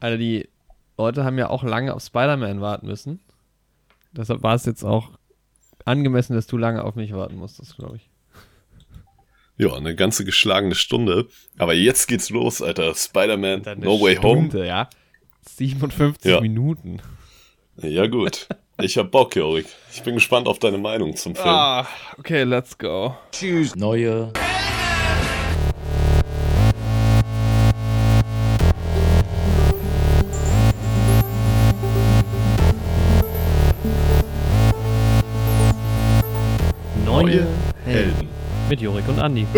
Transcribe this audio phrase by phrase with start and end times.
[0.00, 0.48] Also die
[0.96, 3.20] Leute haben ja auch lange auf Spider-Man warten müssen.
[4.12, 5.10] Deshalb war es jetzt auch
[5.84, 8.08] angemessen, dass du lange auf mich warten musstest, glaube ich.
[9.56, 11.26] Ja, eine ganze geschlagene Stunde.
[11.58, 12.94] Aber jetzt geht's los, Alter.
[12.94, 14.66] Spider-Man No Way Stunde, Home.
[14.66, 14.88] ja.
[15.56, 16.40] 57 Ja.
[16.40, 17.00] Minuten.
[17.76, 18.46] Ja, gut.
[18.80, 19.66] Ich hab Bock, Jorik.
[19.92, 21.48] Ich bin gespannt auf deine Meinung zum Film.
[21.48, 21.86] Ah,
[22.18, 23.16] okay, let's go.
[23.74, 24.32] Neue
[37.20, 37.44] Neue
[37.84, 38.28] Helden.
[38.70, 39.44] Mit Jorik und Andi.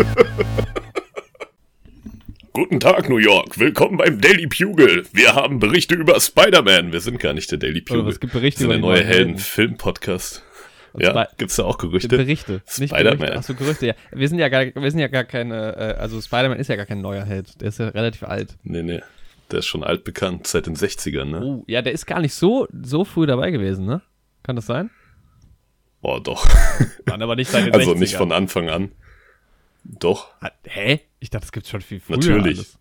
[2.53, 3.59] Guten Tag, New York.
[3.59, 5.03] Willkommen beim Daily Bugle.
[5.13, 6.91] Wir haben Berichte über Spider-Man.
[6.91, 8.01] Wir sind gar nicht der Daily Bugle.
[8.01, 9.13] Oder es gibt Berichte Wir sind der über die neue.
[9.13, 10.41] Helden-Film-Podcast.
[10.97, 12.17] Ja, zwar- gibt's da auch Gerüchte?
[12.17, 13.33] Berichte, Spider-Man.
[13.33, 13.93] Achso, Gerüchte, ja.
[14.11, 16.87] Wir sind ja gar, wir sind ja gar keine, äh, also Spider-Man ist ja gar
[16.87, 17.61] kein neuer Held.
[17.61, 18.57] Der ist ja relativ alt.
[18.63, 19.01] Nee, nee.
[19.51, 21.41] Der ist schon altbekannt, seit den 60ern, ne?
[21.43, 24.01] Oh, ja, der ist gar nicht so, so früh dabei gewesen, ne?
[24.41, 24.89] Kann das sein?
[26.01, 26.47] Oh, doch.
[27.05, 27.99] Nein, aber nicht den Also 60ern.
[27.99, 28.91] nicht von Anfang an.
[29.83, 30.29] Doch.
[30.63, 31.01] Hä?
[31.19, 32.17] Ich dachte, es gibt schon viel früher.
[32.17, 32.57] Natürlich.
[32.57, 32.77] Alles.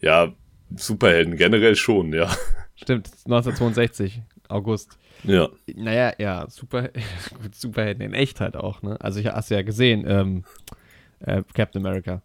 [0.00, 0.32] Ja,
[0.76, 2.34] Superhelden generell schon, ja.
[2.76, 4.96] Stimmt, 1962, August.
[5.24, 5.48] Ja.
[5.74, 6.88] Naja, ja, Super,
[7.42, 8.98] gut, Superhelden in Echtheit auch, ne?
[9.00, 10.44] Also ich hast ja gesehen, ähm,
[11.20, 12.22] äh, Captain America.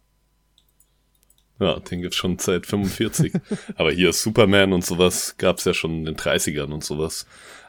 [1.58, 3.32] Ja, den gibt's schon seit 45.
[3.76, 7.26] Aber hier Superman und sowas gab's ja schon in den 30ern und sowas.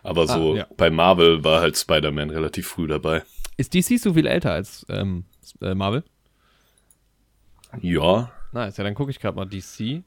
[0.08, 0.68] Aber so Ah, ja.
[0.78, 3.24] bei Marvel war halt Spider-Man relativ früh dabei.
[3.58, 5.26] Ist DC so viel älter als ähm,
[5.62, 6.04] äh, Marvel?
[7.82, 8.32] Ja.
[8.54, 10.04] Nice, ja, dann gucke ich gerade mal DC.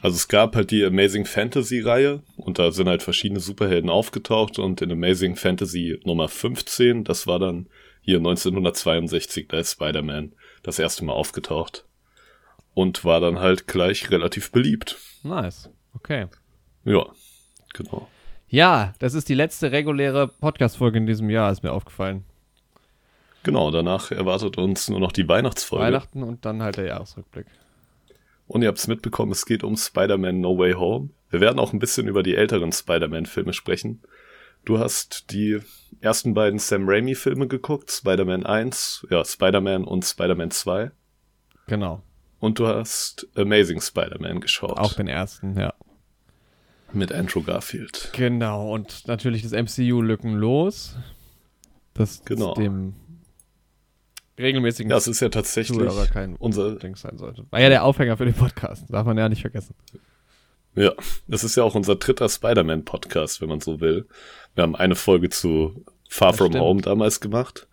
[0.00, 4.58] Also es gab halt die Amazing Fantasy Reihe und da sind halt verschiedene Superhelden aufgetaucht
[4.58, 7.68] und in Amazing Fantasy Nummer 15, das war dann
[8.00, 10.32] hier 1962, da ist Spider-Man
[10.62, 11.84] das erste Mal aufgetaucht.
[12.74, 14.98] Und war dann halt gleich relativ beliebt.
[15.24, 16.26] Nice, okay.
[16.84, 17.06] Ja,
[17.74, 18.08] genau.
[18.48, 22.24] Ja, das ist die letzte reguläre Podcast-Folge in diesem Jahr, ist mir aufgefallen.
[23.42, 25.84] Genau, danach erwartet uns nur noch die Weihnachtsfolge.
[25.84, 27.46] Weihnachten und dann halt der Jahresrückblick.
[28.46, 31.10] Und ihr habt es mitbekommen, es geht um Spider-Man No Way Home.
[31.30, 34.00] Wir werden auch ein bisschen über die älteren Spider-Man-Filme sprechen.
[34.64, 35.60] Du hast die
[36.00, 40.90] ersten beiden Sam Raimi-Filme geguckt, Spider-Man 1, ja, Spider-Man und Spider-Man 2.
[41.66, 42.02] Genau,
[42.40, 44.78] Und du hast Amazing Spider-Man geschaut.
[44.78, 45.74] auch den ersten, ja.
[46.92, 48.10] Mit Andrew Garfield.
[48.12, 50.96] Genau, und natürlich das MCU lückenlos.
[51.94, 52.54] Das Genau.
[52.54, 52.94] dem
[54.38, 57.44] regelmäßigen Ja, es ist ja tatsächlich Zuhörer kein unser, Ding sein sollte.
[57.50, 59.74] War ja der Aufhänger für den Podcast, darf man ja nicht vergessen.
[60.76, 60.92] ja,
[61.26, 64.06] das ist ja auch unser dritter Spider-Man-Podcast, wenn man so will.
[64.54, 66.64] Wir haben eine Folge zu Far Das From stimmt.
[66.64, 67.66] Home damals gemacht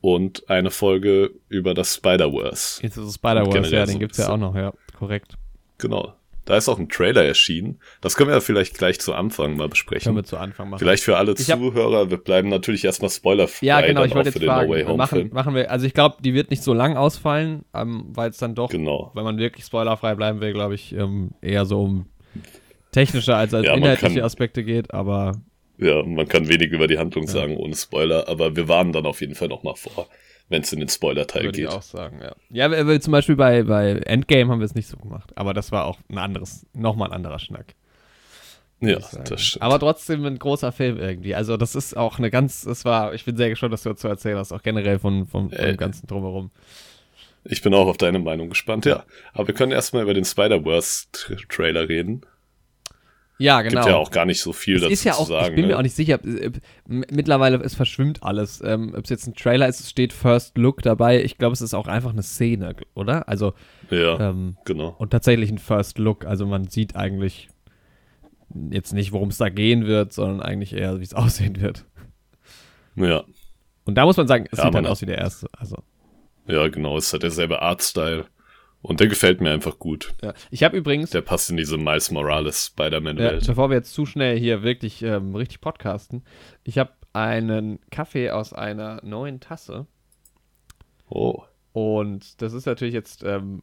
[0.00, 2.82] und eine Folge über das Spider-Verse.
[2.82, 5.38] Jetzt ist es Spider-Wars, ja, so den ein gibt's ja auch noch, ja, korrekt.
[5.78, 6.14] Genau.
[6.46, 7.80] Da ist auch ein Trailer erschienen.
[8.02, 10.14] Das können wir ja vielleicht gleich zu Anfang mal Können besprechen.
[10.14, 10.78] wir zu Anfang machen.
[10.78, 13.64] Vielleicht für alle Ich Zuhörer, wir bleiben natürlich erstmal spoilerfrei.
[13.66, 16.50] ja, genau, ich wollte jetzt fragen, No machen, machen wir, also ich glaube, die wird
[16.50, 19.10] nicht so lang ausfallen, ähm, weil es dann doch, Genau.
[19.14, 22.06] wenn man wirklich spoilerfrei bleiben will, glaube ich, ähm, eher so um
[22.92, 25.40] technische als als Ja, inhaltliche kann- Aspekte geht, aber
[25.78, 29.20] Ja, man kann wenig über die Handlung sagen ohne Spoiler, aber wir warnen dann auf
[29.20, 30.08] jeden Fall nochmal vor,
[30.48, 31.74] wenn es in den Spoiler-Teil würde ich geht.
[31.74, 32.34] auch sagen, ja.
[32.50, 35.72] Ja, wir- zum Beispiel bei, bei Endgame haben wir es nicht so gemacht, aber das
[35.72, 37.74] war auch ein anderes, nochmal ein anderer Schnack.
[38.80, 39.62] Ja, das stimmt.
[39.62, 41.34] Aber trotzdem ein großer Film irgendwie.
[41.34, 44.08] Also das ist auch eine ganz, das war, ich bin sehr gespannt, was du dazu
[44.08, 46.50] erzählen hast, auch generell von, von, Äh, dem ganzen Drumherum.
[47.44, 49.04] ich bin auch auf deine Meinung gespannt, ja.
[49.32, 52.22] Aber wir können erstmal über den Spider-Verse-Trailer reden.
[53.38, 53.80] Ja, genau.
[53.80, 55.46] Gibt ja auch gar nicht so viel es dazu ist ja auch, zu sagen.
[55.48, 55.72] ich bin ne?
[55.72, 56.52] mir auch nicht sicher, äh,
[56.86, 58.62] mittlerweile, es verschwimmt alles.
[58.64, 61.22] Ähm, Ob es jetzt ein Trailer ist, es steht First Look dabei.
[61.22, 63.28] Ich glaube, es ist auch einfach eine Szene, oder?
[63.28, 63.54] Also,
[63.90, 64.94] Ja, ähm, genau.
[64.98, 66.24] und tatsächlich ein First Look.
[66.26, 67.48] Also man sieht eigentlich
[68.70, 71.86] jetzt nicht, worum es da gehen wird, sondern eigentlich eher, wie es aussehen wird.
[72.94, 73.24] Ja,
[73.84, 75.48] Und da muss man sagen, es Ja, sieht man halt aus wie der erste.
[75.58, 75.82] Also,
[76.46, 76.96] ja, genau.
[76.96, 78.26] Es hat derselbe Artstyle.
[78.86, 80.12] Und der gefällt mir einfach gut.
[80.22, 80.34] ja.
[80.50, 83.46] Ich habe übrigens, Der passt in diese Miles Morales ja, Spider-Man-Welt.
[83.46, 86.22] bevor wir jetzt zu schnell hier wirklich ähm, richtig podcasten,
[86.64, 89.86] ich habe einen Kaffee aus einer neuen Tasse.
[91.08, 91.42] oh.
[91.72, 93.62] Und das ist natürlich jetzt ähm,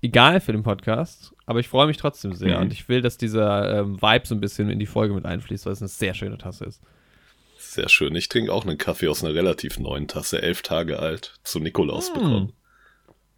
[0.00, 2.56] egal für den Podcast, aber ich freue mich trotzdem sehr.
[2.56, 2.62] Mhm.
[2.62, 5.66] Und ich will, dass dieser ähm, Vibe so ein bisschen in die Folge mit einfließt,
[5.66, 6.80] weil es eine sehr schöne Tasse ist.
[7.58, 8.14] Sehr schön.
[8.16, 12.10] Ich trinke auch einen Kaffee aus einer relativ neuen Tasse, elf Tage alt, zu Nikolaus
[12.10, 12.14] Mm.
[12.14, 12.52] bekommen.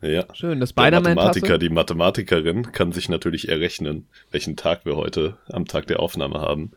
[0.02, 0.24] Ja.
[0.34, 5.64] Schön, das Der Mathematiker, die Mathematikerin kann sich natürlich errechnen, welchen Tag wir heute am
[5.66, 6.72] Tag der Aufnahme haben.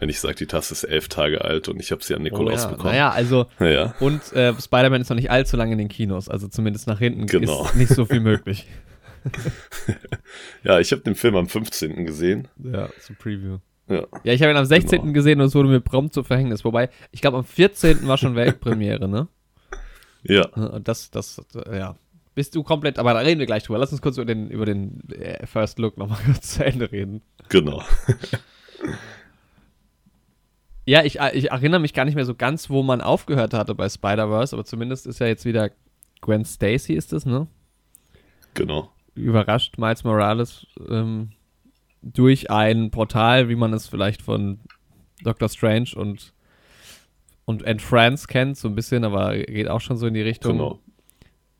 [0.00, 2.24] Wenn ich sage, die Tasse ist elf Tage alt und ich habe sie an Oh,
[2.24, 2.70] Nikolaus ja.
[2.70, 2.90] bekommen.
[2.90, 6.48] Naja, also, Ja, und äh, Spider-Man ist noch nicht allzu lange in den Kinos, also
[6.48, 7.64] zumindest nach hinten Genau.
[7.66, 8.66] ist nicht so viel möglich.
[10.64, 12.04] ja, ich habe den Film am 15.
[12.04, 12.48] gesehen.
[12.62, 13.58] Ja, zum Preview.
[13.88, 14.06] Ja.
[14.24, 15.00] Ja, ich habe ihn am 16.
[15.00, 15.12] Genau.
[15.12, 16.64] gesehen und es wurde mir prompt zu Verhängnis.
[16.64, 18.06] Wobei, ich glaube, am 14.
[18.08, 19.28] war schon Weltpremiere, ne?
[20.22, 21.40] Ja, Und das, das,
[21.70, 21.96] ja.
[22.34, 23.78] Bist du komplett, aber da reden wir gleich drüber.
[23.78, 27.22] Lass uns kurz über den, über den äh, First Look nochmal kurz zu Ende reden.
[27.48, 27.82] genau.
[30.86, 33.88] Ja, ich, ich erinnere mich gar nicht mehr so ganz, wo man aufgehört hatte bei
[33.88, 35.70] Spider-Verse, aber zumindest ist ja jetzt wieder
[36.20, 37.46] Gwen Stacy ist es, ne?
[38.52, 38.90] Genau.
[39.14, 41.30] Überrascht Miles Morales ähm,
[42.02, 44.60] durch ein Portal, wie man es vielleicht von
[45.22, 46.34] Doctor Strange und
[47.46, 50.52] und Anne France kennt, so ein bisschen, aber geht auch schon so in die Richtung.
[50.52, 50.80] Genau.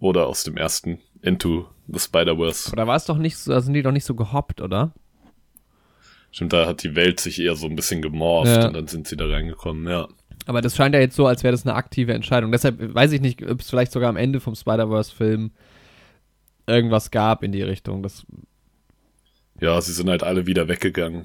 [0.04, 2.66] Oder aus dem ersten Into the Spider-Verse.
[2.68, 4.92] Aber da war es doch nicht so, da sind die doch nicht so gehoppt, oder?
[6.30, 8.66] Stimmt, da hat die Welt sich eher so ein bisschen gemorpht Ja.
[8.66, 10.06] und dann sind sie da reingekommen, ja.
[10.44, 12.52] Aber das scheint ja jetzt so, als wäre das eine aktive Entscheidung.
[12.52, 15.52] Deshalb weiß ich nicht, ob es vielleicht sogar am Ende vom Spider-Verse-Film
[16.66, 18.02] irgendwas gab in die Richtung.
[18.02, 18.26] Das,
[19.58, 21.24] Ja, sie sind halt alle wieder weggegangen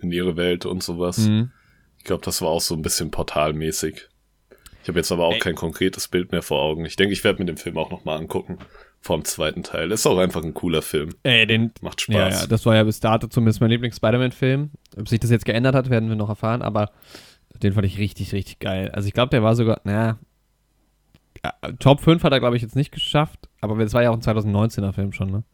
[0.00, 1.18] in ihre Welt und sowas.
[1.18, 1.50] Mhm.
[1.98, 4.08] Ich glaube, das war auch so ein bisschen portalmäßig.
[4.84, 5.38] Ich habe jetzt aber auch Ey.
[5.40, 6.84] kein konkretes Bild mehr vor Augen.
[6.84, 8.58] Ich denke, ich werde mir den Film auch nochmal angucken.
[9.00, 9.90] Vom zweiten Teil.
[9.92, 11.10] Ist auch einfach ein cooler Film.
[11.24, 11.72] Ey, den.
[11.82, 12.42] Macht Ja, Spaß.
[12.42, 14.70] ja, das war ja bis dato zumindest mein Lieblings-Spider-Man-Film.
[14.98, 16.90] Ob sich das jetzt geändert hat, werden wir noch erfahren, aber
[17.62, 18.90] den fand ich richtig, richtig geil.
[18.92, 20.18] Also ich glaube, der war sogar, naja,
[21.44, 24.14] ja, Top 5 hat er, glaube ich, jetzt nicht geschafft, aber das war ja auch
[24.14, 25.44] ein 2019er Film schon, ne?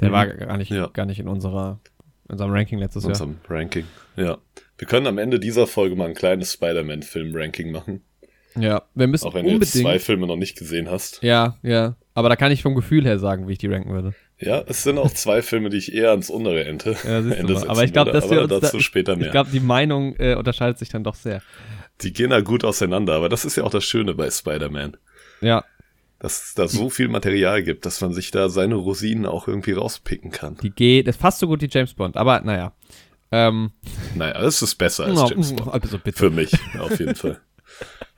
[0.00, 0.12] Der Mhm.
[0.12, 0.86] war gar nicht, Ja.
[0.88, 1.80] gar nicht in unserer,
[2.28, 3.10] in unserem Ranking letztes Jahr.
[3.12, 3.84] unserem Ranking.
[4.16, 4.38] Ja.
[4.78, 8.02] Wir können am Ende dieser Folge mal ein kleines Spider-Man-Film-Ranking machen.
[8.56, 9.84] Ja, wir müssen Auch wenn du jetzt unbedingt.
[9.84, 11.22] zwei Filme noch nicht gesehen hast.
[11.22, 11.96] Ja, ja.
[12.14, 14.14] Aber da kann ich vom Gefühl her sagen, wie ich die ranken würde.
[14.38, 17.68] Ja, es sind auch zwei Filme, die ich eher ans untere Ende, Ja, Ende setzen
[17.70, 18.20] Aber ich glaube, würde.
[18.20, 19.30] dass wir Aber uns dazu da, später Ich mehr.
[19.30, 21.42] glaube, die Meinung äh, unterscheidet sich dann doch sehr.
[22.02, 24.96] die gehen da gut auseinander, aber das ist ja auch das Schöne bei Spider-Man.
[25.42, 25.64] Ja,
[26.18, 29.72] Dass es da so viel Material gibt, dass man sich da seine Rosinen auch irgendwie
[29.72, 30.56] rauspicken kann.
[30.62, 32.72] die geht, das ist fast so gut wie James Bond, aber naja.
[33.32, 33.70] Ähm,
[34.16, 35.72] Naja, das ist besser als James Bond.
[35.72, 36.18] also bitte.
[36.18, 37.38] Für mich, auf jeden Fall.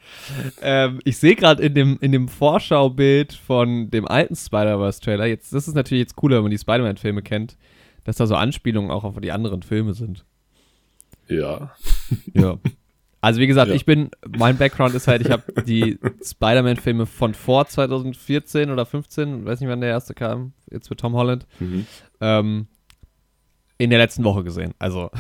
[0.61, 5.69] Ähm, ich sehe gerade in dem, in dem Vorschaubild von dem alten Spider-Verse-Trailer, jetzt, das
[5.69, 7.57] ist natürlich jetzt cooler, wenn man die Spider-Man-Filme kennt,
[8.05, 10.25] dass da so Anspielungen auch auf die anderen Filme sind.
[11.29, 11.73] Ja.
[12.35, 12.59] Ja.
[13.21, 13.75] Also wie gesagt, Ja.
[13.77, 19.45] ich bin, mein Background ist halt, ich habe die Spider-Man-Filme von vor 2014 oder 15,
[19.45, 21.87] weiß nicht, wann der erste kam, jetzt mit Tom Holland, Mhm.
[22.21, 22.67] ähm,
[23.79, 24.75] in der letzten Woche gesehen.
[24.81, 25.11] Also,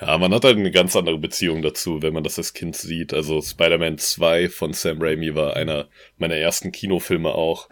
[0.00, 3.14] Ja, man hat halt eine ganz andere Beziehung dazu, wenn man das als Kind sieht.
[3.14, 5.88] Also Spider-Man 2 von Sam Raimi war einer
[6.18, 7.68] meiner ersten Kinofilme auch,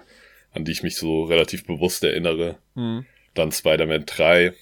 [0.52, 2.58] an die ich mich so relativ bewusst erinnere.
[3.34, 4.54] Dann Spider-Man 3,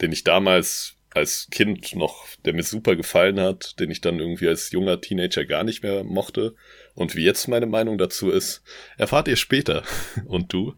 [0.00, 4.48] den ich damals als Kind noch, der mir super gefallen hat, den ich dann irgendwie
[4.48, 6.54] als junger Teenager gar nicht mehr mochte.
[6.94, 8.62] Und wie jetzt meine Meinung dazu ist,
[8.98, 9.84] erfahrt ihr später.
[10.26, 10.74] Und du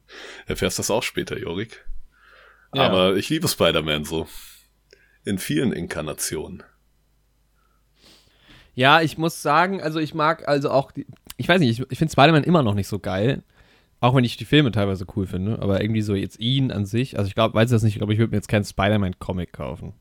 [0.46, 1.86] erfährst das auch später, Jorik.
[2.74, 2.82] Ja.
[2.82, 4.28] Aber ich liebe Spider-Man so.
[5.26, 6.62] In vielen Inkarnationen.
[8.74, 11.06] ja, ich muss sagen, also ich mag also auch, die,
[11.36, 13.42] ich weiß nicht, ich, ich finde Spider-Man immer noch nicht so geil.
[13.98, 17.18] Auch wenn ich die Filme teilweise cool finde, aber irgendwie so jetzt ihn an sich,
[17.18, 19.52] also ich glaube, weiß ich das nicht, ich glaube, ich würde mir jetzt keinen Spider-Man-Comic
[19.52, 19.94] kaufen.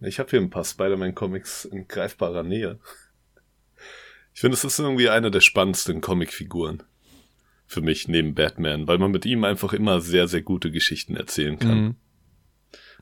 [0.00, 2.78] Ich habe hier ein paar Spider-Man-Comics in greifbarer Nähe.
[4.32, 6.82] Ich finde, es ist irgendwie eine der spannendsten Comicfiguren.
[7.66, 11.58] Für mich neben Batman, weil man mit ihm einfach immer sehr, sehr gute Geschichten erzählen
[11.58, 11.80] kann.
[11.82, 11.96] Mhm.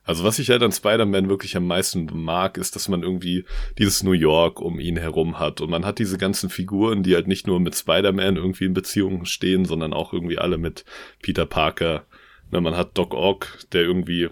[0.05, 3.45] Also was ich halt an Spider-Man wirklich am meisten mag, ist, dass man irgendwie
[3.79, 5.63] dieses New York um ihn herum hat.
[5.63, 9.25] Und man hat diese ganzen Figuren, die halt nicht nur mit Spider-Man irgendwie in Beziehungen
[9.25, 10.85] stehen, sondern auch irgendwie alle mit
[11.23, 12.05] Peter Parker.
[12.51, 14.29] Ne, man hat Doc Ock, der irgendwie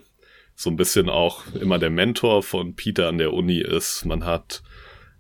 [0.55, 4.05] so ein bisschen auch immer der Mentor von Peter an der Uni ist.
[4.05, 4.63] Man hat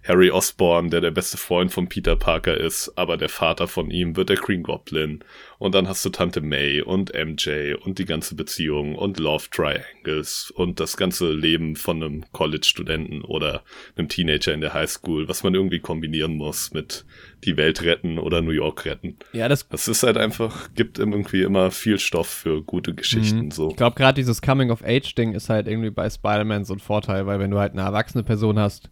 [0.06, 4.16] Harry Osborn, der der beste Freund von Peter Parker ist, aber der Vater von ihm
[4.16, 5.22] wird der Green Goblin.
[5.58, 10.50] Und dann hast du Tante May und MJ und die ganze Beziehung und Love Triangles
[10.56, 13.62] und das ganze Leben von einem College-Studenten oder
[13.96, 17.04] einem Teenager in der Highschool, was man irgendwie kombinieren muss mit
[17.44, 19.16] die Welt retten oder New York retten.
[19.32, 23.50] Ja, das Das ist halt einfach, gibt irgendwie immer viel Stoff für gute Geschichten, Mhm.
[23.52, 23.70] so.
[23.70, 27.50] Ich glaube, gerade dieses Coming-of-Age-Ding ist halt irgendwie bei Spider-Man so ein Vorteil, weil wenn
[27.50, 28.90] du halt eine erwachsene Person hast,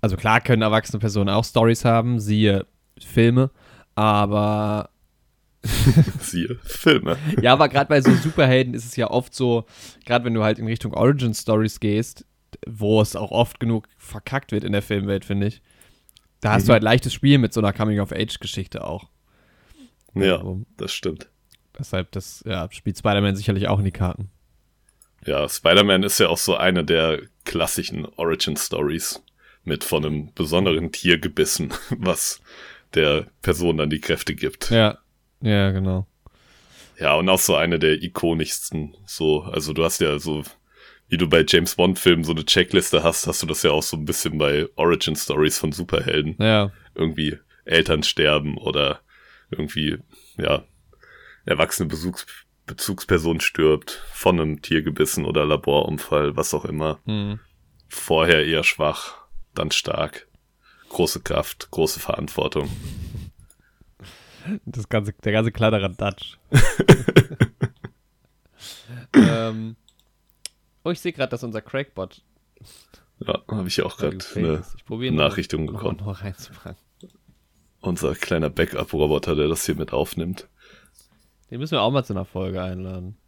[0.00, 2.66] also klar können erwachsene Personen auch Stories haben, siehe
[2.98, 3.50] Filme,
[3.94, 4.90] aber
[6.20, 7.16] Siehe Filme.
[7.42, 9.64] ja, aber gerade bei so Superhelden ist es ja oft so,
[10.06, 12.24] gerade wenn du halt in Richtung Origin-Stories gehst,
[12.66, 15.60] wo es auch oft genug verkackt wird in der Filmwelt, finde ich,
[16.40, 16.66] da hast Mhm.
[16.68, 19.08] du halt leichtes Spiel mit so einer Coming-of-Age-Geschichte auch.
[20.14, 21.28] Ja, Also, das stimmt.
[21.78, 24.30] deshalb, das ja, spielt Spider-Man sicherlich auch in die Karten.
[25.26, 29.22] Ja, Spider-Man ist ja auch so eine der klassischen Origin-Stories
[29.68, 32.40] mit von einem besonderen Tier gebissen, was
[32.94, 34.70] der Person dann die Kräfte gibt.
[34.70, 34.98] Ja,
[35.40, 36.06] Ja, genau.
[36.98, 40.42] Ja, und auch so eine der ikonischsten, so, also du hast ja so,
[41.08, 43.96] wie du bei James Bond-Filmen so eine Checkliste hast, hast du das ja auch so
[43.96, 46.34] ein bisschen bei Origin Stories von Superhelden.
[46.40, 46.72] Ja.
[46.96, 49.00] Irgendwie Eltern sterben oder
[49.50, 49.98] irgendwie,
[50.38, 50.64] ja,
[51.44, 52.26] erwachsene Besuchs
[52.68, 57.00] Bezugsperson stirbt, von einem Tier gebissen oder Laborunfall, was auch immer.
[57.06, 57.40] Hm.
[57.88, 59.17] Vorher eher schwach,
[59.58, 60.26] dann stark.
[60.88, 62.70] Große Kraft, große Verantwortung.
[64.64, 66.38] Das ganze, der ganze Kladderadatsch.
[69.14, 69.76] ähm,
[70.84, 72.22] oh, ich sehe gerade, dass unser Crackbot
[73.18, 75.98] Ja, habe ich auch gerade eine probiere Nachrichtung noch, bekommen.
[75.98, 76.78] noch reinzufangen.
[77.80, 80.48] Unser kleiner Backup-Roboter, der das hier mit aufnimmt.
[81.50, 83.18] Den müssen wir auch mal zu einer Folge einladen.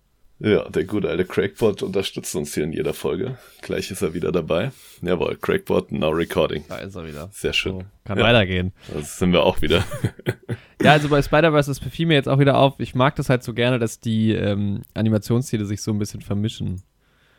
[0.43, 3.37] Ja, der gute alte Crackbot unterstützt uns hier in jeder Folge.
[3.61, 4.73] Gleich ist er wieder dabei.
[5.03, 6.65] Jawohl, Crackbot, now recording.
[6.69, 7.29] Da ist er wieder.
[7.31, 7.73] Sehr schön.
[7.73, 8.25] So, kann Ja.
[8.25, 8.73] weitergehen.
[8.95, 9.85] Das sind wir auch wieder.
[10.83, 12.81] Ja, also bei Spider-Verse, das fiel mir jetzt auch wieder auf.
[12.81, 16.81] Ich mag das halt so gerne, dass die ähm, Animationsstile sich so ein bisschen vermischen.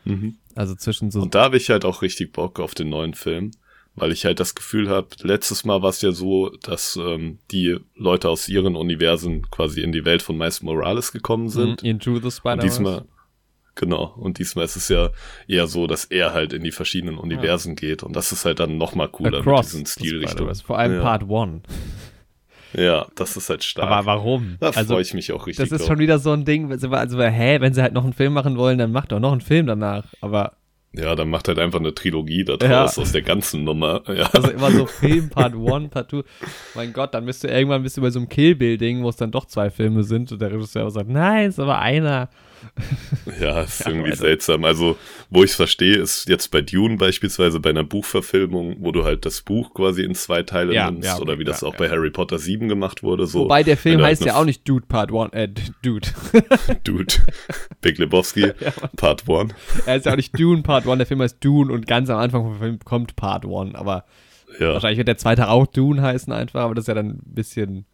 [0.04, 0.36] mhm.
[0.54, 1.20] Also zwischen so.
[1.22, 3.50] Und da habe ich halt auch richtig Bock auf den neuen Film,
[3.94, 7.78] weil ich halt das Gefühl habe, letztes Mal war es ja so, dass ähm, die
[7.94, 11.82] Leute aus ihren Universen quasi in die Welt von Miles Morales gekommen sind.
[11.82, 12.66] Mhm, Into the Spider-Verse.
[12.66, 13.04] diesmal,
[13.74, 15.10] genau, und diesmal ist es ja
[15.46, 18.02] eher so, dass er halt in die verschiedenen Universen geht.
[18.02, 20.54] Und das ist halt dann nochmal cooler Across mit diesen Stilrichtungen.
[20.54, 21.02] Vor allem ja.
[21.02, 21.62] Part 1.
[22.74, 23.90] Ja, das ist halt stark.
[23.90, 24.56] Aber warum?
[24.58, 25.88] da also, freue ich mich auch richtig das ist drauf.
[25.88, 28.56] schon wieder so ein Ding, also, also hä, wenn sie halt noch einen Film machen
[28.56, 30.06] wollen, dann macht doch noch einen Film danach.
[30.22, 30.56] Aber
[30.94, 33.02] Ja, dann macht halt einfach eine Trilogie daraus Ja.
[33.02, 34.02] aus der ganzen Nummer.
[34.08, 34.24] Ja.
[34.32, 36.22] also immer so Film Part 1, Part 2.
[36.74, 39.08] Mein Gott, dann bist du irgendwann bist du bei so einem Kill Bill Ding, wo
[39.08, 42.28] es dann doch zwei Filme sind und der Regisseur sagt, nein, es ist aber einer.
[43.40, 44.20] Ja, ist Ja, irgendwie Leute.
[44.22, 44.64] seltsam.
[44.64, 44.96] Also,
[45.30, 49.24] wo ich es verstehe, ist jetzt bei Dune beispielsweise bei einer Buchverfilmung, wo du halt
[49.26, 51.88] das Buch quasi in zwei Teile Ja, nimmst, ja, okay, oder wie das auch bei
[51.88, 53.26] Harry Potter 7 gemacht wurde.
[53.26, 55.48] So, Wobei der Film halt heißt ja auch nicht Dude Part 1, äh,
[55.82, 56.08] Dude.
[56.84, 57.14] Dude,
[57.80, 58.52] Big Lebowski,
[58.96, 59.52] Part 1.
[59.86, 62.18] er ist ja auch nicht Dune Part 1, der Film heißt Dune und ganz am
[62.18, 64.04] Anfang vom Film kommt Part 1, aber
[64.58, 67.20] Ja, wahrscheinlich wird der zweite auch Dune heißen einfach, aber das ist ja dann ein
[67.24, 67.86] bisschen,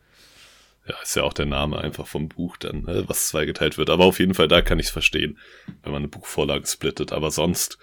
[0.88, 3.90] ja, ist ja auch der Name einfach vom Buch dann, ne, was zweigeteilt wird.
[3.90, 5.38] Aber auf jeden Fall, da kann ich es verstehen,
[5.82, 7.12] wenn man eine Buchvorlage splittet.
[7.12, 7.78] Aber sonst,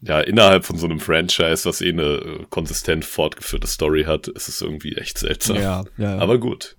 [0.00, 4.48] ja, innerhalb von so einem Franchise, was eh eine äh, konsistent fortgeführte Story hat, ist
[4.48, 5.56] es irgendwie echt seltsam.
[5.56, 6.18] ja, ja.
[6.18, 6.76] Aber gut,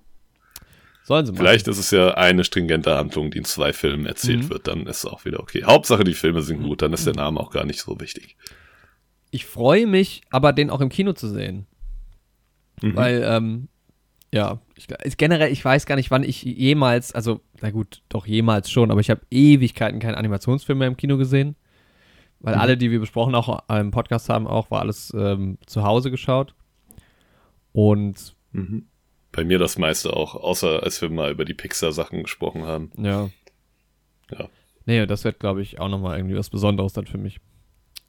[1.04, 1.38] sollen sie mal.
[1.40, 4.50] Vielleicht ist es ja eine stringente Handlung, die in zwei Filmen erzählt Mhm.
[4.50, 5.64] wird, dann ist es auch wieder okay.
[5.64, 8.36] Hauptsache, die Filme sind gut, dann ist der Name auch gar nicht so wichtig.
[9.30, 11.66] Ich freue mich, aber den auch im Kino zu sehen.
[12.82, 12.96] Mhm.
[12.96, 13.68] Weil, ähm,
[14.34, 14.60] ja,
[15.04, 18.92] ich, generell, ich weiß gar nicht, wann ich jemals, also, na gut, doch jemals schon,
[18.92, 21.56] aber ich habe Ewigkeiten keinen Animationsfilm mehr im Kino gesehen.
[22.40, 22.62] Weil Mhm.
[22.62, 26.56] alle, die wir besprochen auch im Podcast haben, auch, war alles ähm, zu Hause geschaut.
[27.74, 28.88] Und Mhm.
[29.32, 32.92] Bei mir das meiste auch, außer als wir mal über die Pixar-Sachen gesprochen haben.
[32.98, 33.30] ja.
[34.32, 34.50] Ja.
[34.86, 37.40] Nee, das wird, glaube ich, auch nochmal irgendwie was Besonderes dann für mich.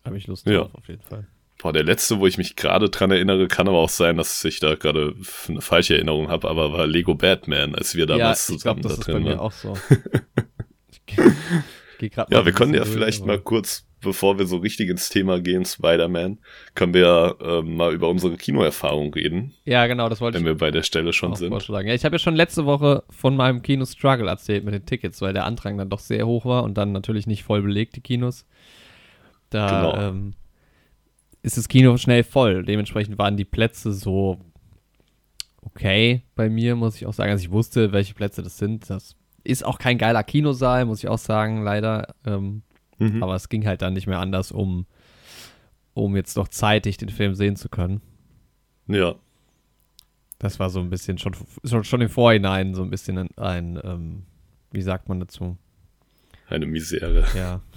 [0.04, 0.60] Habe ich Lust Ja.
[0.62, 1.26] drauf, auf jeden Fall.
[1.62, 4.58] Boah, der letzte, wo ich mich gerade dran erinnere, kann aber auch sein, dass ich
[4.58, 5.14] da gerade
[5.48, 8.82] eine falsche Erinnerung habe, aber war Lego Batman, als wir damals ja, ich glaube, zusammen
[8.82, 9.38] das da drin mir waren.
[9.38, 9.74] auch so.
[10.90, 14.88] ich geh, ich geh Ja, wir können ja vielleicht mal kurz, bevor wir so richtig
[14.88, 16.38] ins Thema gehen, Spider-Man,
[16.74, 20.56] können wir ähm, mal über unsere Kinoerfahrung reden, Ja, genau, das wollte wenn ich wir
[20.56, 21.50] bei der Stelle schon sind.
[21.50, 21.86] vorschlagen.
[21.86, 25.32] Ja, ich habe ja schon letzte Woche von meinem Kino-Struggle erzählt mit den Tickets, weil
[25.32, 28.46] der Andrang dann doch sehr hoch war und dann natürlich nicht voll belegt, die Kinos.
[29.50, 29.96] Da Genau.
[30.08, 30.34] ähm,
[31.42, 32.64] ist das Kino schnell voll.
[32.64, 34.38] Dementsprechend waren die Plätze so
[35.62, 37.30] okay bei mir, muss ich auch sagen.
[37.30, 38.88] Also ich wusste, welche Plätze das sind.
[38.90, 42.14] Das ist auch kein geiler Kinosaal, muss ich auch sagen, leider.
[42.24, 42.62] Ähm,
[42.98, 43.20] Mhm.
[43.22, 44.86] aber es ging halt dann nicht mehr anders, um,
[45.92, 48.00] um jetzt noch zeitig den Film sehen zu können.
[48.86, 49.16] Ja,
[50.38, 51.34] Das war so ein bisschen schon,
[51.64, 54.22] schon, schon im Vorhinein so ein bisschen ein, ein ähm,
[54.70, 55.56] wie sagt man dazu?
[56.48, 57.24] eine Misere.
[57.36, 57.60] Ja.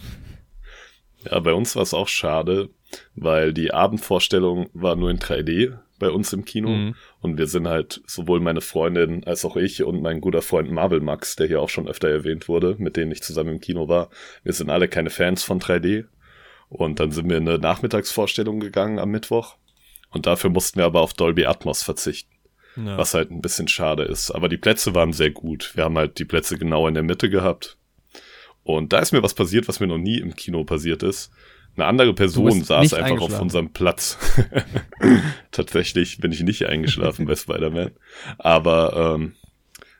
[1.29, 2.70] Ja, bei uns war es auch schade,
[3.15, 6.70] weil die Abendvorstellung war nur in 3D bei uns im Kino.
[6.70, 6.96] Mhm.
[7.22, 11.00] Und wir sind halt, sowohl meine Freundin als auch ich und mein guter Freund Marvel
[11.00, 14.10] Max, der hier auch schon öfter erwähnt wurde, mit denen ich zusammen im Kino war.
[14.44, 16.05] Wir sind alle keine Fans von 3D.
[16.67, 19.55] Und dann sind wir in eine Nachmittagsvorstellung gegangen am Mittwoch.
[20.10, 22.34] Und dafür mussten wir aber auf Dolby Atmos verzichten,
[22.75, 22.98] ja.
[22.98, 24.32] was halt ein bisschen schade ist.
[24.32, 25.72] Aber die Plätze waren sehr gut.
[25.75, 27.77] Wir haben halt die Plätze genau in der Mitte gehabt.
[28.65, 31.31] Und da ist mir was passiert, was mir noch nie im Kino passiert ist.
[31.77, 34.17] Eine andere Person saß einfach auf unserem Platz.
[35.51, 37.91] Tatsächlich bin ich nicht eingeschlafen bei Spider-Man.
[38.39, 39.34] Aber ähm,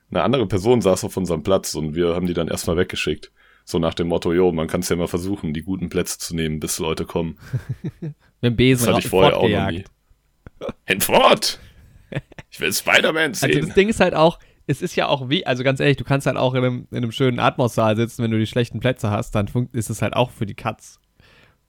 [0.10, 3.32] eine andere Person saß auf unserem Platz und wir haben die dann erstmal weggeschickt.
[3.66, 6.36] So nach dem Motto, jo, man kann es ja mal versuchen, die guten Plätze zu
[6.36, 7.38] nehmen, bis Leute kommen.
[8.02, 9.84] Mit dem Besen Das hatte ich vorher auch noch nie.
[10.86, 11.60] Hinfort!
[12.50, 13.66] Ich will Spider-Man Also sehen.
[13.68, 16.28] das Ding ist halt auch, es ist ja auch wie, also ganz ehrlich, du kannst
[16.28, 19.36] halt auch in einem, in einem schönen Atmos-Saal sitzen, wenn du die schlechten Plätze hast,
[19.36, 21.00] dann ist es halt auch für die Cuts.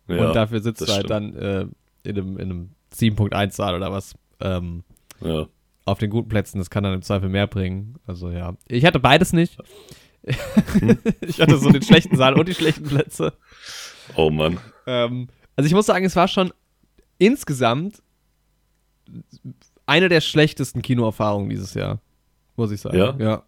[0.08, 1.10] Ja, und dafür sitzt du halt stimmt.
[1.10, 1.66] dann äh,
[2.08, 4.14] in einem, in einem 7.1-Saal oder was.
[4.40, 4.84] Ähm,
[5.20, 5.46] ja.
[5.84, 7.96] Auf den guten Plätzen, das kann dann im Zweifel mehr bringen.
[8.06, 8.54] Also ja.
[8.68, 9.58] Ich hatte beides nicht.
[10.24, 10.98] Hm.
[11.20, 13.34] ich hatte so den schlechten Saal und die schlechten Plätze.
[14.16, 14.58] Oh Mann.
[14.86, 16.52] Ähm, also ich muss sagen, es war schon
[17.18, 18.02] insgesamt
[19.86, 22.00] eine der schlechtesten Kinoerfahrungen dieses Jahr.
[22.56, 22.96] Muss ich sagen.
[22.96, 23.14] Ja.
[23.18, 23.42] ja.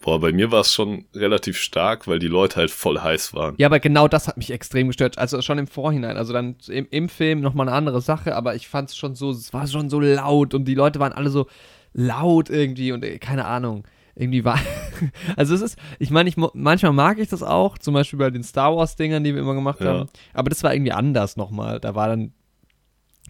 [0.00, 3.54] Boah, bei mir war es schon relativ stark, weil die Leute halt voll heiß waren.
[3.58, 5.18] Ja, aber genau das hat mich extrem gestört.
[5.18, 6.16] Also schon im Vorhinein.
[6.16, 9.30] Also dann im, im Film nochmal eine andere Sache, aber ich fand es schon so,
[9.30, 11.46] es war schon so laut und die Leute waren alle so
[11.92, 13.84] laut irgendwie und äh, keine Ahnung.
[14.14, 14.58] Irgendwie war.
[15.36, 18.42] also es ist, ich meine, ich, manchmal mag ich das auch, zum Beispiel bei den
[18.42, 19.86] Star Wars-Dingern, die wir immer gemacht ja.
[19.86, 20.08] haben.
[20.32, 21.80] Aber das war irgendwie anders nochmal.
[21.80, 22.32] Da war dann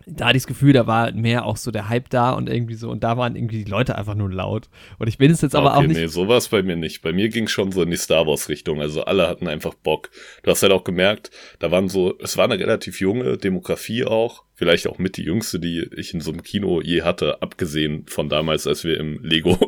[0.08, 2.74] da hatte ich das Gefühl, da war mehr auch so der Hype da und irgendwie
[2.74, 4.68] so, und da waren irgendwie die Leute einfach nur laut.
[4.98, 5.96] Und ich bin es jetzt aber okay, auch nicht.
[5.96, 7.02] Nee, sowas bei mir nicht.
[7.02, 8.80] Bei mir ging schon so in die Star Wars-Richtung.
[8.80, 10.10] Also alle hatten einfach Bock.
[10.44, 14.44] Du hast halt auch gemerkt, da waren so, es war eine relativ junge Demografie auch.
[14.54, 18.28] Vielleicht auch mit die jüngste, die ich in so einem Kino je hatte, abgesehen von
[18.28, 19.58] damals, als wir im Lego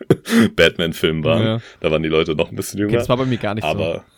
[0.56, 1.42] Batman-Film waren.
[1.42, 1.60] Ja.
[1.80, 2.90] Da waren die Leute noch ein bisschen jünger.
[2.90, 4.15] Okay, das war bei mir gar nicht aber, so.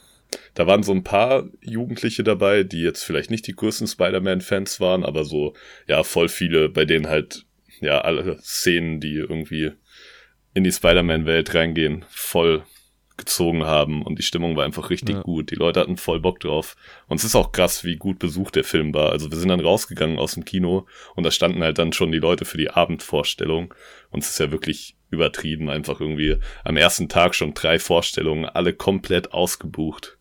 [0.55, 5.05] Da waren so ein paar Jugendliche dabei, die jetzt vielleicht nicht die größten Spider-Man-Fans waren,
[5.05, 5.55] aber so,
[5.87, 7.47] ja, voll viele, bei denen halt,
[7.81, 9.73] ja, alle Szenen, die irgendwie
[10.55, 12.65] in die Spider-Man-Welt reingehen, voll
[13.19, 15.23] gezogen haben und die Stimmung war einfach richtig ja.
[15.23, 15.51] gut.
[15.51, 16.77] Die Leute hatten voll Bock drauf.
[17.09, 19.11] Und es ist auch krass, wie gut besucht der Film war.
[19.11, 22.19] Also wir sind dann rausgegangen aus dem Kino und da standen halt dann schon die
[22.19, 23.75] Leute für die Abendvorstellung.
[24.11, 28.73] Und es ist ja wirklich übertrieben, einfach irgendwie am ersten Tag schon drei Vorstellungen, alle
[28.73, 30.18] komplett ausgebucht.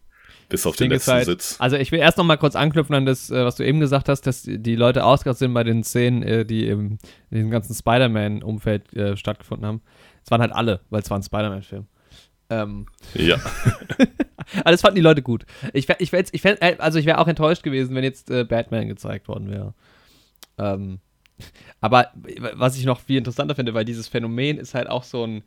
[0.50, 1.58] Bis auf den letzten halt, Sitz.
[1.60, 4.08] Also ich will erst noch mal kurz anknüpfen an das, äh, was du eben gesagt
[4.08, 7.00] hast, dass die Leute ausgegangen sind bei den Szenen, äh, die im,
[7.30, 9.82] in diesem ganzen Spider-Man-Umfeld äh, stattgefunden haben.
[10.24, 11.88] Es waren halt alle, weil es war ein Spider-Man-Film.
[12.50, 12.86] Ähm.
[13.14, 13.38] Ja.
[14.64, 15.46] Alles fanden die Leute gut.
[15.74, 19.28] Ich, ich, ich, ich also ich wäre auch enttäuscht gewesen, wenn jetzt äh, Batman gezeigt
[19.28, 19.74] worden wäre.
[20.58, 21.00] Ähm,
[21.82, 22.12] aber
[22.54, 25.44] was ich noch viel interessanter finde, weil dieses Phänomen ist halt auch so ein.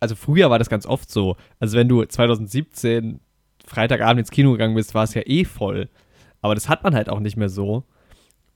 [0.00, 1.36] Also früher war das ganz oft so.
[1.58, 3.20] Also wenn du 2017
[3.68, 5.88] Freitagabend ins Kino gegangen bist, war es ja eh voll.
[6.40, 7.84] Aber das hat man halt auch nicht mehr so.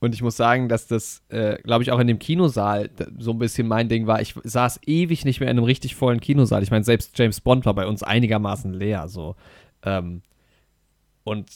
[0.00, 3.38] Und ich muss sagen, dass das, äh, glaube ich, auch in dem Kinosaal so ein
[3.38, 4.20] bisschen mein Ding war.
[4.20, 6.62] Ich saß ewig nicht mehr in einem richtig vollen Kinosaal.
[6.64, 9.06] Ich meine, selbst James Bond war bei uns einigermaßen leer.
[9.06, 9.36] So.
[9.84, 10.22] Ähm,
[11.22, 11.48] und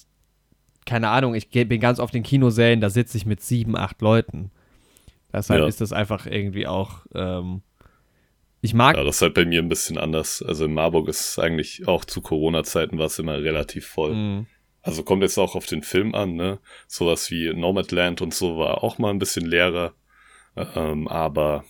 [0.84, 4.52] keine Ahnung, ich bin ganz oft in Kinosälen, da sitze ich mit sieben, acht Leuten.
[5.32, 5.66] Deshalb ja.
[5.66, 7.62] ist das einfach irgendwie auch ähm,
[8.66, 8.96] ich mag.
[8.96, 10.42] Ja, das ist halt bei mir ein bisschen anders.
[10.42, 14.14] Also in Marburg ist eigentlich auch zu Corona-Zeiten war es immer relativ voll.
[14.14, 14.46] Mhm.
[14.82, 16.58] Also kommt jetzt auch auf den Film an, ne?
[16.86, 19.94] Sowas wie Nomadland und so war auch mal ein bisschen leerer.
[20.56, 21.64] Ähm, aber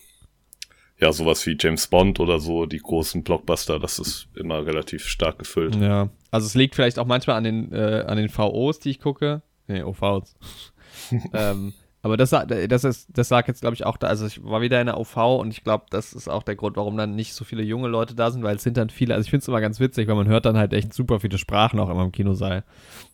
[0.99, 5.39] ja, sowas wie James Bond oder so, die großen Blockbuster, das ist immer relativ stark
[5.39, 5.75] gefüllt.
[5.75, 8.99] Ja, also es liegt vielleicht auch manchmal an den, äh, an den VOs, die ich
[8.99, 9.41] gucke.
[9.67, 10.35] Nee, OVs.
[11.33, 14.07] ähm, aber das, das, ist, das lag jetzt, glaube ich, auch da.
[14.07, 16.77] Also ich war wieder in der OV und ich glaube, das ist auch der Grund,
[16.77, 19.25] warum dann nicht so viele junge Leute da sind, weil es sind dann viele, also
[19.25, 21.79] ich finde es immer ganz witzig, weil man hört dann halt echt super viele Sprachen
[21.79, 22.63] auch immer im Kinosaal.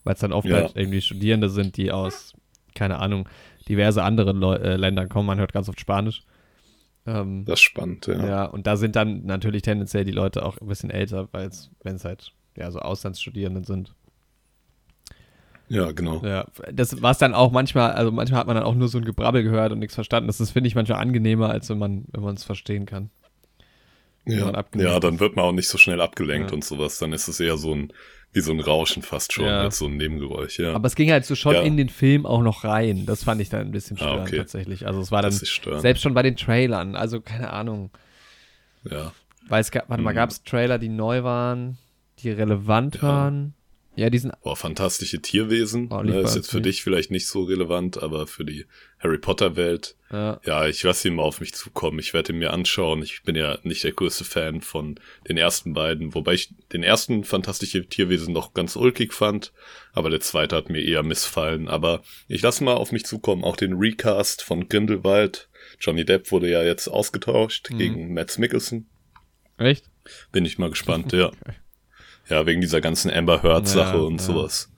[0.03, 0.57] Weil es dann oft ja.
[0.57, 2.33] halt irgendwie Studierende sind, die aus,
[2.75, 3.27] keine Ahnung,
[3.69, 5.27] diverse anderen Leu äh, Ländern kommen.
[5.27, 6.23] Man hört ganz oft Spanisch.
[7.05, 8.25] Ähm, das ist spannend, ja.
[8.25, 11.71] Ja, und da sind dann natürlich tendenziell die Leute auch ein bisschen älter, weil es,
[11.83, 13.93] wenn es halt, ja, so Auslandsstudierende sind.
[15.73, 16.21] Ja, genau.
[16.23, 18.99] Ja, das war es dann auch manchmal, also manchmal hat man dann auch nur so
[18.99, 20.27] ein Gebrabbel gehört und nichts verstanden.
[20.27, 23.09] Das ist, finde ich, manchmal angenehmer, als wenn man, wenn man es verstehen kann.
[24.25, 26.55] Ja, ja, dann wird man auch nicht so schnell abgelenkt ja.
[26.55, 26.99] und sowas.
[26.99, 27.91] Dann ist es eher so ein,
[28.31, 29.61] wie so ein Rauschen fast schon, ja.
[29.61, 30.73] als so ein Nebengeräusch, ja.
[30.73, 31.61] Aber es ging halt so schon ja.
[31.63, 33.07] in den Film auch noch rein.
[33.07, 34.37] Das fand ich dann ein bisschen ah, störend ah, okay.
[34.37, 34.85] tatsächlich.
[34.85, 37.89] Also es war dann selbst schon bei den Trailern, also keine Ahnung.
[38.89, 39.11] Ja.
[39.49, 40.17] Weil es gab, warte mal, hm.
[40.17, 41.79] gab es Trailer, die neu waren,
[42.19, 43.55] die relevant waren?
[43.95, 44.31] Ja, diesen.
[44.41, 45.89] Boah, fantastische Tierwesen.
[45.91, 48.65] Oh, ne, ist jetzt für dich vielleicht nicht so relevant, aber für die
[48.97, 49.95] Harry Potter Welt.
[50.11, 51.99] Ja, ja ich lasse ihn mal auf mich zukommen.
[51.99, 53.03] Ich werde ihn mir anschauen.
[53.03, 57.23] Ich bin ja nicht der größte Fan von den ersten beiden, wobei ich den ersten
[57.23, 59.53] fantastische Tierwesen noch ganz ulkig fand,
[59.93, 61.67] aber der zweite hat mir eher missfallen.
[61.67, 63.43] Aber ich lasse mal auf mich zukommen.
[63.43, 65.49] Auch den Recast von Grindelwald.
[65.79, 67.77] Johnny Depp wurde ja jetzt ausgetauscht mhm.
[67.77, 68.87] gegen Matt Mickelson.
[69.57, 69.85] Echt?
[70.31, 71.27] Bin ich mal gespannt, ja.
[71.27, 71.53] okay.
[72.29, 74.25] Ja, wegen dieser ganzen Amber Heard-Sache ja, und ja.
[74.25, 74.71] sowas.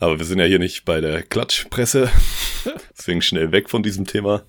[0.00, 2.10] Aber wir sind ja hier nicht bei der Klatschpresse.
[2.98, 4.42] Deswegen schnell weg von diesem Thema.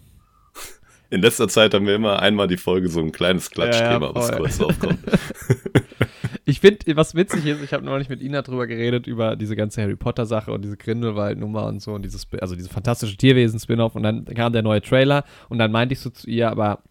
[1.10, 4.32] In letzter Zeit haben wir immer einmal die Folge so ein kleines Klatschthema, ja, was
[4.32, 5.00] kurz aufkommt.
[6.46, 9.82] ich finde, was witzig ist, ich habe neulich mit Ina drüber geredet, über diese ganze
[9.82, 14.26] Harry Potter-Sache und diese Grindelwald-Nummer und so und dieses, also diese fantastische Tierwesen-Spin-Off und dann
[14.26, 16.84] kam der neue Trailer und dann meinte ich so zu ihr, aber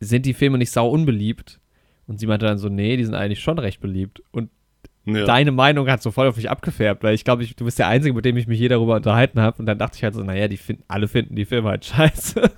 [0.00, 1.60] sind die Filme nicht sau unbeliebt?
[2.06, 4.22] Und sie meinte dann so, nee, die sind eigentlich schon recht beliebt.
[4.30, 4.50] Und
[5.06, 5.24] Ja.
[5.24, 7.88] deine Meinung hat so voll auf mich abgefärbt, weil ich glaube, ich, du bist der
[7.88, 9.58] Einzige, mit dem ich mich je darüber unterhalten habe.
[9.58, 12.50] Und dann dachte ich halt so, naja, die finden, alle finden die Filme halt scheiße.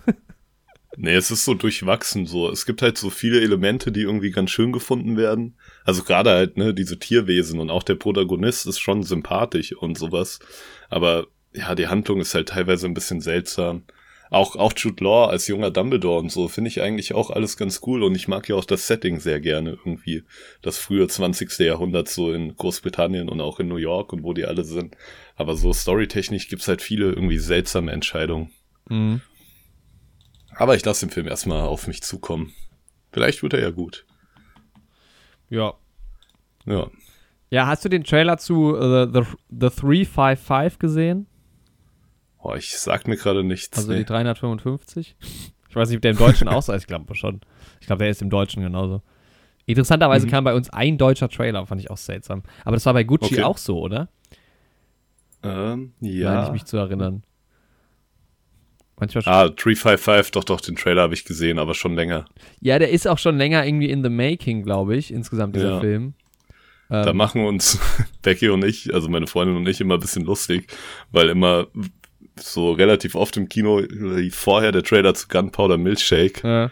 [0.99, 2.51] Nee, es ist so durchwachsen so.
[2.51, 5.57] Es gibt halt so viele Elemente, die irgendwie ganz schön gefunden werden.
[5.85, 10.39] Also gerade halt, ne, diese Tierwesen und auch der Protagonist ist schon sympathisch und sowas.
[10.89, 13.83] Aber ja, die Handlung ist halt teilweise ein bisschen seltsam.
[14.31, 17.81] Auch, auch Jude Law als junger Dumbledore und so finde ich eigentlich auch alles ganz
[17.87, 20.25] cool und ich mag ja auch das Setting sehr gerne irgendwie.
[20.63, 21.59] Das frühe 20.
[21.61, 24.97] Jahrhundert so in Großbritannien und auch in New York und wo die alle sind.
[25.37, 28.53] Aber so storytechnisch gibt's halt viele irgendwie seltsame Entscheidungen.
[28.89, 29.21] Mhm.
[30.57, 32.53] Aber ich lasse den Film erstmal auf mich zukommen.
[33.13, 34.07] Vielleicht wird er ja gut.
[35.49, 35.75] Ja.
[36.65, 36.91] Ja.
[37.51, 41.27] Ja, hast du den Trailer zu äh, The, The 355 gesehen?
[42.49, 43.77] Oh, ich sag mir gerade nichts.
[43.77, 43.99] Also nee.
[43.99, 45.17] die 355?
[45.69, 46.83] Ich weiß nicht, ob der im Deutschen auch so ist.
[46.83, 47.41] Ich glaube schon.
[47.81, 49.03] Ich glaube, der ist im Deutschen genauso.
[49.67, 50.31] Interessanterweise Mhm.
[50.31, 52.43] kam bei uns ein deutscher Trailer, fand ich auch seltsam.
[52.65, 53.43] Aber das war bei Gucci Okay.
[53.43, 54.09] auch so, oder?
[55.43, 56.47] ähm, Meine ja.
[56.47, 57.25] ich mich zu erinnern.
[58.99, 59.33] Manchmal schon.
[59.33, 62.25] Ah, 355, doch, doch, den Trailer habe ich gesehen, aber schon länger.
[62.61, 65.81] Ja, der ist auch schon länger irgendwie in the making, glaube ich, insgesamt dieser Ja.
[65.81, 66.15] Film.
[66.89, 67.79] Da Ähm, machen uns
[68.23, 70.73] Becky und ich, also meine Freundin und ich, immer ein bisschen lustig,
[71.11, 71.67] weil immer
[72.39, 73.83] so relativ oft im Kino
[74.31, 76.43] vorher der Trailer zu Gunpowder Milkshake.
[76.43, 76.71] ja.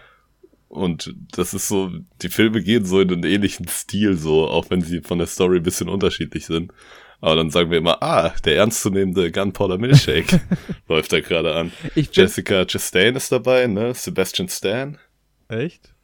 [0.74, 4.80] Und das ist so, die Filme gehen so in einen ähnlichen Stil, so, auch wenn
[4.80, 6.72] sie von der Story ein bisschen unterschiedlich sind.
[7.20, 10.40] Aber dann sagen wir immer, ah, der ernstzunehmende Gunpowder Milkshake
[10.88, 11.70] läuft da gerade an.
[11.94, 13.94] Ich Jessica Chastain ist dabei, ne?
[13.94, 14.98] Sebastian Stan.
[15.46, 15.94] Echt?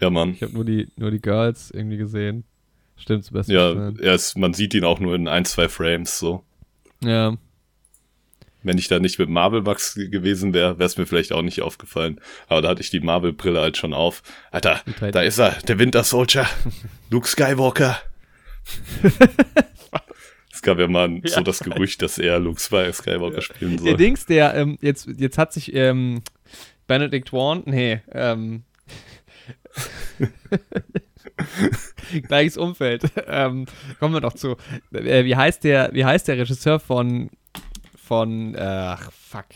[0.00, 0.32] Ja, Mann.
[0.34, 2.42] Ich habe nur die, nur die Girls irgendwie gesehen.
[2.96, 3.56] Stimmt, Sebastian.
[3.56, 4.14] Ja, Stan.
[4.14, 6.42] ist, man sieht ihn auch nur in ein, zwei Frames, so.
[7.04, 7.36] ja.
[8.62, 11.62] Wenn ich da nicht mit Marvel Bugs gewesen wäre, wäre es mir vielleicht auch nicht
[11.62, 12.20] aufgefallen.
[12.48, 14.22] Aber da hatte ich die Marvel-Brille halt schon auf.
[14.50, 14.80] Alter,
[15.12, 16.46] da ist er, der Winter Soldier.
[17.10, 18.00] Luke Skywalker.
[20.52, 23.96] es gab ja mal so das Gerücht, dass er Luke Skywalker spielen Der soll.
[23.96, 26.22] Dings, der, ähm, jetzt, jetzt hat sich ähm,
[26.86, 28.62] Benedict Warren, nee, ähm,
[32.28, 33.04] gleiches Umfeld.
[33.26, 33.66] ähm,
[33.98, 34.56] kommen wir doch zu.
[34.92, 37.30] Äh, wie heißt der, wie heißt der Regisseur von,
[38.12, 39.46] von, ach, fuck.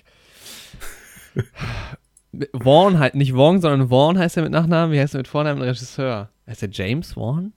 [2.54, 4.92] Vaughn halt, nicht Wong, sondern Vaughn heißt er mit Nachnamen.
[4.94, 6.30] Wie heißt er mit Vornamen Regisseur?
[6.46, 7.52] Heißt der James Vaughn?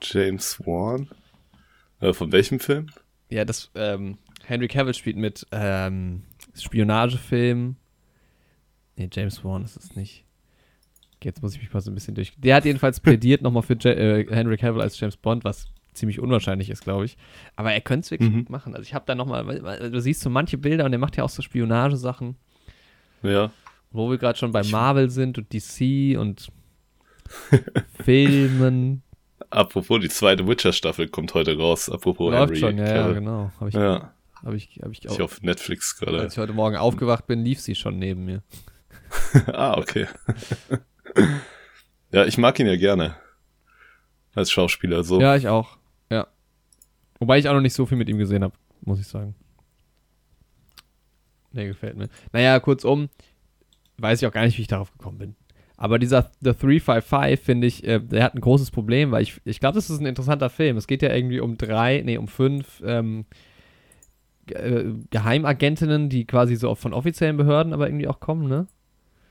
[0.00, 1.08] James Wan.
[2.00, 2.88] Äh, von welchem Film?
[3.28, 7.76] Ja, das, ähm, Henry Cavill spielt mit, ähm, Spionagefilm.
[8.96, 10.24] Nee, James Wan ist es nicht.
[11.16, 12.32] Okay, Jetzt muss ich mich mal so ein bisschen durch.
[12.36, 16.20] Der hat jedenfalls plädiert nochmal für Ja- äh, Henry Cavill als James Bond, was ziemlich
[16.20, 17.16] unwahrscheinlich ist, glaube ich.
[17.56, 18.38] Aber er könnte es wirklich Mhm.
[18.38, 18.74] gut machen.
[18.74, 19.44] Also ich habe da nochmal,
[19.90, 22.36] du siehst so manche Bilder und er macht ja auch so Spionagesachen,
[23.22, 23.50] Ja.
[23.90, 26.48] wo wir gerade schon bei Marvel sind und DC und
[28.04, 29.02] Filmen.
[29.50, 31.90] Apropos, die zweite Witcher-Staffel kommt heute raus.
[31.90, 33.50] Apropos Läuft Henry schon, ja, ja, genau.
[33.60, 35.18] Habe ich, Ja, hab ich, hab ich auch.
[35.18, 36.20] ja auf Netflix gerade.
[36.20, 38.42] Als ich heute Morgen aufgewacht bin, lief sie schon neben mir.
[39.52, 40.06] ah, okay.
[42.12, 43.14] ja, ich mag ihn ja gerne.
[44.34, 45.20] Als Schauspieler so.
[45.20, 45.76] Ja, ich auch.
[47.22, 49.36] Wobei ich auch noch nicht so viel mit ihm gesehen habe, muss ich sagen.
[51.52, 52.08] Nee, gefällt mir.
[52.32, 53.10] Naja, kurzum,
[53.98, 55.36] weiß ich auch gar nicht, wie ich darauf gekommen bin.
[55.76, 59.60] Aber dieser The 355, finde ich, äh, der hat ein großes Problem, weil ich, ich
[59.60, 60.76] glaube, das ist ein interessanter Film.
[60.76, 63.24] Es geht ja irgendwie um drei, nee, um fünf ähm,
[64.46, 68.66] Ge- äh, Geheimagentinnen, die quasi so von offiziellen Behörden aber irgendwie auch kommen, ne?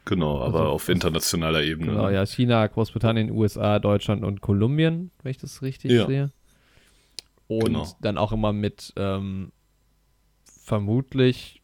[0.06, 1.92] Genau, aber Also- auf internationaler Ebene.
[1.92, 6.08] Genau, ja, China, Großbritannien, USA, Deutschland und Kolumbien, wenn ich das richtig Ja.
[6.08, 6.32] sehe.
[7.60, 7.96] Und Genau.
[8.00, 9.52] dann auch immer mit ähm,
[10.64, 11.62] vermutlich,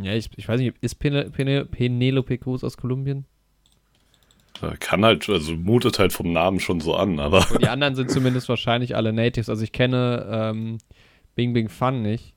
[0.00, 3.24] ja, ich, ich weiß nicht, ist Pene, Pene, Penelope Cruz aus Kolumbien?
[4.78, 8.10] Kann halt, also mutet halt vom Namen schon so an, aber Und die anderen sind
[8.10, 9.48] zumindest wahrscheinlich alle Natives.
[9.48, 10.78] Also ich kenne ähm,
[11.34, 12.34] Bing Bing Fun nicht.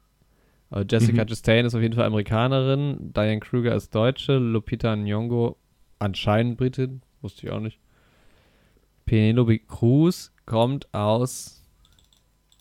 [0.71, 1.27] Aber Jessica Mhm.
[1.27, 5.57] Chastain ist auf jeden Fall Amerikanerin, Diane Kruger ist Deutsche, Lupita Nyong'o
[5.99, 7.77] anscheinend Britin, wusste ich auch nicht.
[9.05, 11.62] Penelope Cruz kommt aus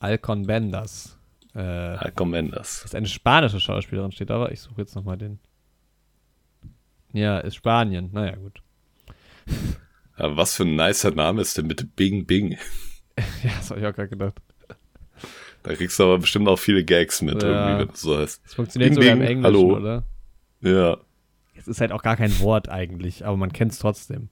[0.03, 1.19] Alcon Bendas.
[1.55, 2.85] Äh, ja, komm, Enders.
[2.85, 4.53] ist eine spanische Schauspielerin, steht aber.
[4.53, 5.39] Ich suche jetzt nochmal den.
[7.13, 8.09] Ja, ist Spanien.
[8.13, 8.63] Naja, gut.
[10.19, 12.57] Ja, was für ein nicer Name ist denn bitte Bing Bing?
[13.45, 14.41] Ja, das habe ich auch gerade gedacht.
[15.63, 17.49] Da kriegst du aber bestimmt auch viele Gags mit, Ja.
[17.69, 18.41] irgendwie, wenn du so heißt.
[18.43, 19.77] Das funktioniert Bing, sogar im Bing, Englischen, hallo.
[19.77, 20.03] oder?
[20.63, 20.97] Ja,
[21.55, 24.31] Es ist halt auch gar kein Wort eigentlich, aber man kennt es trotzdem.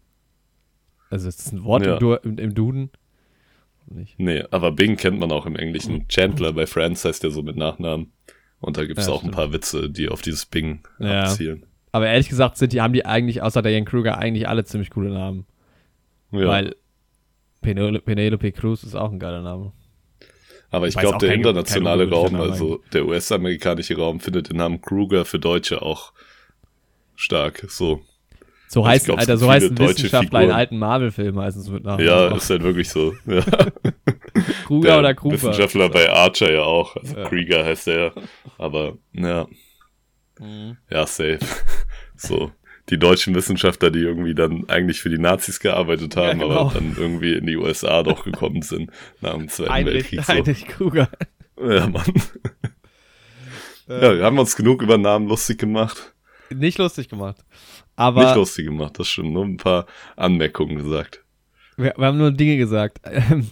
[1.11, 1.95] Also es ist ein Wort Ja.
[1.95, 2.91] im, du im, im Duden.
[3.93, 4.19] Nicht.
[4.19, 6.07] nee, aber Bing kennt man auch im Englischen.
[6.09, 8.13] Chandler bei Friends heißt der so mit Nachnamen.
[8.61, 9.33] Und da gibt's Ja, auch stimmt.
[9.33, 11.23] ein paar Witze, die auf dieses Bing Ja.
[11.25, 11.65] abzielen.
[11.93, 15.11] Aber ehrlich gesagt sind die, haben die eigentlich, außer Diane Kruger, eigentlich alle ziemlich coole
[15.11, 15.45] Namen.
[16.31, 16.47] Ja.
[16.47, 16.77] Weil
[17.63, 19.73] Penel Penelope Cruz ist auch ein geiler Name.
[20.71, 24.81] Aber ich glaube, der kein- internationale kein Raum, also der US-amerikanische Raum, findet den Namen
[24.81, 26.13] Kruger für Deutsche auch
[27.17, 27.65] stark.
[27.69, 28.03] So.
[28.73, 30.51] So heißen, glaub, Alter, so heißen Wissenschaftler in Figuren.
[30.57, 32.05] alten Marvel-Filmen sie mit Namen.
[32.07, 32.37] Ja, Auch.
[32.37, 33.15] ist halt wirklich so.
[33.27, 33.43] Ja.
[34.67, 35.35] Kruger der oder Kruger.
[35.35, 36.95] Wissenschaftler bei Archer ja auch.
[36.95, 37.29] Also Ja.
[37.29, 38.13] Krieger heißt er ja.
[38.59, 39.47] Aber, ja,
[40.39, 40.77] Mhm.
[40.89, 41.41] ja, safe.
[42.17, 42.53] So.
[42.91, 46.61] Die deutschen Wissenschaftler, die irgendwie dann eigentlich für die Nazis gearbeitet haben, Ja, genau.
[46.61, 50.23] aber dann irgendwie in die USA doch gekommen sind nach dem Zweiten Heinrich, Weltkrieg.
[50.25, 50.33] So.
[50.33, 51.09] Heinrich Kruger.
[51.61, 52.05] Ja, Mann.
[53.89, 56.15] Ja, wir haben uns genug über Namen lustig gemacht.
[56.55, 57.39] Nicht lustig gemacht.
[58.01, 59.33] Aber Nicht lustig gemacht, das stimmt.
[59.33, 59.87] Nur ein paar
[60.17, 61.23] Anmerkungen gesagt.
[61.77, 63.01] wir, wir haben nur Dinge gesagt.
[63.05, 63.51] Ähm,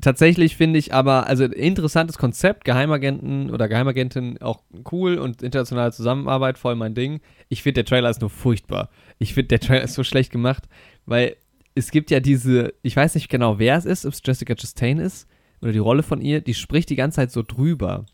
[0.00, 6.56] Tatsächlich finde ich aber, also interessantes Konzept, Geheimagenten oder Geheimagentin auch cool und internationale Zusammenarbeit,
[6.56, 7.20] voll mein Ding.
[7.48, 8.88] Ich finde, der Trailer ist nur furchtbar.
[9.18, 10.68] Ich finde, der Trailer ist so schlecht gemacht,
[11.04, 11.36] weil
[11.74, 14.98] es gibt ja diese, ich weiß nicht genau, wer es ist, ob es Jessica Chastain
[14.98, 15.28] ist
[15.60, 18.06] oder die Rolle von ihr, die spricht die ganze Zeit so drüber.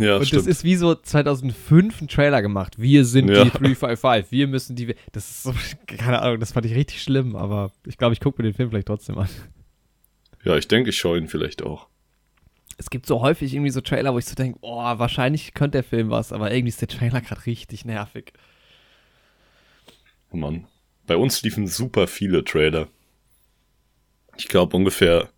[0.00, 0.42] Ja, Und stimmt.
[0.42, 2.78] das ist wie so 2005 ein Trailer gemacht.
[2.80, 3.44] Wir sind Ja.
[3.44, 4.94] die 355, wir müssen die.
[5.12, 5.54] Das ist so,
[5.86, 8.70] keine Ahnung, das fand ich richtig schlimm, aber ich glaube, ich gucke mir den Film
[8.70, 9.28] vielleicht trotzdem an.
[10.44, 11.88] ja, ich denke, ich schaue ihn vielleicht auch.
[12.76, 15.84] Es gibt so häufig irgendwie so Trailer, wo ich so denke, oh, wahrscheinlich könnte der
[15.84, 18.32] Film was, aber irgendwie ist der Trailer gerade richtig nervig.
[20.30, 20.66] Mann.
[21.06, 22.86] Bei uns liefen super viele Trailer.
[24.36, 25.28] Ich glaube ungefähr,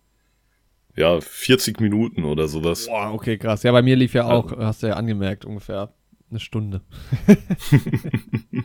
[0.95, 2.87] ja, 40 Minuten oder sowas.
[2.87, 3.63] Boah, okay, krass.
[3.63, 5.93] Ja, bei mir lief ja auch, hast du ja angemerkt, ungefähr
[6.29, 6.81] eine Stunde.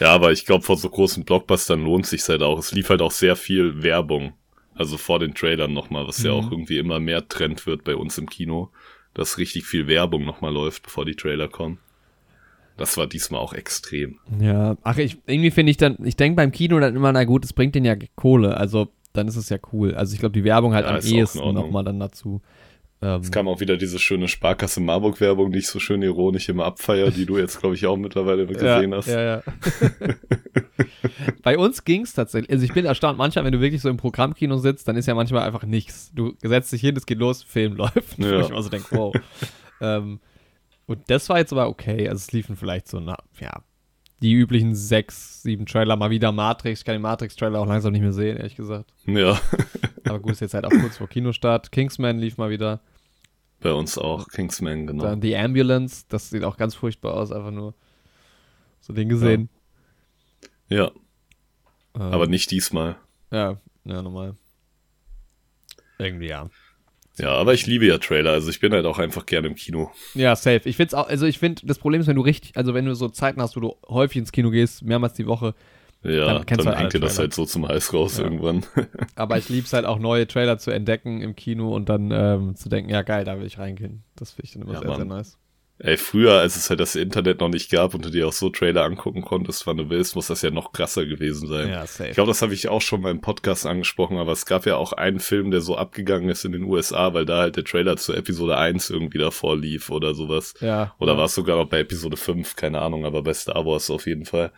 [0.00, 2.58] Ja, aber ich glaube, vor so großen Blockbustern lohnt sich halt auch.
[2.58, 4.32] Es lief halt auch sehr viel Werbung.
[4.74, 6.38] Also vor den Trailern nochmal, was ja Mhm.
[6.38, 8.70] auch irgendwie immer mehr Trend wird bei uns im Kino,
[9.14, 11.78] dass richtig viel Werbung nochmal läuft, bevor die Trailer kommen.
[12.78, 14.18] Das war diesmal auch extrem.
[14.40, 17.44] Ja, ach, ich, irgendwie finde ich dann, ich denke beim Kino dann immer, na gut,
[17.44, 19.94] es bringt den ja Kohle, also dann ist es ja cool.
[19.94, 22.40] Also ich glaube, die Werbung halt Ja, am ehesten nochmal dann dazu.
[23.02, 26.64] Ähm, Es kam auch wieder diese schöne Sparkasse Marburg-Werbung, die ich so schön ironisch immer
[26.64, 29.08] abfeier, die du jetzt, glaube ich, auch mittlerweile gesehen ja, hast.
[29.08, 29.42] Ja, ja.
[31.42, 32.50] Bei uns ging es tatsächlich.
[32.50, 35.14] Also ich bin erstaunt, manchmal, wenn du wirklich so im Programmkino sitzt, dann ist ja
[35.14, 36.12] manchmal einfach nichts.
[36.14, 38.18] Du setzt dich hin, es geht los, Film läuft.
[38.18, 38.38] Ja.
[38.38, 39.14] Wo ich immer so denke, wow.
[39.80, 40.20] ähm,
[40.86, 42.08] und das war jetzt aber okay.
[42.08, 43.62] Also es liefen vielleicht so, na, ja,
[44.22, 46.80] die üblichen sechs, sieben Trailer, mal wieder Matrix.
[46.80, 48.92] Ich kann den Matrix-Trailer auch langsam nicht mehr sehen, ehrlich gesagt.
[49.06, 49.38] Ja,
[50.04, 51.72] Aber gut, ist jetzt halt auch kurz vor Kinostart.
[51.72, 52.80] Kingsman lief mal wieder.
[53.60, 54.28] bei uns auch.
[54.28, 55.04] Kingsman, genau.
[55.04, 57.74] Dann The Ambulance, das sieht auch ganz furchtbar aus, einfach nur
[58.80, 59.48] so den gesehen.
[60.68, 60.90] Ja,
[61.94, 62.96] Ähm, aber nicht diesmal.
[63.30, 64.36] Ja, ja, normal.
[65.98, 66.48] Irgendwie ja.
[67.18, 69.90] Ja, aber ich liebe ja Trailer, also ich bin halt auch einfach gerne im Kino.
[70.14, 70.62] Ja, safe.
[70.64, 72.94] Ich find's auch, also ich finde, das Problem ist, wenn du richtig, also wenn du
[72.94, 75.54] so Zeiten hast, wo du häufig ins Kino gehst, mehrmals die Woche,
[76.02, 78.24] Ja, Dann dann, kennst du halt hängt dir das halt so zum Hals raus Ja.
[78.24, 78.64] irgendwann.
[79.14, 82.68] aber ich lieb's halt auch neue Trailer zu entdecken im Kino und dann ähm, zu
[82.68, 84.02] denken, ja geil, da will ich reingehen.
[84.16, 85.18] Das finde ich dann immer Ja, sehr, sehr Mann.
[85.18, 85.38] nice.
[85.84, 88.50] Ey, früher, als es halt das Internet noch nicht gab und du dir auch so
[88.50, 91.70] Trailer angucken konntest, wann du willst, muss das ja noch krasser gewesen sein.
[91.70, 92.10] Ja, safe.
[92.10, 94.92] Ich glaube, das habe ich auch schon beim Podcast angesprochen, aber es gab ja auch
[94.92, 98.12] einen Film, der so abgegangen ist in den USA, weil da halt der Trailer zu
[98.12, 100.54] Episode 1 irgendwie davor lief oder sowas.
[100.60, 100.94] ja.
[101.00, 104.06] Oder war es sogar noch bei Episode 5, keine Ahnung, aber bei Star Wars auf
[104.06, 104.52] jeden Fall.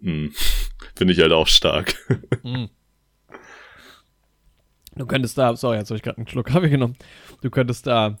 [0.00, 0.32] Hm.
[0.96, 1.94] Finde ich halt auch stark.
[2.42, 2.64] Mm.
[4.96, 6.96] Du könntest da, sorry, jetzt habe ich gerade einen Schluck Kaffee genommen.
[7.42, 8.18] Du könntest da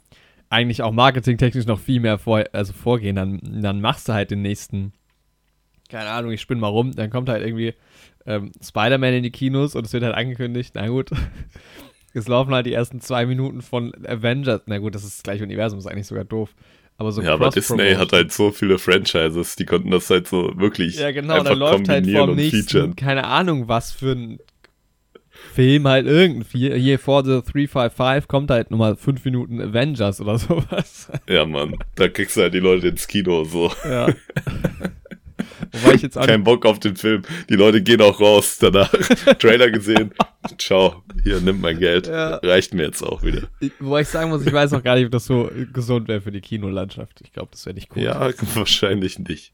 [0.54, 3.16] eigentlich auch marketingtechnisch noch viel mehr vor, also vorgehen.
[3.16, 4.92] Dann, dann machst du halt den nächsten,
[5.90, 7.74] keine Ahnung, ich spinne mal rum, dann kommt halt irgendwie
[8.26, 11.10] ähm, Spider-Man in die Kinos und es wird halt angekündigt, na gut,
[12.14, 14.62] es laufen halt die ersten zwei Minuten von Avengers.
[14.66, 16.54] Na gut, das ist das gleiche Universum, ist eigentlich sogar doof.
[16.96, 20.52] Aber so ja, aber Disney hat halt so viele Franchises, die konnten das halt so
[20.56, 22.96] wirklich Ja, genau, einfach dann läuft halt vom und nächsten, featuren.
[22.96, 24.38] keine Ahnung, was für ein
[25.52, 30.38] Film halt irgendein hier, hier vor The 355 kommt halt nochmal fünf Minuten Avengers oder
[30.38, 31.10] sowas.
[31.28, 33.70] Ja, Mann, da kriegst du halt die Leute ins Kino so.
[33.84, 34.08] Ja.
[35.72, 37.22] Wobei ich jetzt Kein Bock auf den Film.
[37.48, 38.90] Die Leute gehen auch raus danach.
[39.38, 40.12] Trailer gesehen.
[40.58, 42.06] Ciao, hier, nimm mein Geld.
[42.06, 42.36] Ja.
[42.36, 43.48] Reicht mir jetzt auch wieder.
[43.80, 46.30] wobei ich sagen muss, ich weiß auch gar nicht, ob das so gesund wäre für
[46.30, 47.20] die Kinolandschaft.
[47.22, 48.02] Ich glaube, das wäre nicht cool.
[48.02, 49.52] Ja, wahrscheinlich nicht.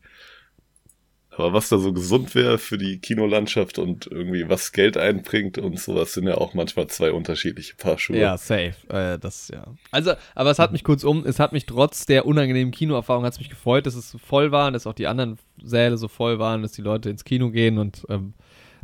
[1.40, 5.78] Aber was da so gesund wäre für die Kinolandschaft und irgendwie was Geld einbringt und
[5.78, 8.18] sowas, sind ja auch manchmal zwei unterschiedliche Paar Schuhe.
[8.18, 8.74] Ja, safe.
[8.88, 9.66] Äh, das, ja.
[9.90, 13.32] Also, aber es hat mich kurz um, es hat mich trotz der unangenehmen Kinoerfahrung hat
[13.32, 16.08] es mich gefreut, dass es so voll war und dass auch die anderen Säle so
[16.08, 18.34] voll waren, dass die Leute ins Kino gehen und ähm,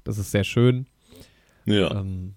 [0.05, 0.87] das ist sehr schön.
[1.65, 1.91] Ja.
[1.91, 2.35] Ähm,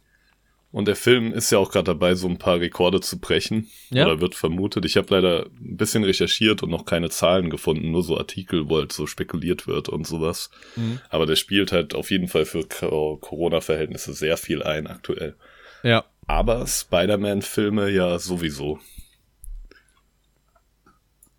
[0.72, 3.70] Und der Film ist ja auch gerade dabei, so ein paar Rekorde zu brechen.
[3.90, 4.06] Ja.
[4.06, 4.86] Oder wird vermutet.
[4.86, 8.78] Ich habe leider ein bisschen recherchiert und noch keine Zahlen gefunden, nur so Artikel, wo
[8.78, 10.52] halt so spekuliert wird und sowas.
[10.76, 11.00] Mhm.
[11.10, 15.36] Aber der spielt halt auf jeden Fall für Co- Corona-Verhältnisse sehr viel ein aktuell.
[15.82, 16.06] Ja.
[16.28, 18.80] Aber Spider-Man-Filme ja sowieso.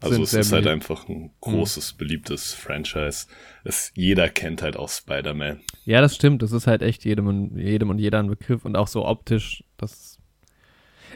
[0.02, 3.26] Also es ist halt einfach ein großes, beliebtes Franchise.
[3.64, 5.60] Es, jeder kennt halt auch Spider-Man.
[5.84, 6.42] Ja, das stimmt.
[6.42, 9.62] Das ist halt echt jedem und, jedem und jeder ein Begriff und auch so optisch.
[9.76, 10.18] Das.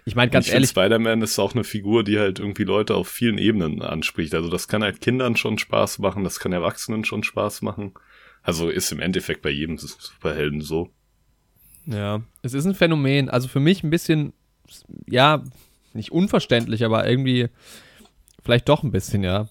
[0.04, 3.08] Ich meine, ganz ich ehrlich, Spider-Man ist auch eine Figur, die halt irgendwie Leute auf
[3.08, 4.34] vielen Ebenen anspricht.
[4.34, 7.94] Also das kann halt Kindern schon Spaß machen, das kann Erwachsenen schon Spaß machen.
[8.42, 10.90] Also ist im Endeffekt bei jedem Superhelden so.
[11.86, 13.30] ja, es ist ein Phänomen.
[13.30, 14.34] Also für mich ein bisschen,
[15.06, 15.42] ja,
[15.94, 17.48] nicht unverständlich, aber irgendwie
[18.44, 19.48] vielleicht doch ein bisschen, ja.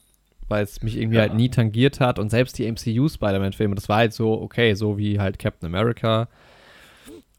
[0.49, 1.21] Weil es mich irgendwie Ja.
[1.23, 5.19] halt nie tangiert hat und selbst die MCU-Spider-Man-Filme, das war halt so, okay, so wie
[5.19, 6.27] halt Captain America.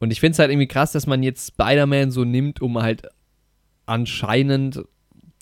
[0.00, 3.02] Und ich finde es halt irgendwie krass, dass man jetzt Spider-Man so nimmt, um halt
[3.86, 4.82] anscheinend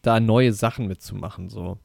[0.03, 1.79] da neue Sachen mitzumachen, so.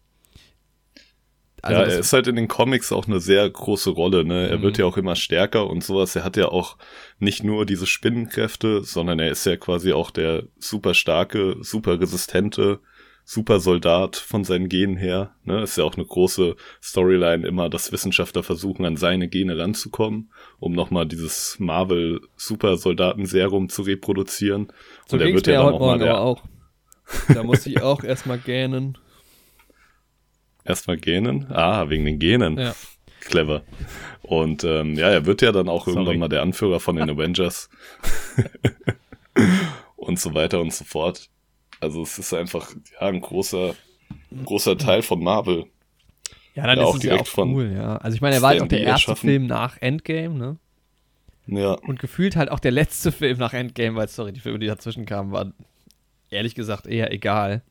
[1.62, 4.48] Also ja, er ist halt in den Comics auch eine sehr große Rolle, ne?
[4.48, 4.62] Er Mhm.
[4.62, 6.16] wird ja auch immer stärker und sowas.
[6.16, 6.78] Er hat ja auch
[7.20, 12.80] nicht nur diese Spinnenkräfte, sondern er ist ja quasi auch der super starke, super resistente
[13.30, 15.36] Supersoldat von seinen Genen her.
[15.44, 15.62] Ne?
[15.62, 20.72] Ist ja auch eine große Storyline immer, dass Wissenschaftler versuchen, an seine Gene ranzukommen, um
[20.72, 24.72] nochmal dieses Marvel-Supersoldaten-Serum zu reproduzieren.
[25.08, 26.42] So und er ging's wird ja dann heute auch mal Morgen der, auch.
[27.28, 28.98] Da musste ich auch erstmal gähnen.
[30.64, 31.52] erstmal Genen.
[31.52, 32.58] Ah, wegen den Genen.
[32.58, 32.74] Ja.
[33.20, 33.64] Clever.
[34.22, 35.98] Und ähm, ja, er wird ja dann auch Sorry.
[35.98, 37.70] irgendwann mal der Anführer von den Avengers.
[39.98, 41.30] und so weiter und so fort.
[41.80, 43.76] Also es ist einfach ja ein großer,
[44.46, 45.68] großer Teil von Marvel.
[46.56, 47.98] Ja, dann Ja, ist auch es ja auch cool, ja.
[47.98, 49.16] Also ich meine, er war halt auch der erste erschaffen.
[49.16, 50.58] Film nach Endgame, ne?
[51.48, 54.68] Ja, Und gefühlt halt auch der letzte Film nach Endgame, weil, sorry, die Filme, die
[54.68, 55.54] dazwischen kamen, waren
[56.30, 57.64] ehrlich gesagt eher egal.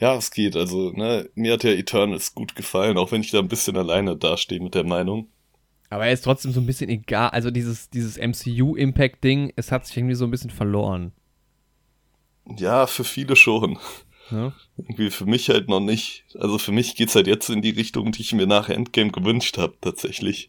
[0.00, 0.56] ja, es geht.
[0.56, 4.16] Also ne, mir hat ja Eternals gut gefallen, auch wenn ich da ein bisschen alleine
[4.16, 5.28] dastehe mit der Meinung.
[5.90, 7.30] Aber er ist trotzdem so ein bisschen egal.
[7.30, 11.12] Also dieses, dieses MCU-Impact-Ding, es hat sich irgendwie so ein bisschen verloren.
[12.56, 13.78] Ja, für viele schon.
[14.30, 14.52] Ne?
[14.76, 16.24] Irgendwie für mich halt noch nicht.
[16.38, 19.58] Also für mich geht's halt jetzt in die Richtung, die ich mir nach Endgame gewünscht
[19.58, 20.48] habe, tatsächlich.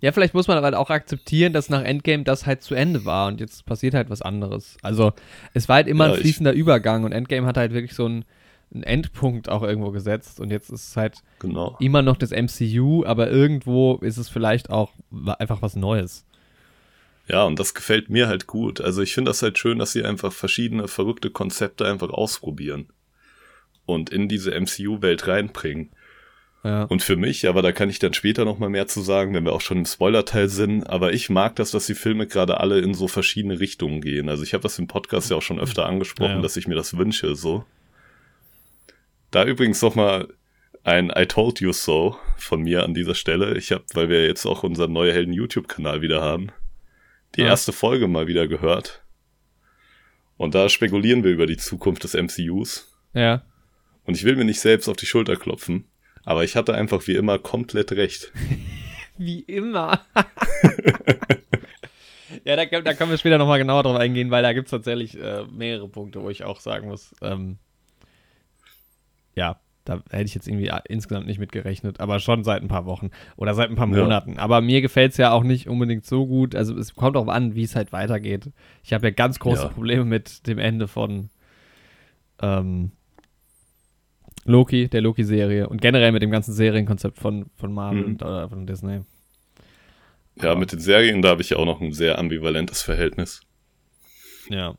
[0.00, 3.04] Ja, vielleicht muss man aber halt auch akzeptieren, dass nach Endgame das halt zu Ende
[3.04, 4.76] war und jetzt passiert halt was anderes.
[4.82, 5.12] Also
[5.54, 8.24] es war halt immer Ja, ein fließender Übergang und Endgame hat halt wirklich so einen,
[8.72, 11.76] einen Endpunkt auch irgendwo gesetzt und jetzt ist es halt Genau.
[11.80, 14.92] immer noch das MCU, aber irgendwo ist es vielleicht auch
[15.38, 16.26] einfach was Neues.
[17.28, 18.80] Ja, und das gefällt mir halt gut.
[18.80, 22.88] Also ich finde das halt schön, dass sie einfach verschiedene verrückte Konzepte einfach ausprobieren
[23.84, 25.90] und in diese MCU-Welt reinbringen.
[26.62, 26.84] Ja.
[26.84, 29.44] Und für mich, aber da kann ich dann später noch mal mehr zu sagen, wenn
[29.44, 32.80] wir auch schon im Spoiler-Teil sind, aber ich mag das, dass die Filme gerade alle
[32.80, 34.28] in so verschiedene Richtungen gehen.
[34.28, 36.42] Also ich habe das im Podcast ja auch schon öfter angesprochen, Ja.
[36.42, 37.64] dass ich mir das wünsche, so.
[39.30, 40.28] Da übrigens noch mal
[40.82, 43.56] ein I told you so von mir an dieser Stelle.
[43.56, 46.48] Ich habe, weil wir jetzt auch unseren neue Helden YouTube-Kanal wieder haben,
[47.36, 47.48] die Ja.
[47.48, 49.02] erste Folge mal wieder gehört.
[50.36, 52.92] Und da spekulieren wir über die Zukunft des MCUs.
[53.14, 53.42] ja.
[54.04, 55.88] Und ich will mir nicht selbst auf die Schulter klopfen,
[56.24, 58.30] aber ich hatte einfach wie immer komplett recht.
[59.18, 60.04] Wie immer.
[62.44, 64.70] ja, da, können- da können wir später nochmal genauer drauf eingehen, weil da gibt es
[64.70, 67.58] tatsächlich äh, mehrere Punkte, wo ich auch sagen muss, ähm,
[69.34, 72.68] ja, da hätte ich jetzt irgendwie äh, insgesamt nicht mit gerechnet, aber schon seit ein
[72.68, 74.02] paar Wochen oder seit ein paar Ja.
[74.02, 74.38] Monaten.
[74.38, 76.54] Aber mir gefällt es ja auch nicht unbedingt so gut.
[76.54, 78.50] Also es kommt auch an, wie es halt weitergeht.
[78.84, 79.68] Ich habe ja ganz große Ja.
[79.68, 81.30] Probleme mit dem Ende von
[82.42, 82.90] ähm,
[84.44, 88.06] Loki, der Loki-Serie und generell mit dem ganzen Serienkonzept von, von Marvel Mhm.
[88.06, 89.00] und, oder von Disney.
[90.40, 93.40] Ja, mit den Serien, da habe ich ja auch noch ein sehr ambivalentes Verhältnis.
[94.50, 94.74] Ja.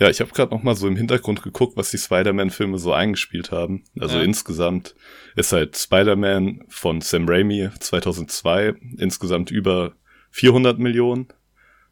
[0.00, 3.52] Ja, ich habe gerade noch mal so im Hintergrund geguckt, was die Spider-Man-Filme so eingespielt
[3.52, 3.84] haben.
[3.98, 4.24] Also Ja.
[4.24, 4.94] insgesamt
[5.36, 9.92] ist halt Spider-Man von Sam Raimi 2002 insgesamt über
[10.30, 11.28] 400 Millionen.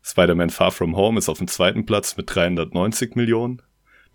[0.03, 3.61] Spider-Man Far From Home ist auf dem zweiten Platz mit 390 Millionen.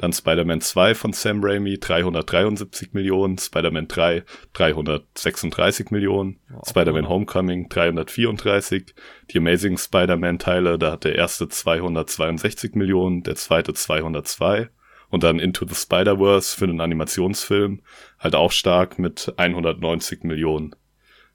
[0.03, 3.37] Dann Spider-Man 2 von Sam Raimi 373 Millionen.
[3.37, 6.41] Spider-Man 3 336 Millionen.
[6.49, 6.67] Wow.
[6.67, 8.95] Spider-Man Homecoming 334.
[9.31, 14.67] Die Amazing Spider-Man-Teile, da hat der erste 262 Millionen, der zweite 202.
[15.07, 17.79] Und dann Into the Spider-Verse für einen Animationsfilm
[18.19, 20.75] halt auch stark mit 190 Millionen.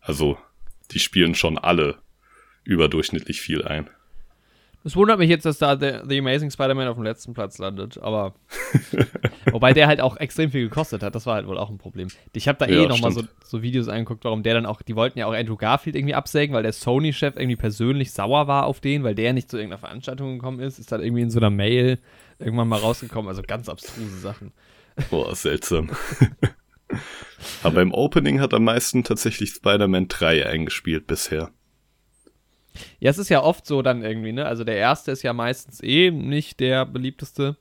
[0.03, 0.37] Also,
[0.91, 2.03] die spielen schon alle
[2.65, 3.89] überdurchschnittlich viel ein.
[4.89, 7.99] Es wundert mich jetzt, dass da The, The Amazing Spider-Man auf dem letzten Platz landet,
[7.99, 8.33] aber.
[9.53, 12.09] wobei der halt auch extrem viel gekostet hat, das war halt wohl auch ein Problem.
[12.33, 14.97] Ich habe da eh Ja, nochmal so, so Videos angeguckt, warum der dann auch, die
[14.97, 18.81] wollten ja auch Andrew Garfield irgendwie absägen, weil der Sony-Chef irgendwie persönlich sauer war auf
[18.81, 20.79] den, weil der nicht zu irgendeiner Veranstaltung gekommen ist.
[20.79, 21.99] Ist dann irgendwie in so einer Mail
[22.39, 24.53] irgendwann mal rausgekommen, also ganz abstruse Sachen.
[25.11, 25.91] Boah, seltsam.
[27.63, 31.51] Aber im Opening hat am meisten tatsächlich Spider-Man 3 eingespielt bisher.
[33.01, 34.47] Ja, es ist ja oft so dann irgendwie, ne?
[34.47, 37.57] Also der erste ist ja meistens eh nicht der beliebteste.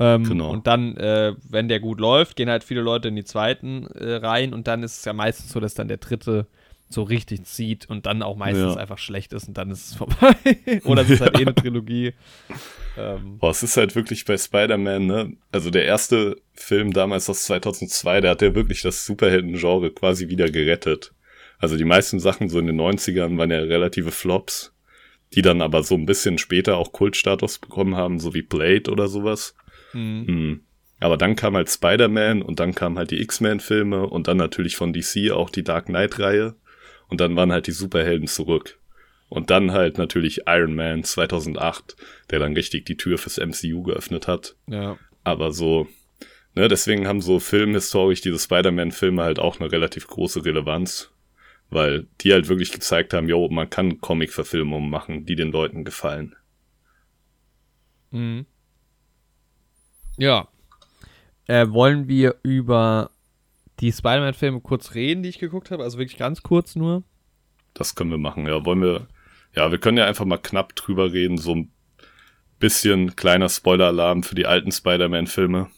[0.00, 0.50] Ähm, Genau.
[0.50, 4.14] Und dann, äh, wenn der gut läuft, gehen halt viele Leute in die zweiten äh,
[4.16, 6.46] rein und dann ist es ja meistens so, dass dann der dritte
[6.90, 8.80] so richtig zieht und dann auch meistens Ja.
[8.80, 10.34] einfach schlecht ist und dann ist es vorbei.
[10.84, 12.14] Oder es ist halt eh eine Trilogie.
[12.96, 15.32] Ähm, Boah, es ist halt wirklich bei Spider-Man, ne?
[15.52, 20.50] Also der erste Film damals aus 2002, der hat ja wirklich das Superhelden-Genre quasi wieder
[20.50, 21.12] gerettet.
[21.58, 24.74] Also die meisten Sachen so in den 90ern waren ja relative Flops,
[25.34, 29.08] die dann aber so ein bisschen später auch Kultstatus bekommen haben, so wie Blade oder
[29.08, 29.54] sowas.
[29.92, 30.26] mh.
[30.26, 30.60] Hm.
[31.00, 34.92] Aber dann kam halt Spider-Man und dann kamen halt die X-Men-Filme und dann natürlich von
[34.92, 36.56] DC auch die Dark Knight-Reihe.
[37.08, 38.78] Und dann waren halt die Superhelden zurück.
[39.28, 41.96] Und dann halt natürlich Iron Man 2008,
[42.30, 44.56] der dann richtig die Tür fürs MCU geöffnet hat.
[44.66, 44.98] ja.
[45.24, 45.86] Aber so,
[46.54, 51.10] ne, deswegen haben so filmhistorisch diese Spider-Man-Filme halt auch eine relativ große Relevanz.
[51.70, 56.34] Weil die halt wirklich gezeigt haben, jo, man kann Comic-Verfilmungen machen, die den Leuten gefallen.
[58.10, 58.46] Mhm.
[60.16, 60.48] Ja.
[61.46, 63.10] Äh, wollen wir über
[63.80, 65.84] die Spider-Man-Filme kurz reden, die ich geguckt habe?
[65.84, 67.04] Also wirklich ganz kurz nur.
[67.74, 68.64] Das können wir machen, ja.
[68.64, 69.06] Wollen wir,
[69.54, 71.72] ja, wir können ja einfach mal knapp drüber reden, so ein
[72.58, 75.70] bisschen kleiner Spoiler-Alarm für die alten Spider-Man-Filme.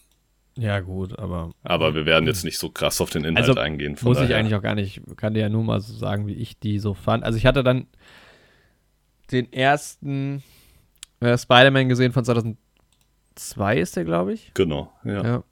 [0.61, 3.97] Ja, gut, aber Aber wir werden jetzt nicht so krass auf den Inhalt Also, eingehen.
[4.01, 4.37] muss ich daher.
[4.37, 5.01] eigentlich auch gar nicht.
[5.17, 7.23] Kann dir ja nur mal so sagen, wie ich die so fand.
[7.23, 7.87] Also ich hatte dann
[9.31, 10.43] den ersten
[11.19, 14.51] äh, Spider-Man gesehen von 2002 ist der, glaube ich.
[14.53, 15.23] Genau, ja.
[15.23, 15.43] Ja.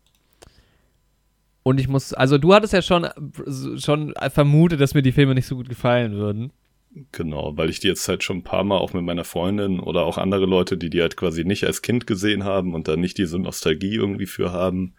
[1.64, 3.07] Und ich muss, also du hattest ja schon,
[3.78, 6.51] schon vermutet, dass mir die Filme nicht so gut gefallen würden.
[7.12, 10.04] Genau, weil ich die jetzt halt schon ein paar Mal auch mit meiner Freundin oder
[10.06, 13.18] auch andere Leute, die die halt quasi nicht als Kind gesehen haben und da nicht
[13.18, 14.96] diese Nostalgie irgendwie für haben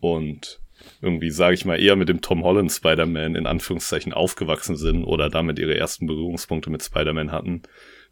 [0.00, 0.60] und
[1.00, 5.28] irgendwie, sage ich mal, eher mit dem Tom Holland Spider-Man in Anführungszeichen aufgewachsen sind oder
[5.28, 7.62] damit ihre ersten Berührungspunkte mit Spider-Man hatten,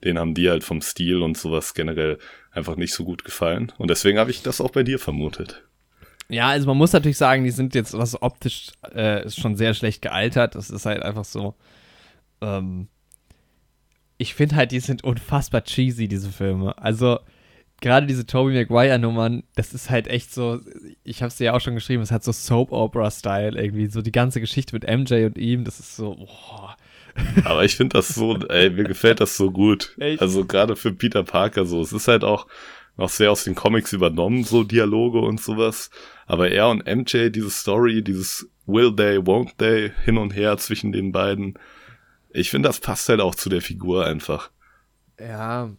[0.04, 2.18] den haben die halt vom Stil und sowas generell
[2.50, 3.72] einfach nicht so gut gefallen.
[3.78, 5.64] Und deswegen habe ich das auch bei dir vermutet.
[6.28, 9.74] Ja, also man muss natürlich sagen, die sind jetzt, was optisch äh, ist schon sehr
[9.74, 10.54] schlecht gealtert.
[10.54, 11.54] Das ist halt einfach so.
[12.40, 12.88] Ähm,
[14.22, 16.78] ich finde halt, die sind unfassbar cheesy, diese Filme.
[16.78, 17.18] Also,
[17.80, 20.60] gerade diese Tobey Maguire-Nummern, das ist halt echt so,
[21.02, 23.86] ich habe es dir ja auch schon geschrieben, es hat so Soap-Opera-Style irgendwie.
[23.86, 26.76] So die ganze Geschichte mit MJ und ihm, das ist so, boah.
[27.44, 29.96] Aber ich finde das so, ey, mir gefällt das so gut.
[29.98, 30.22] Echt?
[30.22, 31.82] Also gerade für Peter Parker so.
[31.82, 32.46] Es ist halt auch
[32.96, 35.90] noch sehr aus den Comics übernommen, so Dialoge und sowas.
[36.26, 40.92] Aber er und MJ, diese Story, dieses Will they, won't they, hin und her zwischen
[40.92, 41.58] den beiden.
[42.32, 44.50] Ich finde, das passt halt auch zu der Figur einfach.
[45.20, 45.70] Ja.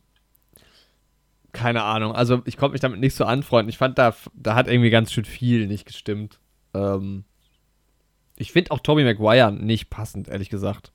[1.52, 2.14] Keine Ahnung.
[2.14, 3.70] Also ich konnte mich damit nicht so anfreunden.
[3.70, 6.40] Ich fand, da, da hat irgendwie ganz schön viel nicht gestimmt.
[6.74, 7.26] Ähm,
[8.36, 10.92] ich finde auch Tobey Maguire nicht passend, ehrlich gesagt.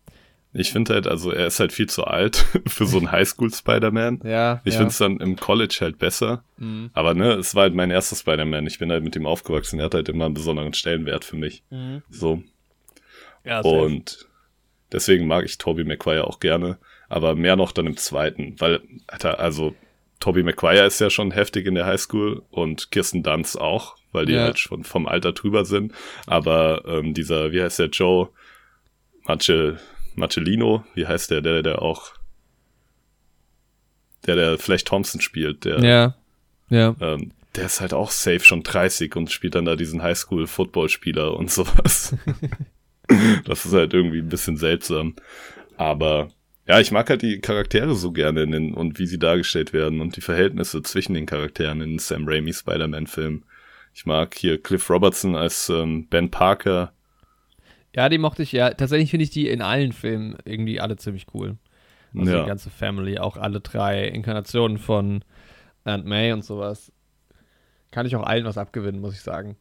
[0.54, 2.36] Ich finde halt, also er ist halt viel zu alt
[2.66, 4.20] für so einen Highschool-Spider-Man.
[4.24, 4.60] Ja.
[4.64, 4.78] Ich ja.
[4.78, 6.42] finde es dann im College halt besser.
[6.56, 6.90] Mhm.
[6.92, 8.66] Aber ne, es war halt mein erster Spider-Man.
[8.66, 9.78] Ich bin halt mit ihm aufgewachsen.
[9.78, 11.62] Er hat halt immer einen besonderen Stellenwert für mich.
[11.70, 12.02] Mhm.
[12.10, 12.42] So.
[13.44, 13.60] Ja.
[13.60, 14.27] Und
[14.92, 16.78] deswegen mag ich Tobey Maguire auch gerne,
[17.08, 19.74] aber mehr noch dann im zweiten, weil, Alter, also
[20.20, 24.32] Tobey Maguire ist ja schon heftig in der Highschool und Kirsten Dunst auch, weil die
[24.32, 24.42] Ja.
[24.42, 25.92] halt schon vom Alter drüber sind.
[26.26, 28.28] Aber ähm, dieser, wie heißt der, Joe
[29.26, 29.76] Mace,
[30.16, 32.12] Macellino, wie heißt der, der, der auch,
[34.26, 36.14] der, der vielleicht Thompson spielt, der, ja.
[36.70, 36.96] Ja.
[37.00, 41.50] ähm, der ist halt auch safe schon 30 und spielt dann da diesen Highschool-Footballspieler und
[41.50, 42.14] sowas.
[43.44, 45.14] das ist halt irgendwie ein bisschen seltsam.
[45.76, 46.28] Aber
[46.66, 50.16] ja, ich mag halt die Charaktere so gerne den, und wie sie dargestellt werden und
[50.16, 53.44] die Verhältnisse zwischen den Charakteren in Sam Raimi Spider-Man-Filmen.
[53.94, 56.92] Ich mag hier Cliff Robertson als ähm, Ben Parker.
[57.96, 58.70] Ja, die mochte ich ja.
[58.70, 61.56] Tatsächlich finde ich die in allen Filmen irgendwie alle ziemlich cool.
[62.16, 62.42] Also Ja.
[62.42, 65.24] die ganze Family, auch alle drei Inkarnationen von
[65.84, 66.92] Aunt May und sowas.
[67.90, 69.56] Kann ich auch allen was abgewinnen, muss ich sagen.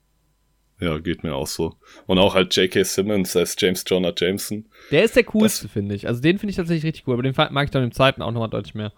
[0.79, 1.75] Ja, geht mir auch so.
[2.05, 2.83] Und auch halt J.K.
[2.83, 4.65] Simmons als James Jonah Jameson.
[4.91, 6.07] Der ist der coolste, finde ich.
[6.07, 8.31] Also den finde ich tatsächlich richtig cool, aber den mag ich dann im zweiten auch
[8.31, 8.93] nochmal deutlich mehr.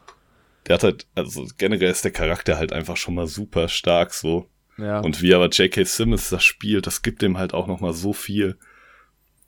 [0.68, 4.50] Der hat halt, also generell ist der Charakter halt einfach schon mal super stark so.
[4.78, 5.00] Ja.
[5.00, 5.86] Und wie aber J.K.
[5.86, 8.58] Simmons das spielt, das gibt dem halt auch nochmal so viel.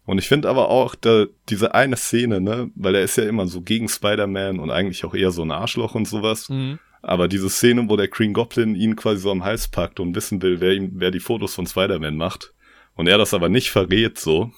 [0.06, 3.48] Und ich finde aber auch, da, diese eine Szene, ne, weil er ist ja immer
[3.48, 6.50] so gegen Spider-Man und eigentlich auch eher so ein Arschloch und sowas.
[6.50, 6.80] Mhm.
[7.02, 10.42] Aber diese Szene, wo der Green Goblin ihn quasi so am Hals packt und wissen
[10.42, 12.54] will, wer ihm, wer die Fotos von Spider-Man macht,
[12.96, 14.52] und er das aber nicht verrät, so,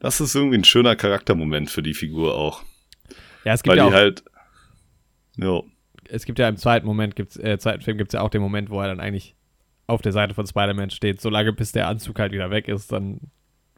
[0.00, 2.62] das ist irgendwie ein schöner Charaktermoment für die Figur auch.
[3.44, 4.24] Ja, es gibt Weil ja die auch, halt,
[5.36, 5.62] ja,
[6.08, 8.42] es gibt ja im zweiten Moment, gibt's, äh, zweiten Film gibt es ja auch den
[8.42, 9.36] Moment, wo er dann eigentlich
[9.86, 13.20] auf der Seite von Spider-Man steht, solange bis der Anzug halt wieder weg ist, dann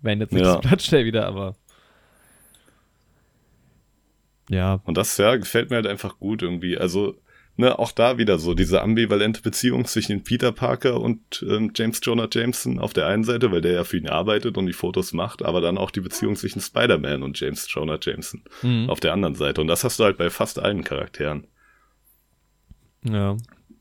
[0.01, 0.57] wendet sich Ja.
[0.57, 1.57] das Blatt schnell wieder, aber
[4.49, 6.77] ja, Und das, ja, gefällt mir halt einfach gut irgendwie.
[6.77, 7.17] Also,
[7.57, 12.29] ne, auch da wieder so diese ambivalente Beziehung zwischen Peter Parker und ähm, James Jonah
[12.31, 15.43] Jameson auf der einen Seite, weil der ja für ihn arbeitet und die Fotos macht,
[15.45, 18.89] aber dann auch die Beziehung zwischen Spider-Man und James Jonah Jameson Mhm.
[18.91, 19.61] auf der anderen Seite.
[19.61, 21.47] Und das hast du halt bei fast allen Charakteren.
[23.05, 23.37] ja.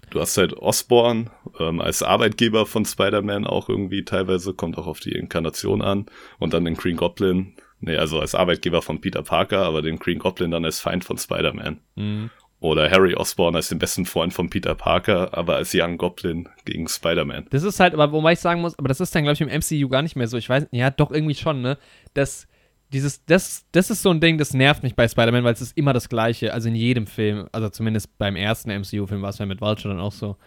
[0.10, 5.00] Du hast halt Osborn ähm, als Arbeitgeber von Spider-Man auch irgendwie teilweise, kommt auch auf
[5.00, 6.08] die Inkarnation an.
[6.38, 10.20] Und dann den Green Goblin, nee, also als Arbeitgeber von Peter Parker, aber den Green
[10.20, 11.80] Goblin dann als Feind von Spider-Man.
[11.96, 12.30] Mhm.
[12.62, 16.88] Oder Harry Osborn als den besten Freund von Peter Parker, aber als Young Goblin gegen
[16.88, 17.48] Spider-Man.
[17.50, 19.50] Das ist halt, aber wobei ich sagen muss, aber das ist dann, glaube ich, im
[19.50, 20.38] MCU gar nicht mehr so.
[20.38, 21.80] Ich weiß, ja, doch irgendwie schon, ne?
[22.14, 22.48] Das,
[22.94, 25.76] dieses, das, das ist so ein Ding, das nervt mich bei Spider-Man, weil es ist
[25.76, 26.54] immer das Gleiche.
[26.54, 30.00] Also in jedem Film, also zumindest beim ersten MCU-Film war es ja mit Vulture dann
[30.00, 30.38] auch so,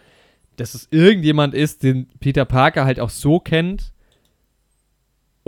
[0.55, 3.91] dass es irgendjemand ist, den Peter Parker halt auch so kennt.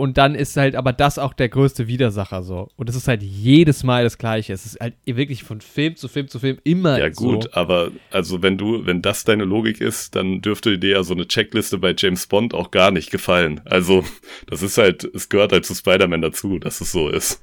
[0.00, 2.68] Und dann ist halt aber das auch der größte Widersacher so.
[2.76, 4.52] Und es ist halt jedes Mal das Gleiche.
[4.52, 7.52] Es ist halt wirklich von Film zu Film zu Film immer Ja gut, so.
[7.54, 11.26] aber also wenn du, wenn das deine Logik ist, dann dürfte dir ja so eine
[11.26, 13.60] Checkliste bei James Bond auch gar nicht gefallen.
[13.64, 14.04] Also
[14.46, 17.42] das ist halt, es gehört halt zu Spider-Man dazu, dass es so ist.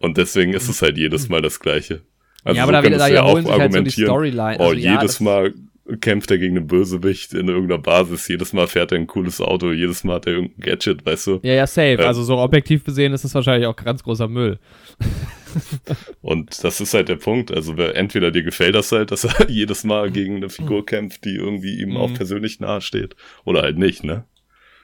[0.00, 2.02] Und deswegen ist es halt jedes Mal das Gleiche.
[2.42, 4.10] Also ja, aber da, könntest da du ja auch sich halt so argumentieren.
[4.10, 5.54] Oh, Also, ja, jedes Mal
[6.00, 9.72] kämpft er gegen einen Bösewicht in irgendeiner Basis, jedes Mal fährt er ein cooles Auto,
[9.72, 11.40] jedes Mal hat er irgendein Gadget, weißt du?
[11.42, 11.98] Ja, ja, safe.
[12.00, 12.06] Ja.
[12.06, 14.58] Also so objektiv gesehen ist es wahrscheinlich auch ganz großer Müll.
[16.20, 17.50] Und das ist halt der Punkt.
[17.50, 21.34] Also entweder dir gefällt das halt, dass er jedes Mal gegen eine Figur kämpft, die
[21.36, 22.14] irgendwie ihm auch Mhm.
[22.14, 23.16] persönlich nahe steht.
[23.44, 24.24] Oder halt nicht, ne?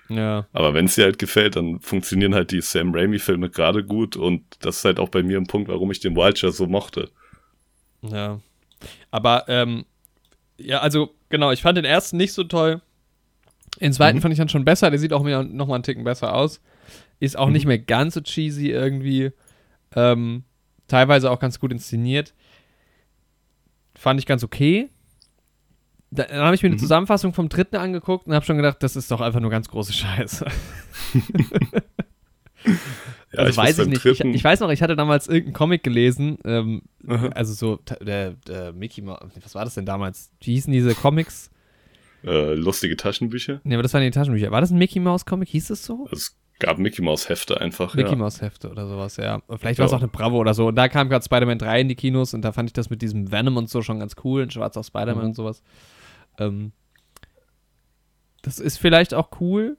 [0.08, 0.46] Ja.
[0.52, 4.16] Aber wenn es dir halt gefällt, dann funktionieren halt die Sam Raimi-Filme gerade gut.
[4.16, 7.10] Und das ist halt auch bei mir ein Punkt, warum ich den Vulture so mochte.
[8.02, 8.40] Ja.
[9.10, 9.84] Aber, ähm,
[10.58, 12.80] ja, also, genau, ich fand den ersten nicht so toll.
[13.80, 14.22] Den zweiten Mhm.
[14.22, 14.90] fand ich dann schon besser.
[14.90, 16.60] Der sieht auch wieder noch mal einen Ticken besser aus.
[17.20, 17.52] Ist auch Mhm.
[17.54, 19.32] nicht mehr ganz so cheesy irgendwie.
[19.96, 20.44] Ähm,
[20.86, 22.34] teilweise auch ganz gut inszeniert.
[23.96, 24.90] Fand ich ganz okay.
[26.10, 26.80] Da- Dann habe ich mir eine Mhm.
[26.80, 29.92] Zusammenfassung vom dritten angeguckt und habe schon gedacht, das ist doch einfach nur ganz große
[29.92, 30.46] Scheiße.
[33.36, 34.06] Ja, also weiß muss ich nicht.
[34.06, 36.82] Ich, ich weiß noch, ich hatte damals irgendeinen Comic gelesen, ähm,
[37.34, 40.30] also so, der, der Mickey Mouse, was war das denn damals?
[40.40, 41.50] Wie hießen diese Comics?
[42.26, 43.60] äh, lustige Taschenbücher.
[43.64, 44.50] Ne, aber das waren die Taschenbücher.
[44.50, 45.48] War das ein Mickey Mouse Comic?
[45.50, 46.08] Hieß es so?
[46.10, 47.94] Es gab Mickey Mouse Hefte einfach.
[47.94, 48.16] Mickey ja.
[48.16, 49.42] Mouse Hefte oder sowas, ja.
[49.58, 49.98] Vielleicht war es Ja.
[49.98, 50.68] auch eine Bravo oder so.
[50.68, 53.02] Und da kam gerade Spider-Man 3 in die Kinos und da fand ich das mit
[53.02, 54.42] diesem Venom und so schon ganz cool.
[54.44, 55.28] Ein schwarzer Spider-Man Mhm.
[55.30, 55.62] und sowas.
[56.38, 56.72] Ähm,
[58.42, 59.76] das ist vielleicht auch cool.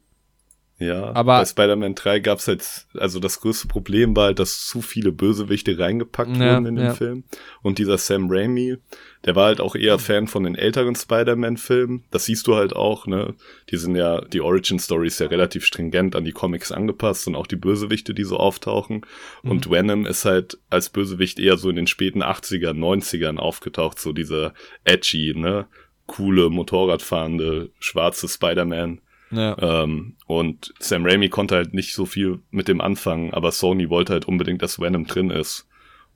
[0.77, 4.81] Ja, Aber- bei Spider-Man 3 gab's halt, also das größte Problem war halt, dass zu
[4.81, 6.93] viele Bösewichte reingepackt Ja, wurden in den ja.
[6.93, 7.23] Film.
[7.61, 8.75] Und dieser Sam Raimi,
[9.23, 12.03] der war halt auch eher Fan von den älteren Spider-Man-Filmen.
[12.11, 13.35] Das siehst du halt auch, ne?
[13.69, 17.47] Die sind ja, die Origin-Story ist ja relativ stringent an die Comics angepasst und auch
[17.47, 19.05] die Bösewichte, die so auftauchen.
[19.43, 19.51] Mhm.
[19.51, 24.11] Und Venom ist halt als Bösewicht eher so in den späten 80ern, 90ern aufgetaucht, so
[24.11, 24.53] dieser
[24.83, 25.67] edgy, ne?
[26.05, 28.99] Coole, Motorradfahrende, schwarze Spider-Man.
[29.31, 29.57] Ja.
[29.59, 34.13] Ähm, und Sam Raimi konnte halt nicht so viel mit dem anfangen, aber Sony wollte
[34.13, 35.67] halt unbedingt, dass Venom drin ist.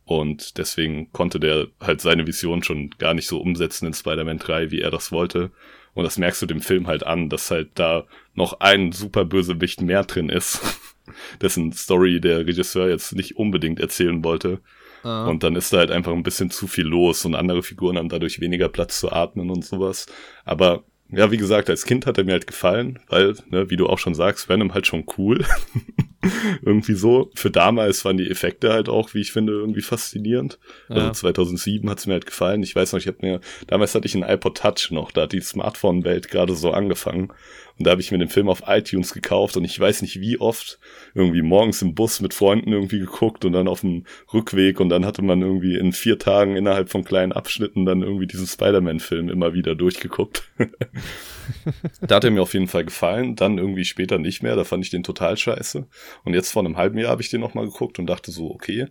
[0.06, 4.72] Und deswegen konnte der halt seine Vision schon gar nicht so umsetzen in Spider-Man 3,
[4.72, 5.52] wie er das wollte.
[5.94, 9.82] Und das merkst du dem Film halt an, dass halt da noch ein super Bösewicht
[9.82, 10.62] mehr drin ist,
[11.42, 14.62] dessen Story der Regisseur jetzt nicht unbedingt erzählen wollte.
[15.04, 15.28] Ah.
[15.28, 18.10] Und dann ist da halt einfach ein bisschen zu viel los und andere Figuren haben
[18.10, 20.08] dadurch weniger Platz zu atmen und sowas.
[20.44, 23.88] Aber ja, wie gesagt, als Kind hat er mir halt gefallen, weil, ne, wie du
[23.88, 25.44] auch schon sagst, Venom halt schon cool.
[26.62, 27.32] irgendwie so.
[27.36, 30.60] Für damals waren die Effekte halt auch, wie ich finde, irgendwie faszinierend.
[30.88, 31.14] Also Ja.
[31.14, 32.64] 2007 hat's mir halt gefallen.
[32.64, 35.32] Ich weiß noch, ich habe mir, damals hatte ich einen iPod Touch noch, da hat
[35.32, 37.32] die Smartphone-Welt gerade so angefangen.
[37.80, 40.38] Und da habe ich mir den Film auf iTunes gekauft und ich weiß nicht wie
[40.38, 40.80] oft
[41.14, 44.04] irgendwie morgens im Bus mit Freunden irgendwie geguckt und dann auf dem
[44.34, 48.28] Rückweg und dann hatte man irgendwie in vier Tagen innerhalb von kleinen Abschnitten dann irgendwie
[48.28, 50.44] diesen Spider-Man-Film immer wieder durchgeguckt.
[52.02, 54.84] da hat er mir auf jeden Fall gefallen, dann irgendwie später nicht mehr, da fand
[54.84, 55.88] ich den total scheiße.
[56.24, 58.88] Und jetzt vor einem halben Jahr habe ich den nochmal geguckt und dachte so, okay,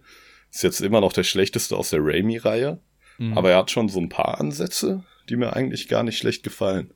[0.51, 2.81] ist jetzt immer noch der schlechteste aus der Raimi-Reihe,
[3.19, 3.37] Mhm.
[3.37, 6.93] aber er hat schon so ein paar Ansätze, die mir eigentlich gar nicht schlecht gefallen.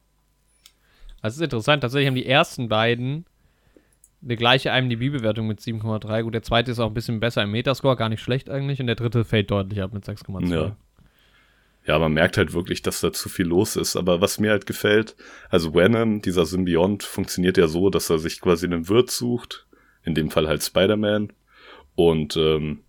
[1.20, 3.26] Also es ist interessant, tatsächlich haben die ersten beiden
[4.24, 6.22] eine gleiche IMDb-Bewertung mit 7,3.
[6.22, 8.80] Gut, der zweite ist auch ein bisschen besser im Metascore, gar nicht schlecht eigentlich.
[8.80, 10.48] Und der dritte fällt deutlich ab mit 6,2.
[10.54, 10.76] Ja.
[11.84, 13.96] Ja, man merkt halt wirklich, dass da zu viel los ist.
[13.96, 15.16] Aber was mir halt gefällt,
[15.50, 19.66] also Venom, dieser Symbiont, funktioniert ja so, dass er sich quasi einen Wirt sucht.
[20.04, 21.32] In dem Fall halt Spider-Man.
[21.94, 22.80] Und ähm,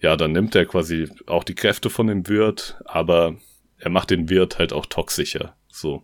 [0.00, 3.36] ja, dann nimmt er quasi auch die Kräfte von dem Wirt, aber
[3.78, 5.56] er macht den Wirt halt auch toxischer.
[5.68, 6.02] So.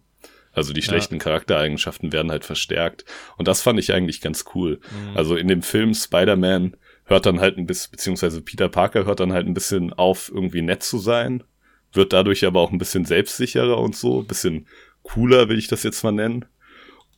[0.53, 1.21] Also die schlechten ja.
[1.21, 3.05] Charaktereigenschaften werden halt verstärkt.
[3.37, 4.81] Und das fand ich eigentlich ganz cool.
[4.91, 5.17] Mhm.
[5.17, 9.33] Also in dem Film Spider-Man hört dann halt ein bisschen, beziehungsweise Peter Parker hört dann
[9.33, 11.45] halt ein bisschen auf, irgendwie nett zu sein,
[11.93, 14.67] wird dadurch aber auch ein bisschen selbstsicherer und so, ein bisschen
[15.03, 16.45] cooler, will ich das jetzt mal nennen.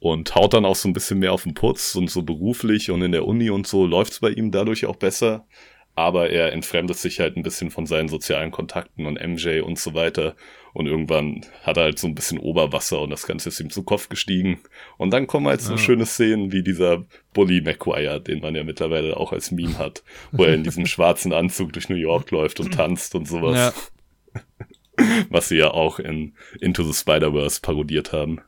[0.00, 3.02] Und haut dann auch so ein bisschen mehr auf den Putz und so beruflich und
[3.02, 5.46] in der Uni und so läuft's bei ihm dadurch auch besser
[6.00, 9.92] aber er entfremdet sich halt ein bisschen von seinen sozialen Kontakten und MJ und so
[9.92, 10.34] weiter.
[10.72, 13.82] Und irgendwann hat er halt so ein bisschen Oberwasser und das Ganze ist ihm zu
[13.82, 14.60] Kopf gestiegen.
[14.96, 15.78] Und dann kommen halt so ja.
[15.78, 20.44] schöne Szenen wie dieser Bully McGuire, den man ja mittlerweile auch als Meme hat, wo
[20.44, 23.74] er in diesem schwarzen Anzug durch New York läuft und tanzt und sowas.
[24.34, 24.42] Ja.
[25.30, 28.40] Was sie ja auch in Into the Spider-Verse parodiert haben.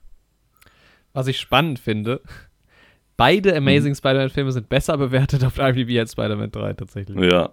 [1.12, 2.22] Was ich spannend finde,
[3.16, 3.96] Beide Amazing mhm.
[3.96, 7.16] Spider-Man-Filme sind besser bewertet auf IMDb als Spider-Man 3 tatsächlich.
[7.30, 7.52] Ja.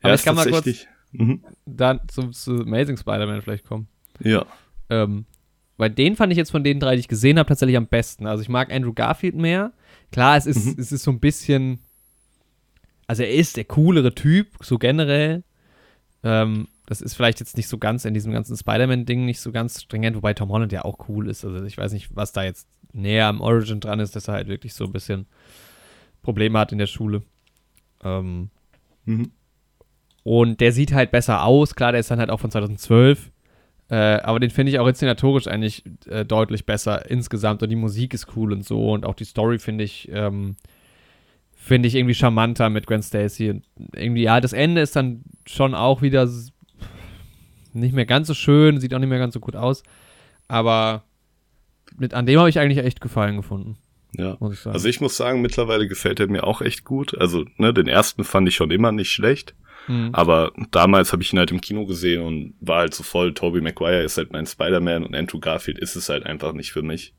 [0.00, 1.44] Aber ja, ich kann mal kurz mhm.
[1.66, 3.88] dann zum, zu Amazing Spider-Man vielleicht kommen.
[4.20, 4.46] Ja.
[4.88, 5.26] Ähm,
[5.76, 8.26] weil den fand ich jetzt von den drei, die ich gesehen habe, tatsächlich am besten.
[8.26, 9.72] Also ich mag Andrew Garfield mehr.
[10.10, 10.76] Klar, es ist, mhm.
[10.78, 11.80] es ist so ein bisschen.
[13.06, 15.42] Also er ist der coolere Typ, so generell.
[16.22, 19.80] Ähm, das ist vielleicht jetzt nicht so ganz in diesem ganzen Spider-Man-Ding nicht so ganz
[19.80, 21.42] stringent, wobei Tom Holland ja auch cool ist.
[21.42, 24.48] Also ich weiß nicht, was da jetzt näher am Origin dran ist, dass er halt
[24.48, 25.24] wirklich so ein bisschen
[26.20, 27.22] Probleme hat in der Schule.
[28.04, 28.50] Ähm,
[29.06, 29.30] mhm.
[30.22, 31.74] Und der sieht halt besser aus.
[31.74, 33.30] Klar, der ist dann halt auch von 2012.
[33.88, 37.62] Äh, aber den finde ich auch inszenatorisch eigentlich äh, deutlich besser insgesamt.
[37.62, 38.92] Und die Musik ist cool und so.
[38.92, 40.56] Und auch die Story finde ich, ähm,
[41.54, 43.48] finde ich irgendwie charmanter mit Gwen Stacy.
[43.48, 43.64] Und
[43.96, 46.28] irgendwie, ja, das Ende ist dann schon auch wieder
[47.74, 49.82] nicht mehr ganz so schön, sieht auch nicht mehr ganz so gut aus.
[50.48, 51.04] Aber
[51.96, 53.76] mit, an dem habe ich eigentlich echt Gefallen gefunden.
[54.16, 57.16] Ja, ich also ich muss sagen, mittlerweile gefällt er mir auch echt gut.
[57.18, 59.54] Also, ne, den ersten fand ich schon immer nicht schlecht.
[59.88, 60.10] Mhm.
[60.12, 63.60] Aber damals habe ich ihn halt im Kino gesehen und war halt so voll, Tobey
[63.60, 67.14] Maguire ist halt mein Spider-Man und Andrew Garfield ist es halt einfach nicht für mich.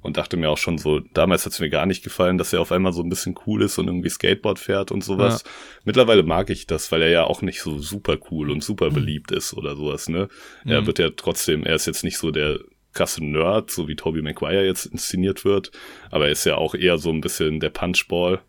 [0.00, 2.60] Und dachte mir auch schon so, damals hat es mir gar nicht gefallen, dass er
[2.60, 5.42] auf einmal so ein bisschen cool ist und irgendwie Skateboard fährt und sowas.
[5.44, 5.50] Ja.
[5.84, 9.32] Mittlerweile mag ich das, weil er ja auch nicht so super cool und super beliebt
[9.32, 10.28] ist oder sowas, ne?
[10.64, 10.70] Mhm.
[10.70, 12.60] Er wird ja trotzdem, er ist jetzt nicht so der
[12.92, 15.70] krasse Nerd, so wie Tobey Maguire jetzt inszeniert wird.
[16.10, 18.40] Aber er ist ja auch eher so ein bisschen der Punchball.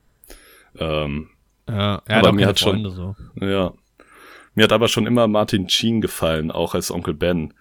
[0.77, 1.29] Ähm,
[1.67, 3.15] ja, er aber mir hat schon, so.
[3.39, 3.73] ja,
[4.55, 7.53] mir hat aber schon immer Martin Sheen gefallen, auch als Onkel Ben.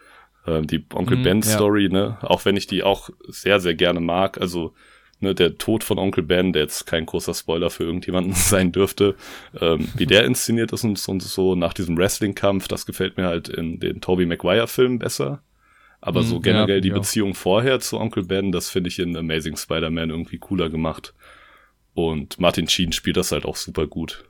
[0.49, 1.88] Ähm, die Onkel mm, Ben Story, ja.
[1.88, 4.40] ne, auch wenn ich die auch sehr, sehr gerne mag.
[4.40, 4.74] Also,
[5.20, 9.14] ne, der Tod von Onkel Ben, der jetzt kein großer Spoiler für irgendjemanden sein dürfte,
[9.61, 13.49] ähm, wie der inszeniert ist und, und so nach diesem Wrestling-Kampf, das gefällt mir halt
[13.49, 15.42] in den Tobey Maguire-Filmen besser.
[16.01, 16.90] Aber so mhm, generell ja, die.
[16.90, 21.12] Beziehung vorher zu Onkel Ben, das finde ich in Amazing Spider-Man irgendwie cooler gemacht.
[21.94, 24.24] Und Martin Sheen spielt das halt auch super gut.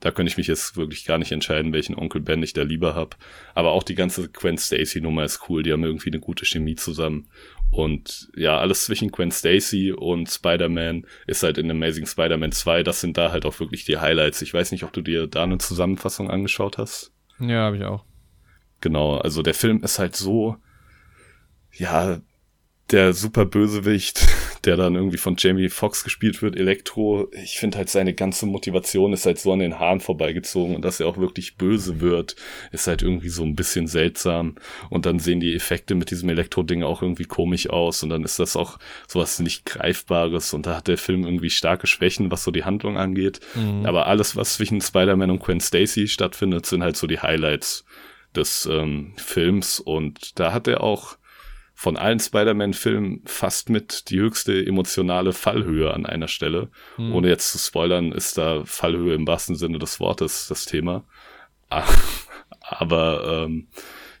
[0.00, 2.94] Da könnte ich mich jetzt wirklich gar nicht entscheiden, welchen Onkel Ben ich da lieber
[2.94, 3.16] hab.
[3.54, 5.62] Aber auch die ganze Gwen Stacy Nummer ist cool.
[5.62, 7.28] Die haben irgendwie eine gute Chemie zusammen.
[7.70, 12.84] Und ja, alles zwischen Gwen Stacy und Spider-Man ist halt in Amazing Spider-Man 2.
[12.84, 14.40] Das sind da halt auch wirklich die Highlights.
[14.40, 17.12] Ich weiß nicht, ob du dir da eine Zusammenfassung angeschaut hast.
[17.40, 18.04] Ja, habe ich auch.
[18.80, 20.56] Genau, also der Film ist halt so,
[21.72, 22.20] ja,
[22.90, 24.26] der super Bösewicht,
[24.64, 29.12] der dann irgendwie von Jamie Foxx gespielt wird, Elektro, ich finde halt seine ganze Motivation
[29.12, 32.36] ist halt so an den Haaren vorbeigezogen und dass er auch wirklich böse wird,
[32.72, 34.56] ist halt irgendwie so ein bisschen seltsam.
[34.90, 38.38] Und dann sehen die Effekte mit diesem Elektro-Ding auch irgendwie komisch aus und dann ist
[38.38, 42.50] das auch sowas nicht Greifbares und da hat der Film irgendwie starke Schwächen, was so
[42.50, 43.84] die Handlung angeht, mhm.
[43.84, 47.84] aber alles, was zwischen Spider-Man und Gwen Stacy stattfindet, sind halt so die Highlights
[48.34, 51.17] des ähm, Films und da hat er auch
[51.80, 56.70] von allen Spider-Man-Filmen fast mit die höchste emotionale Fallhöhe an einer Stelle.
[56.96, 57.14] Hm.
[57.14, 61.04] Ohne jetzt zu spoilern, ist da Fallhöhe im wahrsten Sinne des Wortes das Thema.
[62.60, 63.68] Aber ähm,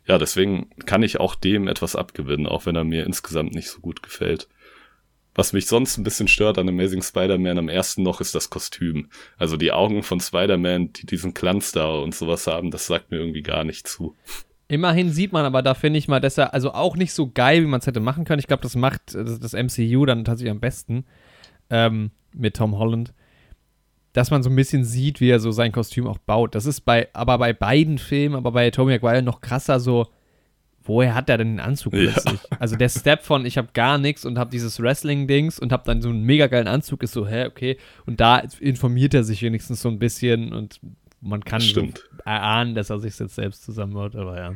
[0.06, 3.80] ja, deswegen kann ich auch dem etwas abgewinnen, auch wenn er mir insgesamt nicht so
[3.80, 4.46] gut gefällt.
[5.34, 9.10] Was mich sonst ein bisschen stört an Amazing Spider-Man am ersten noch ist das Kostüm.
[9.36, 13.18] Also die Augen von Spider-Man, die diesen Glanz da und sowas haben, das sagt mir
[13.18, 14.14] irgendwie gar nicht zu.
[14.68, 17.62] Immerhin sieht man aber da, finde ich mal, dass er also auch nicht so geil,
[17.62, 18.38] wie man es hätte machen können.
[18.38, 21.04] Ich glaube, das macht das, das, MCU dann tatsächlich am besten
[21.70, 23.14] ähm, mit Tom Holland,
[24.12, 26.54] dass man so ein bisschen sieht, wie er so sein Kostüm auch baut.
[26.54, 30.08] Das ist bei, aber bei beiden Filmen, aber bei Tommy Maguire noch krasser so,
[30.82, 32.10] woher hat der denn den Anzug Ja.
[32.10, 32.40] plötzlich?
[32.58, 36.02] Also der Step von, ich habe gar nichts und habe dieses Wrestling-Dings und habe dann
[36.02, 37.78] so einen mega geilen Anzug, ist so, hä, okay.
[38.04, 40.80] Und da informiert er sich wenigstens so ein bisschen und
[41.20, 42.04] man kann so Stimmt.
[42.24, 44.54] Erahnen, dass er sich jetzt selbst zusammenbaut, aber ja.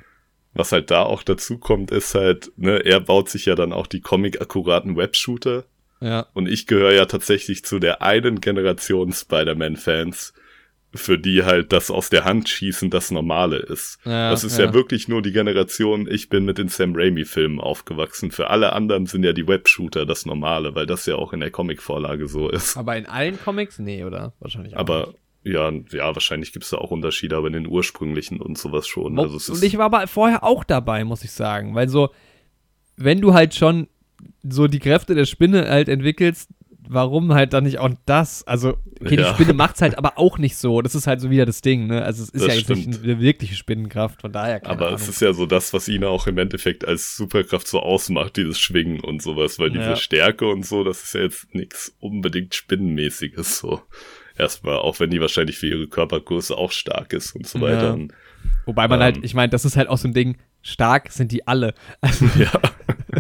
[0.55, 3.87] Was halt da auch dazu kommt, ist halt, ne, er baut sich ja dann auch
[3.87, 5.65] die comic-akkuraten Webshooter.
[6.01, 10.35] Ja, Und ich gehöre ja tatsächlich zu der einen Generation Spider-Man-Fans,
[10.95, 13.99] für die halt das aus der Hand schießen das Normale ist.
[14.05, 14.67] Ja, das ist ja.
[14.67, 14.75] ja.
[14.75, 18.31] wirklich nur die Generation, ich bin mit den Sam Raimi-Filmen aufgewachsen.
[18.31, 21.51] Für alle anderen sind ja die Webshooter das Normale, weil das ja auch in der
[21.51, 22.77] Comic-Vorlage so ist.
[22.77, 23.79] aber in allen Comics?
[23.79, 24.35] Nee, oder?
[24.41, 25.19] Wahrscheinlich auch Aber nicht.
[25.45, 29.15] Ja, ja, wahrscheinlich gibt's da auch Unterschiede, aber in den ursprünglichen und sowas schon.
[29.15, 31.75] Mo- Also es und ich war aber vorher auch dabei, muss ich sagen.
[31.75, 32.11] Weil so,
[32.97, 33.89] wenn du halt schon
[34.43, 36.49] so die Kräfte der Spinne halt entwickelst,
[36.89, 38.47] warum halt dann nicht auch das?
[38.47, 39.35] Also, okay, die Ja.
[39.35, 40.83] Spinne macht's halt aber auch nicht so.
[40.83, 42.03] Das ist halt so wieder das Ding, ne?
[42.05, 45.01] Also, es ist Das ja jetzt nicht eine wirkliche Spinnenkraft, von daher keine aber Ahnung.
[45.01, 48.61] es ist ja so das, was ihn auch im Endeffekt als Superkraft so ausmacht, dieses
[48.61, 49.97] Schwingen und sowas, weil diese Ja.
[49.97, 53.81] Stärke und so, das ist ja jetzt nichts unbedingt Spinnenmäßiges so.
[54.43, 57.65] Erstmal, auch wenn die wahrscheinlich für ihre Körpergröße auch stark ist und so Ja.
[57.65, 57.95] weiter.
[57.95, 58.13] Und,
[58.67, 61.31] Wobei man ähm, halt, ich meine, das ist halt auch so ein Ding, stark sind
[61.31, 61.75] die alle.
[62.01, 62.51] Also, ja,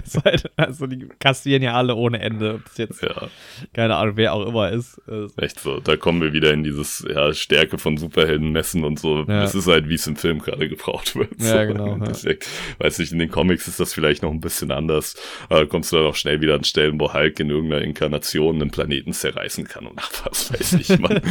[0.04, 2.60] ist halt, also die kassieren ja alle ohne Ende.
[2.64, 3.28] Das jetzt, ja,
[3.72, 5.00] keine Ahnung, wer auch immer ist.
[5.08, 5.80] Äh, echt so.
[5.80, 9.20] Da kommen wir wieder in dieses ja, Stärke von Superhelden messen und so.
[9.20, 9.42] Ja.
[9.42, 11.40] Das ist halt, wie es im Film gerade gebraucht wird.
[11.40, 11.72] Ja, so.
[11.72, 12.34] genau, ja.
[12.78, 15.16] Weiß nicht, in den Comics ist das vielleicht noch ein bisschen anders.
[15.48, 18.60] Aber da kommst du dann auch schnell wieder an Stellen, wo Hulk in irgendeiner Inkarnation
[18.60, 21.20] einen Planeten zerreißen kann und ach, was weiß ich, Mann.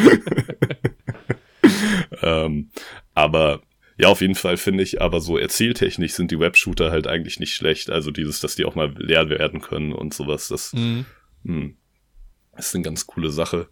[2.21, 2.69] ähm,
[3.13, 3.61] aber
[4.01, 7.53] ja, auf jeden Fall finde ich, aber so erzähltechnisch sind die Webshooter halt eigentlich nicht
[7.53, 7.91] schlecht.
[7.91, 11.05] Also dieses, dass die auch mal leer werden können und sowas, das, mhm.
[11.45, 11.75] hm,
[12.57, 13.67] ist eine ganz coole Sache.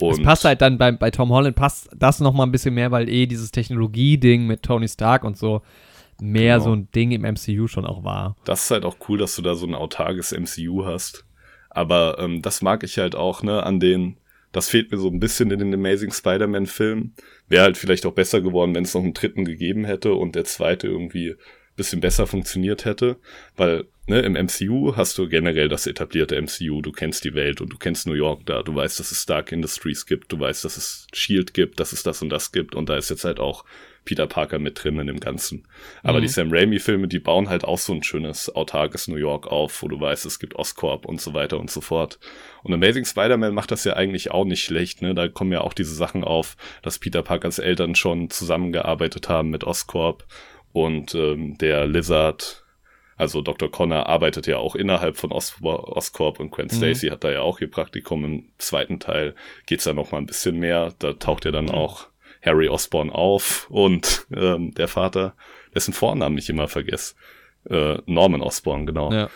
[0.00, 2.74] Es Und passt halt dann bei, bei Tom Holland, passt das noch mal ein bisschen
[2.74, 5.62] mehr, weil eh dieses Technologie-Ding mit Tony Stark und so
[6.20, 6.64] mehr Genau.
[6.64, 8.36] so ein Ding im MCU schon auch war.
[8.44, 11.24] das ist halt auch cool, dass du da so ein autarkes MCU hast.
[11.68, 14.18] Aber ähm, das mag ich halt auch, ne, an den,
[14.52, 17.16] das fehlt mir so ein bisschen in den Amazing Spider-Man-Filmen.
[17.52, 20.44] Wäre halt vielleicht auch besser geworden, wenn es noch einen dritten gegeben hätte und der
[20.44, 21.36] zweite irgendwie ein
[21.76, 23.18] bisschen besser funktioniert hätte.
[23.58, 26.80] Weil, ne, im MCU hast du generell das etablierte MCU.
[26.80, 28.62] Du kennst die Welt und du kennst New York da.
[28.62, 30.32] Du weißt, dass es Stark Industries gibt.
[30.32, 32.74] Du weißt, dass es Shield gibt, dass es das und das gibt.
[32.74, 33.66] Und da ist jetzt halt auch
[34.04, 35.66] Peter Parker mit drin in dem Ganzen.
[36.02, 36.22] Aber Mhm.
[36.22, 39.88] die Sam Raimi-Filme, die bauen halt auch so ein schönes, autarkes New York auf, wo
[39.88, 42.18] du weißt, es gibt Oscorp und so weiter und so fort.
[42.62, 45.14] Und Amazing Spider-Man macht das ja eigentlich auch nicht schlecht, ne?
[45.14, 49.64] Da kommen ja auch diese Sachen auf, dass Peter Parkers Eltern schon zusammengearbeitet haben mit
[49.64, 50.24] Oscorp
[50.72, 52.64] und ähm, der Lizard,
[53.16, 53.70] also Dr.
[53.70, 56.70] Connor arbeitet ja auch innerhalb von Os Oscorp und Gwen Mhm.
[56.70, 58.24] Stacy hat da ja auch ihr Praktikum.
[58.24, 59.34] Im zweiten Teil
[59.66, 60.92] geht's da noch mal ein bisschen mehr.
[60.98, 62.06] Da taucht ja dann auch
[62.42, 65.34] Harry Osborn auf und ähm, der Vater,
[65.74, 67.14] dessen Vornamen ich immer vergesse.
[67.68, 69.12] Äh, Norman Osborn, genau.
[69.12, 69.30] Ja.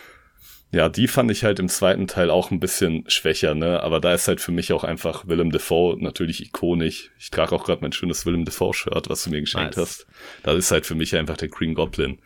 [0.73, 3.81] Ja, die fand ich halt im zweiten Teil auch ein bisschen schwächer, ne?
[3.85, 7.13] Aber da ist halt für mich auch einfach Willem Dafoe natürlich ikonisch.
[7.19, 9.87] Ich trage auch gerade mein schönes Willem Dafoe-Shirt, was du mir geschenkt Nice.
[9.87, 10.07] hast.
[10.43, 12.19] Da ist halt für mich einfach der Green Goblin.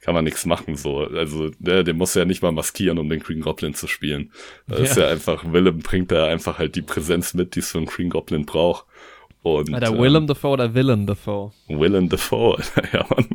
[0.00, 0.98] Kann man nichts machen, so.
[1.06, 4.32] Also, ne, den muss ja nicht mal maskieren, um den Green Goblin zu spielen.
[4.66, 5.04] Das ist Ja.
[5.04, 8.10] ja einfach, Willem bringt da einfach halt die Präsenz mit, die es für einen Green
[8.10, 8.86] Goblin braucht.
[9.44, 11.52] Und, Alter, ähm, Willem Dafoe oder Villain Dafoe?
[11.68, 12.56] Willem Dafoe,
[12.94, 13.28] ja Mann.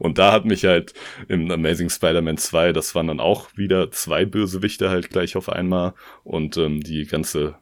[0.00, 0.94] Und da hat mich halt
[1.28, 5.94] im Amazing Spider-Man 2, das waren dann auch wieder zwei Bösewichte halt gleich auf einmal
[6.24, 7.54] und ähm, die ganze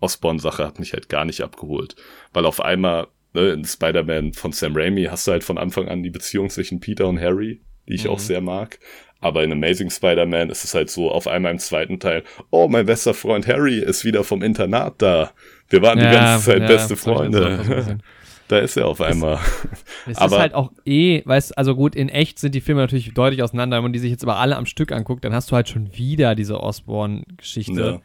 [0.00, 1.94] Osborn-Sache hat mich halt gar nicht abgeholt.
[2.32, 6.02] Weil auf einmal, ne, in Spider-Man von Sam Raimi hast du halt von Anfang an
[6.02, 8.10] die Beziehung zwischen Peter und Harry, die ich Mhm.
[8.10, 8.78] auch sehr mag.
[9.20, 12.86] Aber in Amazing Spider-Man ist es halt so, auf einmal im zweiten Teil, oh, mein
[12.86, 15.30] bester Freund Harry ist wieder vom Internat da.
[15.68, 17.98] Wir waren die ganze Zeit beste so ein Freunde.
[18.48, 19.38] Da ist er auf einmal.
[20.06, 23.14] Es Aber- ist halt auch eh, weißt also gut, in echt sind die Filme natürlich
[23.14, 23.76] deutlich auseinander.
[23.78, 25.96] Wenn man die sich jetzt aber alle am Stück anguckt, dann hast du halt schon
[25.96, 28.00] wieder diese Osborn-Geschichte Ja.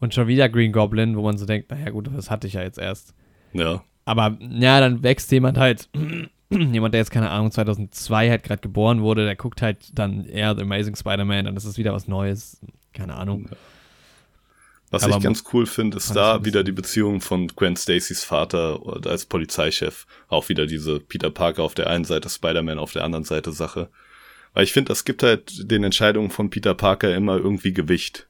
[0.00, 2.62] und schon wieder Green Goblin, wo man so denkt, naja gut, das hatte ich ja
[2.62, 3.12] jetzt erst.
[3.52, 3.82] Ja.
[4.06, 5.88] Aber ja, dann wächst jemand halt,
[6.50, 10.54] jemand, der jetzt keine Ahnung, 2002 halt gerade geboren wurde, der guckt halt dann eher
[10.54, 12.60] The Amazing Spider-Man, dann ist es wieder was Neues.
[12.92, 13.48] Keine Ahnung.
[14.90, 18.80] Was Aber ich ganz cool finde, ist da wieder die Beziehung von Gwen Stacys Vater
[19.06, 20.06] als Polizeichef.
[20.28, 23.88] Auch wieder diese Peter Parker auf der einen Seite, Spider-Man auf der anderen Seite Sache.
[24.52, 28.28] Weil ich finde, das gibt halt den Entscheidungen von Peter Parker immer irgendwie Gewicht.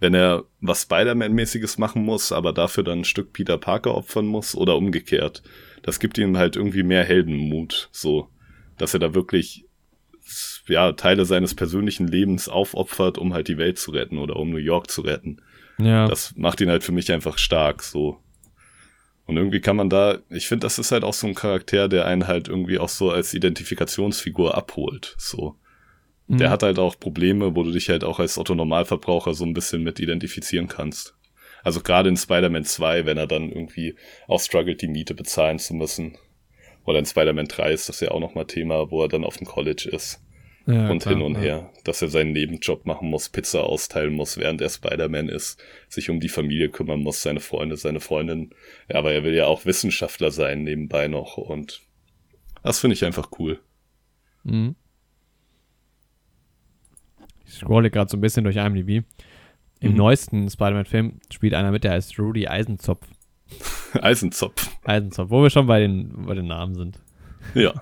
[0.00, 4.54] Wenn er was Spider-Man-mäßiges machen muss, aber dafür dann ein Stück Peter Parker opfern muss
[4.54, 5.42] oder umgekehrt.
[5.86, 8.28] Das gibt ihm halt irgendwie mehr Heldenmut, so.
[8.76, 9.64] Dass er da wirklich
[10.66, 14.56] ja, Teile seines persönlichen Lebens aufopfert, um halt die Welt zu retten oder um New
[14.56, 15.40] York zu retten.
[15.78, 16.08] Ja.
[16.08, 18.20] Das macht ihn halt für mich einfach stark, so.
[19.26, 22.06] Und irgendwie kann man da, ich finde, das ist halt auch so ein Charakter, der
[22.06, 25.16] einen halt irgendwie auch so als Identifikationsfigur abholt.
[25.18, 25.56] So.
[26.28, 26.38] Mhm.
[26.38, 29.82] Der hat halt auch Probleme, wo du dich halt auch als Otto-Normalverbraucher so ein bisschen
[29.82, 31.15] mit identifizieren kannst.
[31.66, 33.96] Also gerade in Spider-Man 2, wenn er dann irgendwie
[34.28, 36.16] auch struggelt, die Miete bezahlen zu müssen.
[36.84, 39.48] Oder in Spider-Man 3 ist das ja auch nochmal Thema, wo er dann auf dem
[39.48, 40.22] College ist.
[40.68, 41.40] Ja, und klar, hin und ja.
[41.40, 46.08] her, dass er seinen Nebenjob machen muss, Pizza austeilen muss, während er Spider-Man ist, sich
[46.08, 48.54] um die Familie kümmern muss, seine Freunde, seine Freundin.
[48.88, 51.82] Ja, aber er will ja auch Wissenschaftler sein nebenbei noch und
[52.62, 53.58] das finde ich einfach cool.
[54.44, 54.76] Mhm.
[57.44, 59.04] Ich scrolle gerade so ein bisschen durch IMDb.
[59.80, 59.96] Im mhm.
[59.98, 63.06] neuesten Spider-Man-Film spielt einer mit, der heißt Rudy Eisenzopf.
[64.00, 64.70] Eisenzopf.
[64.84, 66.98] Eisenzopf, wo wir schon bei den, bei den Namen sind.
[67.54, 67.74] Ja.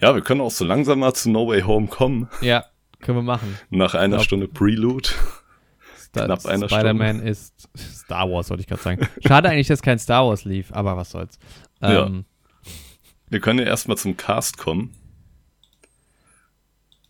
[0.00, 2.28] Ja, wir können auch so langsam mal zu No Way Home kommen.
[2.40, 2.64] Ja,
[3.00, 3.58] können wir machen.
[3.68, 5.10] Nach einer glaub, Stunde Prelude.
[5.98, 9.08] Star Knapp einer Spider-Man ist Star Wars, wollte ich gerade sagen.
[9.26, 11.38] Schade eigentlich, dass kein Star Wars lief, aber was soll's.
[11.82, 12.24] Ähm,
[12.62, 12.70] ja.
[13.28, 14.94] Wir können ja erstmal zum Cast kommen.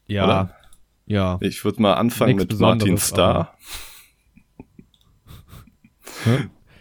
[0.06, 0.24] Ja.
[0.24, 0.56] Oder?
[1.06, 1.38] Ja.
[1.40, 3.56] Ich würde mal anfangen Nichts mit Martin Starr.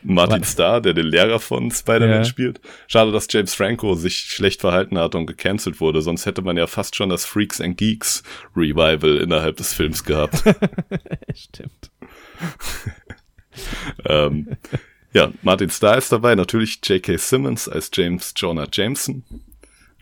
[0.04, 2.24] Martin Starr, der den Lehrer von Spider-Man ja.
[2.24, 2.62] spielt.
[2.88, 6.68] Schade, dass James Franco sich schlecht verhalten hat und gecancelt wurde, sonst hätte man ja
[6.68, 8.24] fast schon das Freaks and Geeks
[8.56, 10.44] Revival innerhalb des Films gehabt.
[11.36, 11.92] Stimmt.
[14.06, 14.58] ähm,
[15.14, 17.18] ja, Martin Starr ist dabei, natürlich J.K.
[17.18, 19.24] Simmons als James Jonah Jameson.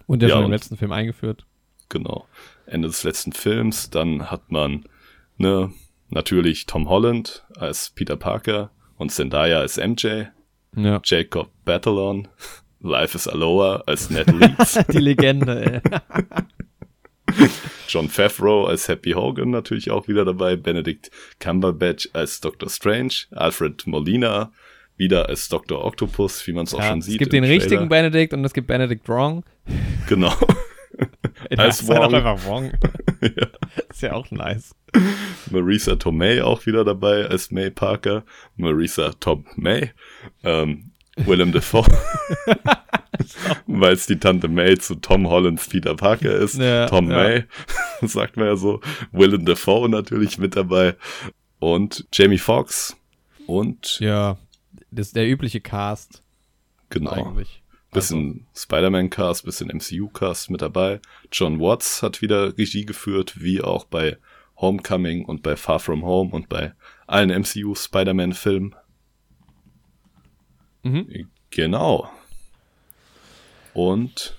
[0.05, 1.45] Und der ja, schon im letzten Film eingeführt.
[1.89, 2.27] Genau.
[2.65, 3.89] Ende des letzten Films.
[3.89, 4.85] Dann hat man
[5.37, 5.71] ne,
[6.09, 10.25] natürlich Tom Holland als Peter Parker, und Zendaya als MJ,
[10.75, 11.01] ja.
[11.03, 12.27] Jacob Batalon,
[12.81, 14.79] Life is Aloha als Ned Leeds.
[14.91, 15.99] Die Legende, ey.
[17.87, 22.69] John Favreau als Happy Hogan natürlich auch wieder dabei, Benedict Cumberbatch als Dr.
[22.69, 24.51] Strange, Alfred Molina
[24.97, 25.85] wieder als Dr.
[25.85, 27.15] Octopus, wie man es auch schon sieht.
[27.15, 27.61] Es gibt den Trailer.
[27.61, 29.43] richtigen Benedict und es gibt Benedict Wrong.
[30.07, 30.33] Genau.
[31.57, 32.13] als Wong.
[32.13, 32.71] einfach Wong.
[33.21, 33.47] ja.
[33.89, 34.75] Ist ja auch nice.
[35.51, 38.23] Marisa Tomei auch wieder dabei als May Parker.
[38.55, 39.91] Marisa Tom May.
[40.43, 41.85] Ähm, Willem Dafoe.
[43.67, 46.57] Weil es die Tante May zu Tom Hollands Peter Parker ist.
[46.57, 47.17] Ja, Tom ja.
[47.17, 47.43] May,
[48.01, 48.81] sagt man ja so.
[49.11, 50.95] Willem Dafoe natürlich mit dabei.
[51.59, 52.95] Und Jamie Foxx.
[53.47, 53.99] Und.
[53.99, 54.37] Ja,
[54.91, 56.23] das ist der übliche Cast.
[56.89, 57.11] Genau.
[57.11, 57.63] Eigentlich.
[57.91, 58.65] Bisschen also.
[58.65, 60.99] Spider-Man-Cast, bisschen MCU-Cast mit dabei.
[61.31, 64.17] John Watts hat wieder Regie geführt, wie auch bei
[64.57, 66.73] Homecoming und bei Far From Home und bei
[67.05, 68.75] allen MCU Spider-Man-Filmen.
[70.83, 71.29] Mhm.
[71.49, 72.09] Genau.
[73.73, 74.35] Und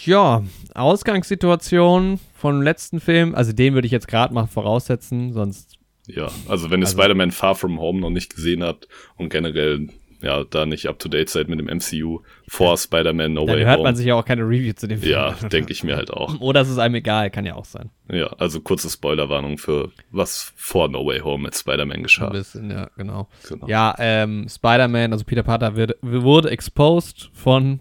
[0.00, 0.42] ja,
[0.74, 5.76] Ausgangssituation vom letzten Film, also den würde ich jetzt gerade mal voraussetzen, sonst.
[6.06, 9.88] Ja, also wenn ihr also, Spider-Man Far From Home noch nicht gesehen habt und generell
[10.22, 13.64] ja, da nicht up to date seid mit dem MCU vor Spider-Man No Dann Way
[13.64, 13.84] hört Home.
[13.84, 15.12] man sich ja auch keine Review zu dem Film.
[15.12, 16.40] Ja, denke ich mir halt auch.
[16.40, 17.90] Oder es ist einem egal, kann ja auch sein.
[18.12, 22.26] Ja, also kurze Spoilerwarnung für was vor No Way Home mit Spider-Man geschah.
[22.26, 23.28] Ein bisschen, ja, genau.
[23.48, 23.66] genau.
[23.66, 27.80] Ja, ähm, Spider-Man, also Peter Parker wird, wurde exposed von,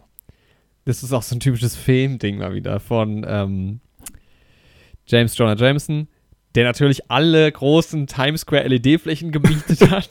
[0.86, 3.80] das ist auch so ein typisches Film-Ding mal wieder, von ähm,
[5.06, 6.08] James Jonah Jameson,
[6.56, 10.10] der natürlich alle großen Times Square LED-Flächen gemietet hat.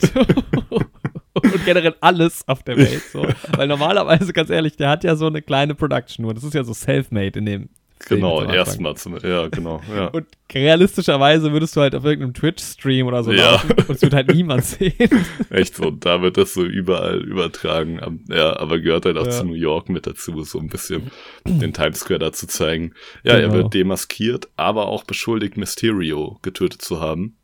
[1.43, 3.03] Und generell alles auf der Welt.
[3.11, 3.25] So.
[3.55, 6.33] Weil normalerweise, ganz ehrlich, der hat ja so eine kleine Production nur.
[6.33, 7.69] Das ist ja so self-made in dem.
[8.07, 9.81] Genau, erstmal zum, ja, genau.
[9.93, 10.07] Ja.
[10.07, 13.51] Und realistischerweise würdest du halt auf irgendeinem Twitch-Stream oder so ja.
[13.51, 15.25] laufen und es wird halt niemand sehen.
[15.49, 18.23] Echt so, und da wird das so überall übertragen.
[18.29, 19.31] Ja, aber gehört halt auch ja.
[19.31, 21.11] zu New York mit dazu, so ein bisschen
[21.45, 22.93] den Times Square da zu zeigen.
[23.23, 23.49] Ja, genau.
[23.49, 27.35] er wird demaskiert, aber auch beschuldigt, Mysterio getötet zu haben.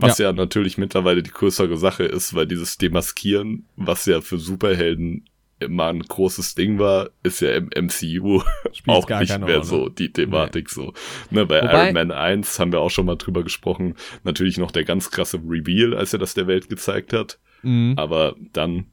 [0.00, 0.26] Was ja.
[0.26, 5.24] ja natürlich mittlerweile die größere Sache ist, weil dieses Demaskieren, was ja für Superhelden
[5.60, 8.42] immer ein großes Ding war, ist ja im MCU
[8.86, 9.64] auch nicht mehr Rolle.
[9.64, 10.72] so die Thematik nee.
[10.72, 10.92] so.
[11.30, 13.94] Ne, bei Wobei, Iron Man 1 haben wir auch schon mal drüber gesprochen.
[14.24, 17.38] Natürlich noch der ganz krasse Reveal, als er das der Welt gezeigt hat.
[17.62, 17.94] Mhm.
[17.96, 18.86] Aber dann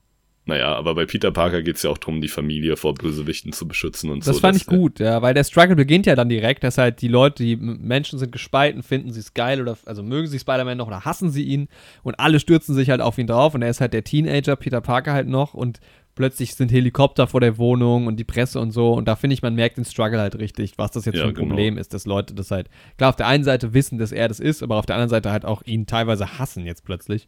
[0.47, 3.67] naja, aber bei Peter Parker geht es ja auch darum, die Familie vor Bösewichten zu
[3.67, 4.31] beschützen und das so.
[4.31, 7.09] Das fand ich gut, ja, weil der Struggle beginnt ja dann direkt, dass halt die
[7.09, 10.87] Leute, die Menschen sind gespalten, finden sie es geil oder also mögen sie Spider-Man noch
[10.87, 11.67] oder hassen sie ihn
[12.01, 14.79] und alle stürzen sich halt auf ihn drauf und er ist halt der Teenager, Peter
[14.79, 15.81] Parker halt noch und
[16.15, 19.41] plötzlich sind Helikopter vor der Wohnung und die Presse und so und da finde ich,
[19.41, 21.49] man merkt den Struggle halt richtig, was das jetzt ja, für ein genau.
[21.49, 24.39] Problem ist, dass Leute das halt, klar, auf der einen Seite wissen, dass er das
[24.39, 27.27] ist, aber auf der anderen Seite halt auch ihn teilweise hassen jetzt plötzlich.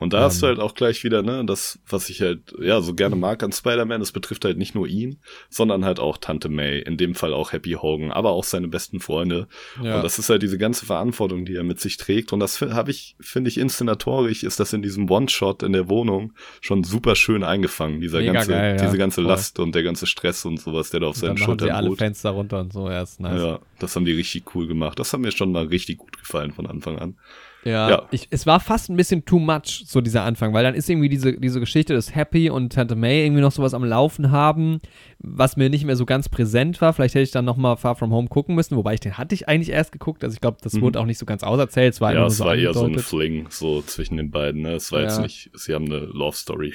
[0.00, 2.80] Und da ähm, hast du halt auch gleich wieder, ne, das, was ich halt, ja,
[2.80, 5.18] so gerne mag an Spider-Man, das betrifft halt nicht nur ihn,
[5.50, 8.98] sondern halt auch Tante May, in dem Fall auch Happy Hogan, aber auch seine besten
[8.98, 9.46] Freunde.
[9.82, 9.96] Ja.
[9.96, 12.32] Und das ist halt diese ganze Verantwortung, die er mit sich trägt.
[12.32, 16.32] Und das habe ich, finde ich, inszenatorisch ist das in diesem One-Shot in der Wohnung
[16.62, 18.00] schon super schön eingefangen.
[18.00, 18.86] Dieser Mega ganze, geil, ja.
[18.86, 19.30] diese ganze Voll.
[19.30, 21.76] Last und der ganze Stress und sowas, der da auf seinen Schultern ruht.
[21.76, 23.38] alle Fenster runter und so, ja, ist nice.
[23.38, 24.98] Ja, das haben die richtig cool gemacht.
[24.98, 27.16] Das hat mir schon mal richtig gut gefallen von Anfang an.
[27.64, 28.08] Ja, ja.
[28.10, 31.08] Ich, es war fast ein bisschen too much, so dieser Anfang, weil dann ist irgendwie
[31.08, 34.80] diese, diese Geschichte, dass Happy und Tante May irgendwie noch sowas am Laufen haben,
[35.18, 36.92] was mir nicht mehr so ganz präsent war.
[36.92, 39.48] Vielleicht hätte ich dann nochmal Far From Home gucken müssen, wobei ich den hatte ich
[39.48, 40.24] eigentlich erst geguckt.
[40.24, 40.82] Also ich glaube, das mhm.
[40.82, 41.94] wurde auch nicht so ganz auserzählt.
[41.94, 44.62] Es war ja, es so war eher so ein Fling so zwischen den beiden.
[44.62, 44.72] Ne?
[44.72, 45.06] Es war ja.
[45.06, 46.74] jetzt nicht, sie haben eine Love Story.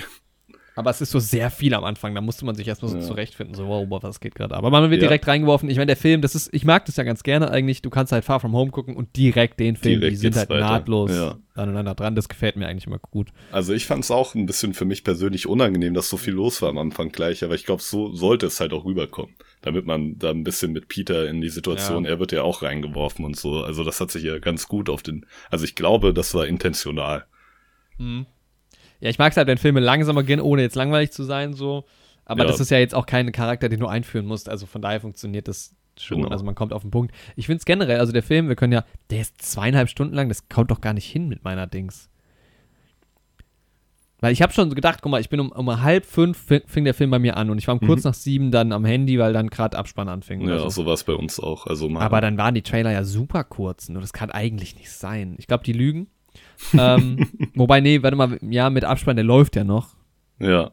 [0.75, 3.03] Aber es ist so sehr viel am Anfang, da musste man sich erstmal so ja.
[3.03, 4.55] zurechtfinden, so, wow, was geht gerade.
[4.55, 5.07] Aber man wird ja.
[5.07, 5.69] direkt reingeworfen.
[5.69, 7.81] Ich meine, der Film, das ist, ich mag das ja ganz gerne eigentlich.
[7.81, 10.49] Du kannst halt Far From Home gucken und direkt den Film, direkt die sind halt
[10.49, 10.59] weiter.
[10.59, 11.37] nahtlos ja.
[11.53, 12.13] aneinander dran.
[12.15, 13.29] Das gefällt mir eigentlich immer gut.
[13.53, 16.61] Also ich fand es auch ein bisschen für mich persönlich unangenehm, dass so viel los
[16.61, 19.33] war am Anfang gleich, aber ich glaube, so sollte es halt auch rüberkommen.
[19.61, 23.23] Damit man da ein bisschen mit Peter in die Situation, er wird ja auch reingeworfen
[23.23, 23.63] und so.
[23.63, 27.25] Also das hat sich ja ganz gut auf den, also ich glaube, das war intentional.
[27.97, 28.25] Mhm.
[28.99, 31.85] Ja, ich mag es halt, wenn Filme langsamer gehen, ohne jetzt langweilig zu sein, so.
[32.25, 32.47] Aber ja.
[32.47, 34.49] das ist ja jetzt auch kein Charakter, den du einführen musst.
[34.49, 36.19] Also von daher funktioniert das schon.
[36.19, 36.29] Genau.
[36.29, 37.13] Also man kommt auf den Punkt.
[37.35, 40.27] Ich finde es generell, also der Film, wir können ja, der ist zweieinhalb Stunden lang,
[40.27, 42.09] das kommt doch gar nicht hin mit meiner Dings.
[44.21, 46.93] Weil ich habe schon gedacht, guck mal, ich bin um, um halb fünf fing der
[46.93, 47.87] Film bei mir an und ich war um mhm.
[47.87, 50.47] kurz nach sieben dann am Handy, weil dann gerade Abspann anfing.
[50.47, 51.67] Ja, so, so war es bei uns auch.
[51.67, 55.35] Also Aber dann waren die Trailer ja super kurz und das kann eigentlich nicht sein.
[55.37, 56.07] Ich glaube, die lügen
[56.77, 59.95] ähm, wobei, nee, warte mal, ja, mit Abspann, der läuft ja noch.
[60.39, 60.71] Ja.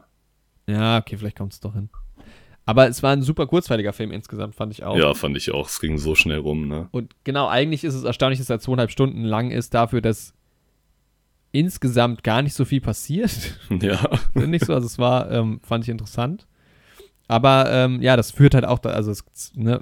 [0.67, 1.89] Ja, okay, vielleicht kommt es doch hin.
[2.65, 4.95] Aber es war ein super kurzweiliger Film insgesamt, fand ich auch.
[4.95, 5.67] Ja, fand ich auch.
[5.67, 6.87] Es ging so schnell rum, ne?
[6.91, 10.33] Und genau, eigentlich ist es erstaunlich, dass er zweieinhalb Stunden lang ist, dafür, dass
[11.51, 13.59] insgesamt gar nicht so viel passiert.
[13.81, 13.97] Ja.
[14.33, 14.73] Finde ich so.
[14.73, 16.47] Also es war, ähm, fand ich interessant.
[17.27, 19.23] Aber ähm, ja, das führt halt auch, da, also es,
[19.55, 19.81] ne,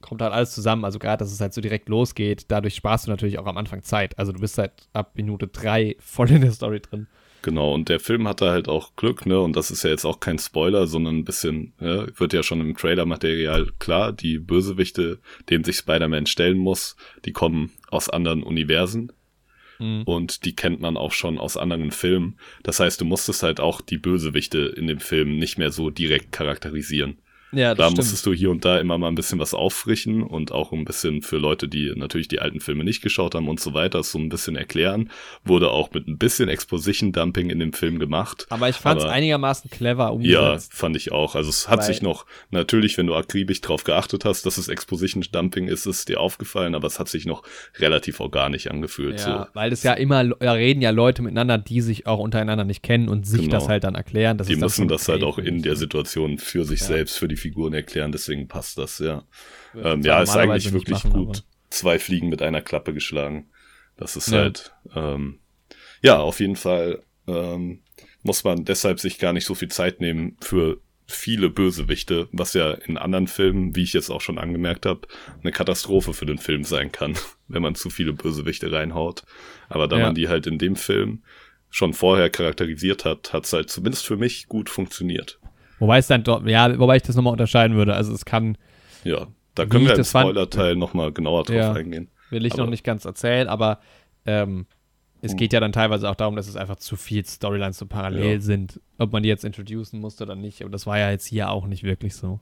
[0.00, 0.84] kommt halt alles zusammen.
[0.84, 3.82] Also gerade, dass es halt so direkt losgeht, dadurch sparst du natürlich auch am Anfang
[3.82, 4.18] Zeit.
[4.18, 7.06] Also du bist halt ab Minute drei voll in der Story drin.
[7.42, 9.40] Genau, und der Film hatte halt auch Glück, ne?
[9.40, 12.60] Und das ist ja jetzt auch kein Spoiler, sondern ein bisschen, ja, wird ja schon
[12.60, 19.10] im Trailer-Material klar, die Bösewichte, denen sich Spider-Man stellen muss, die kommen aus anderen Universen.
[19.78, 20.02] Mhm.
[20.02, 22.38] Und die kennt man auch schon aus anderen Filmen.
[22.62, 26.32] Das heißt, du musstest halt auch die Bösewichte in dem Film nicht mehr so direkt
[26.32, 27.18] charakterisieren.
[27.52, 30.72] Ja, da musstest du hier und da immer mal ein bisschen was auffrischen und auch
[30.72, 34.02] ein bisschen für Leute, die natürlich die alten Filme nicht geschaut haben und so weiter,
[34.02, 35.10] so ein bisschen erklären.
[35.44, 38.46] Wurde auch mit ein bisschen Exposition-Dumping in dem Film gemacht.
[38.50, 40.72] Aber ich fand es einigermaßen clever umgesetzt.
[40.72, 41.34] Ja, fand ich auch.
[41.34, 44.68] Also es hat Weil sich noch, natürlich, wenn du akribisch drauf geachtet hast, dass es
[44.68, 47.42] Exposition-Dumping ist, ist dir aufgefallen, aber es hat sich noch
[47.78, 49.20] relativ organisch angefühlt.
[49.20, 49.54] Ja, so.
[49.54, 53.08] weil das ja immer, da reden ja Leute miteinander, die sich auch untereinander nicht kennen
[53.08, 53.52] und sich genau.
[53.58, 54.38] das halt dann erklären.
[54.38, 56.86] Das die müssen das halt auch in der Situation für sich ja.
[56.86, 59.24] selbst, für die Figuren erklären, deswegen passt das, ja.
[59.74, 61.44] Ja, ähm, ja ist eigentlich wirklich machen, gut.
[61.70, 63.50] Zwei Fliegen mit einer Klappe geschlagen.
[63.96, 64.38] Das ist ja.
[64.38, 65.40] halt, ähm,
[66.02, 67.82] ja, auf jeden Fall ähm,
[68.22, 72.72] muss man deshalb sich gar nicht so viel Zeit nehmen für viele Bösewichte, was ja
[72.72, 75.08] in anderen Filmen, wie ich jetzt auch schon angemerkt habe,
[75.42, 77.16] eine Katastrophe für den Film sein kann,
[77.48, 79.24] wenn man zu viele Bösewichte reinhaut.
[79.68, 80.06] Aber da ja.
[80.06, 81.22] man die halt in dem Film
[81.68, 85.39] schon vorher charakterisiert hat, hat es halt zumindest für mich gut funktioniert.
[85.80, 87.94] Wobei es dann dort, ja, wobei ich das nochmal unterscheiden würde.
[87.94, 88.56] Also es kann.
[89.02, 92.08] Ja, da können wir im Spoiler-Teil nochmal genauer drauf ja, eingehen.
[92.30, 93.80] Will ich aber, noch nicht ganz erzählen, aber
[94.26, 94.66] ähm,
[95.22, 95.38] es hm.
[95.38, 98.40] geht ja dann teilweise auch darum, dass es einfach zu viel Storylines so parallel ja.
[98.40, 98.80] sind.
[98.98, 100.62] Ob man die jetzt introducen musste oder nicht.
[100.62, 102.40] Aber das war ja jetzt hier auch nicht wirklich so.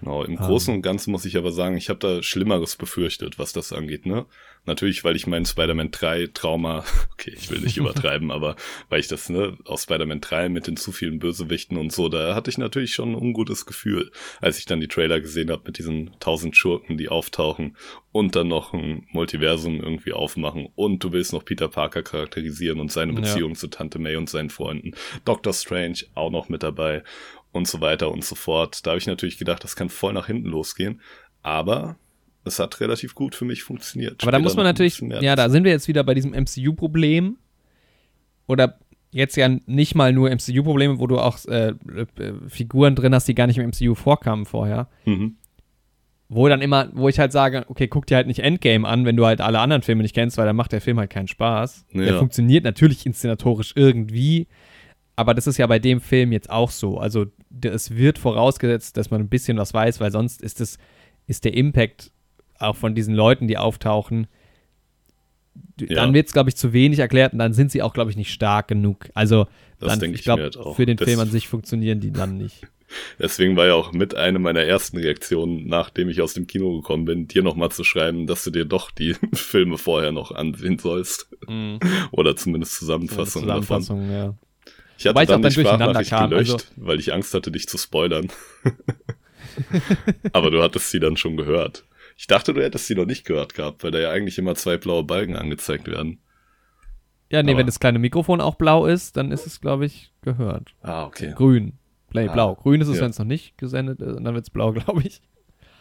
[0.00, 3.52] Genau, im Großen und Ganzen muss ich aber sagen, ich habe da Schlimmeres befürchtet, was
[3.52, 4.26] das angeht, ne?
[4.64, 8.54] Natürlich, weil ich meinen Spider-Man 3 Trauma, okay, ich will nicht übertreiben, aber
[8.88, 12.34] weil ich das, ne, aus Spider-Man 3 mit den zu vielen Bösewichten und so, da
[12.34, 15.78] hatte ich natürlich schon ein ungutes Gefühl, als ich dann die Trailer gesehen habe mit
[15.78, 17.76] diesen tausend Schurken, die auftauchen
[18.12, 22.92] und dann noch ein Multiversum irgendwie aufmachen und du willst noch Peter Parker charakterisieren und
[22.92, 23.56] seine Beziehung ja.
[23.56, 24.92] zu Tante May und seinen Freunden.
[25.24, 27.02] Doctor Strange auch noch mit dabei
[27.50, 28.86] und so weiter und so fort.
[28.86, 31.00] Da habe ich natürlich gedacht, das kann voll nach hinten losgehen.
[31.42, 31.96] Aber
[32.44, 34.22] es hat relativ gut für mich funktioniert.
[34.22, 37.36] Aber da muss man natürlich, ja, da sind wir jetzt wieder bei diesem MCU-Problem.
[38.46, 38.78] Oder
[39.12, 42.06] jetzt ja nicht mal nur MCU-Probleme, wo du auch äh, äh,
[42.48, 44.88] Figuren drin hast, die gar nicht im MCU vorkamen vorher.
[45.04, 45.36] Mhm.
[46.28, 49.16] Wo dann immer, wo ich halt sage, okay, guck dir halt nicht Endgame an, wenn
[49.16, 51.86] du halt alle anderen Filme nicht kennst, weil dann macht der Film halt keinen Spaß.
[51.92, 52.04] Ja.
[52.04, 54.48] Der funktioniert natürlich inszenatorisch irgendwie,
[55.14, 56.96] aber das ist ja bei dem Film jetzt auch so.
[56.96, 57.26] Also
[57.62, 60.78] es wird vorausgesetzt, dass man ein bisschen was weiß, weil sonst ist es,
[61.26, 62.10] ist der Impact
[62.62, 64.26] auch von diesen Leuten, die auftauchen,
[65.80, 65.96] ja.
[65.96, 68.16] dann wird es, glaube ich, zu wenig erklärt und dann sind sie auch, glaube ich,
[68.16, 69.10] nicht stark genug.
[69.14, 69.46] Also,
[69.78, 72.36] das dann, ich, ich glaube, halt für den das Film an sich funktionieren die dann
[72.36, 72.66] nicht.
[73.18, 77.06] Deswegen war ja auch mit eine meiner ersten Reaktionen, nachdem ich aus dem Kino gekommen
[77.06, 81.28] bin, dir nochmal zu schreiben, dass du dir doch die Filme vorher noch ansehen sollst.
[81.46, 81.76] Mm.
[82.10, 84.14] Oder zumindest Zusammenfassungen Zusammenfassung, davon.
[84.14, 84.34] Ja.
[84.98, 87.78] Ich hatte dann, dann die Sprachnachricht kam, gelöscht, also weil ich Angst hatte, dich zu
[87.78, 88.28] spoilern.
[90.32, 91.84] Aber du hattest sie dann schon gehört.
[92.22, 94.76] Ich dachte, du hättest sie noch nicht gehört gehabt, weil da ja eigentlich immer zwei
[94.76, 96.20] blaue Balken angezeigt werden.
[97.32, 100.12] Ja, nee, Aber wenn das kleine Mikrofon auch blau ist, dann ist es, glaube ich,
[100.22, 100.72] gehört.
[100.82, 101.34] Ah, okay.
[101.36, 101.80] Grün.
[102.10, 102.54] Play, Ah, blau.
[102.54, 103.02] Grün ist es, ja.
[103.02, 105.20] wenn es noch nicht gesendet ist, und dann wird es blau, glaube ich.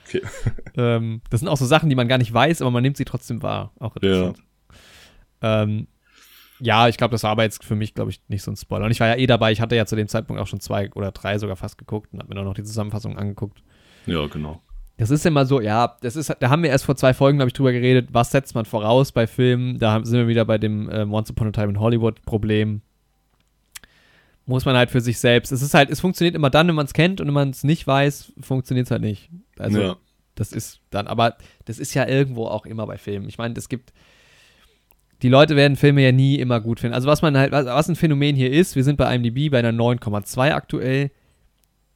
[0.07, 0.23] Okay.
[0.77, 3.05] Ähm, das sind auch so Sachen, die man gar nicht weiß, aber man nimmt sie
[3.05, 3.71] trotzdem wahr.
[3.77, 4.41] Auch interessant.
[5.43, 5.87] Ähm,
[6.59, 8.85] ja, ich glaube, das war aber jetzt für mich, glaube ich, nicht so ein Spoiler.
[8.85, 10.91] Und ich war ja eh dabei, ich hatte ja zu dem Zeitpunkt auch schon zwei
[10.93, 13.61] oder drei sogar fast geguckt und habe mir dann noch die Zusammenfassung angeguckt.
[14.07, 14.59] Ja, genau.
[15.01, 17.47] Das ist immer so, ja, das ist, da haben wir erst vor zwei Folgen, glaube
[17.47, 19.79] ich, drüber geredet, was setzt man voraus bei Filmen.
[19.79, 22.81] Da haben- sind wir wieder bei dem äh, Once Upon a Time in Hollywood Problem.
[24.45, 25.51] Muss man halt für sich selbst.
[25.51, 27.63] Es ist halt, es funktioniert immer dann, wenn man es kennt und wenn man es
[27.63, 29.29] nicht weiß, funktioniert es halt nicht.
[29.57, 29.95] Also, ja.
[30.35, 31.35] das ist dann, aber
[31.65, 33.27] das ist ja irgendwo auch immer bei Filmen.
[33.27, 33.93] Ich meine, es gibt,
[35.23, 36.93] die Leute werden Filme ja nie immer gut finden.
[36.93, 39.57] Also was man halt, was, was ein Phänomen hier ist, wir sind bei IMDb bei
[39.59, 41.09] einer 9,2 aktuell.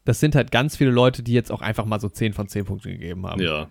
[0.05, 2.65] Das sind halt ganz viele Leute, die jetzt auch einfach mal so 10 von 10
[2.65, 3.41] Punkten gegeben haben.
[3.41, 3.69] Ja.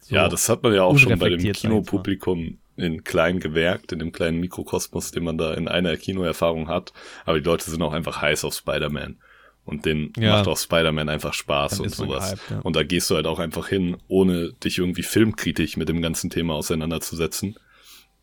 [0.00, 0.14] So.
[0.14, 1.52] Ja, das hat man ja auch schon bei dem.
[1.52, 6.92] Kinopublikum in klein gewerkt, in dem kleinen Mikrokosmos, den man da in einer Kinoerfahrung hat.
[7.26, 9.18] Aber die Leute sind auch einfach heiß auf Spider-Man.
[9.66, 10.36] Und denen Ja.
[10.36, 12.30] macht auch Spider-Man einfach Spaß Dann und sowas.
[12.30, 12.58] gehypt, ja.
[12.60, 16.30] Und da gehst du halt auch einfach hin, ohne dich irgendwie filmkritisch mit dem ganzen
[16.30, 17.56] Thema auseinanderzusetzen.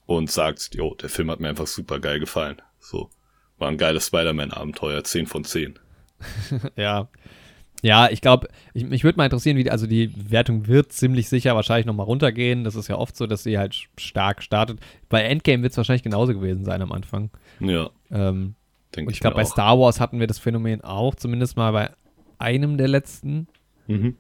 [0.07, 2.61] Und sagst, jo, der Film hat mir einfach super geil gefallen.
[2.79, 3.09] So.
[3.59, 5.77] War ein geiles Spider-Man-Abenteuer, 10 von 10.
[6.75, 7.09] Ja.
[7.83, 11.29] Ja, ich glaube, ich, mich würde mal interessieren, wie, die- also die Wertung wird ziemlich
[11.29, 12.63] sicher wahrscheinlich nochmal runtergehen.
[12.63, 14.79] Das ist ja oft so, dass sie halt stark startet.
[15.09, 17.29] Bei Endgame wird es wahrscheinlich genauso gewesen sein am Anfang.
[17.59, 18.55] Ja, Ähm,
[18.95, 19.45] und ich ich glaube, bei.
[19.45, 21.91] Star Wars hatten wir das Phänomen auch, zumindest mal bei
[22.39, 23.47] einem der letzten,
[23.87, 24.15] Mhm.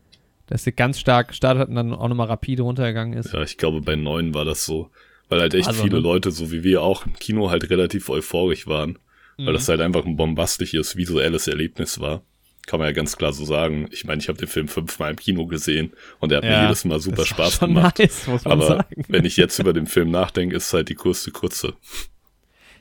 [0.45, 3.33] dass sie ganz stark gestartet hat und dann auch nochmal rapide runtergegangen ist.
[3.33, 4.91] Ja, ich glaube, bei neun war das so.
[5.29, 6.01] Weil halt echt Also, viele ne?
[6.03, 8.97] Leute, so wie wir auch im Kino, halt relativ euphorisch waren.
[9.37, 9.53] Weil Mhm.
[9.53, 12.21] das halt einfach ein bombastisches visuelles Erlebnis war.
[12.67, 13.87] Kann man ja ganz klar so sagen.
[13.91, 16.63] Ich meine, ich habe den Film fünfmal im Kino gesehen und er hat mir Ja,
[16.63, 17.97] jedes Mal super Spaß gemacht.
[17.97, 19.05] Nice, muss man Aber sagen.
[19.07, 21.73] wenn ich jetzt über den Film nachdenke, ist es halt die kurze Kurze.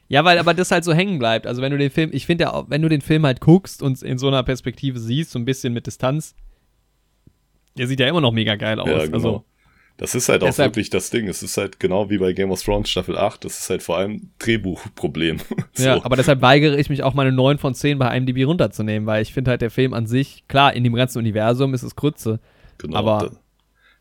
[0.09, 1.47] Ja, weil aber das halt so hängen bleibt.
[1.47, 3.81] Also wenn du den Film, ich finde ja, auch, wenn du den Film halt guckst
[3.81, 6.35] und in so einer Perspektive siehst, so ein bisschen mit Distanz,
[7.79, 8.89] der sieht ja immer noch mega geil aus.
[8.89, 9.15] Ja, genau.
[9.15, 9.45] Also
[9.99, 11.27] Das ist halt auch Deshalb- wirklich das Ding.
[11.27, 13.45] Es ist halt genau wie bei Game of Thrones Staffel 8.
[13.45, 15.39] Das ist halt vor allem Drehbuchproblem.
[15.79, 16.05] Ja, So.
[16.05, 19.33] aber deshalb weigere ich mich auch meine 9 von 10 bei IMDb runterzunehmen, weil ich
[19.33, 22.41] finde halt der Film an sich, klar, in dem ganzen Universum ist es Grütze.
[22.79, 22.97] Genau.
[22.97, 23.37] Aber da-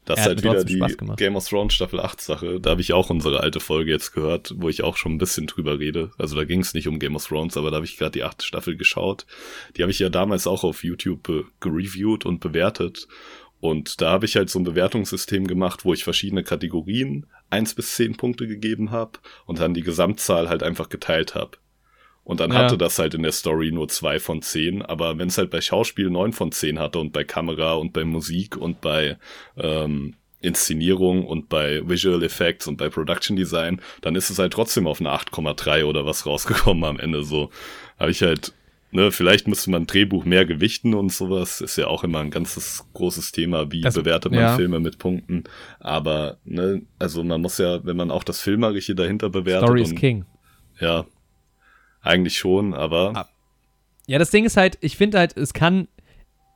[0.05, 0.79] das ist halt wieder die.
[1.17, 2.59] Game of Thrones Staffel 8 Sache.
[2.59, 5.47] Da habe ich auch unsere alte Folge jetzt gehört, wo ich auch schon ein bisschen
[5.47, 6.11] drüber rede.
[6.19, 8.23] Also da ging es nicht um Game of Thrones, aber da habe ich gerade die
[8.23, 9.25] achte Staffel geschaut.
[9.77, 13.07] Die habe ich ja damals auch auf YouTube gereviewt und bewertet.
[13.59, 17.95] Und da habe ich halt so ein Bewertungssystem gemacht, wo ich verschiedene Kategorien eins bis
[17.95, 19.13] zehn Punkte gegeben habe
[19.45, 21.57] und dann die Gesamtzahl halt einfach geteilt habe.
[22.23, 22.57] Und dann Ja.
[22.57, 25.61] hatte das halt in der Story nur zwei von zehn, aber wenn es halt bei
[25.61, 29.17] Schauspiel neun von zehn hatte und bei Kamera und bei Musik und bei
[29.57, 34.85] ähm, Inszenierung und bei Visual Effects und bei Production Design, dann ist es halt trotzdem
[34.87, 37.49] auf eine 8,3 oder was rausgekommen am Ende so.
[37.99, 38.53] Habe ich halt,
[38.95, 42.85] ne, vielleicht müsste man Drehbuch mehr gewichten und sowas, ist ja auch immer ein ganzes
[42.93, 44.55] großes Thema, wie Das- bewertet man ja.
[44.55, 45.43] Filme mit Punkten.
[45.79, 49.93] Aber, ne, also man muss ja, wenn man auch das Filmerische dahinter bewertet Story is
[49.95, 50.25] King.
[50.79, 51.05] ja,
[52.01, 53.29] eigentlich schon, aber Ah.
[54.07, 55.87] Ja, das Ding ist halt, ich finde halt, es kann,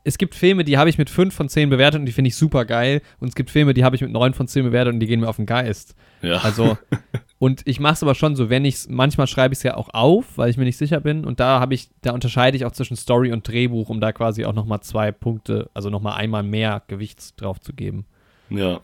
[0.03, 2.35] es gibt Filme, die habe ich mit 5 von 10 bewertet und die finde ich
[2.35, 3.01] super geil.
[3.19, 5.19] Und es gibt Filme, die habe ich mit 9 von 10 bewertet und die gehen
[5.19, 5.95] mir auf den Geist.
[6.21, 6.37] ja.
[6.37, 6.77] Also,
[7.39, 9.89] und ich mache es aber schon so, wenn ich manchmal schreibe ich es ja auch
[9.93, 11.25] auf, weil ich mir nicht sicher bin.
[11.25, 14.45] Und da habe ich, da unterscheide ich auch zwischen Story und Drehbuch, um da quasi
[14.45, 18.05] auch nochmal zwei Punkte, also nochmal einmal mehr Gewicht drauf zu geben.
[18.49, 18.81] Ja.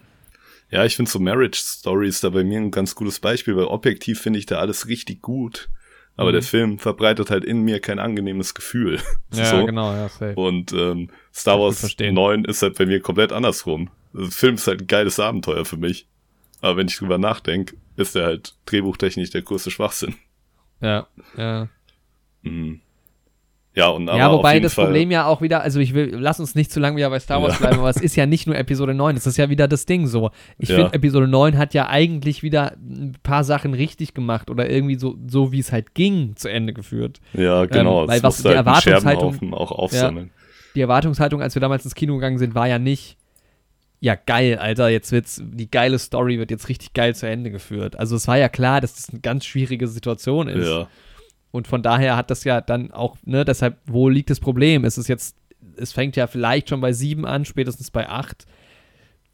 [0.71, 3.65] Ja, ich finde so Marriage Story ist da bei mir ein ganz gutes Beispiel, weil
[3.65, 5.69] objektiv finde ich da alles richtig gut.
[6.17, 6.33] Aber Mhm.
[6.33, 8.99] der Film verbreitet halt in mir kein angenehmes Gefühl.
[9.33, 9.65] Ja, so.
[9.65, 10.33] genau, ja, safe.
[10.35, 12.15] Und ähm, Star Wars verstehen.
[12.15, 13.89] 9 ist halt bei mir komplett andersrum.
[14.13, 16.07] Also, Der Film ist halt ein geiles Abenteuer für mich.
[16.61, 20.15] Aber wenn ich drüber nachdenke, ist er halt drehbuchtechnisch der größte Schwachsinn.
[20.81, 21.07] Ja,
[21.37, 21.67] ja.
[22.41, 22.82] Mhm.
[23.77, 26.39] Ja, und aber ja, wobei das Fall, Problem ja auch wieder, also ich will, lass
[26.39, 27.59] uns nicht zu lange wieder bei Star Wars Ja.
[27.59, 30.07] bleiben, aber es ist ja nicht nur Episode 9, es ist ja wieder das Ding
[30.07, 30.32] so.
[30.57, 30.75] Ich Ja.
[30.77, 35.17] finde, Episode 9 hat ja eigentlich wieder ein paar Sachen richtig gemacht oder irgendwie so,
[35.27, 37.19] so wie es halt ging, zu Ende geführt.
[37.33, 38.03] Ja, genau.
[38.03, 40.32] Ähm, weil was die halt Erwartungshaltung- auch aufsammeln.
[40.75, 43.17] Die Erwartungshaltung, als wir damals ins Kino gegangen sind, war ja nicht,
[44.00, 47.97] ja geil, Alter, jetzt wird's, die geile Story wird jetzt richtig geil zu Ende geführt.
[47.97, 50.67] Also es war ja klar, dass das eine ganz schwierige Situation ist.
[50.67, 50.88] Ja.
[51.51, 54.84] Und von daher hat das ja dann auch, ne, deshalb, wo liegt das Problem?
[54.84, 55.38] Es ist jetzt,
[55.78, 58.46] es fängt ja vielleicht schon bei sieben an, spätestens bei acht.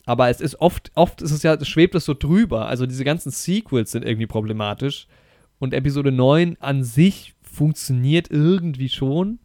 [0.06, 2.68] Aber es ist oft, oft ist es ja, schwebt es so drüber.
[2.68, 5.08] Also diese ganzen Sequels sind irgendwie problematisch.
[5.60, 9.40] Und Episode 9 an sich funktioniert irgendwie schon.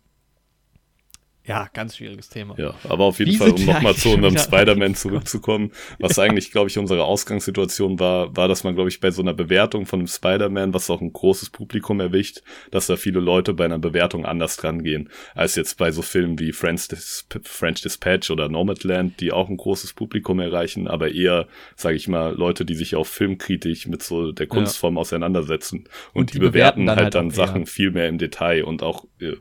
[1.47, 2.55] Ja, ganz schwieriges Thema.
[2.59, 6.69] Ja, aber auf jeden Wie Fall, um nochmal zu unserem Spider-Man zurückzukommen, was eigentlich, glaube
[6.69, 10.09] ich, unsere Ausgangssituation war, war, dass man, glaube ich, bei so einer Bewertung von einem
[10.09, 14.57] Spider-Man, was auch ein großes Publikum erwischt, dass da viele Leute bei einer Bewertung anders
[14.57, 19.33] dran gehen, als jetzt bei so Filmen wie French, Dis French Dispatch oder Nomadland, die
[19.33, 21.47] auch ein großes Publikum erreichen, aber eher,
[21.77, 25.85] sage ich mal, Leute, die sich auch filmkritisch mit so der Kunstform auseinandersetzen.
[26.13, 27.67] Und, Und die, die bewerten bewerten dann halt halt dann Sachen eher.
[27.67, 29.37] viel viel mehr im Detail und auch äh,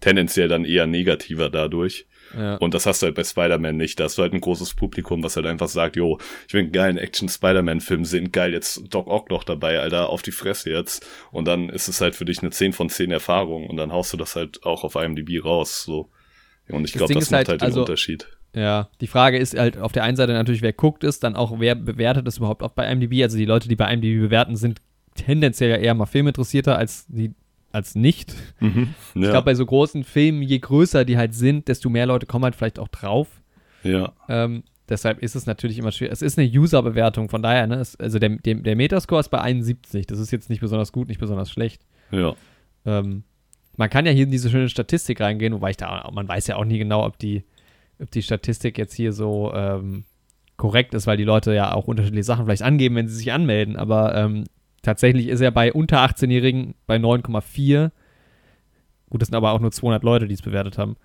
[0.00, 2.06] tendenziell dann eher negativer dadurch.
[2.36, 2.56] Ja.
[2.56, 4.00] Und das hast du halt bei Spider-Man nicht.
[4.00, 6.18] Da hast du halt ein großes Publikum, was halt einfach sagt, jo,
[6.48, 10.32] ich will einen geilen Action-Spider-Man-Film sehen, geil, jetzt Doc Ock noch dabei, Alter, auf die
[10.32, 11.06] Fresse jetzt.
[11.30, 14.12] Und dann ist es halt für dich eine 10 von 10 Erfahrung und dann haust
[14.12, 16.10] du das halt auch auf IMDb raus, so.
[16.68, 18.26] Und ich glaube, das ist macht halt, halt, den also- Unterschied.
[18.56, 21.58] Ja, die Frage ist halt auf der einen Seite natürlich, wer guckt es, dann auch,
[21.58, 23.20] wer bewertet es überhaupt auch bei IMDb.
[23.22, 24.80] Also die Leute, die bei IMDb bewerten, sind
[25.16, 27.32] tendenziell ja eher mal filminteressierter als die
[27.74, 28.34] als nicht.
[28.60, 28.94] Mhm.
[29.14, 32.26] Ja, Ich glaube, bei so großen Filmen, je größer die halt sind, desto mehr Leute
[32.26, 33.28] kommen halt vielleicht auch drauf.
[33.82, 36.12] ja, Ähm, deshalb ist es natürlich immer schwierig.
[36.12, 37.76] Es ist eine User-Bewertung, von daher, ne?
[37.76, 40.06] Es, also der, der, der Metascore ist bei 71.
[40.06, 41.82] Das ist jetzt nicht besonders gut, nicht besonders schlecht.
[42.10, 42.34] ja,
[42.86, 43.24] Ähm,
[43.76, 46.56] man kann ja hier in diese schöne Statistik reingehen, wobei ich da, man weiß ja
[46.56, 47.42] auch nie genau, ob die,
[47.98, 50.04] ob die Statistik jetzt hier so ähm,
[50.56, 53.74] korrekt ist, weil die Leute ja auch unterschiedliche Sachen vielleicht angeben, wenn sie sich anmelden.
[53.76, 54.44] Aber ähm,
[54.84, 57.90] tatsächlich ist er bei unter 18-Jährigen bei 9,4.
[59.10, 60.96] Gut, das sind aber auch nur 200 Leute, die es bewertet haben.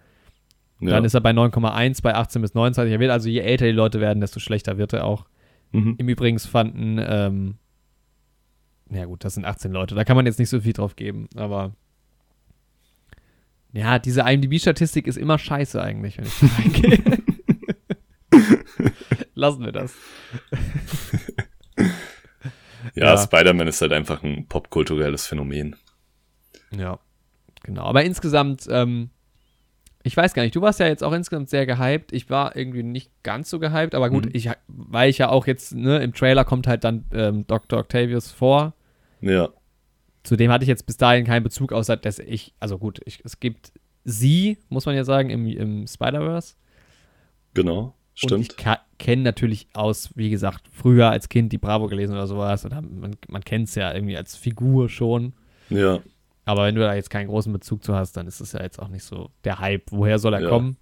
[0.80, 0.92] ja.
[0.92, 2.92] Dann ist er bei 9,1 bei 18 bis 29.
[2.92, 5.26] Er wird also je älter die Leute werden, desto schlechter wird er auch.
[5.72, 5.96] mhm.
[5.98, 7.56] Im Übrigen fanden, ähm,
[8.92, 11.28] ja gut, das sind 18 Leute, da kann man jetzt nicht so viel drauf geben,
[11.36, 11.74] aber
[13.72, 17.20] ja, diese IMDb-Statistik ist immer scheiße eigentlich, wenn ich da reingehe.
[19.36, 19.96] Lassen wir das.
[23.00, 23.18] ja, ja.
[23.18, 25.76] Spider-Man ist halt einfach ein popkulturelles Phänomen.
[26.76, 27.00] Ja,
[27.64, 27.84] genau.
[27.84, 29.10] Aber insgesamt, ähm,
[30.04, 32.14] ich weiß gar nicht, du warst ja jetzt auch insgesamt sehr gehypt.
[32.14, 34.32] Ich war irgendwie nicht ganz so gehypt, aber gut, Mhm.
[34.34, 37.80] ich, weil ich ja auch jetzt, ne, im Trailer kommt halt dann ähm, Dr.
[37.80, 38.74] Octavius vor.
[39.22, 39.50] Ja,
[40.24, 43.20] Zu dem hatte ich jetzt bis dahin keinen Bezug, außer dass ich, also gut, ich,
[43.26, 43.72] es gibt
[44.06, 46.56] sie, muss man ja sagen, im, im Spider-Verse.
[47.54, 47.94] genau,
[48.24, 48.80] Und ich stimmt.
[48.98, 52.66] kenne natürlich aus, wie gesagt, früher als Kind die Bravo gelesen oder sowas.
[52.66, 55.34] Oder man man kennt es ja irgendwie als Figur schon.
[55.70, 56.00] Ja,
[56.46, 58.80] Aber wenn du da jetzt keinen großen Bezug zu hast, dann ist es ja jetzt
[58.80, 59.92] auch nicht so der Hype.
[59.92, 60.50] Woher soll er Ja.
[60.50, 60.78] kommen?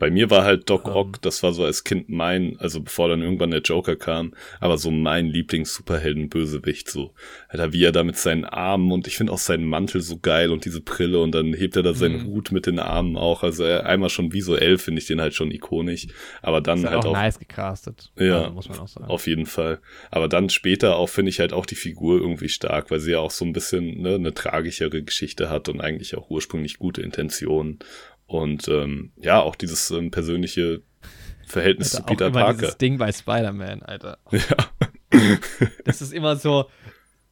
[0.00, 0.96] Bei mir war halt Doc Ähm.
[0.96, 4.76] Ock, das war so als Kind mein, also bevor dann irgendwann der Joker kam, aber
[4.78, 7.12] so mein Lieblings-Superhelden-Bösewicht, so.
[7.48, 10.50] Alter, wie er da mit seinen Armen und ich finde auch seinen Mantel so geil
[10.50, 12.26] und diese Brille und dann hebt er da seinen Mhm.
[12.26, 15.50] Hut mit den Armen auch, also er, einmal schon visuell finde ich den halt schon
[15.50, 16.08] ikonisch,
[16.42, 18.10] aber dann halt auch auch, nice gecastet.
[18.18, 18.40] Ja.
[18.40, 19.06] Also, muss man auch sagen.
[19.06, 19.80] auf jeden Fall.
[20.10, 23.18] Aber dann später auch finde ich halt auch die Figur irgendwie stark, weil sie ja
[23.18, 27.78] auch so ein bisschen ne, eine tragischere Geschichte hat und eigentlich auch ursprünglich gute Intentionen.
[28.30, 30.82] Und ähm, ja, auch dieses ähm, persönliche
[31.48, 32.58] Verhältnis Alter, zu Peter auch immer Parker.
[32.60, 34.18] dieses Ding bei Spider-Man, Alter.
[34.30, 35.26] Ja.
[35.84, 36.70] Das ist immer so,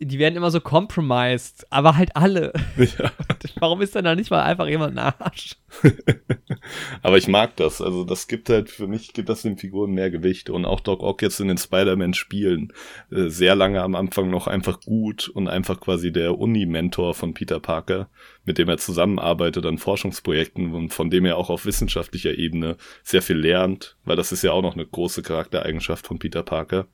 [0.01, 2.53] die werden immer so compromised, aber halt alle.
[2.77, 3.11] ja.
[3.61, 5.57] Warum ist denn da nicht mal einfach jemand ein Arsch?
[7.03, 7.81] Aber ich mag das.
[7.81, 10.51] Also das gibt halt, für mich gibt das den Figuren mehr Gewicht.
[10.51, 12.73] Und auch Doc Ock jetzt in den Spider-Man-Spielen
[13.11, 17.59] äh, sehr lange am Anfang noch einfach gut und einfach quasi der Uni-Mentor von Peter
[17.59, 18.09] Parker,
[18.45, 23.23] mit dem er zusammenarbeitet an Forschungsprojekten und von dem er auch auf wissenschaftlicher Ebene sehr
[23.23, 26.87] viel lernt, weil das ist ja auch noch eine große Charaktereigenschaft von Peter Parker.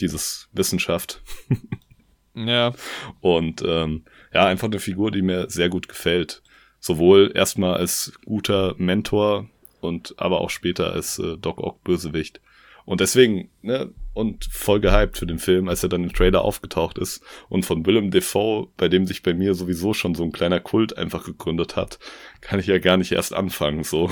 [0.00, 1.22] Dieses Wissenschaft.
[2.34, 2.72] Ja.
[3.20, 6.42] Und ähm, ja, einfach eine Figur, die mir sehr gut gefällt.
[6.78, 9.48] Sowohl erstmal als guter Mentor
[9.80, 12.40] und aber auch später als äh, Doc Ock Bösewicht.
[12.86, 16.98] Und deswegen, ne, und voll gehypt für den Film, als er dann im Trailer aufgetaucht
[16.98, 17.22] ist.
[17.48, 20.96] Und von Willem Dafoe, bei dem sich bei mir sowieso schon so ein kleiner Kult
[20.96, 21.98] einfach gegründet hat,
[22.40, 24.10] kann ich ja gar nicht erst anfangen, so.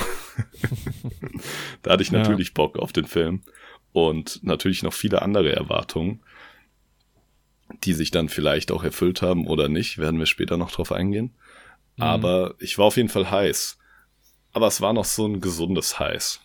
[1.83, 2.19] da hatte ich Ja.
[2.19, 3.43] natürlich Bock auf den Film.
[3.93, 6.21] Und natürlich noch viele andere Erwartungen
[7.85, 11.33] die sich dann vielleicht auch erfüllt haben oder nicht, werden wir später noch drauf eingehen.
[11.97, 12.03] Mhm.
[12.03, 13.79] Aber ich war auf jeden Fall heiß.
[14.53, 16.41] Aber es war noch so ein gesundes Heiß.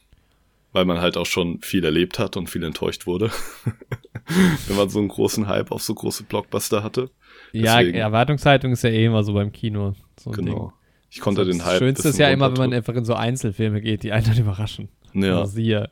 [0.73, 3.29] Weil man halt auch schon viel erlebt hat und viel enttäuscht wurde.
[4.67, 7.09] Wenn man so einen großen Hype auf so große Blockbuster hatte.
[7.51, 9.93] Ja, Deswegen- Erwartungshaltung ist ja eh immer so beim Kino.
[10.19, 10.51] So ein Genau.
[10.59, 10.71] Ding.
[11.11, 11.79] Ich konnte So, den das Hype.
[11.79, 14.37] Schönste bisschen ist ja immer, wenn man einfach in so Einzelfilme geht, die einen dann
[14.39, 14.89] überraschen.
[15.13, 15.39] Ja.
[15.41, 15.91] Also siehe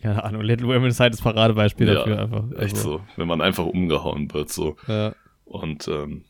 [0.00, 2.44] keine Ahnung, Little Women ist halt das Paradebeispiel Ja, dafür einfach.
[2.52, 4.76] Echt Also, so, wenn man einfach umgehauen wird, so.
[4.86, 5.14] Ja.
[5.44, 6.24] Und ähm,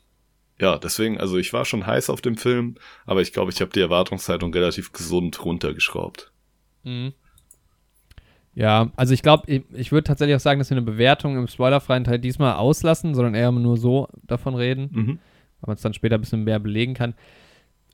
[0.60, 2.76] ja, deswegen, also ich war schon heiß auf dem Film,
[3.06, 6.32] aber ich glaube, ich habe die Erwartungshaltung relativ gesund runtergeschraubt.
[6.84, 7.12] Mhm.
[8.54, 11.48] Ja, also ich glaube, ich, ich würde tatsächlich auch sagen, dass wir eine Bewertung im
[11.48, 15.08] spoilerfreien Teil diesmal auslassen, sondern eher nur so davon reden, Mhm.
[15.60, 17.14] weil man es dann später ein bisschen mehr belegen kann.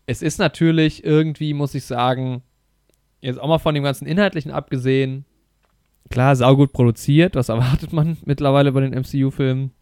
[0.07, 2.43] Es ist natürlich irgendwie, muss ich sagen,
[3.23, 5.25] jetzt auch mal von dem ganzen Inhaltlichen abgesehen,
[6.09, 9.73] klar, saugut produziert, was erwartet man mittlerweile bei den MCU-Filmen.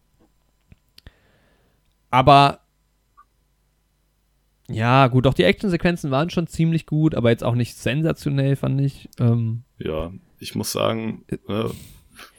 [2.10, 2.60] Aber
[4.70, 8.80] ja, gut, auch die Actionsequenzen waren schon ziemlich gut, aber jetzt auch nicht sensationell, fand
[8.80, 9.08] ich.
[9.18, 11.64] Ähm, Ja, ich muss sagen, äh,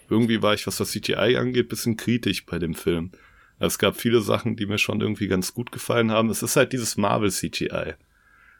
[0.09, 3.11] irgendwie war ich, was das CGI angeht, bisschen kritisch bei dem Film.
[3.57, 6.29] Es gab viele Sachen, die mir schon irgendwie ganz gut gefallen haben.
[6.29, 7.95] Es ist halt dieses Marvel CGI.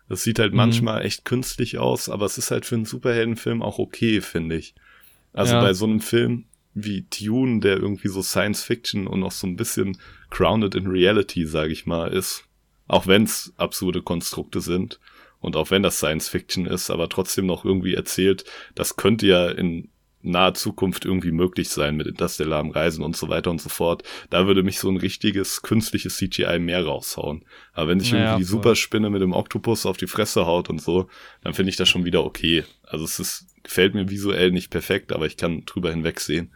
[0.09, 0.57] Das sieht halt Mhm.
[0.57, 4.73] manchmal echt künstlich aus, aber es ist halt für einen Superheldenfilm auch okay, finde ich.
[5.33, 5.61] Also Ja.
[5.61, 9.55] bei so einem Film wie Dune, der irgendwie so Science Fiction und auch so ein
[9.55, 9.97] bisschen
[10.29, 12.45] grounded in Reality, sage ich mal, ist,
[12.87, 14.99] auch wenn es absurde Konstrukte sind
[15.39, 18.45] und auch wenn das Science Fiction ist, aber trotzdem noch irgendwie erzählt,
[18.75, 19.89] das könnte ja in
[20.21, 24.03] naher Zukunft irgendwie möglich sein mit interstellarem Reisen und so weiter und so fort.
[24.29, 27.45] Da würde mich so ein richtiges künstliches CGI mehr raushauen.
[27.73, 28.57] Aber wenn sich Naja, irgendwie die voll.
[28.57, 31.07] Superspinne mit dem Oktopus auf die Fresse haut und so,
[31.41, 32.65] dann finde ich das schon wieder okay.
[32.83, 36.53] Also es ist, gefällt mir visuell nicht perfekt, aber ich kann drüber hinwegsehen.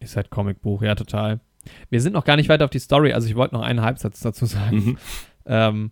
[0.00, 1.40] Ist halt Comicbuch, ja, total.
[1.90, 4.20] Wir sind noch gar nicht weiter auf die Story, also ich wollte noch einen Halbsatz
[4.20, 4.76] dazu sagen.
[4.76, 4.98] Mhm.
[5.46, 5.90] Ähm,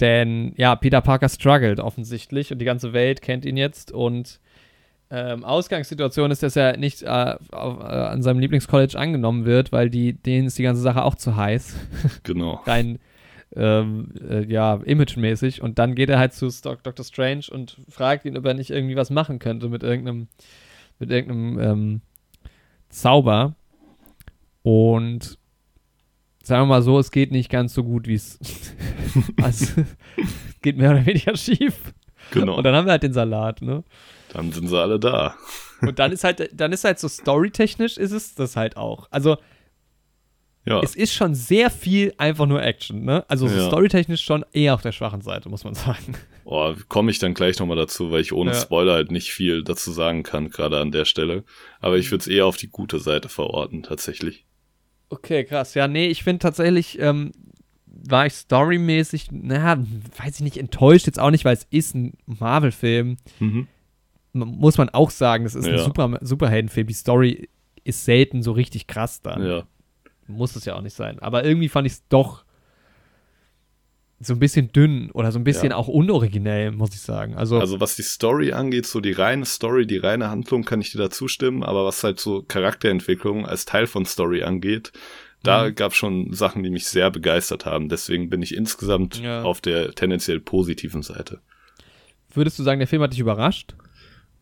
[0.00, 4.40] denn ja, Peter Parker struggelt offensichtlich und die ganze Welt kennt ihn jetzt und
[5.14, 9.88] ähm, Ausgangssituation ist, dass er nicht äh, auf, äh, an seinem Lieblingscollege angenommen wird, weil
[9.88, 11.76] die, denen ist die ganze Sache auch zu heiß.
[12.24, 12.60] Genau.
[12.66, 12.98] Rein,
[13.54, 15.62] ähm, äh, ja, imagemäßig.
[15.62, 17.04] Und dann geht er halt zu Dr.
[17.04, 20.26] Strange und fragt ihn, ob er nicht irgendwie was machen könnte mit irgendeinem,
[20.98, 22.00] mit irgendeinem ähm,
[22.88, 23.54] Zauber.
[24.62, 25.38] Und
[26.42, 28.38] sagen wir mal so, es geht nicht ganz so gut, wie es.
[29.42, 29.82] also,
[30.16, 31.94] es geht mehr oder weniger schief.
[32.32, 32.56] Genau.
[32.56, 33.84] Und dann haben wir halt den Salat, ne?
[34.34, 35.36] Dann sind sie alle da.
[35.80, 39.06] Und dann ist halt, dann ist halt so storytechnisch ist es das halt auch.
[39.10, 39.36] Also
[40.66, 40.80] Ja.
[40.82, 43.24] es ist schon sehr viel einfach nur Action, ne?
[43.28, 43.66] Also so Ja.
[43.68, 46.16] storytechnisch schon eher auf der schwachen Seite, muss man sagen.
[46.44, 48.60] Oh, komme ich dann gleich nochmal dazu, weil ich ohne Ja.
[48.60, 51.44] Spoiler halt nicht viel dazu sagen kann, gerade an der Stelle.
[51.80, 54.44] Aber ich würde es eher auf die gute Seite verorten, tatsächlich.
[55.10, 55.74] Okay, krass.
[55.74, 57.32] Ja, nee, ich finde tatsächlich, ähm,
[57.86, 59.78] war ich storymäßig, naja,
[60.18, 63.16] weiß ich nicht, enttäuscht jetzt auch nicht, weil es ist ein Marvel-Film.
[63.38, 63.68] Mhm.
[64.34, 65.84] Muss man auch sagen, das ist ein Ja.
[65.84, 66.86] Super Superheldenfilm.
[66.88, 67.48] Die Story
[67.84, 69.46] ist selten so richtig krass dann.
[69.46, 69.62] Ja.
[70.26, 71.18] Muss es ja auch nicht sein.
[71.20, 72.44] Aber irgendwie fand ich es doch
[74.20, 75.76] so ein bisschen dünn oder so ein bisschen Ja.
[75.76, 77.34] auch unoriginell, muss ich sagen.
[77.34, 80.92] Also, Also was die Story angeht, so die reine Story, die reine Handlung, kann ich
[80.92, 84.92] dir da zustimmen, aber was halt so Charakterentwicklung als Teil von Story angeht,
[85.42, 85.74] da Mhm.
[85.74, 87.88] gab es schon Sachen, die mich sehr begeistert haben.
[87.90, 89.42] Deswegen bin ich insgesamt Ja.
[89.42, 91.40] auf der tendenziell positiven Seite.
[92.36, 93.74] würdest du sagen, der Film hat dich überrascht?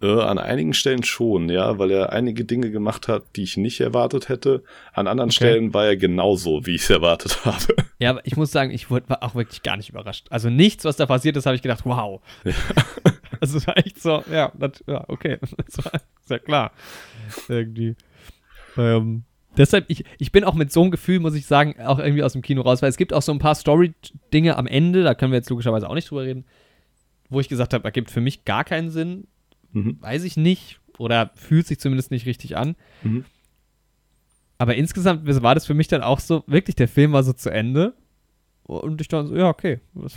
[0.03, 3.81] Äh, an einigen Stellen schon, ja, weil er einige Dinge gemacht hat, die ich nicht
[3.81, 4.65] erwartet hätte.
[4.93, 5.37] An anderen Okay.
[5.37, 7.77] Stellen war er genauso, wie ich es erwartet habe.
[8.01, 10.27] Ja, aber ich muss sagen, ich wurde war auch wirklich gar nicht überrascht.
[10.31, 12.21] Also nichts, was da passiert ist, habe ich gedacht, wow.
[13.41, 16.71] Also es war echt so, ja, das, ja okay, das war sehr klar.
[17.49, 17.97] Irgendwie.
[18.77, 19.25] Ähm,
[19.57, 22.35] deshalb, ich, ich bin auch mit so einem Gefühl, muss ich sagen, auch irgendwie aus
[22.35, 25.33] dem Kino raus, weil es gibt auch so ein paar Story-Dinge am Ende, da können
[25.33, 26.45] wir jetzt logischerweise auch nicht drüber reden,
[27.31, 29.27] wo ich gesagt habe, ergibt für mich gar keinen Sinn,
[29.73, 29.97] Mhm.
[30.01, 32.77] weiß ich nicht, oder fühlt sich zumindest nicht richtig an.
[33.03, 33.25] Mhm.
[34.59, 37.51] Aber insgesamt war das für mich dann auch so, wirklich, der Film war so zu
[37.51, 37.95] Ende.
[38.65, 39.81] Und ich dann so, ja, okay.
[39.95, 40.17] Das,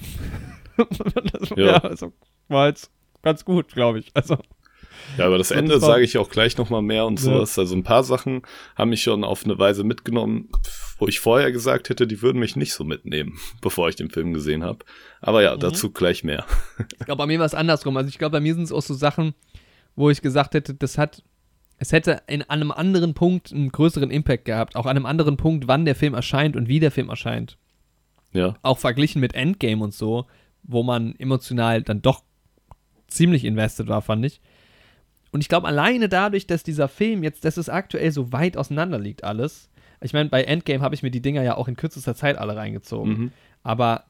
[1.32, 1.78] das, ja, Ja.
[1.78, 2.12] also,
[2.50, 2.92] war jetzt
[3.22, 4.12] ganz gut, glaube ich.
[4.14, 4.38] Also,
[5.18, 7.26] Ja, aber das Und Ende sage ich auch gleich nochmal mehr und Ja.
[7.26, 7.58] sowas.
[7.58, 8.42] Also ein paar Sachen
[8.76, 10.50] haben mich schon auf eine Weise mitgenommen,
[10.98, 14.34] wo ich vorher gesagt hätte, die würden mich nicht so mitnehmen, bevor ich den Film
[14.34, 14.80] gesehen habe.
[15.22, 15.60] Aber ja, Mhm.
[15.60, 16.46] dazu gleich mehr.
[17.00, 17.96] ich glaube, bei mir war es andersrum.
[17.98, 19.34] Also, ich glaube, bei mir sind es auch so Sachen,
[19.96, 21.24] wo ich gesagt hätte, das hat,
[21.78, 24.76] es hätte in einem anderen Punkt einen größeren Impact gehabt.
[24.76, 27.58] Auch an einem anderen Punkt, wann der Film erscheint und wie der Film erscheint.
[28.34, 30.26] Ja, auch verglichen mit Endgame und so,
[30.64, 32.22] wo man emotional dann doch
[33.08, 34.42] ziemlich invested war, fand ich.
[35.36, 38.98] Und ich glaube, alleine dadurch, dass dieser Film jetzt, dass es aktuell so weit auseinander
[38.98, 39.70] liegt, alles.
[40.00, 42.56] Ich meine, bei Endgame habe ich mir die Dinger ja auch in kürzester Zeit alle
[42.56, 43.18] reingezogen.
[43.18, 43.32] mhm.
[43.62, 44.06] Aber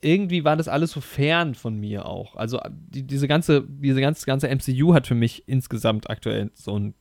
[0.00, 2.36] irgendwie war das alles so fern von mir auch.
[2.36, 6.94] Also die, diese ganze, diese ganze, ganze MCU hat für mich insgesamt aktuell so einen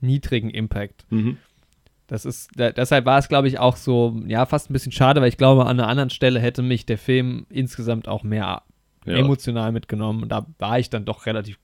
[0.00, 1.06] niedrigen Impact.
[1.10, 1.36] Mhm.
[2.08, 5.20] Das ist, da, deshalb war es, glaube ich, auch so, ja, fast ein bisschen schade,
[5.20, 8.62] weil ich glaube, an einer anderen Stelle hätte mich der Film insgesamt auch mehr
[9.04, 9.14] ja.
[9.18, 10.24] emotional mitgenommen.
[10.24, 11.60] Und da war ich dann doch relativ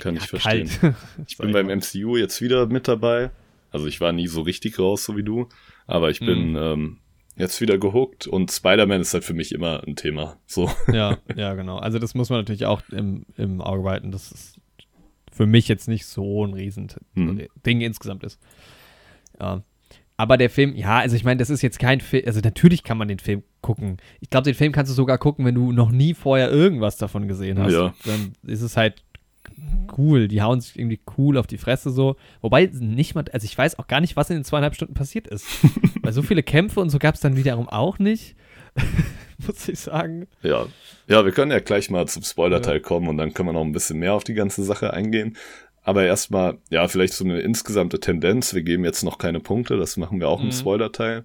[0.00, 0.68] kann ja, ich verstehen.
[0.80, 0.94] kalt.
[1.26, 3.30] Ich bin beim MCU jetzt wieder mit dabei.
[3.70, 5.48] Also ich war nie so richtig raus, so wie du.
[5.86, 6.56] Aber ich bin Mhm.
[6.56, 6.98] ähm,
[7.36, 10.38] jetzt wieder gehuckt und Spider-Man ist halt für mich immer ein Thema.
[10.46, 10.70] So.
[10.92, 11.78] ja, ja, genau.
[11.78, 14.54] Also das muss man natürlich auch im, im Auge behalten, dass es
[15.32, 17.46] für mich jetzt nicht so ein riesen Mhm.
[17.64, 18.40] Ding insgesamt ist.
[19.40, 19.62] Ja.
[20.16, 22.98] Aber der Film, ja, also ich meine, das ist jetzt kein Film, also natürlich kann
[22.98, 23.98] man den Film gucken.
[24.20, 27.28] Ich glaube, den Film kannst du sogar gucken, wenn du noch nie vorher irgendwas davon
[27.28, 27.72] gesehen hast.
[27.72, 27.94] Ja.
[28.04, 29.04] Dann ist es halt
[29.96, 30.28] cool.
[30.28, 32.16] Die hauen sich irgendwie cool auf die Fresse so.
[32.40, 35.26] Wobei nicht mal, also ich weiß auch gar nicht, was in den zweieinhalb Stunden passiert
[35.28, 35.46] ist.
[36.02, 38.36] Weil so viele Kämpfe und so gab es dann wiederum auch nicht.
[39.46, 40.26] Muss ich sagen.
[40.42, 40.66] Ja.
[41.06, 43.72] Ja, wir können ja gleich mal zum Spoiler-Teil kommen und dann können wir noch ein
[43.72, 45.36] bisschen mehr auf die ganze Sache eingehen.
[45.82, 48.52] Aber erstmal, ja, vielleicht so eine insgesamte Tendenz.
[48.52, 50.52] Wir geben jetzt noch keine Punkte, das machen wir auch im Mhm.
[50.52, 51.24] Spoiler-Teil.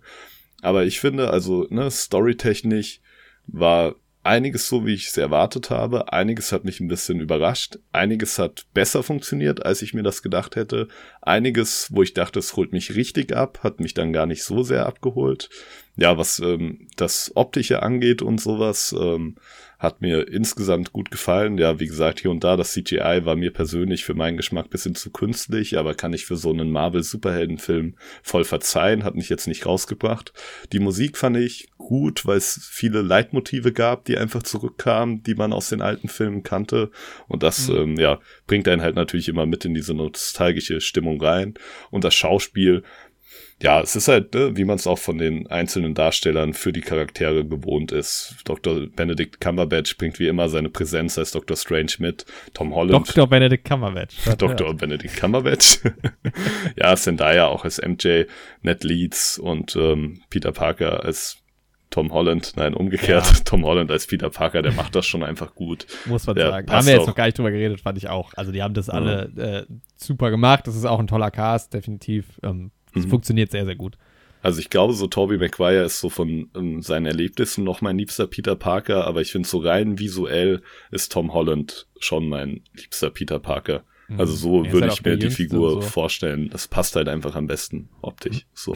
[0.62, 3.02] Aber ich finde, also, ne, storytechnisch
[3.48, 6.12] war einiges so, wie ich es erwartet habe.
[6.12, 7.80] Einiges hat mich ein bisschen überrascht.
[7.92, 10.88] Einiges hat besser funktioniert, als ich mir das gedacht hätte.
[11.22, 14.64] Einiges, wo ich dachte, es holt mich richtig ab, hat mich dann gar nicht so
[14.64, 15.50] sehr abgeholt.
[15.96, 19.36] Ja, was ähm, das Optische angeht und sowas, ähm,
[19.84, 21.58] hat mir insgesamt gut gefallen.
[21.58, 24.96] Ja, wie gesagt, hier und da, das CGI war mir persönlich für meinen Geschmack bisschen
[24.96, 29.66] zu künstlich, aber kann ich für so einen Marvel-Superheldenfilm voll verzeihen, hat mich jetzt nicht
[29.66, 30.34] rausgebracht.
[30.72, 35.52] Die Musik fand ich gut, weil es viele Leitmotive gab, die einfach zurückkamen, die man
[35.52, 36.90] aus den alten Filmen kannte.
[37.28, 37.76] Und das, Mhm.
[37.76, 41.56] ähm, ja, bringt einen halt natürlich immer mit in diese nostalgische Stimmung rein.
[41.92, 42.84] Und das Schauspiel,
[43.64, 46.82] ja, es ist halt, ne, wie man es auch von den einzelnen Darstellern für die
[46.82, 48.36] Charaktere gewohnt ist.
[48.44, 48.88] Dr.
[48.94, 51.56] Benedict Cumberbatch bringt wie immer seine Präsenz als Dr.
[51.56, 52.26] Strange mit.
[52.54, 53.08] Tom Holland.
[53.08, 53.26] Dr.
[53.26, 54.18] Benedict Cumberbatch.
[54.38, 54.74] Dr.
[54.74, 55.80] Benedict Cumberbatch.
[56.76, 58.26] ja, Zendaya auch als MJ,
[58.64, 61.38] Ned Leeds und ähm, Peter Parker als
[61.90, 62.58] Tom Holland.
[62.58, 63.26] Nein, umgekehrt.
[63.26, 63.40] Ja.
[63.46, 65.88] Tom Holland als Peter Parker, der macht das schon einfach gut.
[66.06, 66.70] Muss man Der sagen.
[66.70, 67.08] Haben wir jetzt auch.
[67.08, 68.34] noch gar nicht drüber geredet, fand ich auch.
[68.36, 70.68] Also die haben das alle äh, super gemacht.
[70.68, 72.42] Das ist auch ein toller Cast, definitiv.
[72.44, 73.10] Ähm, das Mhm.
[73.10, 73.98] funktioniert sehr, sehr gut.
[74.42, 78.28] Also ich glaube, so Tobey Maguire ist so von ähm, seinen Erlebnissen noch mein liebster
[78.28, 80.62] Peter Parker, aber ich finde so rein visuell
[80.92, 83.84] ist Tom Holland schon mein liebster Peter Parker.
[84.18, 85.82] Also so würde halt ich mir die Figur so.
[85.82, 86.50] vorstellen.
[86.50, 88.46] Das passt halt einfach am besten optisch.
[88.54, 88.76] So.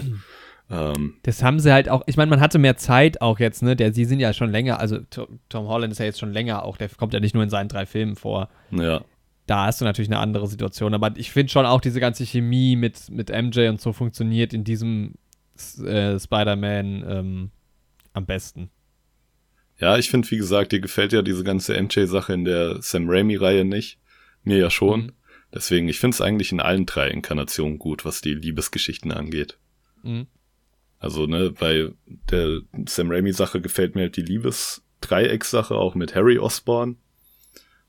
[0.69, 3.76] Ähm, Das haben sie halt auch, ich meine, man hatte mehr Zeit auch jetzt, ne?
[3.76, 6.64] Der, sie sind ja schon länger, also To- Tom Holland ist ja jetzt schon länger
[6.64, 8.49] auch, der kommt ja nicht nur in seinen drei Filmen vor.
[8.72, 9.02] ja.
[9.48, 12.76] Da hast du natürlich eine andere Situation, aber ich finde schon auch diese ganze Chemie
[12.76, 15.15] mit, mit MJ und so funktioniert in diesem
[15.84, 17.52] äh, Spider-Man ähm,
[18.14, 18.69] am besten.
[19.80, 23.64] Ja, ich finde, wie gesagt, dir gefällt ja diese ganze MJ-Sache in der Sam Raimi-Reihe
[23.64, 23.99] nicht.
[24.44, 25.02] Mir ja schon.
[25.02, 25.11] Mhm.
[25.53, 29.57] Deswegen, ich finde es eigentlich in allen drei Inkarnationen gut, was die Liebesgeschichten angeht.
[30.03, 30.28] Mhm.
[30.99, 31.91] Also, ne, bei
[32.32, 36.98] der Sam Raimi-Sache gefällt mir halt die Liebes-Dreieck-Sache auch mit Harry Osborn.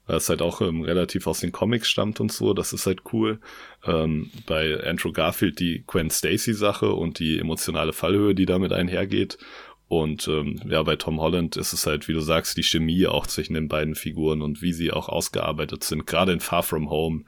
[0.08, 3.02] Weil es halt auch ähm, relativ aus den Comics stammt und so, das ist halt
[3.12, 3.38] cool.
[3.86, 9.38] Ähm, bei Andrew Garfield die Gwen Stacy-Sache und die emotionale Fallhöhe, die damit einhergeht.
[9.86, 13.26] Und ähm, ja, bei Tom Holland ist es halt, wie du sagst, die Chemie auch
[13.26, 17.24] zwischen den beiden Figuren und wie sie auch ausgearbeitet sind, gerade in Far From Home,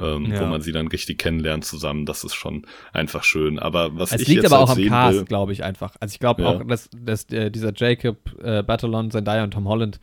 [0.00, 0.40] ähm, Ja.
[0.40, 3.58] wo man sie dann richtig kennenlernt zusammen, das ist schon einfach schön.
[3.58, 5.94] Aber was Es ich liegt jetzt aber halt auch am Cast, glaube ich, einfach.
[6.00, 6.48] Also ich glaube Ja.
[6.48, 10.00] auch, dass, dass äh, dieser Jacob äh, Batalon, Zendaya und Tom Holland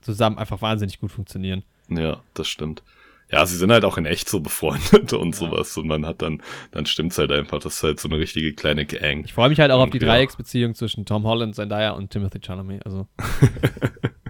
[0.00, 1.62] zusammen einfach wahnsinnig gut funktionieren.
[1.88, 2.82] Ja, das stimmt.
[3.30, 5.76] Ja, sie sind halt auch in echt so befreundet und sowas.
[5.76, 7.60] Und man hat dann, dann stimmt's halt einfach.
[7.60, 9.24] Das ist halt so eine richtige kleine Gang.
[9.24, 10.14] Ich freue mich halt auch auf die Und ja.
[10.14, 12.84] Dreiecksbeziehung zwischen Tom Holland, Zendaya und Timothy Chalamet.
[12.84, 13.06] Also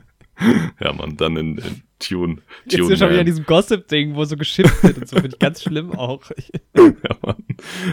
[0.80, 2.38] Ja, man, dann in, in Tune.
[2.64, 5.16] jetzt Tune sind wir schon wieder in diesem Gossip-Ding, wo so geschippt wird und so,
[5.16, 6.22] finde ich ganz schlimm auch.
[6.76, 7.44] ja, Mann.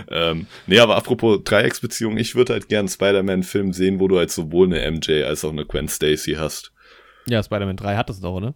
[0.10, 4.32] Ähm, nee, aber apropos Dreiecksbeziehung, ich würde halt gern einen Spider-Man-Film sehen, wo du halt
[4.32, 6.72] sowohl eine MJ als auch eine Gwen Stacy hast.
[7.28, 8.56] Ja, Spider-Man 3 hat das doch, oder?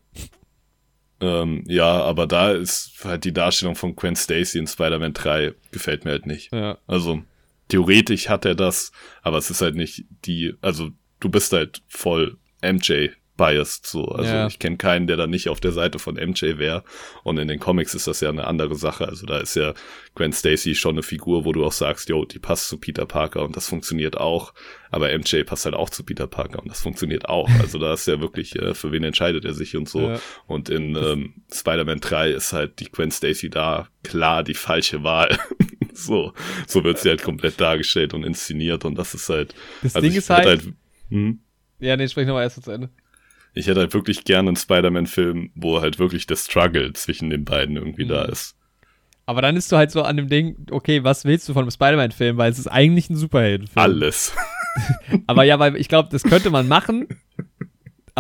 [1.19, 6.03] Ähm, ja, aber da ist halt die Darstellung von Gwen Stacy in Spider-Man 3 gefällt
[6.03, 6.51] mir halt nicht.
[6.51, 6.79] Ja.
[6.87, 7.21] Also
[7.67, 8.91] theoretisch hat er das,
[9.21, 10.89] aber es ist halt nicht die, also
[11.19, 14.05] du bist halt voll MJ biased so.
[14.05, 14.47] Also Ja.
[14.47, 16.83] ich kenne keinen, der da nicht auf der Seite von MJ wäre.
[17.23, 19.07] Und in den Comics ist das ja eine andere Sache.
[19.07, 19.73] Also da ist ja
[20.15, 23.43] Gwen Stacy schon eine Figur, wo du auch sagst, yo, die passt zu Peter Parker
[23.43, 24.53] und das funktioniert auch.
[24.91, 27.49] Aber MJ passt halt auch zu Peter Parker und das funktioniert auch.
[27.61, 30.01] Also da ist ja wirklich, äh, für wen entscheidet er sich und so.
[30.01, 30.19] Ja.
[30.47, 35.37] Und in ähm, Spider-Man 3 ist halt die Gwen Stacy da klar die falsche Wahl.
[35.93, 36.33] so,
[36.67, 39.53] so wird sie halt komplett dargestellt und inszeniert und das ist halt.
[39.83, 40.73] Das also Ding ist halt, hätte
[41.09, 41.39] hm,
[41.79, 42.89] ja, nee, sprich nochmal erst zu Ende.
[43.53, 47.75] Ich hätte halt wirklich gerne einen Spider-Man-Film, wo halt wirklich der Struggle zwischen den beiden
[47.75, 48.31] irgendwie da Mhm.
[48.31, 48.55] ist.
[49.25, 51.71] Aber dann ist du halt so an dem Ding, okay, was willst du von einem
[51.71, 52.37] Spider-Man-Film?
[52.37, 53.81] Weil es ist eigentlich ein Superheldenfilm.
[53.83, 54.33] Alles.
[55.27, 57.07] Aber ja, weil ich glaube, das könnte man machen.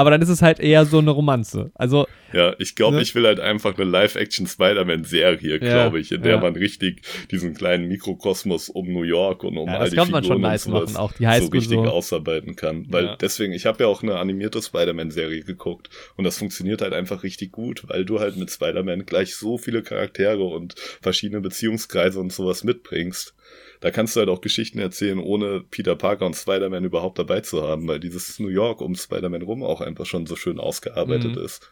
[0.01, 1.71] Aber dann ist es halt eher so eine Romanze.
[1.75, 2.05] Also.
[2.33, 3.01] Ja, ich glaube, Ne?
[3.01, 6.39] ich will halt einfach eine Live-Action-Spider-Man-Serie, Ja, glaube ich, in der ja.
[6.41, 10.11] man richtig diesen kleinen Mikrokosmos um New York und um Ja, all das die kann
[10.11, 11.83] man schon Figuren nice und machen, auch die so Highschool richtig so.
[11.85, 12.85] ausarbeiten kann.
[12.89, 13.15] Weil Ja.
[13.17, 17.51] deswegen, ich habe ja auch eine animierte Spider-Man-Serie geguckt und das funktioniert halt einfach richtig
[17.51, 22.63] gut, weil du halt mit Spider-Man gleich so viele Charaktere und verschiedene Beziehungskreise und sowas
[22.63, 23.33] mitbringst.
[23.81, 27.63] Da kannst du halt auch Geschichten erzählen, ohne Peter Parker und Spider-Man überhaupt dabei zu
[27.63, 31.43] haben, weil dieses New York um Spider-Man rum auch einfach schon so schön ausgearbeitet Mhm.
[31.43, 31.69] ist.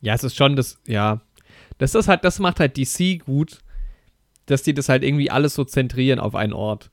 [0.00, 1.20] Ja, es ist schon das, ja.
[1.78, 3.58] Das ist halt, das macht halt DC gut,
[4.46, 6.90] dass die das halt irgendwie alles so zentrieren auf einen Ort.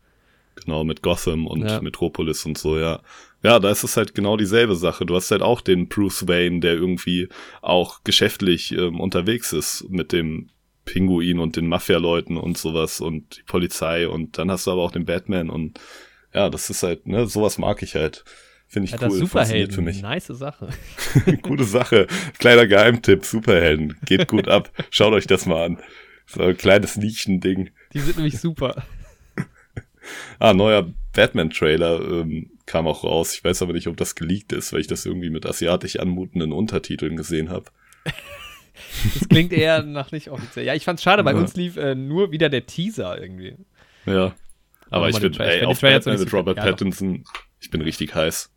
[0.56, 1.82] Genau, mit Gotham und Ja.
[1.82, 3.02] Metropolis und so, ja.
[3.44, 5.06] Ja, da ist es halt genau dieselbe Sache.
[5.06, 7.30] Du hast halt auch den Bruce Wayne, der irgendwie
[7.62, 10.50] auch geschäftlich ähm, unterwegs ist mit dem
[10.92, 14.92] Pinguin und den Mafia-Leuten und sowas und die Polizei und dann hast du aber auch
[14.92, 15.80] den Batman und
[16.34, 18.24] ja, das ist halt, ne, sowas mag ich halt.
[18.68, 20.02] Finde ich Ja, cool, Superhelden, funktioniert für mich.
[20.02, 20.70] nice Sache.
[21.42, 22.08] Gute Sache.
[22.40, 23.98] Kleiner Geheimtipp, Superhelden.
[24.06, 24.72] Geht gut ab.
[24.92, 25.78] Schaut euch das mal an.
[26.26, 27.72] So ein kleines Nischending.
[27.94, 28.84] Die sind nämlich super.
[30.40, 33.34] Ah, neuer Batman-Trailer ähm, kam auch raus.
[33.34, 36.54] Ich weiß aber nicht, ob das geleakt ist, weil ich das irgendwie mit asiatisch anmutenden
[36.54, 37.66] Untertiteln gesehen habe.
[39.20, 40.66] Das klingt eher nach nicht offiziell.
[40.66, 41.38] Ja, ich fand's schade, bei Ja.
[41.38, 43.56] uns lief äh, nur wieder der Teaser irgendwie.
[44.06, 44.34] Ja.
[44.90, 45.50] Aber ich bin, Trailer.
[45.50, 47.24] Ich ey, find auf Batman mit Robert aber- Pattinson,
[47.60, 48.52] ich bin richtig heiß.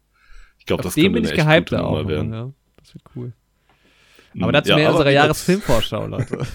[0.58, 1.96] Ich glaube, das könnte bin eine ich echt gehypt gute auch.
[1.98, 2.32] Nummer werden.
[2.32, 3.32] Ja, das wird cool.
[4.32, 4.42] Mhm.
[4.42, 6.46] Aber dazu Ja, mehr aber unserer Jahresfilmvorschau, Leute.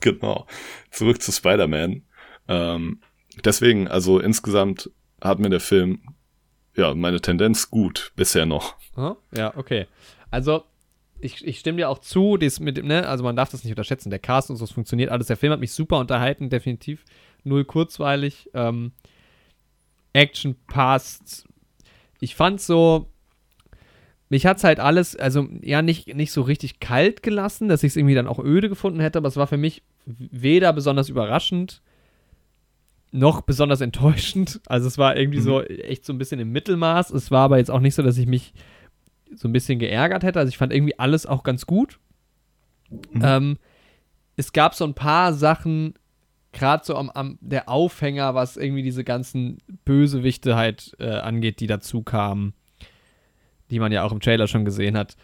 [0.00, 0.46] Genau.
[0.90, 2.02] Zurück zu Spider-Man.
[2.48, 3.00] Ähm,
[3.44, 4.90] deswegen, also insgesamt
[5.22, 6.02] hat mir der Film,
[6.76, 8.74] ja, meine Tendenz gut bisher noch.
[9.34, 9.86] Ja, okay.
[10.30, 10.64] Also,
[11.22, 13.72] ich, ich stimme dir auch zu, das mit, dem, ne, also man darf das nicht
[13.72, 14.10] unterschätzen.
[14.10, 15.28] Der Cast und so, es funktioniert alles.
[15.28, 17.04] Der Film hat mich super unterhalten, definitiv.
[17.44, 18.50] Null kurzweilig.
[18.54, 18.92] Ähm,
[20.12, 21.46] Action passt.
[22.20, 23.08] Ich fand so,
[24.28, 27.96] mich hat's halt alles, also ja, nicht, nicht so richtig kalt gelassen, dass ich es
[27.96, 31.82] irgendwie dann auch öde gefunden hätte, aber es war für mich weder besonders überraschend
[33.14, 34.60] noch besonders enttäuschend.
[34.66, 35.42] Also es war irgendwie Mhm.
[35.42, 37.10] so echt so ein bisschen im Mittelmaß.
[37.10, 38.54] Es war aber jetzt auch nicht so, dass ich mich
[39.34, 40.38] so ein bisschen geärgert hätte.
[40.38, 41.98] Also ich fand irgendwie alles auch ganz gut.
[42.90, 43.22] Mhm.
[43.22, 43.58] Ähm,
[44.36, 45.94] es gab so ein paar Sachen,
[46.52, 51.66] gerade so am, am der Aufhänger, was irgendwie diese ganzen Bösewichte halt äh, angeht, die
[51.66, 52.54] dazu kamen,
[53.70, 55.16] die man ja auch im Trailer schon gesehen hat.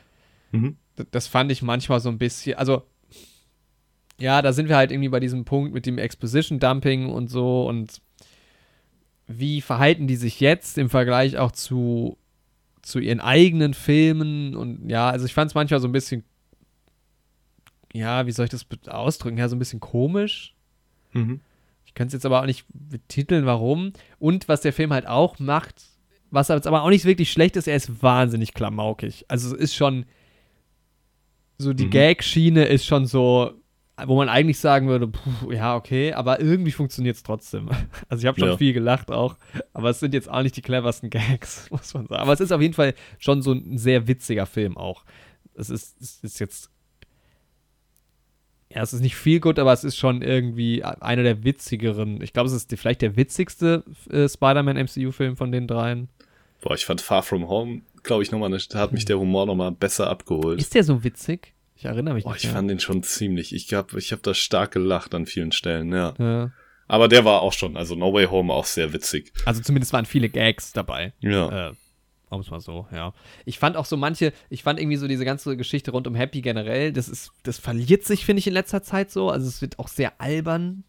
[0.53, 0.77] Mhm.
[1.11, 2.83] Das fand ich manchmal so ein bisschen, also
[4.19, 8.03] ja, da sind wir halt irgendwie bei diesem Punkt mit dem Exposition-Dumping und so und
[9.29, 12.19] wie verhalten die sich jetzt im Vergleich auch zu,
[12.89, 16.25] zu ihren eigenen Filmen und ja, also ich fand es manchmal so ein bisschen,
[17.93, 19.39] ja, wie soll ich das ausdrücken?
[19.39, 20.55] Ja, so ein bisschen komisch.
[21.13, 21.41] Mhm.
[21.87, 23.93] Ich könnte es jetzt aber auch nicht betiteln, warum.
[24.19, 25.85] Und was der Film halt auch macht,
[26.31, 29.25] was jetzt aber auch nicht wirklich schlecht ist, er ist wahnsinnig klamaukig.
[29.29, 30.05] Also es ist schon
[31.59, 31.91] so die Mhm.
[31.91, 33.53] Gag-Schiene ist schon so,
[34.07, 37.69] wo man eigentlich sagen würde, puh, ja, okay, aber irgendwie funktioniert es trotzdem.
[38.09, 38.57] Also ich habe schon Ja.
[38.57, 39.37] viel gelacht auch,
[39.73, 42.21] aber es sind jetzt auch nicht die cleversten Gags, muss man sagen.
[42.23, 45.05] Aber es ist auf jeden Fall schon so ein sehr witziger Film auch.
[45.55, 46.71] Es ist, es ist jetzt
[48.71, 52.21] ja, es ist nicht viel gut, aber es ist schon irgendwie einer der witzigeren.
[52.21, 56.09] Ich glaube, es ist vielleicht der witzigste äh, Spider-Man MCU-Film von den dreien.
[56.61, 59.73] Boah, ich fand Far From Home, glaube ich, nochmal, da hat mich der Humor nochmal
[59.73, 60.61] besser abgeholt.
[60.61, 61.55] Ist der so witzig?
[61.79, 62.41] Ich erinnere mich Boah, nicht.
[62.43, 62.55] ich mehr.
[62.57, 63.55] fand den schon ziemlich.
[63.55, 66.13] Ich hab, ich hab da stark gelacht an vielen Stellen, ja.
[66.19, 66.51] ja.
[66.89, 69.33] Aber der war auch schon, also No Way Home auch sehr witzig.
[69.45, 71.13] Also zumindest waren viele Gags dabei.
[71.21, 71.69] Ja.
[71.69, 71.73] Äh,
[72.31, 73.15] um es mal so, ja.
[73.45, 76.41] Ich fand auch so manche, ich fand irgendwie so diese ganze Geschichte rund um Happy
[76.41, 79.31] generell, das ist, das verliert sich, finde ich, in letzter Zeit so.
[79.31, 80.83] Also es wird auch sehr albern.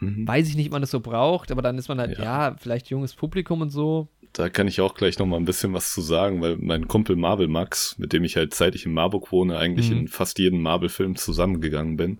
[0.00, 0.26] Mhm.
[0.26, 2.56] Weiß ich nicht, ob man das so braucht, aber dann ist man halt, ja, Ja.
[2.58, 4.08] vielleicht junges Publikum und so.
[4.36, 7.48] Da kann ich auch gleich nochmal ein bisschen was zu sagen, weil mein Kumpel Marvel
[7.48, 9.96] Max, mit dem ich halt seit ich in Marburg wohne, eigentlich Mhm.
[10.00, 12.18] in fast jedem Marvel-Film zusammengegangen bin.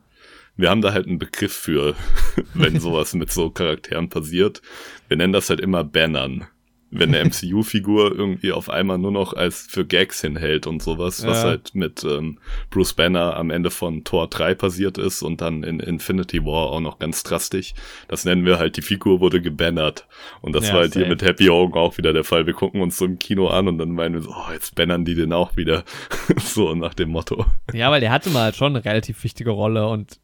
[0.57, 1.95] Wir haben da halt einen Begriff für,
[2.55, 4.63] wenn sowas mit so Charakteren passiert.
[5.09, 6.47] Wir nennen das halt immer Bannern.
[6.91, 11.39] Wenn eine MCU-Figur irgendwie auf einmal nur noch als für Gags hinhält und sowas, was
[11.43, 11.49] Ja.
[11.49, 12.39] halt mit ähm,
[12.71, 16.81] Bruce Banner am Ende von Tor 3 passiert ist und dann in Infinity War auch
[16.81, 17.75] noch ganz drastisch.
[18.09, 20.07] Das nennen wir halt, die Figur wurde gebannert.
[20.43, 21.11] Und das Ja, war halt hier safe.
[21.11, 22.47] mit Happy Augen auch wieder der Fall.
[22.47, 25.05] Wir gucken uns so im Kino an und dann meinen wir so, oh, jetzt bannern
[25.05, 25.85] die den auch wieder.
[26.39, 27.47] so nach dem Motto.
[27.75, 30.19] Ja, weil der hatte mal schon eine relativ wichtige Rolle und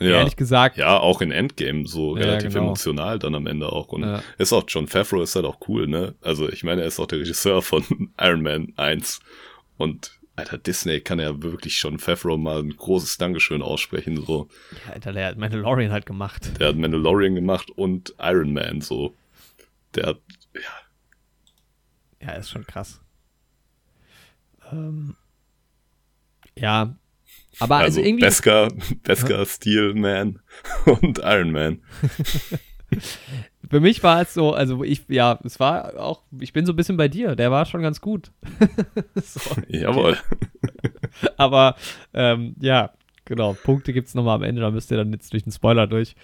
[0.00, 0.18] Ja.
[0.18, 2.66] ehrlich gesagt, Ja, auch in Endgame so Ja, relativ genau.
[2.66, 3.88] emotional dann am Ende auch.
[3.88, 4.22] Und Ja.
[4.38, 6.14] ist auch John Favreau ist halt auch cool, ne?
[6.20, 7.82] Also ich meine, er ist auch der Regisseur von
[8.20, 9.20] Iron Man 1.
[9.76, 14.24] Und Alter, Disney kann ja wirklich schon Favreau mal ein großes Dankeschön aussprechen.
[14.24, 14.48] So,
[14.86, 16.60] ja, Alter, der hat Mandalorian halt gemacht.
[16.60, 19.14] der hat Mandalorian gemacht und Iron Man so.
[19.96, 20.20] Der hat,
[20.54, 23.00] ja, Ja, ist schon krass.
[24.70, 25.16] Ähm,
[26.56, 26.94] ja.
[27.60, 28.24] Aber also, also irgendwie.
[28.24, 28.68] Beskar,
[29.02, 30.40] Beskar, Steel Man
[30.84, 31.80] und Iron Man.
[33.70, 36.76] Für mich war es so, also ich, ja, es war auch, ich bin so ein
[36.76, 38.32] bisschen bei dir, der war schon ganz gut.
[39.14, 40.16] so, Jawohl.
[41.36, 41.76] Aber
[42.14, 42.94] ähm, ja,
[43.26, 45.86] genau, Punkte gibt es nochmal am Ende, da müsst ihr dann jetzt durch den Spoiler
[45.86, 46.16] durch.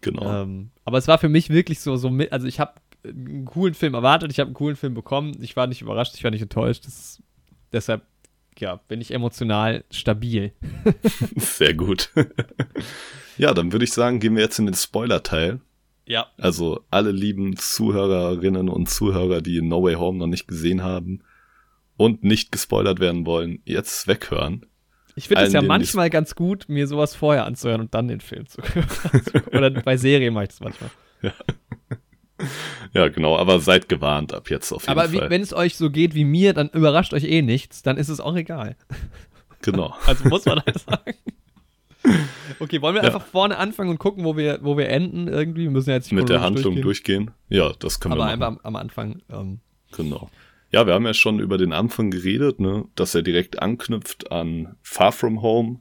[0.00, 0.42] Genau.
[0.42, 2.74] Ähm, aber es war für mich wirklich so, so mit, also ich habe
[3.04, 6.24] einen coolen Film erwartet, ich habe einen coolen Film bekommen, ich war nicht überrascht, ich
[6.24, 6.84] war nicht enttäuscht.
[6.86, 7.22] Das,
[7.72, 8.02] deshalb,
[8.60, 10.52] ja, bin ich emotional stabil.
[11.36, 12.10] Sehr gut.
[13.38, 15.60] ja, dann würde ich sagen, gehen wir jetzt in den Spoiler-Teil.
[16.06, 16.26] Ja.
[16.38, 21.22] Also alle lieben Zuhörerinnen und Zuhörer, die No Way Home noch nicht gesehen haben
[21.96, 24.66] und nicht gespoilert werden wollen, jetzt weghören.
[25.16, 28.46] Ich finde es ja manchmal ganz gut, mir sowas vorher anzuhören und dann den Film
[28.46, 29.46] zu hören.
[29.52, 30.90] Oder bei Serien mache ich das manchmal.
[31.22, 31.32] Ja.
[32.92, 35.20] Ja, genau, aber seid gewarnt ab jetzt auf jeden aber Fall.
[35.20, 38.08] Aber wenn es euch so geht wie mir, dann überrascht euch eh nichts, dann ist
[38.08, 38.76] es auch egal.
[39.62, 39.94] Genau.
[40.06, 41.14] Also muss man halt sagen.
[42.60, 43.08] Okay, wollen wir ja.
[43.08, 45.62] einfach vorne anfangen und gucken, wo wir, wo wir enden irgendwie?
[45.62, 47.26] Wir müssen ja jetzt mit der Handlung durchgehen.
[47.26, 47.30] durchgehen.
[47.48, 48.42] Ja, das können aber wir machen.
[48.42, 49.22] Aber einfach am, am Anfang.
[49.28, 49.60] Ähm,
[49.90, 50.30] genau.
[50.70, 54.76] Ja, wir haben ja schon über den Anfang geredet, ne, dass er direkt anknüpft an
[54.82, 55.80] Far From Home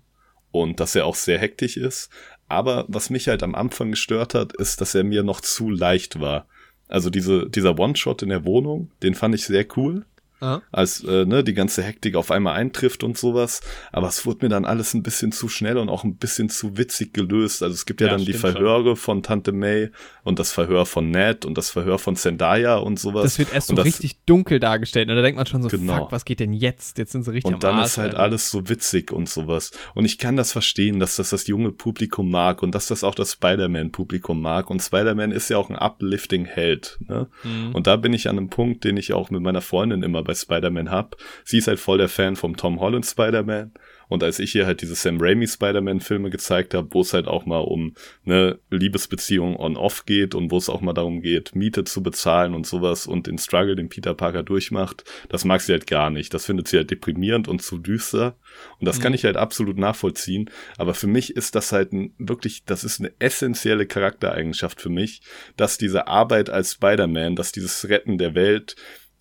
[0.51, 2.09] und dass er auch sehr hektisch ist.
[2.47, 6.19] Aber was mich halt am Anfang gestört hat, ist, dass er mir noch zu leicht
[6.19, 6.45] war.
[6.87, 10.05] Also diese, dieser One-Shot in der Wohnung, den fand ich sehr cool.
[10.45, 10.61] Aha.
[10.71, 13.61] als äh, ne, die ganze Hektik auf einmal eintrifft und sowas.
[13.91, 16.77] Aber es wurde mir dann alles ein bisschen zu schnell und auch ein bisschen zu
[16.77, 17.63] witzig gelöst.
[17.63, 18.95] Also es gibt ja, ja dann die Verhöre schon.
[18.97, 19.89] von Tante May
[20.23, 23.23] und das Verhör von Ned und das Verhör von Zendaya und sowas.
[23.23, 26.03] Das wird erst so das, richtig dunkel dargestellt und da denkt man schon so, genau.
[26.03, 26.97] fuck, was geht denn jetzt?
[26.97, 28.23] Jetzt sind sie richtig Und dann Arsch, ist halt Alter.
[28.23, 29.71] alles so witzig und sowas.
[29.95, 33.15] Und ich kann das verstehen, dass das das junge Publikum mag und dass das auch
[33.15, 34.69] das Spider-Man-Publikum mag.
[34.69, 36.99] Und Spider-Man ist ja auch ein uplifting Held.
[37.07, 37.27] Ne?
[37.43, 37.73] Mhm.
[37.73, 40.34] Und da bin ich an einem Punkt, den ich auch mit meiner Freundin immer bei
[40.35, 41.17] Spider-Man hab.
[41.43, 43.71] Sie ist halt voll der Fan vom Tom Holland Spider-Man.
[44.07, 47.45] Und als ich ihr halt diese Sam Raimi Spider-Man-Filme gezeigt habe, wo es halt auch
[47.45, 47.95] mal um
[48.25, 52.67] eine Liebesbeziehung on-off geht und wo es auch mal darum geht, Miete zu bezahlen und
[52.67, 56.33] sowas und den Struggle, den Peter Parker durchmacht, das mag sie halt gar nicht.
[56.33, 58.35] Das findet sie halt deprimierend und zu düster.
[58.79, 59.03] Und das mhm.
[59.03, 60.49] kann ich halt absolut nachvollziehen.
[60.77, 65.21] Aber für mich ist das halt ein, wirklich, das ist eine essentielle Charaktereigenschaft für mich,
[65.57, 68.75] dass diese Arbeit als Spider-Man, dass dieses Retten der Welt,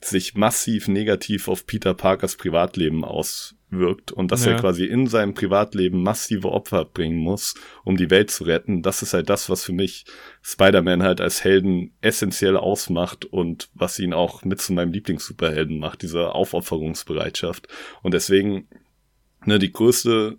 [0.07, 4.53] sich massiv negativ auf Peter Parkers Privatleben auswirkt und dass ja.
[4.53, 7.55] er quasi in seinem Privatleben massive Opfer bringen muss,
[7.85, 8.83] um die Welt zu retten.
[8.83, 10.05] Das ist halt das, was für mich
[10.43, 16.03] Spider-Man halt als Helden essentiell ausmacht und was ihn auch mit zu meinem Lieblings-Superhelden macht,
[16.03, 17.69] diese Aufopferungsbereitschaft.
[18.03, 18.69] Und deswegen,
[19.45, 20.39] ne, die größte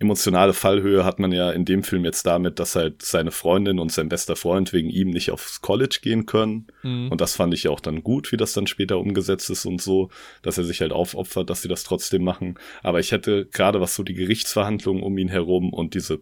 [0.00, 3.92] emotionale Fallhöhe hat man ja in dem Film jetzt damit, dass halt seine Freundin und
[3.92, 6.68] sein bester Freund wegen ihm nicht aufs College gehen können.
[6.82, 7.10] Mhm.
[7.10, 9.82] Und das fand ich ja auch dann gut, wie das dann später umgesetzt ist und
[9.82, 10.08] so,
[10.40, 12.58] dass er sich halt aufopfert, dass sie das trotzdem machen.
[12.82, 16.16] Aber ich hätte gerade was so die Gerichtsverhandlungen um ihn herum und diese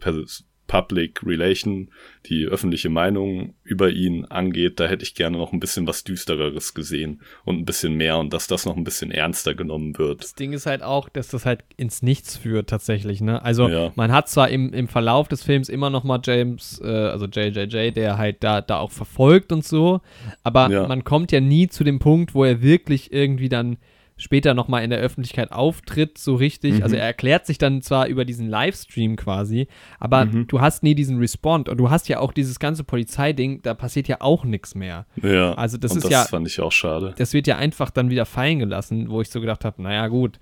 [0.68, 1.88] Public Relation,
[2.26, 6.74] die öffentliche Meinung über ihn angeht, da hätte ich gerne noch ein bisschen was Düstereres
[6.74, 10.22] gesehen und ein bisschen mehr und dass das noch ein bisschen ernster genommen wird.
[10.22, 13.42] Das Ding ist halt auch, dass das halt ins Nichts führt tatsächlich, ne?
[13.42, 13.92] Also ja.
[13.96, 17.92] man hat zwar im, im Verlauf des Films immer noch mal James, äh, also JJJ,
[17.92, 20.02] der halt da, da auch verfolgt und so,
[20.44, 20.86] aber ja.
[20.86, 23.78] man kommt ja nie zu dem Punkt, wo er wirklich irgendwie dann
[24.18, 26.74] später nochmal in der Öffentlichkeit auftritt, so richtig.
[26.74, 26.82] Mhm.
[26.82, 29.68] Also er erklärt sich dann zwar über diesen Livestream quasi,
[29.98, 30.46] aber mhm.
[30.48, 34.08] du hast nie diesen Respond und du hast ja auch dieses ganze Polizeiding, da passiert
[34.08, 35.06] ja auch nichts mehr.
[35.22, 35.54] Ja.
[35.54, 36.20] Also das ist das ja.
[36.20, 37.14] Das fand ich auch schade.
[37.16, 40.38] Das wird ja einfach dann wieder fallen gelassen, wo ich so gedacht habe, naja, gut,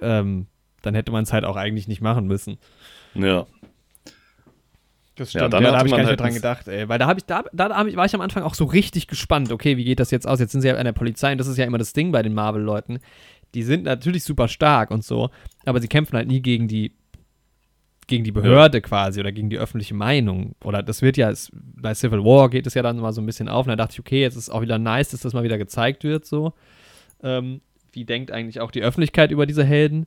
[0.00, 0.46] ähm,
[0.82, 2.58] dann hätte man es halt auch eigentlich nicht machen müssen.
[3.14, 3.46] Ja.
[5.22, 6.88] Das stimmt, ja, dann ja, da habe ich gar nicht halt dran gedacht, ey.
[6.88, 9.06] Weil da, hab ich, da, da hab ich, war ich am Anfang auch so richtig
[9.06, 9.52] gespannt.
[9.52, 10.40] Okay, wie geht das jetzt aus?
[10.40, 12.24] Jetzt sind sie ja an der Polizei und das ist ja immer das Ding bei
[12.24, 12.98] den Marvel-Leuten.
[13.54, 15.30] Die sind natürlich super stark und so,
[15.64, 16.96] aber sie kämpfen halt nie gegen die
[18.08, 18.82] gegen die Behörde ja.
[18.82, 20.56] quasi oder gegen die öffentliche Meinung.
[20.64, 23.26] Oder das wird ja, es, bei Civil War geht es ja dann mal so ein
[23.26, 23.66] bisschen auf.
[23.66, 26.02] Und da dachte ich, okay, jetzt ist auch wieder nice, dass das mal wieder gezeigt
[26.02, 26.52] wird, so.
[27.22, 27.60] Ähm,
[27.92, 30.06] wie denkt eigentlich auch die Öffentlichkeit über diese Helden?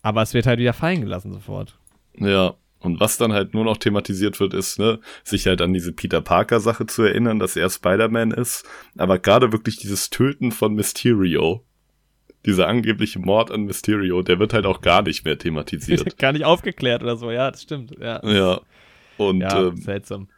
[0.00, 1.78] Aber es wird halt wieder fallen gelassen sofort.
[2.18, 5.92] Ja, und was dann halt nur noch thematisiert wird, ist, ne, sich halt an diese
[5.92, 8.66] Peter Parker Sache zu erinnern, dass er Spider-Man ist.
[8.96, 11.62] Aber gerade wirklich dieses Töten von Mysterio,
[12.46, 16.16] dieser angebliche Mord an Mysterio, der wird halt auch gar nicht mehr thematisiert.
[16.18, 17.94] gar nicht aufgeklärt oder so, ja, das stimmt.
[18.00, 18.60] Ja, ja.
[19.18, 20.28] und ja, ähm, seltsam.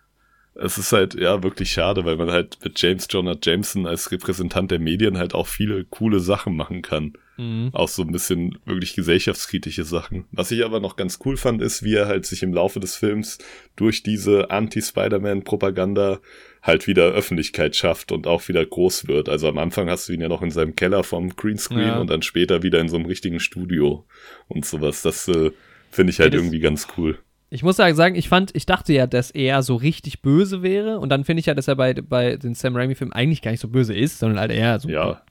[0.54, 4.70] Es ist halt, ja, wirklich schade, weil man halt mit James Jonah Jameson als Repräsentant
[4.70, 7.14] der Medien halt auch viele coole Sachen machen kann.
[7.36, 7.70] Mhm.
[7.72, 10.24] Auch so ein bisschen wirklich gesellschaftskritische Sachen.
[10.32, 12.96] Was ich aber noch ganz cool fand, ist, wie er halt sich im Laufe des
[12.96, 13.38] Films
[13.76, 16.20] durch diese Anti-Spider-Man-Propaganda
[16.62, 19.28] halt wieder Öffentlichkeit schafft und auch wieder groß wird.
[19.28, 21.98] Also am Anfang hast du ihn ja noch in seinem Keller vom Greenscreen ja.
[21.98, 24.04] und dann später wieder in so einem richtigen Studio
[24.48, 25.02] und sowas.
[25.02, 25.50] Das äh,
[25.90, 27.18] finde ich halt irgendwie ganz cool.
[27.50, 31.10] Ich muss sagen, ich fand, ich dachte ja, dass er so richtig böse wäre und
[31.10, 33.68] dann finde ich ja, dass er bei, bei den Sam Raimi-Filmen eigentlich gar nicht so
[33.68, 35.22] böse ist, sondern halt eher so ja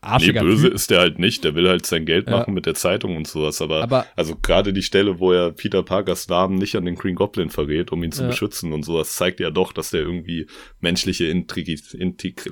[0.00, 0.74] arschiger Nee, böse typ.
[0.74, 1.44] ist der halt nicht.
[1.44, 2.52] Der will halt sein Geld machen ja.
[2.52, 3.60] mit der Zeitung und sowas.
[3.62, 7.14] Aber, aber also gerade die Stelle, wo er Peter Parkers Namen nicht an den Green
[7.14, 8.28] Goblin verrät, um ihn zu ja.
[8.28, 10.46] beschützen und sowas, zeigt ja doch, dass der irgendwie
[10.80, 12.50] menschliche Intrig Intrig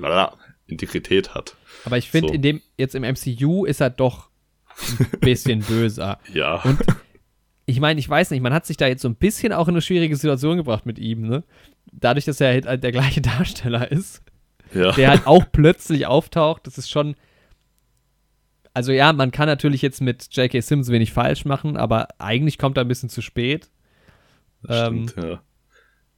[0.67, 1.55] Integrität hat.
[1.85, 2.33] Aber ich finde, so.
[2.33, 4.29] in dem, jetzt im MCU ist er doch
[4.99, 6.19] ein bisschen böser.
[6.33, 6.61] Ja.
[6.63, 6.79] Und
[7.65, 9.73] ich meine, ich weiß nicht, man hat sich da jetzt so ein bisschen auch in
[9.73, 11.43] eine schwierige Situation gebracht mit ihm, ne?
[11.91, 14.21] Dadurch, dass er halt der gleiche Darsteller ist.
[14.73, 14.91] Ja.
[14.91, 16.67] Der halt auch plötzlich auftaucht.
[16.67, 17.15] Das ist schon
[18.75, 20.59] also ja, man kann natürlich jetzt mit J.K.
[20.59, 23.69] Sims wenig falsch machen, aber eigentlich kommt er ein bisschen zu spät.
[24.67, 25.41] Ähm, Stimmt, ja.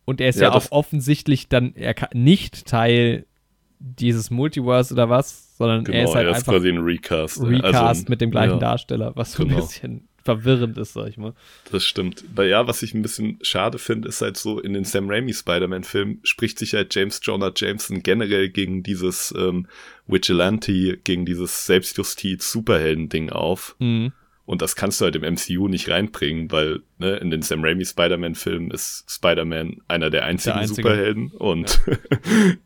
[0.05, 3.27] Und er ist ja, ja auch offensichtlich dann er nicht Teil
[3.79, 7.43] dieses Multiverse oder was, sondern genau, er ist halt er ist einfach quasi ein Recast.
[7.43, 9.57] Recast also, mit dem gleichen ja, Darsteller, was so genau.
[9.57, 11.33] ein bisschen verwirrend ist, sag ich mal.
[11.71, 12.25] Das stimmt.
[12.35, 15.33] Weil ja, was ich ein bisschen schade finde, ist halt so, in den Sam Raimi
[15.33, 19.67] Spider-Man-Filmen spricht sich halt James Jonah Jameson generell gegen dieses ähm,
[20.05, 23.77] Vigilante, gegen dieses Selbstjustiz-Superhelden-Ding auf.
[23.79, 24.11] Mhm.
[24.45, 27.85] Und das kannst du halt im MCU nicht reinbringen, weil ne, in den Sam Raimi
[27.85, 31.31] Spider-Man-Filmen ist Spider-Man einer der einzigen der Superhelden.
[31.31, 31.95] Und ja.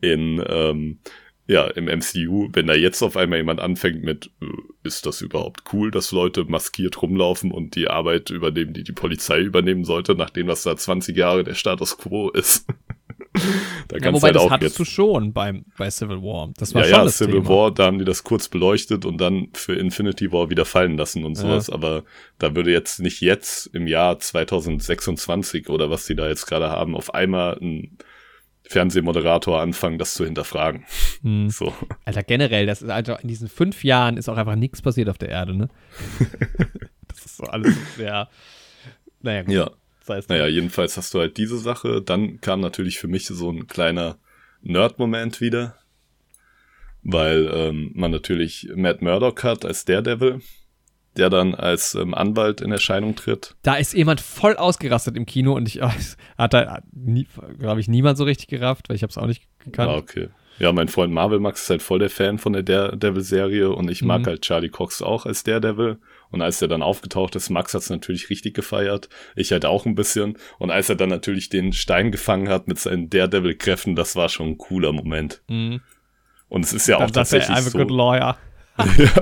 [0.00, 0.98] in ähm,
[1.46, 4.46] ja, im MCU, wenn da jetzt auf einmal jemand anfängt mit, äh,
[4.84, 9.40] ist das überhaupt cool, dass Leute maskiert rumlaufen und die Arbeit übernehmen, die die Polizei
[9.40, 12.66] übernehmen sollte, nachdem das da 20 Jahre der Status Quo ist.
[13.88, 16.52] da ja, wobei halt das hattest jetzt, du schon beim, bei Civil War.
[16.58, 17.48] Das war ja, schon ja, das Civil Thema.
[17.48, 21.24] War, da haben die das kurz beleuchtet und dann für Infinity War wieder fallen lassen
[21.24, 21.66] und sowas.
[21.66, 21.74] Ja.
[21.74, 22.04] Aber
[22.38, 26.94] da würde jetzt nicht jetzt im Jahr 2026 oder was die da jetzt gerade haben,
[26.94, 27.98] auf einmal ein
[28.64, 30.84] Fernsehmoderator anfangen, das zu hinterfragen.
[31.22, 31.50] Hm.
[31.50, 31.74] So.
[32.04, 35.18] Alter, generell, das ist also in diesen fünf Jahren ist auch einfach nichts passiert auf
[35.18, 35.68] der Erde, ne?
[37.08, 38.28] das ist so alles sehr.
[39.20, 39.54] Naja, gut.
[39.54, 39.70] Ja.
[40.00, 42.02] Das heißt, naja, jedenfalls hast du halt diese Sache.
[42.02, 44.18] Dann kam natürlich für mich so ein kleiner
[44.62, 45.76] Nerd-Moment wieder.
[47.04, 50.40] Weil ähm, man natürlich Matt Murdock hat als Daredevil
[51.16, 53.54] der dann als ähm, Anwalt in Erscheinung tritt.
[53.62, 56.80] Da ist jemand voll ausgerastet im Kino und ich hat da,
[57.58, 59.90] glaube ich, niemand so richtig gerafft, weil ich habe es auch nicht gekannt.
[59.90, 60.28] Ah, okay.
[60.58, 64.02] Ja, mein Freund Marvel Max ist halt voll der Fan von der Daredevil-Serie und ich
[64.02, 64.26] mag mhm.
[64.26, 65.98] halt Charlie Cox auch als Daredevil.
[66.30, 69.08] Und als er dann aufgetaucht ist, Max hat es natürlich richtig gefeiert.
[69.34, 70.38] Ich halt auch ein bisschen.
[70.58, 74.50] Und als er dann natürlich den Stein gefangen hat mit seinen Daredevil-Kräften, das war schon
[74.50, 75.42] ein cooler Moment.
[75.48, 75.80] Mhm.
[76.48, 77.78] Und es ist ja dann auch tatsächlich I'm a so.
[77.78, 78.36] Good lawyer.
[78.78, 79.12] ja.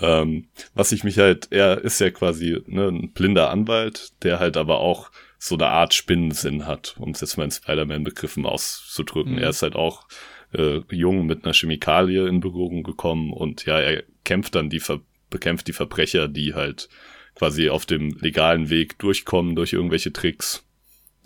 [0.00, 4.56] Ähm, was ich mich halt, er ist ja quasi ne, ein blinder Anwalt, der halt
[4.56, 9.34] aber auch so eine Art Spinnensinn hat, um es jetzt mal in Spider-Man-Begriffen auszudrücken.
[9.34, 9.38] Mhm.
[9.38, 10.06] Er ist halt auch
[10.52, 15.00] äh, jung mit einer Chemikalie in Berührung gekommen und ja, er kämpft dann die, Ver
[15.30, 16.88] bekämpft die Verbrecher, die halt
[17.34, 20.64] quasi auf dem legalen Weg durchkommen durch irgendwelche Tricks.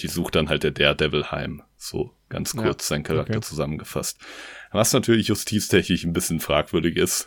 [0.01, 1.63] Die sucht dann halt der Daredevil heim.
[1.77, 3.47] So ganz kurz ja, sein Charakter okay.
[3.47, 4.19] zusammengefasst.
[4.73, 7.27] Was natürlich justiztechnisch ein bisschen fragwürdig ist.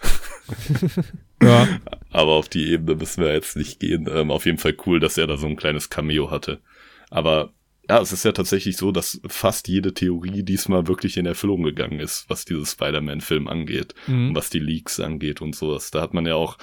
[1.41, 1.68] ja.
[2.10, 4.07] Aber auf die Ebene müssen wir jetzt nicht gehen.
[4.10, 6.61] Ähm, auf jeden Fall cool, dass er da so ein kleines Cameo hatte.
[7.10, 7.53] Aber
[7.90, 11.99] ja, es ist ja tatsächlich so, dass fast jede Theorie diesmal wirklich in Erfüllung gegangen
[11.99, 14.30] ist, was dieses Spider-Man-Film angeht mhm.
[14.30, 15.91] und was die Leaks angeht und sowas.
[15.91, 16.57] Da hat man ja auch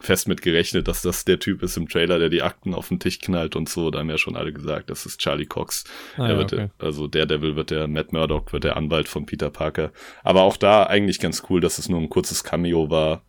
[0.00, 3.00] fest mit gerechnet, dass das der Typ ist im Trailer, der die Akten auf den
[3.00, 3.90] Tisch knallt und so.
[3.90, 5.84] Da haben ja schon alle gesagt, das ist Charlie Cox.
[6.16, 6.68] Ah, ja, okay.
[6.78, 9.92] Also der Devil wird der, Matt Murdock wird der Anwalt von Peter Parker.
[10.22, 13.22] Aber auch da eigentlich ganz cool, dass es nur ein kurzes Cameo war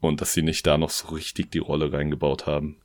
[0.00, 2.76] und dass sie nicht da noch so richtig die Rolle reingebaut haben.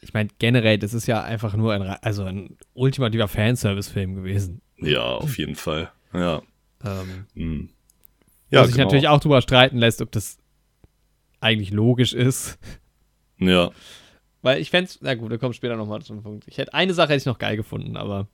[0.00, 4.60] Ich meine, generell, das ist ja einfach nur ein, also ein ultimativer Fanservice-Film gewesen.
[4.76, 5.92] Ja, auf jeden Fall.
[6.12, 6.42] Ja.
[6.84, 7.68] Ähm, mhm.
[8.50, 8.86] Ja, wo sich genau.
[8.86, 10.38] natürlich auch drüber streiten lässt, ob das
[11.42, 12.58] eigentlich logisch ist.
[13.38, 13.70] Ja.
[14.42, 16.44] Weil ich fände na gut, da kommt später nochmal zum Punkt.
[16.46, 18.28] Ich hätte, eine Sache hätte ich noch geil gefunden, aber.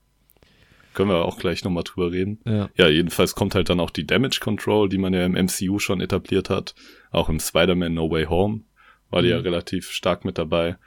[0.93, 2.39] Können wir auch gleich nochmal drüber reden.
[2.45, 2.69] Ja.
[2.75, 6.01] ja, jedenfalls kommt halt dann auch die Damage Control, die man ja im MCU schon
[6.01, 6.73] etabliert hat.
[7.11, 8.61] Auch im Spider-Man No Way Home
[9.09, 9.35] war die mhm.
[9.35, 10.77] ja relativ stark mit dabei.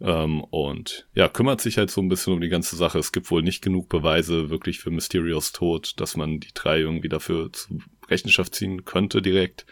[0.00, 2.98] Ähm, und ja, kümmert sich halt so ein bisschen um die ganze Sache.
[2.98, 7.08] Es gibt wohl nicht genug Beweise wirklich für Mysterios Tod, dass man die drei irgendwie
[7.08, 7.78] dafür zur
[8.08, 9.66] Rechenschaft ziehen könnte direkt.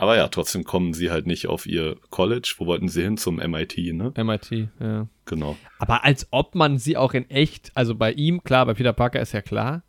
[0.00, 2.54] Aber ja, trotzdem kommen sie halt nicht auf ihr College.
[2.58, 3.16] Wo wollten sie hin?
[3.16, 4.12] Zum MIT, ne?
[4.16, 5.08] MIT, ja.
[5.24, 5.56] Genau.
[5.80, 9.20] Aber als ob man sie auch in echt, also bei ihm, klar, bei Peter Parker
[9.20, 9.82] ist ja klar.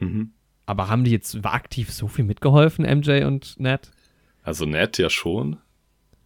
[0.00, 0.32] Mhm.
[0.66, 3.92] Aber haben die jetzt aktiv so viel mitgeholfen, MJ und Ned?
[4.42, 5.58] Also Ned ja schon,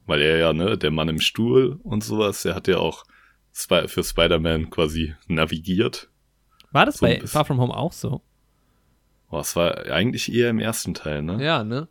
[0.06, 3.04] weil er ja, ne, der Mann im Stuhl und sowas, er hat ja auch
[3.52, 6.08] Sp für Spider-Man quasi navigiert.
[6.70, 7.20] War das So bei.
[7.26, 8.22] Far From Home auch so?
[9.30, 11.44] Oh, es war eigentlich eher im ersten Teil, ne?
[11.44, 11.88] Ja, ne?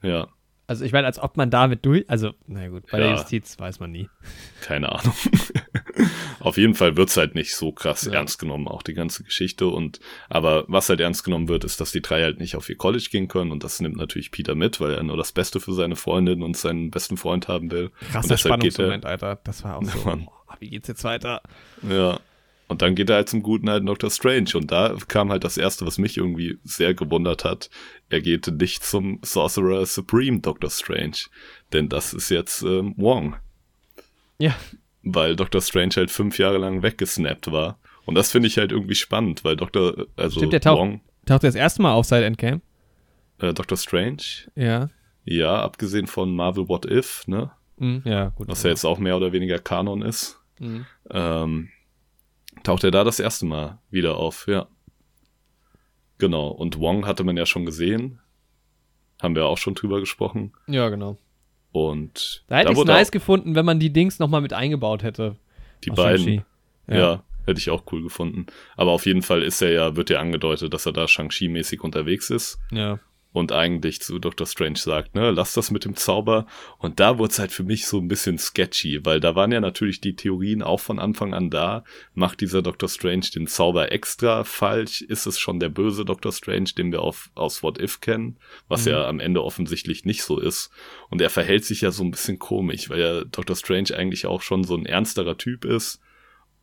[0.00, 0.28] Ja,
[0.66, 3.12] Also ich meine, als ob man damit durch, also, na gut, bei der Ja.
[3.16, 4.08] Justiz weiß man nie.
[4.62, 5.12] keine Ahnung.
[6.40, 8.14] Auf jeden Fall wird's halt nicht so krass Ja.
[8.14, 9.66] ernst genommen, auch die ganze Geschichte.
[9.66, 12.76] Und aber was halt ernst genommen wird, ist, dass die drei halt nicht auf ihr
[12.76, 13.50] College gehen können.
[13.52, 16.56] Und das nimmt natürlich Peter mit, weil er nur das Beste für seine Freundin und
[16.56, 17.90] seinen besten Freund haben will.
[18.10, 19.38] Krasser er, Spannungsmoment, Alter.
[19.44, 19.98] Das war auch so.
[20.04, 20.26] Mann.
[20.28, 21.42] Oh, wie geht's jetzt weiter?
[21.88, 22.20] Ja.
[22.74, 24.10] Und dann geht er halt zum guten alten Dr.
[24.10, 24.50] Strange.
[24.54, 27.70] Und da kam halt das erste, was mich irgendwie sehr gewundert hat.
[28.10, 30.68] Er geht nicht zum Sorcerer Supreme Dr.
[30.70, 31.18] Strange.
[31.72, 33.36] Denn das ist jetzt ähm, Wong.
[34.38, 34.56] Ja.
[35.04, 35.60] Weil Dr.
[35.60, 37.78] Strange halt fünf Jahre lang weggesnappt war.
[38.06, 40.06] Und das finde ich halt irgendwie spannend, weil Dr.
[40.16, 42.60] Also Stimmt, der taucht- Wong, Taucht er das erste Mal auf seit Endgame?
[43.38, 43.78] äh, Dr.
[43.78, 44.18] Strange,
[44.56, 44.90] Ja.
[45.24, 47.50] ja, abgesehen von Marvel What If, ne?
[47.78, 48.02] Mhm.
[48.04, 48.48] Ja, gut.
[48.48, 50.40] Was ja jetzt auch mehr oder weniger Kanon ist.
[50.58, 50.86] Mhm.
[51.10, 51.68] ähm,
[52.64, 54.66] taucht er da das erste Mal wieder auf, ja.
[56.18, 58.18] Genau, und Wong hatte man ja schon gesehen.
[59.22, 60.52] Haben wir auch schon drüber gesprochen.
[60.66, 61.18] Ja, genau.
[61.72, 65.36] Und Da hätte ich es nice gefunden, wenn man die Dings nochmal mit eingebaut hätte.
[65.84, 66.24] die beiden.
[66.24, 66.42] Shang-Chi.
[66.88, 67.22] Ja.
[67.46, 68.46] hätte ich auch cool gefunden.
[68.76, 72.30] Aber auf jeden Fall ist er ja, wird ja angedeutet, dass er da Shang-Chi-mäßig unterwegs
[72.30, 72.58] ist.
[72.70, 72.98] Ja.
[73.34, 74.46] Und eigentlich zu Dr.
[74.46, 76.46] Strange sagt, ne, lass das mit dem Zauber.
[76.78, 79.60] Und da wurde es halt für mich so ein bisschen sketchy, weil da waren ja
[79.60, 81.82] natürlich die Theorien auch von Anfang an da.
[82.14, 82.88] Macht dieser Dr.
[82.88, 85.02] Strange den Zauber extra falsch?
[85.02, 86.30] Ist es schon der böse Dr.
[86.30, 88.36] Strange, den wir auf, aus What If kennen?
[88.68, 88.92] Was Mhm.
[88.92, 90.70] ja am Ende offensichtlich nicht so ist.
[91.10, 93.56] Und er verhält sich ja so ein bisschen komisch, weil ja Dr.
[93.56, 96.00] Strange eigentlich auch schon so ein ernsterer Typ ist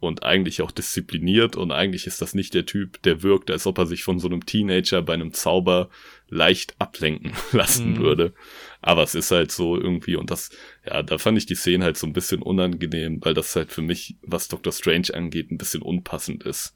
[0.01, 3.77] und eigentlich auch diszipliniert und eigentlich ist das nicht der Typ, der wirkt, als ob
[3.77, 5.89] er sich von so einem Teenager bei einem Zauber
[6.27, 7.99] leicht ablenken lassen Mhm.
[7.99, 8.33] würde.
[8.81, 10.49] Aber es ist halt so irgendwie und das,
[10.85, 13.81] ja, da fand ich die Szene halt so ein bisschen unangenehm, weil das halt für
[13.83, 14.73] mich, was Dr.
[14.73, 16.73] Strange angeht, ein bisschen unpassend ist.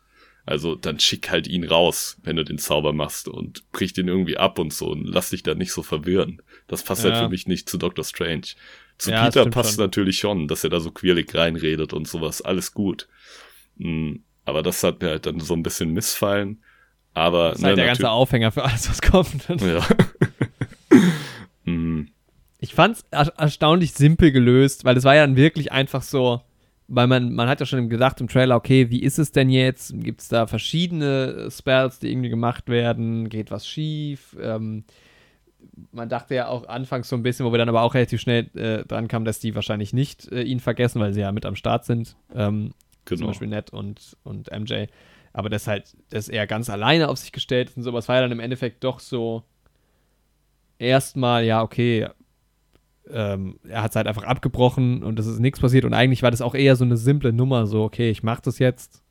[0.48, 4.38] Also dann schick halt ihn raus, wenn du den Zauber machst und brich den irgendwie
[4.38, 6.44] ab und so und lass dich da nicht so verwirren.
[6.68, 7.24] Das passt halt Ja.
[7.24, 8.06] für mich nicht zu Dr.
[8.06, 8.50] Strange.
[8.98, 9.84] Zu Ja, Peter passt schon.
[9.84, 13.08] natürlich schon, dass er da so quirlig reinredet und sowas, alles gut.
[13.78, 16.64] Mm, Aber das hat mir halt dann so ein bisschen missfallen.
[17.14, 19.48] Aber Das ist halt ne, der ganze Aufhänger für alles, was kommt.
[19.62, 19.86] ja.
[21.72, 22.08] mm,
[22.60, 26.42] Ich fand's er erstaunlich simpel gelöst, weil es war ja dann wirklich einfach so,
[26.88, 29.94] weil man, man hat ja schon gedacht im Trailer, okay, wie ist es denn jetzt?
[30.04, 33.30] Gibt es da verschiedene Spells, die irgendwie gemacht werden?
[33.30, 34.36] Geht was schief?
[34.42, 34.84] Ähm,
[35.92, 38.50] man dachte ja auch anfangs so ein bisschen, wo wir dann aber auch relativ schnell
[38.56, 41.56] äh, dran kamen, dass die wahrscheinlich nicht äh, ihn vergessen, weil sie ja mit am
[41.56, 42.16] Start sind.
[42.34, 42.74] Ähm,
[43.06, 43.28] Zum genau.
[43.28, 44.86] Beispiel Ned und, und MJ.
[45.34, 48.22] Aber das halt, dass er ganz alleine auf sich gestellt ist und sowas war ja
[48.22, 49.44] dann im Endeffekt doch so
[50.80, 52.08] erstmal, ja, okay,
[53.10, 56.32] ähm, er hat es halt einfach abgebrochen und es ist nichts passiert und eigentlich war
[56.32, 59.02] das auch eher so eine simple Nummer, so, okay, ich mach das jetzt.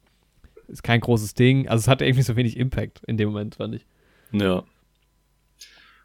[0.66, 1.68] Ist kein großes Ding.
[1.68, 3.86] Also es hatte irgendwie so wenig Impact in dem Moment, fand ich.
[4.32, 4.64] Ja.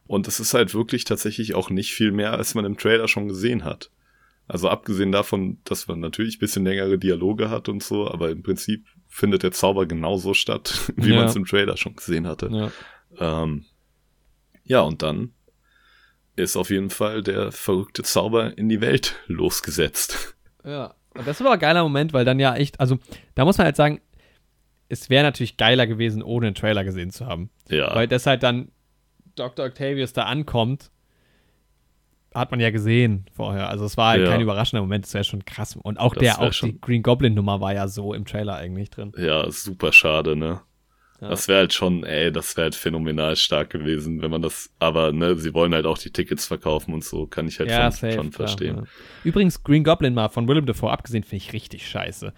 [0.10, 3.27] Und es ist halt wirklich tatsächlich auch nicht viel mehr, als man im Trailer schon
[3.27, 3.91] gesehen hat.
[4.48, 8.41] Also abgesehen davon, dass man natürlich ein bisschen längere Dialoge hat und so, aber im
[8.41, 11.18] Prinzip findet der Zauber genauso statt, wie Ja.
[11.18, 12.49] man es im Trailer schon gesehen hatte.
[13.19, 13.44] Ja.
[13.44, 13.65] Ähm,
[14.64, 15.34] ja, und dann
[16.36, 20.36] ist auf jeden Fall der verrückte Zauber in die Welt losgesetzt.
[20.65, 22.98] Ja, und das war aber ein geiler Moment, weil dann ja echt, also
[23.36, 24.02] da muss man halt sagen,
[24.88, 27.52] es wäre natürlich geiler gewesen, ohne einen Trailer gesehen zu haben.
[27.69, 28.72] Ja, Weil das halt dann
[29.40, 29.66] Dr.
[29.66, 30.91] Octavius da ankommt,
[32.34, 33.70] hat man ja gesehen vorher.
[33.70, 34.30] Also es war halt Ja.
[34.30, 35.76] kein überraschender Moment, das wäre schon krass.
[35.82, 38.56] Und auch Das der, auch schon- die Green Goblin Nummer war ja so im Trailer
[38.56, 39.11] eigentlich drin.
[39.18, 40.61] ja, super schade, ne?
[41.22, 41.30] Ja.
[41.30, 45.11] Das wäre halt schon, ey, das wäre halt phänomenal stark gewesen, wenn man das, aber
[45.11, 48.30] ne, sie wollen halt auch die Tickets verkaufen und so, kann ich halt schon, schon
[48.30, 48.76] klar, verstehen.
[48.78, 48.84] ja.
[49.26, 52.32] Übrigens, Green Goblin mal von Willem Dafoe abgesehen, finde ich richtig scheiße.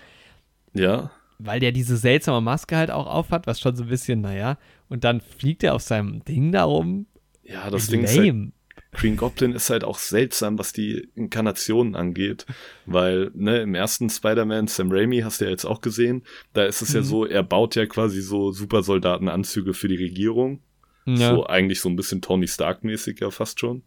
[0.74, 4.58] Ja, Weil der diese seltsame Maske halt auch aufhat, was schon so ein bisschen, naja,
[4.92, 7.08] und dann fliegt er auf seinem Ding da rum.
[7.44, 7.92] ja, das Lame.
[7.92, 8.52] Ding ist halt,
[8.94, 12.46] Green Goblin ist halt auch seltsam, was die Inkarnationen angeht,
[12.86, 16.24] weil, ne, im ersten Spider-Man, Sam Raimi, hast du ja jetzt auch gesehen,
[16.54, 17.06] da ist es ja Mhm.
[17.06, 20.62] so, er baut ja quasi so Supersoldatenanzüge für die Regierung,
[21.06, 21.30] ja.
[21.30, 23.84] so eigentlich so ein bisschen Tony Stark-mäßig ja fast schon,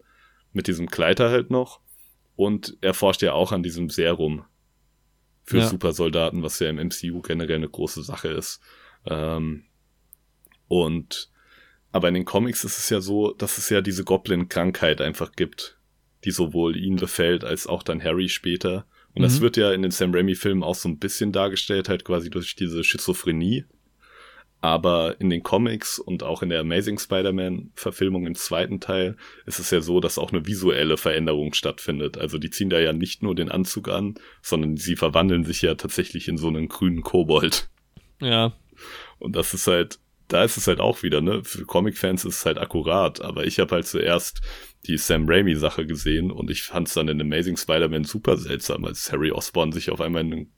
[0.53, 1.81] mit diesem Kleider halt noch,
[2.37, 4.45] und er forscht ja auch an diesem Serum
[5.45, 5.67] für Ja.
[5.69, 8.61] Supersoldaten, was ja im MCU generell eine große Sache ist.
[9.07, 9.65] Ähm,
[10.69, 11.31] und
[11.93, 15.79] aber in den Comics ist es ja so, dass es ja diese Goblin-Krankheit einfach gibt,
[16.25, 18.87] die sowohl ihn befällt als auch dann Harry später.
[19.15, 19.43] Und das Mhm.
[19.43, 22.83] wird ja in den Sam Raimi-Filmen auch so ein bisschen dargestellt, halt quasi durch diese
[22.83, 23.65] Schizophrenie.
[24.61, 29.17] Aber in den Comics und auch in der Amazing Spider-Man-Verfilmung im zweiten Teil
[29.47, 32.19] ist es ja so, dass auch eine visuelle Veränderung stattfindet.
[32.19, 35.75] Also die ziehen da ja nicht nur den Anzug an, sondern sie verwandeln sich ja
[35.75, 37.69] tatsächlich in so einen grünen Kobold.
[38.21, 38.55] Ja.
[39.19, 41.45] Und das ist halt, da ist es halt auch wieder, ne?
[41.45, 43.21] Für Comic-Fans ist es halt akkurat.
[43.21, 44.41] Aber ich habe halt zuerst
[44.87, 49.11] die Sam Raimi-Sache gesehen und ich fand es dann in Amazing Spider-Man super seltsam, als
[49.13, 50.51] Harry Osborn sich auf einmal in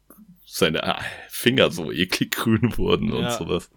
[0.45, 3.31] seine ah, Finger so eklig grün wurden und ja.
[3.31, 3.71] sowas.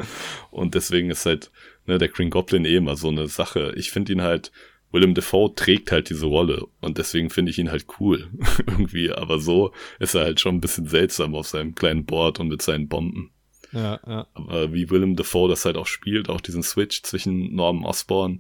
[0.52, 1.52] Und deswegen ist halt
[1.86, 3.74] ne, der Green Goblin eh immer so eine Sache.
[3.76, 4.52] Ich finde ihn halt,
[4.92, 8.30] Willem Dafoe trägt halt diese Rolle und deswegen finde ich ihn halt cool
[8.66, 9.12] irgendwie.
[9.12, 12.62] Aber so ist er halt schon ein bisschen seltsam auf seinem kleinen Board und mit
[12.62, 13.32] seinen Bomben.
[13.72, 14.28] Ja, ja.
[14.34, 18.40] Aber wie Willem Dafoe das halt auch spielt, auch diesen Switch zwischen Norman Osborn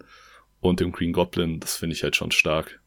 [0.60, 2.80] und dem Green Goblin, das finde ich halt schon stark.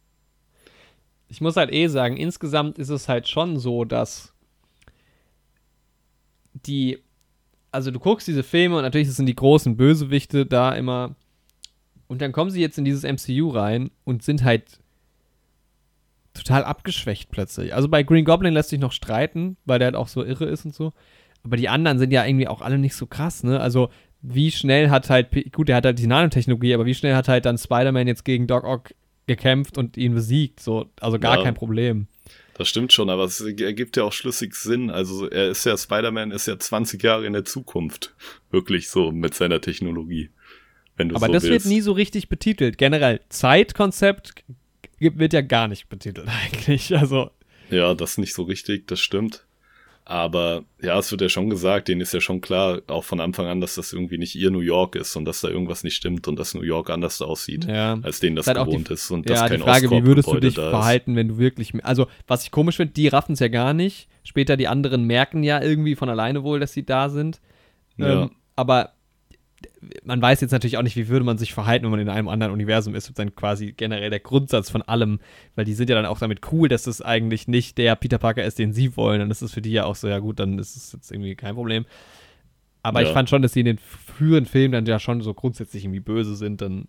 [1.28, 4.34] Ich muss halt eh sagen, insgesamt ist es halt schon so, dass
[6.52, 6.98] die,
[7.70, 11.14] also du guckst diese Filme und natürlich sind die großen Bösewichte da immer.
[12.06, 14.80] Und dann kommen sie jetzt in dieses MCU rein und sind halt
[16.34, 17.74] total abgeschwächt plötzlich.
[17.74, 20.64] Also bei Green Goblin lässt sich noch streiten, weil der halt auch so irre ist
[20.64, 20.92] und so.
[21.44, 23.60] Aber die anderen sind ja irgendwie auch alle nicht so krass, ne?
[23.60, 23.90] Also
[24.22, 27.44] wie schnell hat halt, gut, der hat halt die Nanotechnologie, aber wie schnell hat halt
[27.44, 28.94] dann Spider-Man jetzt gegen Doc Ock
[29.26, 30.60] gekämpft und ihn besiegt?
[30.60, 31.42] So, also gar ja.
[31.42, 32.06] kein Problem.
[32.54, 34.90] Das stimmt schon, aber es ergibt ja auch schlüssig Sinn.
[34.90, 38.14] Also er ist ja, Spider-Man ist ja 20 Jahre in der Zukunft.
[38.50, 40.30] Wirklich so mit seiner Technologie.
[40.96, 41.64] Wenn du aber so das willst.
[41.64, 42.78] wird nie so richtig betitelt.
[42.78, 44.44] Generell, Zeitkonzept
[44.98, 46.96] wird ja gar nicht betitelt eigentlich.
[46.96, 47.30] Also.
[47.70, 49.46] Ja, das nicht so richtig, das stimmt.
[50.04, 53.46] Aber ja, es wird ja schon gesagt, denen ist ja schon klar, auch von Anfang
[53.46, 56.26] an, dass das irgendwie nicht ihr New York ist und dass da irgendwas nicht stimmt
[56.26, 57.98] und dass New York anders aussieht, ja.
[58.02, 60.40] als denen das gewohnt die, ist und ja, dass kein die Frage, wie würdest du
[60.40, 63.74] dich verhalten, wenn du wirklich, also was ich komisch finde, die raffen es ja gar
[63.74, 64.08] nicht.
[64.24, 67.40] Später die anderen merken ja irgendwie von alleine wohl, dass sie da sind.
[67.96, 68.24] Ja.
[68.24, 68.94] Ähm, aber
[70.04, 72.28] man weiß jetzt natürlich auch nicht, wie würde man sich verhalten, wenn man in einem
[72.28, 73.08] anderen Universum ist.
[73.08, 75.20] Und dann quasi generell der Grundsatz von allem,
[75.54, 78.44] weil die sind ja dann auch damit cool, dass das eigentlich nicht der Peter Parker
[78.44, 79.20] ist, den sie wollen.
[79.20, 81.34] Und das ist für die ja auch so, ja gut, dann ist es jetzt irgendwie
[81.34, 81.84] kein Problem.
[82.82, 83.08] Aber ja.
[83.08, 86.00] ich fand schon, dass sie in den früheren Filmen dann ja schon so grundsätzlich irgendwie
[86.00, 86.88] böse sind, dann.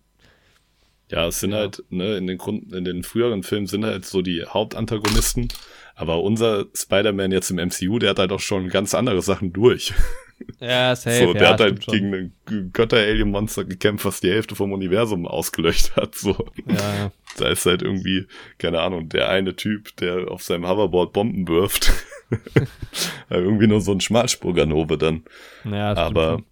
[1.10, 1.58] Ja, es sind ja.
[1.58, 5.48] halt, ne, in den Grund, in den früheren Filmen sind halt so die Hauptantagonisten.
[5.94, 9.92] Aber unser Spider-Man jetzt im MCU, der hat halt auch schon ganz andere Sachen durch.
[10.60, 11.26] Ja, safe.
[11.26, 15.96] So, der ja, hat halt gegen ein Götter-Alien-Monster gekämpft, was die Hälfte vom Universum ausgelöscht
[15.96, 16.14] hat.
[16.14, 16.36] So.
[16.66, 18.26] Ja, Da ist halt irgendwie,
[18.58, 21.92] keine Ahnung, der eine Typ, der auf seinem Hoverboard Bomben wirft.
[23.30, 25.24] irgendwie nur so ein Schmalspurganove dann.
[25.64, 26.42] Ja, Aber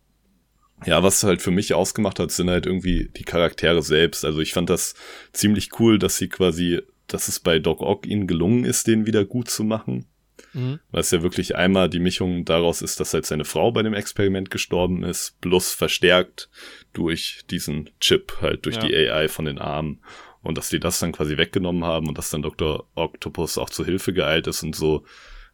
[0.85, 4.25] ja, was halt für mich ausgemacht hat, sind halt irgendwie die Charaktere selbst.
[4.25, 4.95] Also ich fand das
[5.33, 9.25] ziemlich cool, dass sie quasi, dass es bei Doc Ock ihnen gelungen ist, den wieder
[9.25, 10.07] gut zu machen.
[10.55, 10.81] Mhm.
[10.91, 13.95] Weil es ja wirklich einmal die Mischung daraus ist, dass halt seine Frau bei dem
[13.95, 16.51] Experiment gestorben ist, plus verstärkt
[16.93, 18.87] durch diesen Chip, halt durch ja.
[18.87, 20.03] die AI von den Armen.
[20.43, 22.89] Und dass die das dann quasi weggenommen haben und dass dann Dr.
[22.95, 25.05] Octopus auch zu Hilfe geeilt ist und so,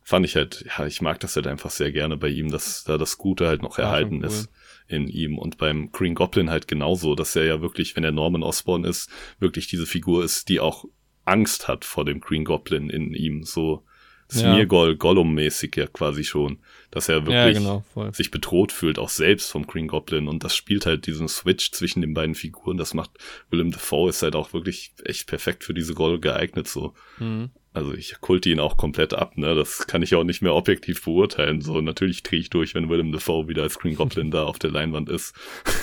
[0.09, 2.97] fand ich halt, ja, ich mag das halt einfach sehr gerne bei ihm, dass da
[2.97, 4.25] das Gute halt noch erhalten cool.
[4.25, 4.51] ist
[4.87, 5.37] in ihm.
[5.39, 9.11] Und beim Green Goblin halt genauso, dass er ja wirklich, wenn er Norman Osborn ist,
[9.39, 10.87] wirklich diese Figur ist, die auch
[11.27, 13.43] Angst hat vor dem Green Goblin in ihm.
[13.43, 13.85] So,
[14.31, 14.95] Smeargol, ja.
[14.95, 16.59] Gollum-mäßig ja quasi schon,
[16.91, 20.55] dass er wirklich ja, genau, sich bedroht fühlt, auch selbst vom Green Goblin und das
[20.55, 23.11] spielt halt diesen Switch zwischen den beiden Figuren, das macht
[23.51, 26.95] Willem Dafoe ist halt auch wirklich echt perfekt für diese Rolle geeignet so.
[27.19, 27.51] Mhm.
[27.79, 29.55] Also ich kulte ihn auch komplett ab, ne?
[29.55, 31.61] Das kann ich auch nicht mehr objektiv beurteilen.
[31.61, 34.73] So, natürlich drehe ich durch, wenn Willem Dafoe wieder als Green Goblin da auf der
[34.73, 35.33] Leinwand ist.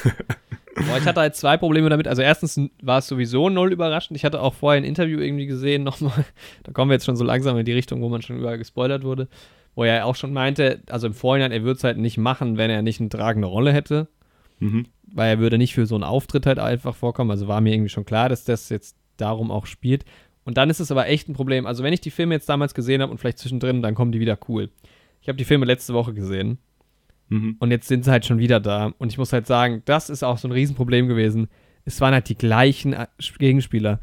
[0.76, 2.06] Boah, ich hatte halt zwei Probleme damit.
[2.10, 4.18] Also erstens war es sowieso null überraschend.
[4.18, 6.26] Ich hatte auch vorher ein Interview irgendwie gesehen, nochmal.
[6.64, 9.04] Da kommen wir jetzt schon so langsam in die Richtung, wo man schon überall gespoilert
[9.04, 9.30] wurde.
[9.74, 12.70] Wo er auch schon meinte, also im Vorhinein, er würde es halt nicht machen, wenn
[12.70, 14.10] er nicht eine tragende Rolle hätte.
[14.60, 14.88] Mhm.
[15.14, 17.32] Weil er würde nicht für so einen Auftritt halt einfach vorkommen.
[17.32, 20.04] Also war mir irgendwie schon klar, dass das jetzt darum auch spielt.
[20.46, 21.66] Und dann ist es aber echt ein Problem.
[21.66, 24.20] Also wenn ich die Filme jetzt damals gesehen habe und vielleicht zwischendrin, dann kommen die
[24.20, 24.70] wieder cool.
[25.22, 26.60] Ich habe die Filme letzte Woche gesehen
[27.30, 27.56] Mhm.
[27.60, 28.94] Und jetzt sind sie halt schon wieder da.
[28.98, 31.48] Und ich muss halt sagen, das ist auch so ein Riesenproblem gewesen.
[31.84, 33.08] Es waren halt die gleichen äh,
[33.38, 34.00] Gegenspieler.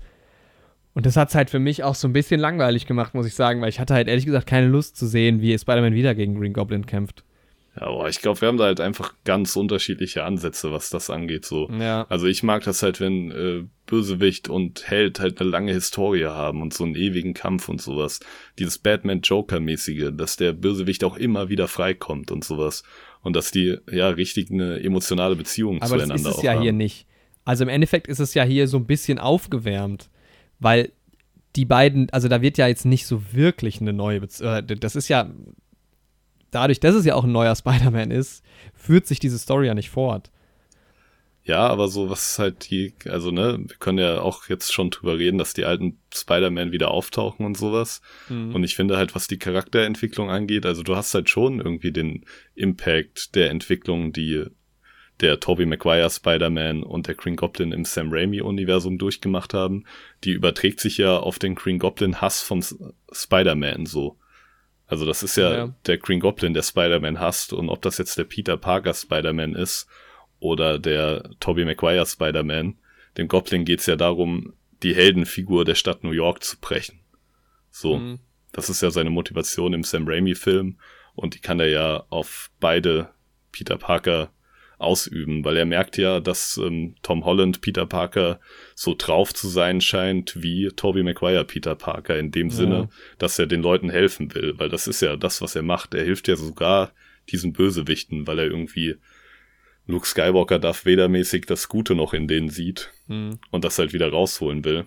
[0.94, 3.35] Und das hat es halt für mich auch so ein bisschen langweilig gemacht, muss ich
[3.35, 6.35] sagen, weil ich hatte halt ehrlich gesagt keine Lust zu sehen, wie Spider-Man wieder gegen
[6.39, 7.24] Green Goblin kämpft.
[7.74, 11.47] Ja, aber ich glaube, wir haben da halt einfach ganz unterschiedliche Ansätze, was das angeht.
[11.47, 11.70] So.
[11.70, 12.07] Ja.
[12.11, 16.61] Also ich mag das halt, wenn äh, Bösewicht und Held halt eine lange Historie haben
[16.61, 18.20] und so einen ewigen Kampf und sowas.
[18.59, 22.82] Dieses Batman-Joker-mäßige, dass der Bösewicht auch immer wieder freikommt und sowas
[23.23, 26.20] und dass die ja richtig eine emotionale Beziehung Aber zueinander haben.
[26.20, 26.62] Aber das ist es ja haben.
[26.62, 27.07] hier nicht.
[27.44, 30.11] Also im Endeffekt ist es ja hier so ein bisschen aufgewärmt,
[30.59, 30.93] weil
[31.57, 34.94] die beiden, also da wird ja jetzt nicht so wirklich eine neue Beziehung, äh, das
[34.94, 35.31] ist ja
[36.53, 39.91] dadurch, dass es ja auch ein neuer Spider-Man ist, führt sich diese Story ja nicht
[39.91, 40.31] fort.
[41.45, 45.19] Ja, aber so was halt die, also ne, wir können ja auch jetzt schon drüber
[45.19, 48.01] reden, dass die alten Spider-Man wieder auftauchen und sowas.
[48.29, 48.55] Mhm.
[48.55, 52.24] Und ich finde halt, was die Charakterentwicklung angeht, also du hast halt schon irgendwie den
[52.55, 54.45] Impact der Entwicklung, die
[55.20, 59.85] der Tobey Maguire Spider-Man und der Green Goblin im Sam Raimi-Universum durchgemacht haben,
[60.23, 62.65] die überträgt sich ja auf den Green Goblin-Hass von
[63.12, 64.16] Spider-Man so.
[64.93, 68.19] Also das ist ja, ja, der Green Goblin, der Spider-Man hasst und ob das jetzt
[68.19, 69.89] der Peter Parker Spider-Man ist
[70.39, 72.77] oder der Tobey Maguire Spider-Man,
[73.16, 74.52] dem Goblin geht's ja darum,
[74.82, 77.01] die Heldenfigur der Stadt New York zu brechen.
[77.70, 78.19] So, mhm.
[78.52, 80.78] das ist ja seine Motivation im Sam Raimi-Film
[81.14, 83.09] und die kann er ja auf beide
[83.51, 84.31] Peter Parker
[84.83, 88.41] ausüben, weil er merkt ja, dass ähm, Tom Holland Peter Parker
[88.75, 92.55] so drauf zu sein scheint wie Tobey Maguire Peter Parker in dem ja.
[92.55, 92.89] Sinne,
[93.19, 95.95] dass er den Leuten helfen will, weil das ist ja das, was er macht.
[95.95, 96.93] Er hilft ja sogar
[97.31, 98.97] diesen Bösewichten, weil er irgendwie
[99.87, 103.39] Luke Skywalker Darth Vader mäßig das Gute noch in denen sieht mhm.
[103.51, 104.87] und das halt wieder rausholen will.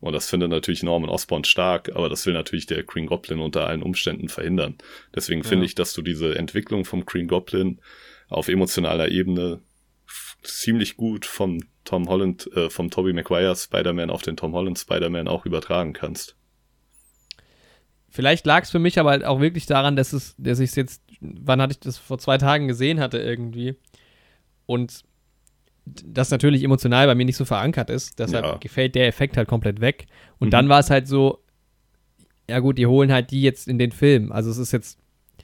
[0.00, 3.66] Und das findet natürlich Norman Osborn stark, aber das will natürlich der Green Goblin unter
[3.66, 4.76] allen Umständen verhindern.
[5.14, 5.48] Deswegen ja.
[5.48, 7.80] finde ich, dass du diese Entwicklung vom Green Goblin
[8.28, 9.60] auf emotionaler Ebene
[10.42, 15.28] ziemlich gut vom Tom Holland, äh, vom Tobey Maguire Spider-Man auf den Tom Holland Spider-Man
[15.28, 16.36] auch übertragen kannst.
[18.08, 20.76] Vielleicht lag es für mich aber halt auch wirklich daran, dass es, dass ich es
[20.76, 23.76] jetzt, wann hatte ich das vor zwei Tagen gesehen hatte irgendwie
[24.64, 25.04] und
[25.84, 28.18] das natürlich emotional bei mir nicht so verankert ist.
[28.18, 28.56] Deshalb ja.
[28.56, 30.06] gefällt der Effekt halt komplett weg.
[30.38, 30.50] Und mhm.
[30.50, 31.44] dann war es halt so,
[32.48, 34.32] ja gut, die holen halt die jetzt in den Film.
[34.32, 34.98] Also es ist jetzt,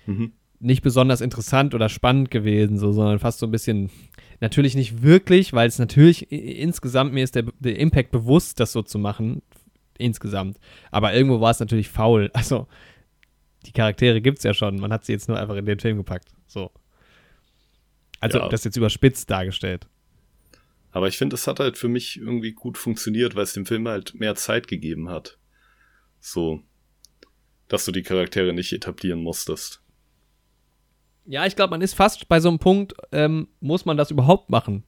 [0.07, 3.91] mhm nicht besonders interessant oder spannend gewesen, so, sondern fast so ein bisschen,
[4.41, 8.83] natürlich nicht wirklich, weil es natürlich insgesamt mir ist der, der Impact bewusst, das so
[8.83, 9.43] zu machen,
[9.99, 10.59] insgesamt.
[10.93, 12.31] Aber irgendwo war es natürlich faul.
[12.35, 12.69] Also,
[13.67, 15.97] die Charaktere gibt es ja schon, man hat sie jetzt nur einfach in den Film
[15.97, 16.29] gepackt.
[16.47, 16.71] So.
[18.21, 18.49] Also, ja.
[18.49, 19.87] das jetzt überspitzt dargestellt.
[20.93, 23.89] Aber ich finde, es hat halt für mich irgendwie gut funktioniert, weil es dem Film
[23.89, 25.39] halt mehr Zeit gegeben hat.
[26.21, 26.63] So,
[27.67, 29.82] dass du die Charaktere nicht etablieren musstest.
[31.27, 34.51] Ja, ich glaube, man ist fast bei so einem Punkt, ähm, muss man das überhaupt
[34.51, 34.85] machen?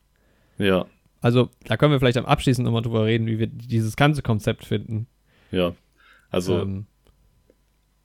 [0.59, 0.87] Ja.
[1.21, 4.65] Also, da können wir vielleicht am abschließend nochmal drüber reden, wie wir dieses ganze Konzept
[4.65, 5.07] finden.
[5.51, 5.75] Ja.
[6.31, 6.61] Also.
[6.61, 6.87] Ähm,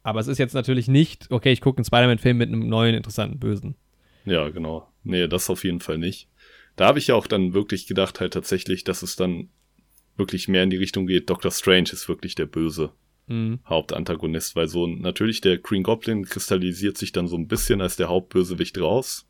[0.03, 3.39] aber es ist jetzt natürlich nicht, okay, ich gucke einen Spider-Man-Film mit einem neuen, interessanten
[3.39, 3.76] Bösen.
[4.26, 4.88] Ja, genau.
[5.03, 6.30] Nee, das auf jeden Fall nicht.
[6.76, 9.49] Da habe ich ja auch dann wirklich gedacht, halt tatsächlich, dass es dann
[10.15, 12.91] wirklich mehr in die Richtung geht, Doctor Strange ist wirklich der Böse
[13.30, 13.60] mhm.
[13.65, 18.10] Hauptantagonist, weil so natürlich der Green Goblin kristallisiert sich dann so ein bisschen als der
[18.10, 19.27] Hauptbösewicht raus.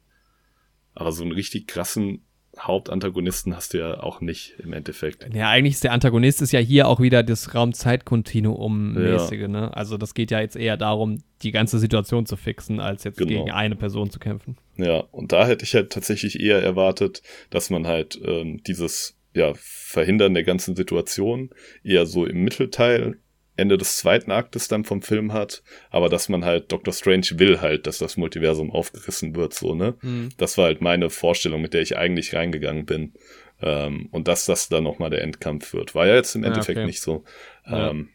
[0.96, 2.24] Aber so einen richtig krassen
[2.58, 5.34] Hauptantagonisten hast du ja auch nicht im Endeffekt.
[5.34, 9.48] Ja, eigentlich ist der Antagonist ist ja hier auch wieder das Raum-Zeit-Kontinuum-mäßige, ja.
[9.48, 9.78] ne?
[9.78, 13.30] Also das geht ja jetzt eher darum, die ganze Situation zu fixen, als jetzt genau.
[13.30, 14.58] gegen eine Person zu kämpfen.
[14.78, 19.54] Ja, und da hätte ich halt tatsächlich eher erwartet, dass man halt ähm, dieses ja,
[19.56, 21.52] Verhindern der ganzen Situation
[21.84, 23.20] eher so im Mittelteil
[23.60, 25.62] Ende des zweiten Aktes dann vom Film hat,
[25.92, 29.96] aber dass man halt Doctor Strange will halt, dass das Multiversum aufgerissen wird, so, ne?
[30.02, 30.30] Mhm.
[30.38, 33.14] Das war halt meine Vorstellung, mit der ich eigentlich reingegangen bin.
[33.62, 35.94] Ähm, und dass das dann nochmal der Endkampf wird.
[35.94, 36.88] War ja jetzt im Endeffekt ja, okay.
[36.88, 37.26] nicht so.
[37.68, 37.90] Ja.
[37.90, 38.10] Ähm,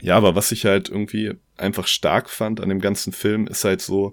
[0.00, 3.80] ja, aber was ich halt irgendwie einfach stark fand an dem ganzen Film, ist halt
[3.80, 4.12] so,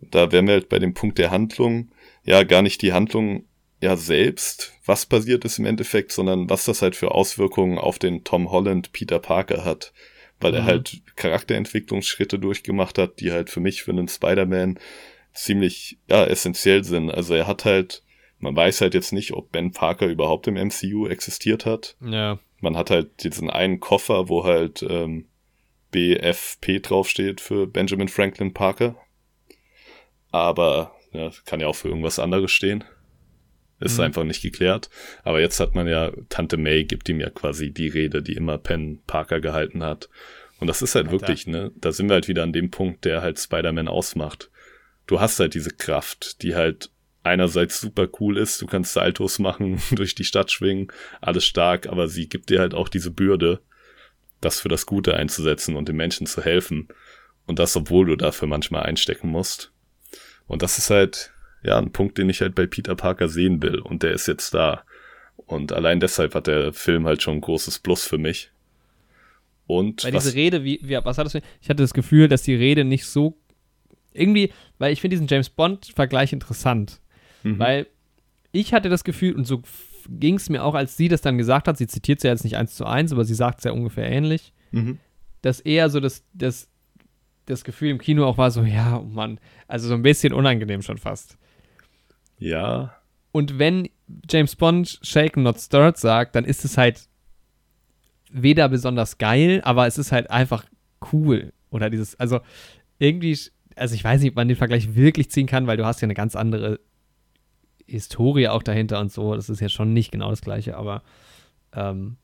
[0.00, 1.90] da wären wir halt bei dem Punkt der Handlung,
[2.24, 3.46] ja, gar nicht die Handlung
[3.84, 8.24] ja selbst, was passiert ist im Endeffekt, sondern was das halt für Auswirkungen auf den
[8.24, 9.92] Tom Holland Peter Parker hat.
[10.40, 10.58] Weil mhm.
[10.58, 14.78] er halt Charakterentwicklungsschritte durchgemacht hat, die halt für mich, für einen Spider-Man
[15.34, 17.10] ziemlich, ja, essentiell sind.
[17.10, 18.02] Also er hat halt,
[18.38, 21.96] man weiß halt jetzt nicht, ob Ben Parker überhaupt im MCU existiert hat.
[22.00, 22.38] Ja.
[22.60, 25.26] Man hat halt diesen einen Koffer, wo halt ähm,
[25.90, 28.96] BFP draufsteht für Benjamin Franklin Parker.
[30.30, 32.82] Aber ja, kann ja auch für irgendwas anderes stehen.
[33.84, 34.04] Ist mhm.
[34.04, 34.90] einfach nicht geklärt.
[35.22, 38.58] Aber jetzt hat man ja, Tante May gibt ihm ja quasi die Rede, die immer
[38.58, 40.08] Penn Parker gehalten hat.
[40.58, 41.20] Und das ist halt Alter.
[41.20, 44.50] wirklich, ne, da sind wir halt wieder an dem Punkt, der halt Spider-Man ausmacht.
[45.06, 46.90] Du hast halt diese Kraft, die halt
[47.22, 50.88] einerseits super cool ist, du kannst Saltos machen, durch die Stadt schwingen,
[51.20, 53.60] alles stark, aber sie gibt dir halt auch diese Bürde,
[54.40, 56.88] das für das Gute einzusetzen und den Menschen zu helfen.
[57.46, 59.70] Und das, obwohl du dafür manchmal einstecken musst.
[60.46, 61.33] Und das ist halt,
[61.64, 63.78] ja, ein Punkt, den ich halt bei Peter Parker sehen will.
[63.78, 64.84] Und der ist jetzt da.
[65.36, 68.50] Und allein deshalb hat der Film halt schon ein großes Plus für mich.
[69.66, 71.34] Und weil diese Rede, wie, wie, was hat das?
[71.34, 73.36] Ich hatte das Gefühl, dass die Rede nicht so
[74.12, 77.00] irgendwie, weil ich finde diesen James Bond-Vergleich interessant,
[77.42, 77.58] mhm.
[77.58, 77.86] weil
[78.52, 79.62] ich hatte das Gefühl und so
[80.08, 81.78] ging es mir auch, als sie das dann gesagt hat.
[81.78, 84.08] Sie zitiert sie ja jetzt nicht eins zu eins, aber sie sagt es ja ungefähr
[84.08, 84.98] ähnlich, mhm.
[85.40, 86.68] dass eher so das, das
[87.46, 89.38] das Gefühl im Kino auch war so, ja, oh Mann,
[89.68, 91.36] also so ein bisschen unangenehm schon fast.
[92.44, 92.94] Ja.
[93.32, 93.88] Und wenn
[94.28, 97.08] James Bond Shaken Not Stirred sagt, dann ist es halt
[98.30, 100.66] weder besonders geil, aber es ist halt einfach
[101.12, 101.52] cool.
[101.70, 102.40] Oder dieses, also
[102.98, 103.38] irgendwie,
[103.76, 106.06] also ich weiß nicht, ob man den Vergleich wirklich ziehen kann, weil du hast ja
[106.06, 106.80] eine ganz andere
[107.86, 109.34] Historie auch dahinter und so.
[109.34, 111.02] Das ist ja schon nicht genau das gleiche, aber
[111.72, 112.18] ähm,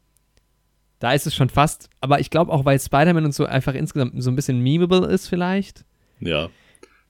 [0.98, 4.22] da ist es schon fast, aber ich glaube auch, weil Spider-Man und so einfach insgesamt
[4.22, 5.86] so ein bisschen memeable ist vielleicht.
[6.20, 6.51] Ja,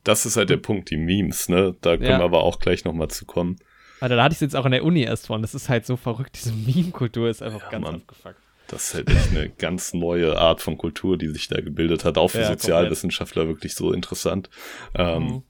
[0.04, 1.76] das ist halt der Punkt, die Memes, ne?
[1.80, 2.18] Da können ja.
[2.18, 3.56] wir aber auch gleich nochmal zu kommen.
[4.00, 5.42] Alter, da hatte ich es jetzt auch in der Uni erst von.
[5.42, 6.36] Das ist halt so verrückt.
[6.36, 7.94] Diese Meme-Kultur ist einfach ja, ganz Mann.
[7.96, 8.36] abgefuckt.
[8.68, 12.16] Das ist halt echt eine ganz neue Art von Kultur, die sich da gebildet hat.
[12.16, 13.56] Auch für ja, Sozialwissenschaftler komplett.
[13.56, 14.48] wirklich so interessant.
[14.94, 15.42] Ähm, mhm.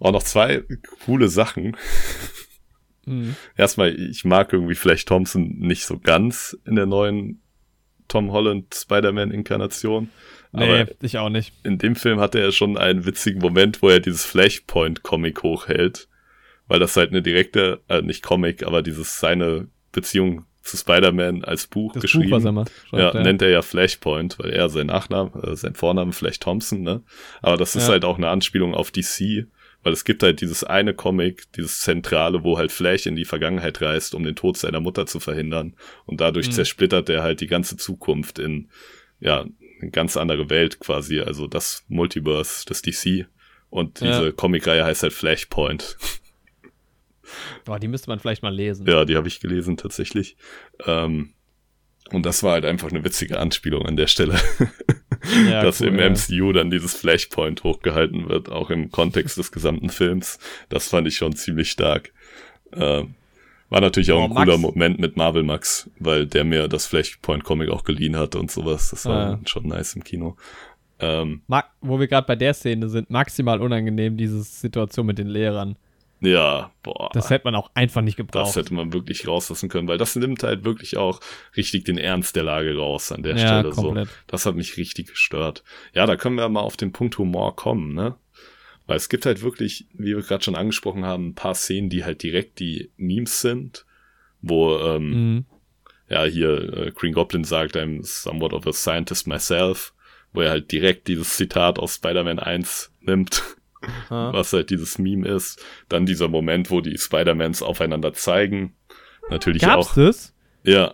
[0.00, 0.64] Auch noch zwei
[1.06, 1.76] coole Sachen.
[3.06, 3.36] Mhm.
[3.56, 7.42] Erstmal, ich mag irgendwie vielleicht Thompson nicht so ganz in der neuen
[8.08, 10.10] Tom Holland Spider-Man-Inkarnation.
[10.52, 11.52] Nee, aber ich auch nicht.
[11.64, 16.08] In dem Film hatte er schon einen witzigen Moment, wo er dieses Flashpoint-Comic hochhält.
[16.68, 21.66] Weil das halt eine direkte, äh, nicht Comic, aber dieses seine Beziehung zu Spider-Man als
[21.66, 22.30] Buch das geschrieben.
[22.30, 25.56] Buch, was er macht, ja, ja, nennt er ja Flashpoint, weil er sein Nachname, äh,
[25.56, 27.02] sein Vorname Flash Thompson, ne?
[27.40, 27.94] Aber das ist ja.
[27.94, 29.46] halt auch eine Anspielung auf DC,
[29.82, 33.82] weil es gibt halt dieses eine Comic, dieses Zentrale, wo halt Flash in die Vergangenheit
[33.82, 35.74] reist, um den Tod seiner Mutter zu verhindern.
[36.06, 36.52] Und dadurch mhm.
[36.52, 38.68] zersplittert er halt die ganze Zukunft in,
[39.18, 39.44] ja,
[39.82, 41.20] eine ganz andere Welt quasi.
[41.20, 43.26] Also das Multiverse, das DC.
[43.70, 44.32] Und diese ja.
[44.32, 45.96] Comicreihe heißt halt Flashpoint.
[47.64, 48.86] Boah, die müsste man vielleicht mal lesen.
[48.86, 50.36] Ja, die habe ich gelesen tatsächlich.
[50.84, 51.34] Ähm,
[52.10, 54.38] und das war halt einfach eine witzige Anspielung an der Stelle.
[55.48, 56.10] Ja, dass cool, im ja.
[56.10, 60.40] MCU dann dieses Flashpoint hochgehalten wird, auch im Kontext des gesamten Films.
[60.68, 62.12] Das fand ich schon ziemlich stark.
[62.72, 63.14] Ähm,
[63.72, 64.60] war natürlich auch oh, ein cooler Max.
[64.60, 68.90] Moment mit Marvel Max, weil der mir das Flashpoint Comic auch geliehen hatte und sowas.
[68.90, 69.40] Das war ja.
[69.46, 70.36] schon nice im Kino.
[71.00, 71.42] Ähm,
[71.80, 75.76] wo wir gerade bei der Szene sind, maximal unangenehm, diese Situation mit den Lehrern.
[76.20, 77.08] Ja, boah.
[77.14, 78.46] Das hätte man auch einfach nicht gebraucht.
[78.46, 81.18] Das hätte man wirklich rauslassen können, weil das nimmt halt wirklich auch
[81.56, 83.70] richtig den Ernst der Lage raus an der ja, Stelle.
[83.70, 84.08] Komplett.
[84.08, 84.14] So.
[84.28, 85.64] Das hat mich richtig gestört.
[85.94, 88.16] Ja, da können wir mal auf den Punkt Humor kommen, ne?
[88.92, 92.04] Weil es gibt halt wirklich, wie wir gerade schon angesprochen haben, ein paar Szenen, die
[92.04, 93.86] halt direkt die Memes sind,
[94.42, 95.44] wo, ähm, mhm.
[96.10, 99.94] ja, hier äh, Green Goblin sagt, I'm somewhat of a scientist myself,
[100.34, 103.42] wo er halt direkt dieses Zitat aus Spider-Man 1 nimmt
[104.10, 105.64] was halt dieses Meme ist.
[105.88, 108.74] Dann dieser Moment, wo die Spider-Mans aufeinander zeigen.
[109.30, 109.94] Natürlich Gab's auch.
[109.94, 110.34] das?
[110.64, 110.92] Ja.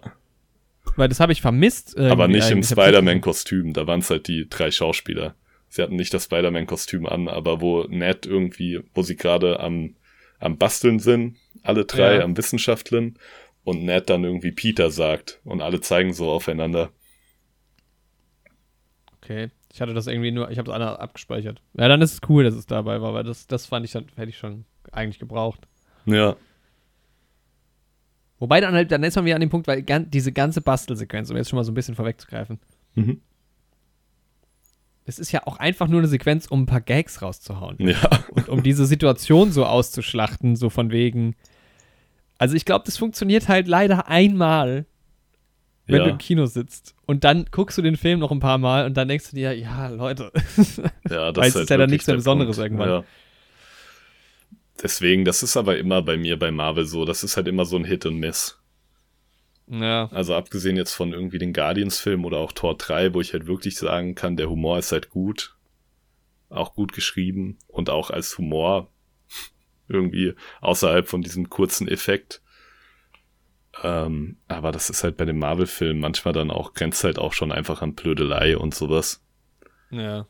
[0.95, 1.99] Weil das habe ich vermisst.
[1.99, 3.73] Aber nicht im Spider-Man-Kostüm.
[3.73, 5.35] Da waren es halt die drei Schauspieler.
[5.69, 9.97] Sie hatten nicht das Spider-Man-Kostüm an, aber wo Ned irgendwie, wo sie gerade am,
[10.39, 12.23] am Basteln sind, alle drei ja.
[12.23, 13.19] am Wissenschaftlen,
[13.69, 16.91] und Ned dann irgendwie Peter sagt und alle zeigen so aufeinander.
[19.19, 19.51] Okay.
[19.71, 21.61] Ich hatte das irgendwie nur, ich habe es einer abgespeichert.
[21.75, 24.07] Ja, dann ist es cool, dass es dabei war, weil das, das fand ich, dann
[24.17, 25.69] hätte ich schon eigentlich gebraucht.
[26.07, 26.37] Ja.
[28.39, 31.37] Wobei dann halt, dann ist man wieder an dem Punkt, weil diese ganze Bastelsequenz, um
[31.37, 32.59] jetzt schon mal so ein bisschen vorwegzugreifen,
[32.95, 33.21] mhm.
[35.09, 37.77] Das ist ja auch einfach nur eine Sequenz, um ein paar Gags rauszuhauen.
[37.79, 38.11] Ja.
[38.31, 41.35] Und um diese Situation so auszuschlachten, so von wegen.
[42.37, 44.85] Also ich glaube, das funktioniert halt leider einmal
[45.87, 46.05] wenn ja.
[46.05, 46.95] du im Kino sitzt.
[47.07, 49.57] Und dann guckst du den Film noch ein paar Mal und dann denkst du dir,
[49.57, 50.31] ja, Leute.
[51.09, 52.73] Ja, das ist, halt ist ja dann nichts mehr Besonderes Punkt.
[52.73, 52.89] irgendwann.
[52.91, 53.05] Ja.
[54.83, 57.07] Deswegen, das ist aber immer bei mir bei Marvel so.
[57.07, 58.59] Das ist halt immer so ein Hit und Miss.
[59.69, 60.09] Ja.
[60.13, 63.77] Also abgesehen jetzt von irgendwie den Guardians-Film oder auch Tor 3, wo ich halt wirklich
[63.77, 65.57] sagen kann, der Humor ist halt gut.
[66.49, 68.91] Auch gut geschrieben und auch als Humor
[69.89, 72.41] irgendwie außerhalb von diesem kurzen Effekt
[73.83, 77.53] ähm, aber das ist halt bei den Marvel-Filmen manchmal dann auch, grenzt halt auch schon
[77.53, 79.23] einfach an Blödelei und sowas.
[79.91, 80.27] Ja.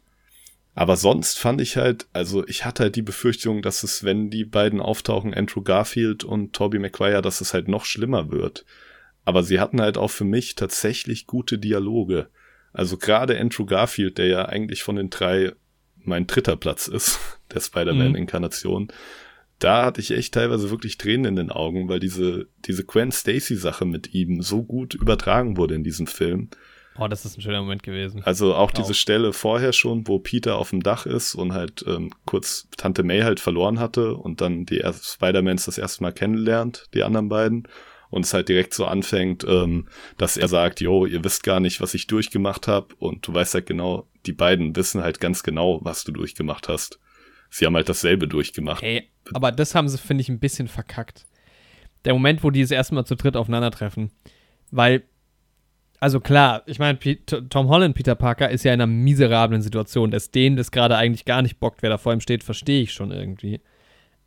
[0.75, 4.45] Aber sonst fand ich halt, also ich hatte halt die Befürchtung, dass es, wenn die
[4.45, 8.65] beiden auftauchen, Andrew Garfield und Tobey Maguire, dass es halt noch schlimmer wird.
[9.29, 12.29] Aber sie hatten halt auch für mich tatsächlich gute Dialoge.
[12.73, 15.53] Also gerade Andrew Garfield, der ja eigentlich von den drei
[15.97, 17.19] mein dritter Platz ist,
[17.53, 18.93] der Spider-Man-Inkarnation, mhm
[19.59, 23.57] da hatte ich echt teilweise wirklich Tränen in den Augen, weil diese, diese Gwen Stacy
[23.57, 26.49] Sache mit ihm so gut übertragen wurde in diesem Film.
[26.97, 28.23] Oh, das ist ein schöner Moment gewesen.
[28.25, 28.73] Also auch, auch.
[28.73, 33.03] diese Stelle vorher schon, wo Peter auf dem Dach ist und halt ähm, kurz Tante
[33.03, 37.69] May halt verloren hatte und dann die Spider-Mans das erste Mal kennenlernt, die anderen beiden.
[38.11, 41.81] Und es halt direkt so anfängt, ähm, dass er sagt, yo, ihr wisst gar nicht,
[41.81, 42.95] was ich durchgemacht habe.
[42.99, 46.99] Und du weißt halt genau, die beiden wissen halt ganz genau, was du durchgemacht hast.
[47.51, 48.83] Sie haben halt dasselbe durchgemacht.
[48.83, 51.27] Ey, aber das haben sie, finde ich, ein bisschen verkackt.
[52.05, 54.11] Der Moment, wo die das erste Mal zu dritt aufeinandertreffen.
[54.71, 55.03] Weil,
[56.01, 60.11] also klar, ich meine, Tom Holland, Peter Parker, ist ja in einer miserablen Situation.
[60.11, 62.93] Dass denen das gerade eigentlich gar nicht bockt, wer da vor ihm steht, verstehe ich
[62.93, 63.61] schon irgendwie.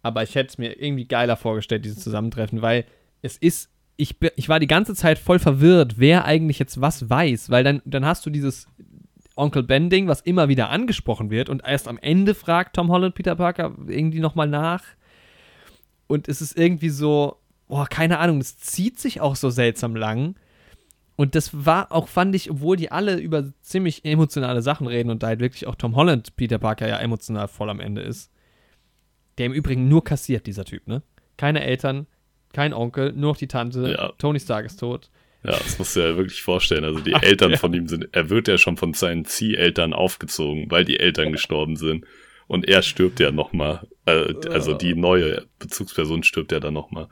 [0.03, 2.85] Aber ich hätte es mir irgendwie geiler vorgestellt, dieses Zusammentreffen, weil
[3.21, 7.49] es ist, ich, ich war die ganze Zeit voll verwirrt, wer eigentlich jetzt was weiß,
[7.49, 8.67] weil dann, dann hast du dieses
[9.35, 13.35] Onkel Ben-Ding, was immer wieder angesprochen wird und erst am Ende fragt Tom Holland Peter
[13.35, 14.83] Parker irgendwie nochmal nach.
[16.07, 17.37] Und es ist irgendwie so,
[17.67, 20.35] boah, keine Ahnung, es zieht sich auch so seltsam lang.
[21.15, 25.23] Und das war auch, fand ich, obwohl die alle über ziemlich emotionale Sachen reden und
[25.23, 28.31] da halt wirklich auch Tom Holland, Peter Parker, ja emotional voll am Ende ist.
[29.37, 31.03] Der im Übrigen nur kassiert, dieser Typ, ne?
[31.37, 32.07] Keine Eltern,
[32.53, 33.91] kein Onkel, nur noch die Tante.
[33.91, 34.13] Ja.
[34.17, 35.09] Tony Stark ist tot.
[35.43, 36.83] Ja, das musst du dir ja wirklich vorstellen.
[36.83, 37.57] Also die Ach, Eltern ja.
[37.57, 41.75] von ihm sind, er wird ja schon von seinen Zieheltern aufgezogen, weil die Eltern gestorben
[41.75, 42.05] sind.
[42.47, 43.87] Und er stirbt ja nochmal.
[44.05, 47.07] Äh, also die neue Bezugsperson stirbt ja dann nochmal.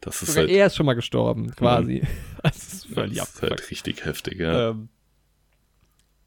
[0.00, 2.02] Das ist Sogar halt, er ist schon mal gestorben, quasi.
[2.42, 4.70] das ist völlig Das ist halt richtig heftig, ja.
[4.70, 4.88] Ähm,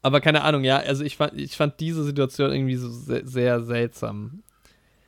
[0.02, 3.62] aber keine Ahnung, ja, also ich fand, ich fand diese Situation irgendwie so sehr, sehr
[3.62, 4.42] seltsam.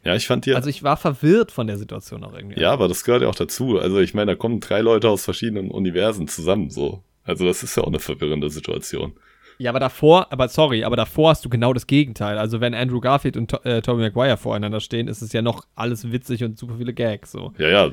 [0.09, 0.55] Ja, ich fand die.
[0.55, 2.59] Also ich war verwirrt von der Situation auch irgendwie.
[2.59, 3.79] Ja, aber das gehört ja auch dazu.
[3.79, 7.03] Also ich meine, da kommen drei Leute aus verschiedenen Universen zusammen, so.
[7.25, 9.13] Also das ist ja auch eine verwirrende Situation.
[9.59, 12.39] Ja, aber davor, aber sorry, aber davor hast du genau das Gegenteil.
[12.39, 16.11] Also wenn Andrew Garfield und äh, Tobey Maguire voreinander stehen, ist es ja noch alles
[16.11, 17.53] witzig und super viele Gags, so.
[17.59, 17.91] Ja, ja,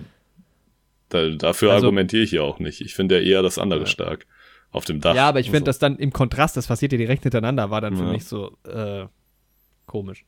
[1.10, 2.80] da, dafür also, argumentiere ich ja auch nicht.
[2.80, 3.86] Ich finde ja eher das andere ja.
[3.88, 4.26] stark.
[4.72, 5.16] Auf dem Dach.
[5.16, 5.66] Ja, aber ich finde so.
[5.66, 8.12] das dann im Kontrast, das passiert ja direkt hintereinander, war dann für ja.
[8.12, 9.06] mich so äh,
[9.86, 10.26] komisch.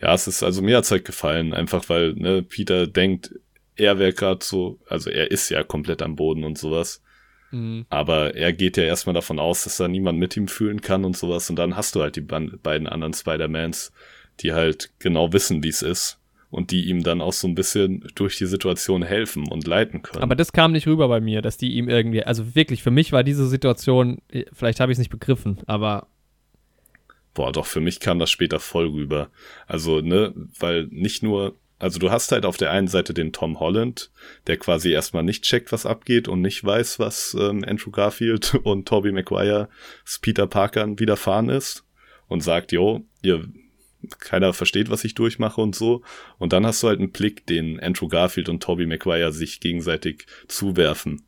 [0.00, 3.34] Ja, es ist, also mir hat es halt gefallen, einfach weil, ne, Peter denkt,
[3.76, 7.02] er wäre gerade so, also er ist ja komplett am Boden und sowas.
[7.50, 7.86] Mhm.
[7.88, 11.16] Aber er geht ja erstmal davon aus, dass da niemand mit ihm fühlen kann und
[11.16, 11.50] sowas.
[11.50, 13.92] Und dann hast du halt die beiden anderen Spider-Mans,
[14.40, 16.18] die halt genau wissen, wie es ist
[16.50, 20.22] und die ihm dann auch so ein bisschen durch die Situation helfen und leiten können.
[20.22, 23.12] Aber das kam nicht rüber bei mir, dass die ihm irgendwie, also wirklich, für mich
[23.12, 24.18] war diese Situation,
[24.52, 26.08] vielleicht habe ich es nicht begriffen, aber.
[27.34, 29.30] Boah, doch, für mich kam das später voll rüber.
[29.66, 33.60] Also, ne, weil nicht nur, also du hast halt auf der einen Seite den Tom
[33.60, 34.10] Holland,
[34.46, 38.86] der quasi erstmal nicht checkt, was abgeht und nicht weiß, was ähm, Andrew Garfield und
[38.88, 39.68] Tobey Maguire,
[40.20, 41.84] Peter Parker widerfahren ist
[42.28, 43.48] und sagt, jo, ihr
[44.18, 46.02] keiner versteht, was ich durchmache und so.
[46.38, 50.26] Und dann hast du halt einen Blick, den Andrew Garfield und Tobey Maguire sich gegenseitig
[50.48, 51.22] zuwerfen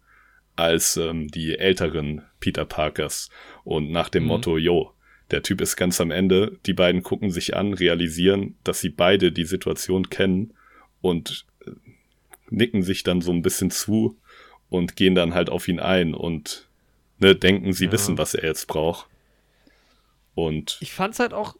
[0.56, 3.30] als ähm, die älteren Peter Parkers
[3.64, 4.28] und nach dem mhm.
[4.28, 4.94] Motto, yo,
[5.32, 9.32] der Typ ist ganz am Ende, die beiden gucken sich an, realisieren, dass sie beide
[9.32, 10.54] die Situation kennen
[11.00, 11.70] und äh,
[12.50, 14.18] nicken sich dann so ein bisschen zu
[14.68, 16.68] und gehen dann halt auf ihn ein und
[17.18, 17.92] ne, denken, sie ja.
[17.92, 19.08] wissen, was er jetzt braucht.
[20.34, 21.56] Und ich fand's halt auch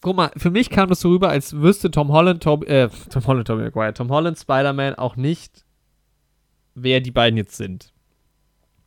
[0.00, 3.26] guck mal, für mich kam das so rüber, als wüsste Tom Holland, Tom, äh, Tom
[3.26, 5.64] Holland, Tom McGuire, Tom Holland, Spider-Man auch nicht,
[6.74, 7.92] wer die beiden jetzt sind.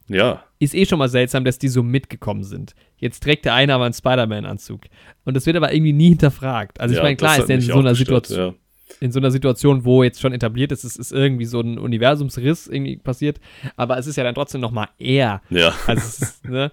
[0.09, 0.43] Ja.
[0.59, 2.75] Ist eh schon mal seltsam, dass die so mitgekommen sind.
[2.97, 4.81] Jetzt trägt der eine aber einen Spider-Man-Anzug.
[5.23, 6.79] Und das wird aber irgendwie nie hinterfragt.
[6.81, 8.39] Also ich ja, meine, klar ist der in so einer Situation.
[8.39, 8.53] Ja.
[8.99, 12.67] In so einer Situation, wo jetzt schon etabliert ist, es ist irgendwie so ein Universumsriss
[12.67, 13.39] irgendwie passiert,
[13.77, 15.41] aber es ist ja dann trotzdem noch mal er.
[15.51, 15.73] Ja.
[15.85, 16.71] Also ne?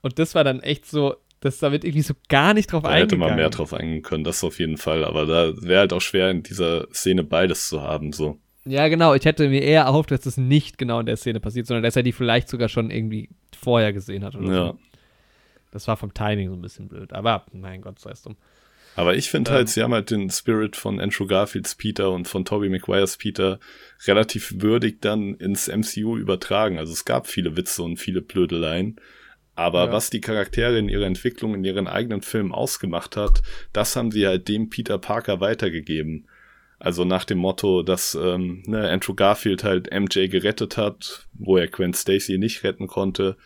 [0.00, 2.88] Und das war dann echt so, das, da wird irgendwie so gar nicht drauf da
[2.88, 3.22] eingegangen.
[3.22, 5.04] Hätte man mehr drauf eingehen können, das auf jeden Fall.
[5.04, 8.38] Aber da wäre halt auch schwer, in dieser Szene beides zu haben, so.
[8.64, 9.14] Ja, genau.
[9.14, 11.96] Ich hätte mir eher erhofft, dass das nicht genau in der Szene passiert, sondern dass
[11.96, 13.28] er die vielleicht sogar schon irgendwie
[13.60, 14.66] vorher gesehen hat oder ja.
[14.68, 14.78] so.
[15.72, 17.12] Das war vom Timing so ein bisschen blöd.
[17.12, 18.36] Aber, mein Gott, sei es dumm.
[18.94, 22.28] Aber ich finde ähm, halt, sie haben halt den Spirit von Andrew Garfields Peter und
[22.28, 23.58] von Tobey Maguires Peter
[24.06, 26.78] relativ würdig dann ins MCU übertragen.
[26.78, 28.96] Also es gab viele Witze und viele Blödeleien.
[29.54, 29.92] Aber ja.
[29.92, 34.26] was die Charaktere in ihrer Entwicklung in ihren eigenen Filmen ausgemacht hat, das haben sie
[34.26, 36.26] halt dem Peter Parker weitergegeben.
[36.82, 41.68] Also nach dem Motto, dass ähm, ne, Andrew Garfield halt MJ gerettet hat, wo er
[41.68, 43.36] Gwen Stacy nicht retten konnte,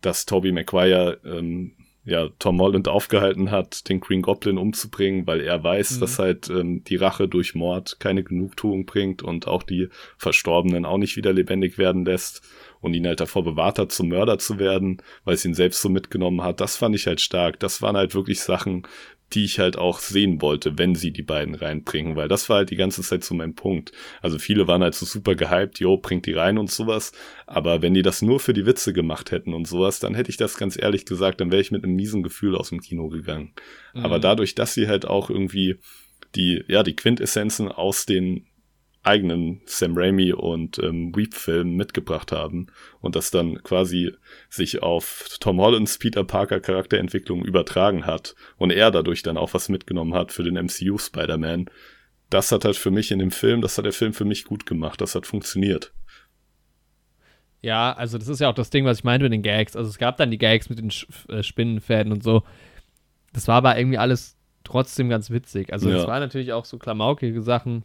[0.00, 1.72] dass Tobey Maguire ähm,
[2.06, 6.00] ja Tom Holland aufgehalten hat, den Green Goblin umzubringen, weil er weiß, mhm.
[6.00, 10.96] dass halt ähm, die Rache durch Mord keine Genugtuung bringt und auch die Verstorbenen auch
[10.96, 12.40] nicht wieder lebendig werden lässt
[12.80, 15.90] und ihn halt davor bewahrt hat, zum Mörder zu werden, weil es ihn selbst so
[15.90, 16.62] mitgenommen hat.
[16.62, 17.60] Das fand ich halt stark.
[17.60, 18.86] Das waren halt wirklich Sachen,
[19.32, 22.70] die ich halt auch sehen wollte, wenn sie die beiden reinbringen, weil das war halt
[22.70, 23.92] die ganze Zeit so mein Punkt.
[24.22, 27.12] Also viele waren halt so super gehypt, yo, bringt die rein und sowas,
[27.46, 30.36] aber wenn die das nur für die Witze gemacht hätten und sowas, dann hätte ich
[30.36, 33.52] das ganz ehrlich gesagt, dann wäre ich mit einem miesen Gefühl aus dem Kino gegangen.
[33.94, 34.04] Mhm.
[34.04, 35.78] Aber dadurch, dass sie halt auch irgendwie
[36.36, 38.45] die, ja, die Quintessenzen aus den
[39.06, 42.66] eigenen Sam Raimi und ähm, Weep-Filmen mitgebracht haben
[43.00, 44.12] und das dann quasi
[44.50, 49.68] sich auf Tom Hollands Peter Parker Charakterentwicklung übertragen hat und er dadurch dann auch was
[49.68, 51.66] mitgenommen hat für den MCU Spider-Man.
[52.30, 54.66] Das hat halt für mich in dem Film, das hat der Film für mich gut
[54.66, 55.92] gemacht, das hat funktioniert.
[57.62, 59.76] Ja, also das ist ja auch das Ding, was ich meinte mit den Gags.
[59.76, 62.42] Also es gab dann die Gags mit den Sch äh, Spinnenfäden und so.
[63.32, 65.72] Das war aber irgendwie alles trotzdem ganz witzig.
[65.72, 66.06] Also es Ja.
[66.08, 67.84] war natürlich auch so klamaukige Sachen.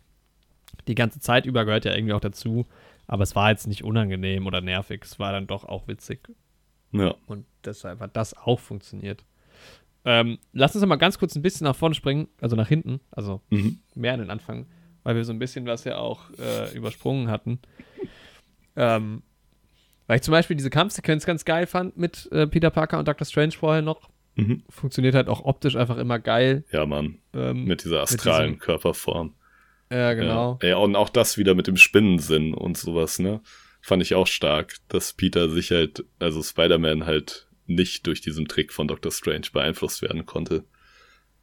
[0.88, 2.66] Die ganze Zeit über gehört ja irgendwie auch dazu.
[3.08, 5.02] Aber es war jetzt nicht unangenehm oder nervig.
[5.04, 6.30] Es war dann doch auch witzig.
[6.92, 7.16] Ja.
[7.28, 9.24] Und deshalb hat das auch funktioniert.
[10.06, 13.42] Ähm, lass uns mal ganz kurz ein bisschen nach vorne springen, also nach hinten, also
[13.50, 13.80] Mhm.
[13.96, 14.66] mehr an den Anfang,
[15.04, 17.60] weil wir so ein bisschen was ja auch äh, übersprungen hatten.
[18.76, 19.22] Ähm,
[20.08, 23.26] weil ich zum Beispiel diese Kampfsequenz ganz geil fand mit äh, Peter Parker und Dr.
[23.26, 24.10] Strange vorher noch.
[24.36, 24.64] Mhm.
[24.70, 26.64] Funktioniert halt auch optisch einfach immer geil.
[26.72, 27.20] Ja, Mann.
[27.34, 29.34] Ähm, Mit dieser astralen diesem- Körperform.
[29.92, 30.58] Ja, genau.
[30.62, 30.70] Ja.
[30.70, 33.42] ja, und auch das wieder mit dem Spinnensinn und sowas, ne?
[33.82, 38.74] Fand ich auch stark, dass Peter sich halt, also Spider-Man halt nicht durch diesen Trick
[38.74, 39.12] von Dr.
[39.12, 40.66] Strange beeinflusst werden konnte.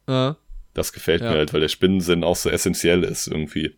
[0.07, 0.33] Äh,
[0.73, 1.31] Das gefällt Ja.
[1.31, 3.75] mir halt, weil der Spinnensinn auch so essentiell ist irgendwie.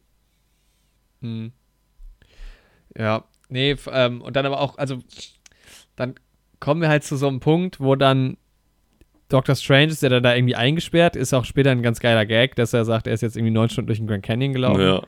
[1.22, 1.52] Hm.
[2.98, 5.00] Ja, nee, ähm, und dann aber auch, also,
[5.96, 6.16] dann
[6.60, 8.38] kommen wir halt zu so einem Punkt, wo dann
[9.32, 9.56] Dr.
[9.56, 12.74] Strange ist ja dann da irgendwie eingesperrt, ist auch später ein ganz geiler Gag, dass
[12.74, 14.82] er sagt, er ist jetzt irgendwie neun Stunden durch den Grand Canyon gelaufen.
[14.82, 15.02] Ja,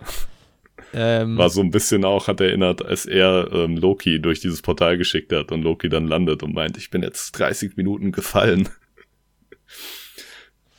[0.95, 4.97] Ähm, war so ein bisschen auch, hat erinnert, als er ähm, Loki durch dieses Portal
[4.97, 8.69] geschickt hat und Loki dann landet und meint, ich bin jetzt 30 Minuten gefallen.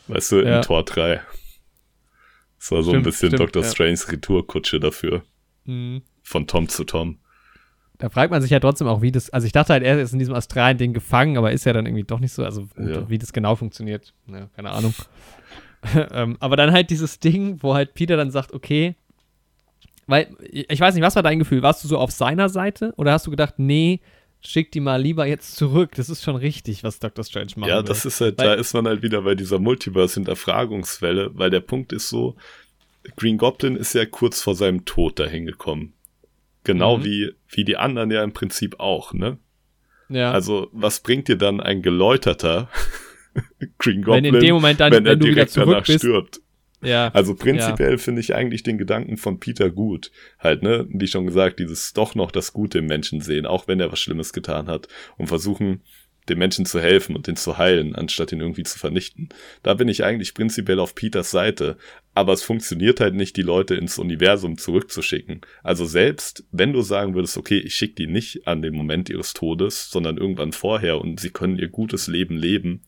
[0.08, 0.60] Weißt du, in Ja.
[0.60, 1.20] Tor 3.
[2.58, 3.62] Das war so ein Stimmt, bisschen stimmt, Dr.
[3.62, 3.68] ja.
[3.70, 5.22] Stranges Retourkutsche dafür.
[5.64, 6.00] mh.
[6.22, 7.18] Von Tom zu Tom.
[7.98, 10.12] Da fragt man sich ja trotzdem auch, wie das, also ich dachte halt, er ist
[10.12, 13.08] in diesem astralen Ding gefangen, aber ist ja dann irgendwie doch nicht so, also Ja.
[13.08, 14.94] wie das genau funktioniert, ja, keine Ahnung.
[16.12, 18.96] ähm, aber dann halt dieses Ding, wo halt Peter dann sagt, okay,
[20.06, 21.62] weil, ich weiß nicht, was war dein Gefühl?
[21.62, 24.00] Warst du so auf seiner Seite oder hast du gedacht, nee,
[24.42, 25.92] schick die mal lieber jetzt zurück?
[25.94, 27.24] Das ist schon richtig, was Dr.
[27.24, 27.70] Strange macht.
[27.70, 31.60] Ja, das ist halt, Weil- da ist man halt wieder bei dieser Multiverse-Hinterfragungswelle, weil der
[31.60, 32.34] Punkt ist so,
[33.16, 35.92] Green Goblin ist ja kurz vor seinem Tod dahin gekommen.
[36.64, 37.04] Genau Mhm.
[37.04, 39.38] wie, wie die anderen ja im Prinzip auch, ne?
[40.08, 40.32] ja.
[40.32, 42.68] Also, was bringt dir dann ein geläuterter
[43.78, 46.00] Green Goblin, wenn in dem Moment dann, wenn er wenn du wieder direkt danach bist,
[46.00, 46.40] stirbt?
[46.82, 50.10] ja, Also prinzipiell finde ich eigentlich den Gedanken von Peter gut.
[50.38, 53.80] Halt, ne, wie schon gesagt, dieses doch noch das Gute im Menschen sehen, auch wenn
[53.80, 55.82] er was Schlimmes getan hat und versuchen,
[56.28, 59.28] dem Menschen zu helfen und den zu heilen, anstatt ihn irgendwie zu vernichten.
[59.62, 61.76] Da bin ich eigentlich prinzipiell auf Peters Seite.
[62.14, 65.40] Aber es funktioniert halt nicht, die Leute ins Universum zurückzuschicken.
[65.62, 69.32] Also selbst, wenn du sagen würdest, okay, ich schicke die nicht an den Moment ihres
[69.32, 72.82] Todes, sondern irgendwann vorher und sie können ihr gutes Leben leben,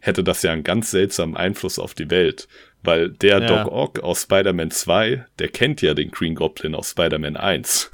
[0.00, 2.48] hätte das ja einen ganz seltsamen Einfluss auf die Welt.
[2.82, 3.46] Weil der Ja.
[3.64, 7.90] Doc Ock aus Spider-Man 2, der kennt ja den Green Goblin aus Spider-Man 1.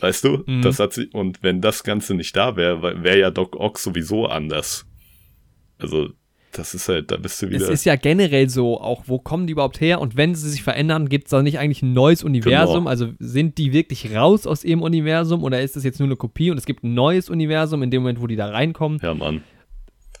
[0.00, 0.42] Weißt du?
[0.46, 0.62] Mhm.
[0.62, 4.26] Das hat sie, und wenn das Ganze nicht da wäre, wäre ja Doc Ock sowieso
[4.26, 4.86] anders.
[5.78, 6.10] Also,
[6.52, 7.68] das ist halt, da bist du Es wieder.
[7.70, 11.08] ist ja generell so, auch wo kommen die überhaupt her und wenn sie sich verändern,
[11.08, 12.84] gibt es da nicht eigentlich ein neues Universum?
[12.84, 12.90] Genau.
[12.90, 16.50] Also sind die wirklich raus aus ihrem Universum oder ist das jetzt nur eine Kopie
[16.50, 18.98] und es gibt ein neues Universum in dem Moment, wo die da reinkommen?
[19.02, 19.42] ja, Mann.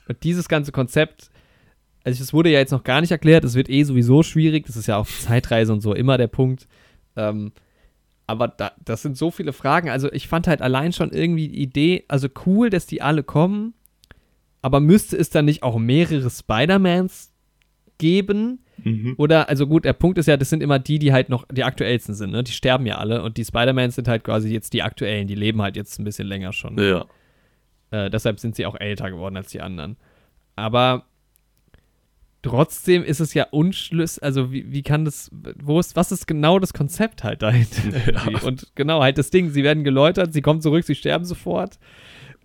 [0.08, 1.30] Und dieses ganze Konzept,
[2.04, 4.76] also es wurde ja jetzt noch gar nicht erklärt, es wird eh sowieso schwierig, das
[4.76, 6.68] ist ja auch Zeitreise und so immer der Punkt.
[7.16, 7.52] Ähm,
[8.26, 9.88] aber da, das sind so viele Fragen.
[9.88, 13.74] Also ich fand halt allein schon irgendwie die Idee, also cool, dass die alle kommen,
[14.62, 17.32] aber müsste es dann nicht auch mehrere Spider-Mans
[17.98, 18.60] geben?
[18.82, 19.14] Mhm.
[19.16, 21.64] Oder, also gut, der Punkt ist ja, das sind immer die, die halt noch die
[21.64, 22.42] aktuellsten sind, ne?
[22.42, 25.62] Die sterben ja alle und die Spider-Mans sind halt quasi jetzt die aktuellen, die leben
[25.62, 26.78] halt jetzt ein bisschen länger schon.
[26.78, 27.06] Ja.
[27.90, 29.96] Äh, deshalb sind sie auch älter geworden als die anderen.
[30.56, 31.06] Aber
[32.46, 35.30] trotzdem ist es ja unschlüssig, also wie, wie kann das,
[35.62, 37.82] wo ist, was ist genau das Konzept halt dahinter?
[38.06, 38.36] irgendwie?
[38.46, 41.78] Und genau, halt das Ding, sie werden geläutert, sie kommen zurück, sie sterben sofort.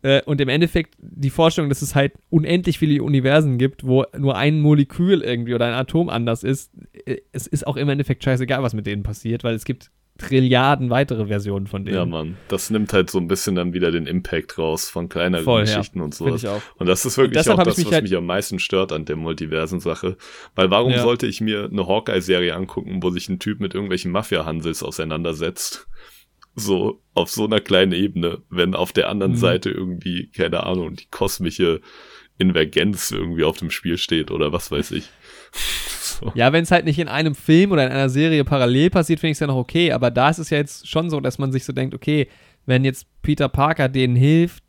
[0.03, 4.35] Äh, und im Endeffekt die Vorstellung, dass es halt unendlich viele Universen gibt, wo nur
[4.35, 6.71] ein Molekül irgendwie oder ein Atom anders ist,
[7.05, 9.91] äh, es ist auch im Endeffekt scheißegal, was mit denen passiert, weil es gibt
[10.21, 11.95] Trilliarden weitere Versionen von denen.
[11.97, 12.37] Ja, Mann.
[12.47, 15.77] Das nimmt halt so ein bisschen dann wieder den Impact raus von kleineren Voll, ja.
[15.77, 16.61] Geschichten und Finde sowas.
[16.77, 19.15] Und das ist wirklich auch das, mich was halt- mich am meisten stört an der
[19.15, 20.17] Multiversen-Sache.
[20.55, 21.01] Weil warum Ja.
[21.01, 25.87] sollte ich mir eine Hawkeye-Serie angucken, wo sich ein Typ mit irgendwelchen Mafia-Hansels auseinandersetzt?
[26.55, 29.37] So, auf so einer kleinen Ebene, wenn auf der anderen Mhm.
[29.37, 31.79] Seite irgendwie, keine Ahnung, die kosmische
[32.37, 35.09] Invergenz irgendwie auf dem Spiel steht oder was weiß ich.
[35.53, 36.31] So.
[36.35, 39.31] Ja, wenn es halt nicht in einem Film oder in einer Serie parallel passiert, finde
[39.31, 39.91] ich es ja noch okay.
[39.91, 42.27] Aber da ist es ja jetzt schon so, dass man sich so denkt, okay,
[42.65, 44.63] wenn jetzt Peter Parker denen hilft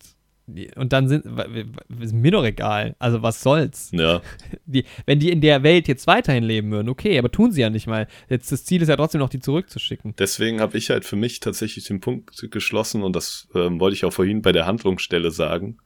[0.76, 1.24] und dann sind,
[2.00, 2.96] ist mir doch egal.
[2.98, 3.90] Also was soll's?
[3.92, 4.20] Ja,
[4.66, 7.70] Die, wenn die in der Welt jetzt weiterhin leben würden, okay, aber tun sie ja
[7.70, 8.08] nicht mal.
[8.28, 10.14] Jetzt das Ziel ist ja trotzdem noch, die zurückzuschicken.
[10.18, 14.04] deswegen habe ich halt für mich tatsächlich den Punkt geschlossen und das ähm, wollte ich
[14.04, 15.78] auch vorhin bei der Handlungsstelle sagen,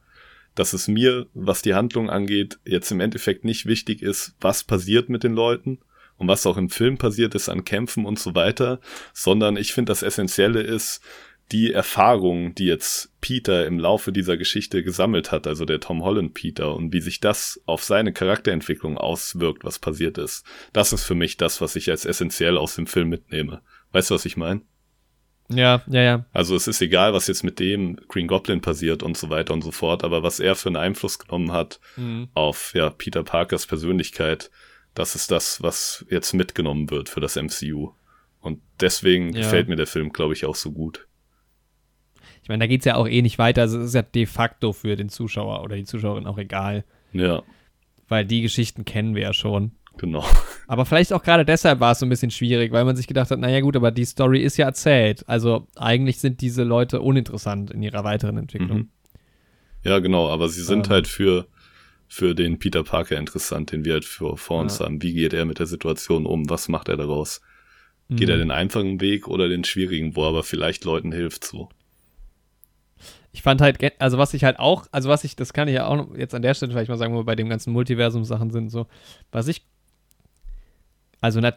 [0.57, 5.07] dass es mir, was die Handlung angeht, jetzt im Endeffekt nicht wichtig ist, was passiert
[5.07, 5.79] mit den Leuten
[6.17, 8.79] und was auch im Film passiert ist an Kämpfen und so weiter,
[9.13, 11.01] sondern ich finde, das Essentielle ist,
[11.51, 16.33] die Erfahrungen, die jetzt Peter im Laufe dieser Geschichte gesammelt hat, also der Tom Holland
[16.33, 20.43] Peter, und wie sich das auf seine Charakterentwicklung auswirkt, was passiert ist,
[20.73, 23.61] das ist für mich das, was ich als essentiell aus dem Film mitnehme.
[23.91, 24.61] Weißt du, was ich meine?
[25.49, 26.25] Ja, ja, ja.
[26.33, 29.63] Also es ist egal, was jetzt mit dem Green Goblin passiert und so weiter und
[29.63, 32.27] so fort, aber was er für einen Einfluss genommen hat Mhm.
[32.33, 34.51] auf ja, Peter Parkers Persönlichkeit,
[34.93, 37.91] das ist das, was jetzt mitgenommen wird für das MCU.
[38.41, 39.41] Und deswegen Ja.
[39.41, 41.07] gefällt mir der Film, glaube ich, auch so gut.
[42.43, 43.61] Ich meine, da geht es ja auch eh nicht weiter.
[43.61, 46.83] Also es ist ja de facto für den Zuschauer oder die Zuschauerin auch egal,
[47.13, 47.43] Ja,
[48.09, 49.71] weil die Geschichten kennen wir ja schon.
[49.97, 50.25] Genau.
[50.67, 53.31] Aber vielleicht auch gerade deshalb war es so ein bisschen schwierig, weil man sich gedacht
[53.31, 55.23] hat, naja gut, aber die Story ist ja erzählt.
[55.27, 58.77] Also eigentlich sind diese Leute uninteressant in ihrer weiteren Entwicklung.
[58.77, 58.89] Mhm.
[59.83, 60.91] Ja, genau, aber sie sind Ähm.
[60.91, 61.47] halt für,
[62.07, 64.85] für den Peter Parker interessant, den wir halt für, vor uns Ja.
[64.85, 65.01] haben.
[65.01, 66.49] Wie geht er mit der Situation um?
[66.49, 67.41] Was macht er daraus?
[68.09, 68.41] Geht er Mhm.
[68.41, 71.69] den einfachen Weg oder den schwierigen, wo er aber vielleicht Leuten hilft so?
[73.33, 75.85] Ich fand halt, also was ich halt auch, also was ich, das kann ich ja
[75.85, 78.69] auch jetzt an der Stelle vielleicht mal sagen, wo wir bei dem ganzen Multiversum-Sachen sind,
[78.69, 78.87] so,
[79.31, 79.63] was ich,
[81.21, 81.53] also na,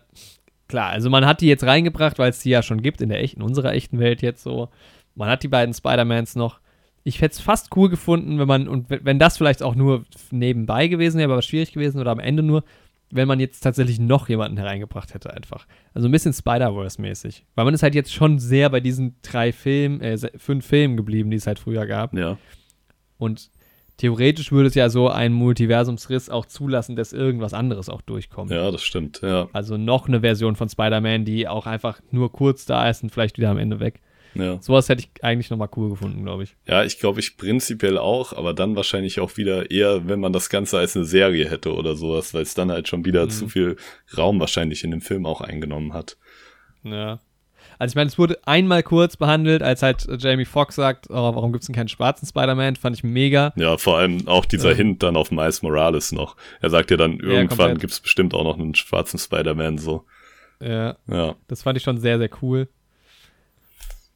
[0.68, 3.22] klar, also man hat die jetzt reingebracht, weil es die ja schon gibt in der
[3.22, 4.68] echten, unserer echten Welt jetzt so.
[5.14, 6.60] Man hat die beiden Spider-Mans noch.
[7.02, 10.86] Ich hätte es fast cool gefunden, wenn man, und wenn das vielleicht auch nur nebenbei
[10.86, 12.62] gewesen wäre, aber schwierig gewesen oder am Ende nur,
[13.10, 15.66] wenn man jetzt tatsächlich noch jemanden hereingebracht hätte, einfach.
[15.94, 17.44] Also ein bisschen Spider-Verse-mäßig.
[17.54, 21.30] Weil man ist halt jetzt schon sehr bei diesen drei Filmen, äh, fünf Filmen geblieben,
[21.30, 22.14] die es halt früher gab.
[22.14, 22.38] Ja,
[23.18, 23.50] Und
[24.00, 28.50] theoretisch würde es ja so einen Multiversumsriss auch zulassen, dass irgendwas anderes auch durchkommt.
[28.50, 32.64] ja, das stimmt, ja, Also noch eine Version von Spider-Man, die auch einfach nur kurz
[32.66, 34.00] da ist und vielleicht wieder am Ende weg.
[34.34, 34.58] ja.
[34.62, 36.56] Sowas hätte ich eigentlich nochmal cool gefunden, glaube ich.
[36.66, 40.48] Ja, ich glaube, ich prinzipiell auch, aber dann wahrscheinlich auch wieder eher, wenn man das
[40.50, 43.30] Ganze als eine Serie hätte oder sowas, weil es dann halt schon wieder Mhm.
[43.30, 43.76] zu viel
[44.16, 46.16] Raum wahrscheinlich in dem Film auch eingenommen hat.
[46.84, 47.20] Ja.
[47.80, 51.14] Also ich meine, es wurde einmal kurz behandelt, als halt äh, Jamie Foxx sagt, oh,
[51.14, 52.76] warum gibt es denn keinen schwarzen Spider-Man?
[52.76, 53.54] Fand ich mega.
[53.56, 54.76] Ja, vor allem auch dieser Ja.
[54.76, 56.36] Hint dann auf Miles Morales noch.
[56.60, 57.80] Er sagt ja dann, irgendwann komplett.
[57.80, 60.04] gibt's bestimmt auch noch einen schwarzen Spider-Man so.
[60.60, 62.68] Ja, Ja, das fand ich schon sehr, sehr cool.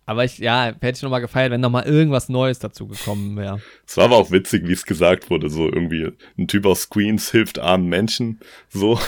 [0.05, 3.63] Aber ich, ja, hätte ich nochmal gefeiert, wenn nochmal irgendwas Neues dazu gekommen wäre.
[3.87, 7.31] es war aber auch witzig, wie es gesagt wurde, so irgendwie ein Typ aus Queens
[7.31, 9.01] hilft armen Menschen, so.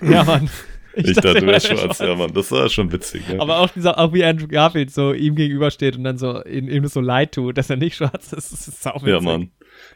[0.00, 0.48] Ja, Mann.
[0.98, 3.28] Ich, dachte, du wärst schwarz, ja, Mann, das war schon witzig.
[3.28, 3.40] Ne?
[3.40, 6.92] Aber auch dieser, auch wie Andrew Garfield so ihm gegenübersteht und dann so ihm, das
[6.92, 8.52] so leid tut, dass er nicht schwarz ist.
[8.52, 9.50] Das ist sau Ja, Mann.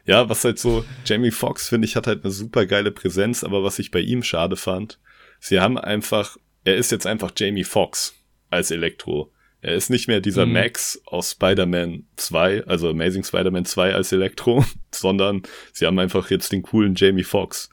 [0.05, 3.63] Ja, was halt so, Jamie Foxx, finde ich, hat halt eine super geile Präsenz, aber
[3.63, 4.99] was ich bei ihm schade fand,
[5.39, 8.15] sie haben einfach, er ist jetzt einfach Jamie Foxx
[8.49, 9.31] als Elektro.
[9.61, 10.53] Er ist nicht mehr dieser Mhm.
[10.53, 16.51] Max aus Spider-Man 2, also Amazing Spider-Man 2 als Elektro, sondern sie haben einfach jetzt
[16.51, 17.69] den coolen Jamie Foxx.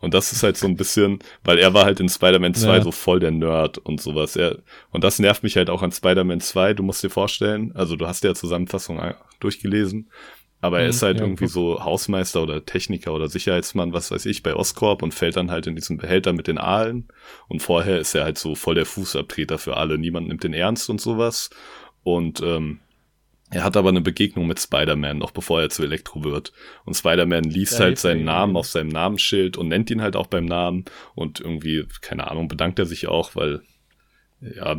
[0.00, 2.80] Und das ist halt so ein bisschen, weil er war halt in Spider-Man 2 Ja.
[2.80, 4.36] so voll der Nerd und sowas.
[4.36, 4.58] Er,
[4.90, 6.74] und das nervt mich halt auch an Spider-Man 2.
[6.74, 9.00] Du musst dir vorstellen, also du hast ja Zusammenfassung
[9.40, 10.10] durchgelesen,
[10.62, 11.52] aber er Mhm, ist halt ja, irgendwie guck.
[11.52, 15.66] so Hausmeister oder Techniker oder Sicherheitsmann, was weiß ich, bei Oscorp und fällt dann halt
[15.66, 17.08] in diesen Behälter mit den Aalen.
[17.48, 19.98] Und vorher ist er halt so voll der Fußabtreter für alle.
[19.98, 21.50] Niemand nimmt den ernst und sowas.
[22.02, 22.80] Und ähm,
[23.50, 26.52] er hat aber eine Begegnung mit Spider-Man, noch bevor er zu Elektro wird.
[26.84, 28.24] Und Spider-Man liest Da halt seinen.
[28.24, 30.84] Namen auf seinem Namensschild und nennt ihn halt auch beim Namen.
[31.14, 33.62] Und irgendwie, keine Ahnung, bedankt er sich auch, weil,
[34.40, 34.76] ja,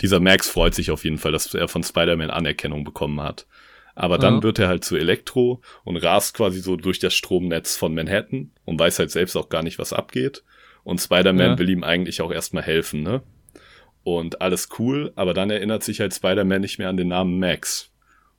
[0.00, 3.46] dieser Max freut sich auf jeden Fall, dass er von Spider-Man Anerkennung bekommen hat.
[3.94, 4.42] Aber dann Ja.
[4.42, 8.80] wird er halt zu Elektro und rast quasi so durch das Stromnetz von Manhattan und
[8.80, 10.42] weiß halt selbst auch gar nicht, was abgeht.
[10.82, 11.58] Und Spider-Man Ja.
[11.58, 13.22] will ihm eigentlich auch erstmal helfen, ne?
[14.04, 17.90] Und alles cool, aber dann erinnert sich halt Spider-Man nicht mehr an den Namen Max.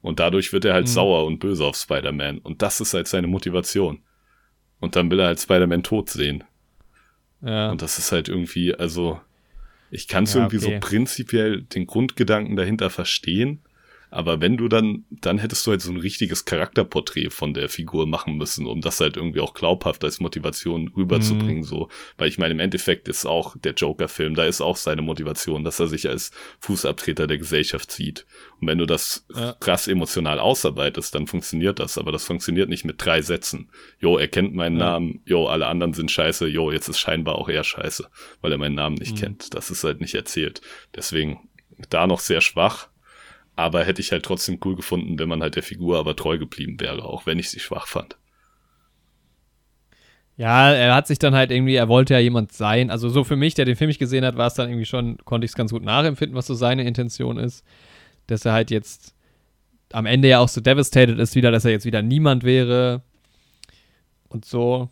[0.02, 0.92] Und dadurch wird er halt Mhm.
[0.92, 2.40] sauer und böse auf Spider-Man.
[2.40, 4.02] Und das ist halt seine Motivation.
[4.82, 6.44] Und dann will er halt Spider-Man tot sehen.
[7.42, 7.72] Ja.
[7.72, 9.22] Und das ist halt irgendwie, also,
[9.92, 10.80] ich kann es Ja, irgendwie okay.
[10.82, 13.62] so prinzipiell den Grundgedanken dahinter verstehen.
[14.14, 18.06] Aber wenn du dann, dann hättest du halt so ein richtiges Charakterporträt von der Figur
[18.06, 21.64] machen müssen, um das halt irgendwie auch glaubhaft als Motivation rüberzubringen, Mhm.
[21.64, 21.90] so.
[22.18, 25.80] Weil ich meine, im Endeffekt ist auch der Joker-Film, da ist auch seine Motivation, dass
[25.80, 28.26] er sich als Fußabtreter der Gesellschaft sieht.
[28.62, 29.54] Und wenn du das Ja.
[29.60, 31.98] krass emotional ausarbeitest, dann funktioniert das.
[31.98, 33.70] Aber das funktioniert nicht mit drei Sätzen.
[34.00, 34.92] Jo, er kennt meinen Ja.
[34.92, 35.22] Namen.
[35.26, 36.48] Jo, alle anderen sind scheiße.
[36.48, 38.08] Jo, jetzt ist scheinbar auch er scheiße,
[38.42, 39.20] weil er meinen Namen nicht Mhm.
[39.20, 39.54] kennt.
[39.56, 40.62] Das ist halt nicht erzählt.
[40.96, 41.50] Deswegen
[41.90, 42.90] da noch sehr schwach.
[43.56, 46.80] Aber hätte ich halt trotzdem cool gefunden, wenn man halt der Figur aber treu geblieben
[46.80, 48.18] wäre, auch wenn ich sie schwach fand.
[50.36, 52.90] Ja, er hat sich dann halt irgendwie, er wollte ja jemand sein.
[52.90, 55.18] Also so für mich, der den Film nicht gesehen hat, war es dann irgendwie schon,
[55.26, 57.64] konnte ich es ganz gut nachempfinden, was so seine Intention ist.
[58.26, 59.14] Dass er halt jetzt
[59.92, 63.04] am Ende ja auch so devastated ist wieder, dass er jetzt wieder niemand wäre.
[64.28, 64.90] Und so.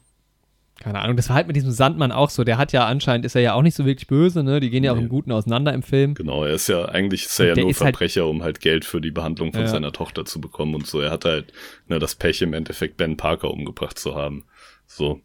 [0.82, 2.44] Keine Ahnung, das war halt mit diesem Sandmann auch so.
[2.44, 4.60] Der hat ja anscheinend, ist er ja auch nicht so wirklich böse, ne?
[4.60, 5.04] Die gehen ja auch Nee.
[5.04, 6.16] im Guten auseinander im Film.
[6.16, 9.00] Genau, er ist ja, eigentlich ist er ja nur halt- Verbrecher, um halt Geld für
[9.00, 9.68] die Behandlung von Ja.
[9.68, 11.00] seiner Tochter zu bekommen und so.
[11.00, 11.54] Er hat halt
[11.88, 14.44] ne, das Pech im Endeffekt Ben Parker umgebracht zu haben.
[14.88, 15.22] So,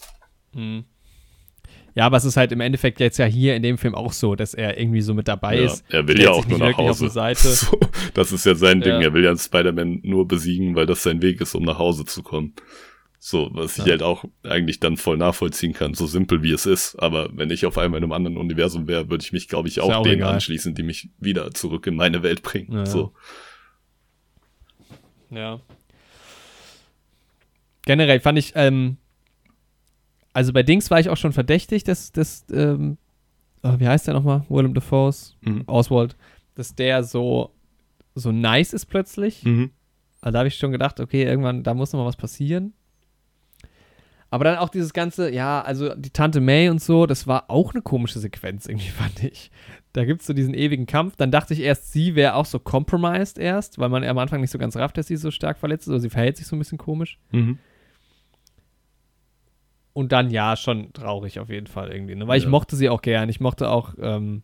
[1.95, 4.35] Ja, aber es ist halt im Endeffekt jetzt ja hier in dem Film auch so,
[4.35, 5.83] dass er irgendwie so mit dabei ja, ist.
[5.89, 7.09] er will ja auch nur nach Hause.
[7.37, 7.81] So,
[8.13, 8.93] das ist ja sein Ding.
[8.93, 9.01] Ja.
[9.01, 12.23] Er will ja Spider-Man nur besiegen, weil das sein Weg ist, um nach Hause zu
[12.23, 12.53] kommen.
[13.19, 13.93] So, was ich Ja.
[13.93, 16.97] halt auch eigentlich dann voll nachvollziehen kann, so simpel wie es ist.
[16.97, 19.81] Aber wenn ich auf einmal in einem anderen Universum wäre, würde ich mich, glaube ich,
[19.81, 20.35] auch, auch denen egal.
[20.35, 22.73] anschließen, die mich wieder zurück in meine Welt bringen.
[22.73, 22.87] Ja.
[22.87, 23.13] So.
[25.31, 25.61] Ja.
[27.85, 28.97] Generell fand ich, ähm,
[30.33, 32.99] also bei Dings war ich auch schon verdächtig, dass, dass ähm,
[33.63, 34.45] oh, wie heißt der nochmal?
[34.49, 35.63] Willem Dafoe's Mhm.
[35.67, 36.17] Oswald,
[36.55, 37.53] dass der so,
[38.15, 39.45] so nice ist plötzlich.
[39.45, 39.71] Mhm.
[40.21, 42.73] Also da habe ich schon gedacht, okay, irgendwann, da muss noch mal was passieren.
[44.31, 47.73] Aber dann auch dieses ganze, ja, also die Tante May und so, das war auch
[47.73, 49.51] eine komische Sequenz irgendwie, fand ich.
[49.93, 51.17] Da gibt es so diesen ewigen Kampf.
[51.17, 54.51] Dann dachte ich erst, sie wäre auch so compromised erst, weil man am Anfang nicht
[54.51, 55.91] so ganz rafft, dass sie so stark verletzt ist.
[55.91, 57.19] Oder sie verhält sich so ein bisschen komisch.
[57.31, 57.59] Mhm.
[59.95, 62.15] Und dann, ja, schon traurig auf jeden Fall irgendwie.
[62.15, 62.29] Ne?
[62.29, 62.51] Weil ich Ja.
[62.51, 63.31] mochte sie auch gern.
[63.31, 64.43] Ich mochte auch, ähm,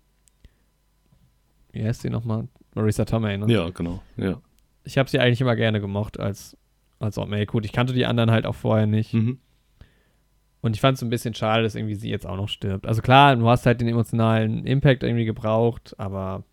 [1.72, 2.48] wie heißt sie nochmal?
[2.74, 3.52] Marisa Tomei, ne?
[3.52, 4.00] Ja, genau.
[4.16, 4.40] Ja.
[4.84, 6.56] Ich habe sie eigentlich immer gerne gemocht als,
[6.98, 7.44] als Aunt May.
[7.44, 9.12] Gut, ich kannte die anderen halt auch vorher nicht.
[9.12, 9.38] Mhm.
[10.62, 12.86] Und ich fand es ein bisschen schade, dass irgendwie sie jetzt auch noch stirbt.
[12.86, 16.44] Also klar, du hast halt den emotionalen Impact irgendwie gebraucht, aber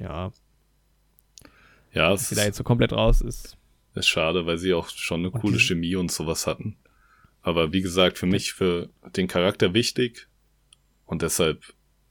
[0.00, 0.32] ja,
[1.92, 3.56] Ja, dass es sie da ist, jetzt so komplett raus ist.
[3.94, 6.76] ist schade, weil sie auch schon eine Und coole Chemie und sowas hatten.
[7.42, 10.28] Aber wie gesagt, für mich, für den Charakter wichtig
[11.06, 11.62] und deshalb,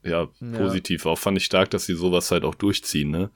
[0.03, 0.57] ja, Ja.
[0.57, 1.05] positiv.
[1.05, 3.29] Auch fand ich stark, dass sie sowas halt auch durchziehen, ne?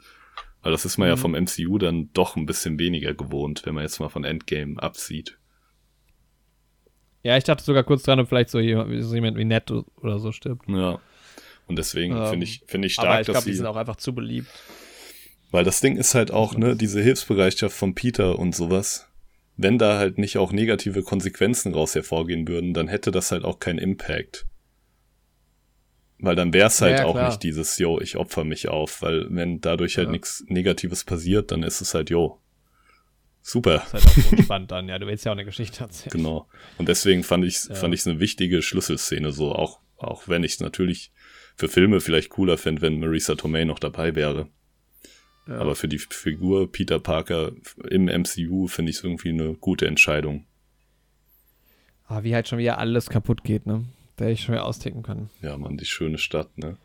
[0.62, 1.20] Weil das ist man ja Mhm.
[1.20, 5.38] vom MCU dann doch ein bisschen weniger gewohnt, wenn man jetzt mal von Endgame absieht.
[7.23, 8.89] Ja, ich dachte sogar kurz dran, ob vielleicht so jemand,
[9.38, 10.68] wie Ned oder so stirbt.
[10.68, 10.99] Ja.
[11.68, 13.65] Und deswegen Ähm, finde ich, finde ich aber stark, ich dass glaube, die sie, sind
[13.68, 14.49] auch einfach zu beliebt.
[15.52, 19.07] weil das Ding ist halt auch, ne, diese Hilfsbereitschaft von Peter und sowas.
[19.57, 23.60] Wenn da halt nicht auch negative Konsequenzen raus hervorgehen würden, dann hätte das halt auch
[23.60, 24.45] keinen Impact.
[26.19, 27.27] Weil dann wäre es halt ja, auch klar.
[27.30, 30.11] nicht dieses, yo, ich opfer mich auf, weil wenn dadurch halt Ja.
[30.11, 32.39] nichts Negatives passiert, dann ist es halt, yo,
[33.41, 34.88] super, ist halt auch unspannend dann.
[34.89, 36.11] Ja, du willst ja auch eine Geschichte erzählen.
[36.11, 36.47] genau.
[36.77, 37.76] Und deswegen fand ich Ja.
[37.76, 41.11] fand ich eine wichtige Schlüsselszene so, auch auch wenn ich es natürlich
[41.55, 44.47] für Filme vielleicht cooler fände, wenn Marisa Tomei noch dabei wäre.
[45.47, 45.59] Ja.
[45.59, 47.51] Aber für die Figur Peter Parker
[47.89, 50.45] im MCU finde ich es irgendwie eine gute Entscheidung.
[52.07, 53.85] Ah, wie halt schon wieder alles kaputt geht, ne?
[54.18, 55.30] Da hätte ich schon wieder austicken können.
[55.41, 56.77] Ja, man, die schöne Stadt, ne?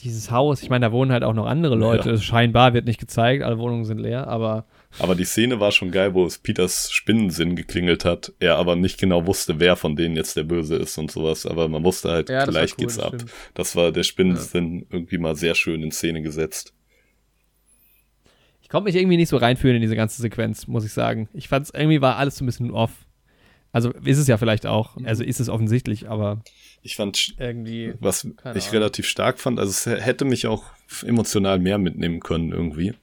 [0.00, 2.10] Dieses Haus, ich meine, da wohnen halt auch noch andere Leute.
[2.10, 2.16] Ja.
[2.18, 4.66] Scheinbar wird nicht gezeigt, alle Wohnungen sind leer, aber
[4.98, 8.98] Aber die Szene war schon geil, wo es Peters Spinnensinn geklingelt hat, er aber nicht
[8.98, 12.28] genau wusste, wer von denen jetzt der Böse ist und sowas, aber man wusste halt,
[12.28, 13.14] Ja, gleich cool, geht's das ab.
[13.14, 13.32] stimmt.
[13.54, 16.74] Das war der Spinnensinn irgendwie mal sehr schön in Szene gesetzt.
[18.60, 21.28] ich konnte mich irgendwie nicht so reinfühlen in diese ganze Sequenz, muss ich sagen.
[21.32, 22.90] Ich fand es irgendwie war alles so ein bisschen off.
[23.72, 25.06] Also ist es ja vielleicht auch, Mhm.
[25.06, 26.42] also ist es offensichtlich, aber
[26.86, 27.94] Ich fand, irgendwie.
[28.00, 30.64] was ich relativ stark fand, also es hätte mich auch
[31.04, 32.94] emotional mehr mitnehmen können irgendwie.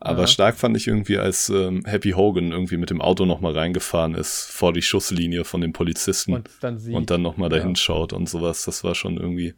[0.00, 0.26] Aber Ja.
[0.26, 4.46] stark fand ich irgendwie, als ähm, Happy Hogan irgendwie mit dem Auto nochmal reingefahren ist
[4.50, 6.32] vor die Schusslinie von den Polizisten.
[6.34, 7.76] Und dann und dann nochmal dahin Ja.
[7.76, 8.64] schaut und sowas.
[8.64, 9.54] Das war schon irgendwie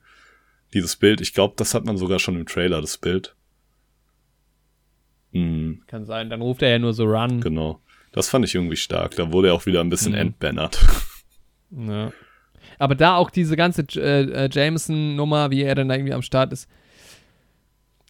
[0.74, 1.20] dieses Bild.
[1.20, 3.34] Ich glaube, das hat man sogar schon im Trailer, das Bild.
[5.32, 6.30] Mhm, Kann sein.
[6.30, 7.40] Dann ruft er ja nur so Run.
[7.40, 7.80] genau.
[8.12, 9.14] Das fand ich irgendwie stark.
[9.16, 10.18] Da wurde er auch wieder ein bisschen Mhm.
[10.18, 10.84] entbannert.
[11.70, 12.12] Ja.
[12.80, 16.52] Aber da auch diese ganze äh, äh, Jameson-Nummer, wie er dann da irgendwie am Start
[16.52, 16.68] ist.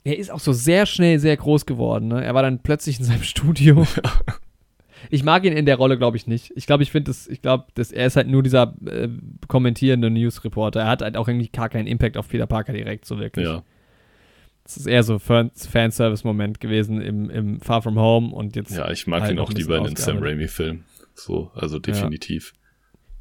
[0.04, 2.08] Er ist auch so sehr schnell sehr groß geworden.
[2.08, 2.24] Ne?
[2.24, 3.86] Er war dann plötzlich in seinem Studio.
[5.08, 6.52] Ich mag ihn in der Rolle, glaube ich, nicht.
[6.56, 9.08] Ich glaube, ich finde das, ich glaube, dass er ist halt nur dieser äh,
[9.48, 10.80] kommentierende News-Reporter.
[10.80, 13.46] Er hat halt auch irgendwie gar keinen Impact auf Peter Parker direkt, so wirklich.
[13.46, 13.62] ja,
[14.64, 18.76] Das ist eher so Fan- Fanservice-Moment gewesen im, im Far From Home und jetzt.
[18.76, 20.32] ja, ich mag halt ihn auch ein lieber in den Sam ausgearbeitet.
[20.32, 20.84] Raimi-Film.
[21.14, 22.52] So, also definitiv.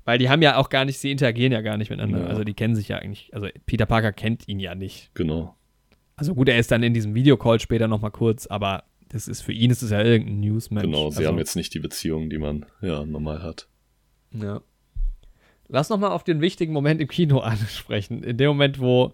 [0.09, 2.21] Weil die haben ja auch gar nicht, sie interagieren ja gar nicht miteinander.
[2.21, 2.25] Ja.
[2.25, 3.29] Also die kennen sich ja eigentlich.
[3.31, 5.11] Also Peter Parker kennt ihn ja nicht.
[5.13, 5.55] Genau.
[6.15, 9.53] Also gut, er ist dann in diesem Videocall später nochmal kurz, aber das ist für
[9.53, 10.83] ihn ist es ja irgendein Newsmensch.
[10.83, 13.67] Genau, sie also, haben jetzt nicht die Beziehung, die man ja normal hat.
[14.31, 14.61] Ja.
[15.67, 18.23] Lass nochmal auf den wichtigen Moment im Kino ansprechen.
[18.23, 19.13] In dem Moment, wo.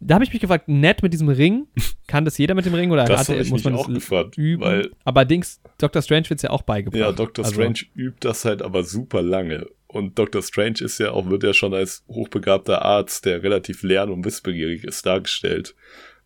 [0.00, 1.66] Da habe ich mich gefragt, nett mit diesem Ring.
[2.08, 3.86] Kann das jeder mit dem Ring oder Das hat habe er- ich muss man auch
[3.86, 4.62] das gefragt, üben?
[4.62, 6.02] weil aber Dings, Dr.
[6.02, 7.00] Strange wird es ja auch beigebracht.
[7.00, 7.42] Ja, Dr.
[7.42, 9.66] Also, Strange übt das halt aber super lange.
[9.94, 10.42] Und Dr.
[10.42, 14.82] Strange ist ja auch, wird ja schon als hochbegabter Arzt, der relativ lern- und wissbegierig
[14.82, 15.76] ist, dargestellt.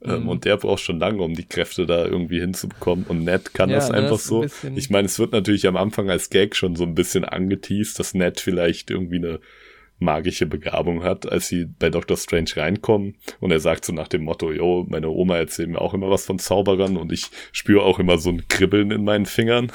[0.02, 0.28] Ähm, mhm.
[0.30, 3.04] Und der braucht schon lange, um die Kräfte da irgendwie hinzubekommen.
[3.06, 4.42] Und Ned kann ja, das einfach das so.
[4.62, 7.98] Ein ich meine, es wird natürlich am Anfang als Gag schon so ein bisschen angeteased,
[7.98, 9.40] dass Ned vielleicht irgendwie eine
[9.98, 14.22] magische Begabung hat, als sie bei Doctor Strange reinkommen und er sagt so nach dem
[14.22, 17.98] Motto, yo, meine Oma erzählt mir auch immer was von Zauberern und ich spüre auch
[17.98, 19.72] immer so ein Kribbeln in meinen Fingern.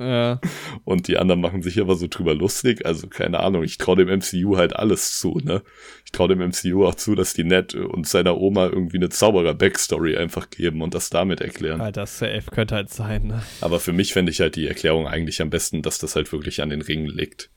[0.00, 0.40] Ja.
[0.84, 2.86] Und die anderen machen sich aber so drüber lustig.
[2.86, 5.62] Also keine Ahnung, ich traue dem MCU halt alles zu, ne?
[6.06, 10.16] Ich traue dem MCU auch zu, dass die Ned und seiner Oma irgendwie eine Zauberer-Backstory
[10.16, 11.80] einfach geben und das damit erklären.
[11.80, 13.42] Ja, das safe könnte halt sein, ne?
[13.60, 16.62] Aber für mich fände ich halt die Erklärung eigentlich am besten, dass das halt wirklich
[16.62, 17.50] an den Ringen liegt.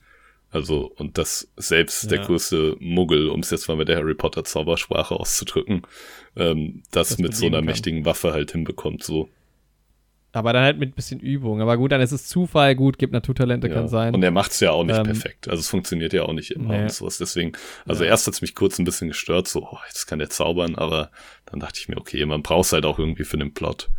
[0.50, 2.10] Also, und dass selbst ja.
[2.10, 5.82] der größte Muggel, um es jetzt mal mit der Harry Potter Zaubersprache auszudrücken,
[6.36, 7.64] ähm, das, das mit so einer kann.
[7.64, 9.30] mächtigen Waffe halt hinbekommt, so.
[10.34, 11.60] Aber dann halt mit ein bisschen Übung.
[11.60, 13.74] Aber gut, dann ist es Zufall, gut, gibt Naturtalente, ja.
[13.74, 14.14] kann sein.
[14.14, 15.48] Und er macht es ja auch nicht ähm, perfekt.
[15.48, 16.82] Also es funktioniert ja auch nicht immer nee.
[16.82, 17.18] und sowas.
[17.18, 17.52] Deswegen,
[17.86, 18.10] also ja.
[18.10, 21.10] erst hat es mich kurz ein bisschen gestört, so, oh, jetzt kann der zaubern, aber
[21.46, 23.90] dann dachte ich mir, okay, man braucht es halt auch irgendwie für den Plot.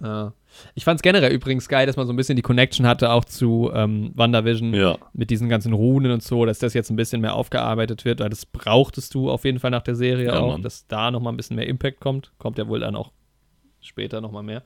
[0.00, 0.32] Ja.
[0.76, 3.24] Ich fand es generell übrigens geil, dass man so ein bisschen die Connection hatte auch
[3.24, 4.96] zu ähm, WandaVision ja.
[5.12, 8.30] mit diesen ganzen Runen und so, dass das jetzt ein bisschen mehr aufgearbeitet wird, weil
[8.30, 10.62] das brauchtest du auf jeden Fall nach der Serie auch, Mann.
[10.62, 12.32] dass da nochmal ein bisschen mehr Impact kommt.
[12.38, 13.10] Kommt ja wohl dann auch
[13.80, 14.62] später nochmal mehr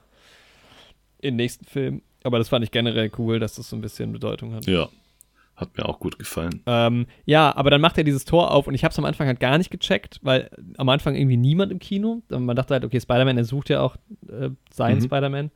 [1.21, 2.03] im nächsten Film.
[2.25, 4.67] Aber das fand ich generell cool, dass das so ein bisschen Bedeutung hat.
[4.67, 4.89] Ja.
[5.57, 6.63] Hat mir auch gut gefallen.
[6.67, 9.27] Ähm, ja, aber dann macht er dieses Tor auf und ich habe es am Anfang
[9.27, 12.23] halt gar nicht gecheckt, weil am Anfang irgendwie niemand im Kino.
[12.29, 13.97] Man dachte halt, okay, Spider-Man, er sucht ja auch
[14.29, 15.05] äh, seinen mhm.
[15.05, 15.51] Spider-Man.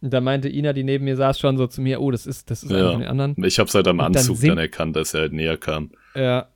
[0.00, 2.50] Und da meinte Ina, die neben mir saß, schon so zu mir, oh, das ist,
[2.50, 2.78] das ist ja.
[2.78, 3.36] einer von den anderen.
[3.44, 5.92] Ich habe es halt am Anzug dann, dann erkannt, dass er halt näher kam.
[6.16, 6.48] Ja,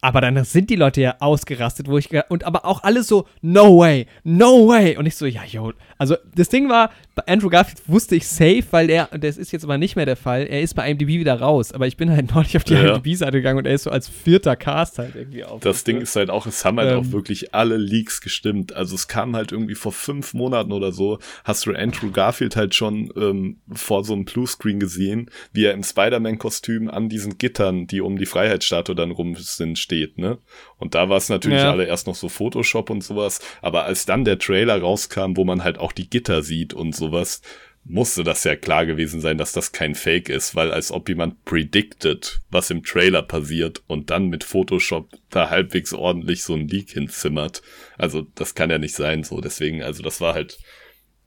[0.00, 3.78] aber dann sind die Leute ja ausgerastet, wo ich und aber auch alles so no
[3.78, 5.72] way, no way und ich so ja, yo.
[5.98, 9.64] Also das Ding war, bei Andrew Garfield wusste ich safe, weil er das ist jetzt
[9.64, 10.46] aber nicht mehr der Fall.
[10.46, 12.94] Er ist bei IMDb wieder raus, aber ich bin halt neulich auf die ja.
[12.94, 15.60] IMDb-Seite gegangen und er ist so als vierter Cast halt irgendwie auf.
[15.60, 18.72] Das Ding ist halt auch, es haben halt ähm, auch wirklich alle Leaks gestimmt.
[18.72, 22.74] Also es kam halt irgendwie vor fünf Monaten oder so, hast du Andrew Garfield halt
[22.74, 28.00] schon ähm, vor so einem Bluescreen gesehen, wie er im Spider-Man-Kostüm an diesen Gittern, die
[28.00, 30.38] um die Freiheitsstatue dann rum sind, steht, ne?
[30.76, 31.72] Und da war es natürlich ja.
[31.72, 35.64] alle erst noch so Photoshop und sowas, aber als dann der Trailer rauskam, wo man
[35.64, 37.42] halt auch die Gitter sieht und sowas,
[37.84, 41.44] musste das ja klar gewesen sein, dass das kein Fake ist, weil als ob jemand
[41.44, 46.90] predicted, was im Trailer passiert und dann mit Photoshop da halbwegs ordentlich so ein Leak
[46.90, 47.62] hinzimmert.
[47.96, 49.40] Also das kann ja nicht sein so.
[49.40, 50.58] Deswegen, also das war halt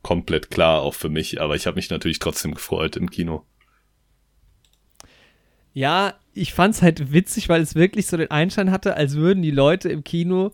[0.03, 3.43] komplett klar auch für mich, aber ich habe mich natürlich trotzdem gefreut im Kino.
[5.74, 9.51] Ja, ich fand's halt witzig, weil es wirklich so den Einschein hatte, als würden die
[9.51, 10.51] Leute im Kino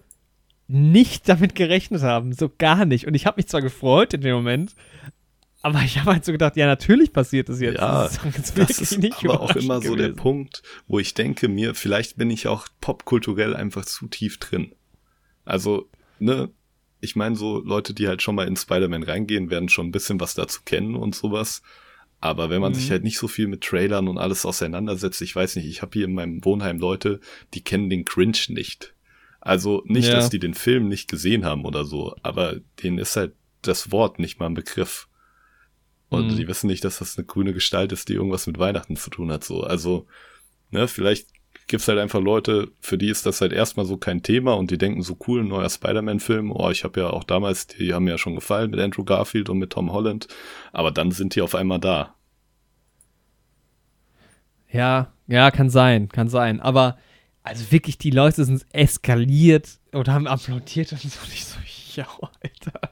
[0.67, 2.33] nicht damit gerechnet haben.
[2.33, 3.07] So gar nicht.
[3.07, 4.75] Und ich habe mich zwar gefreut in dem Moment,
[5.61, 7.79] aber ich habe halt so gedacht, ja, natürlich passiert das jetzt.
[7.79, 9.87] Ja, das ist, das ist nicht aber auch immer gewesen.
[9.87, 14.37] so der Punkt, wo ich denke mir, vielleicht bin ich auch popkulturell einfach zu tief
[14.37, 14.73] drin.
[15.45, 16.49] Also, ne,
[16.99, 20.19] ich meine so Leute, die halt schon mal in Spider-Man reingehen, werden schon ein bisschen
[20.19, 21.61] was dazu kennen und sowas.
[22.19, 22.77] Aber wenn man mhm.
[22.77, 25.91] sich halt nicht so viel mit Trailern und alles auseinandersetzt, ich weiß nicht, ich habe
[25.93, 27.19] hier in meinem Wohnheim Leute,
[27.53, 28.95] die kennen den Cringe nicht.
[29.39, 30.15] Also nicht, ja.
[30.15, 34.19] dass die den Film nicht gesehen haben oder so, aber denen ist halt das Wort
[34.19, 35.07] nicht mal ein Begriff.
[36.09, 36.37] Und mhm.
[36.37, 39.31] die wissen nicht, dass das eine grüne Gestalt ist, die irgendwas mit Weihnachten zu tun
[39.31, 39.43] hat.
[39.43, 40.07] So, also,
[40.71, 41.27] ne, vielleicht
[41.67, 44.77] gibt's halt einfach Leute, für die ist das halt erstmal so kein Thema und die
[44.77, 46.51] denken so cool, ein neuer Spider-Man-Film.
[46.51, 49.49] Oh, ich habe ja auch damals, die haben mir ja schon gefallen mit Andrew Garfield
[49.49, 50.27] und mit Tom Holland.
[50.71, 52.15] Aber dann sind die auf einmal da.
[54.71, 56.61] Ja, ja, kann sein, kann sein.
[56.61, 56.97] Aber
[57.43, 61.19] also wirklich, die Leute sind eskaliert und haben applaudiert und so.
[61.33, 61.57] Ich so,
[61.95, 62.07] ja,
[62.41, 62.86] Alter.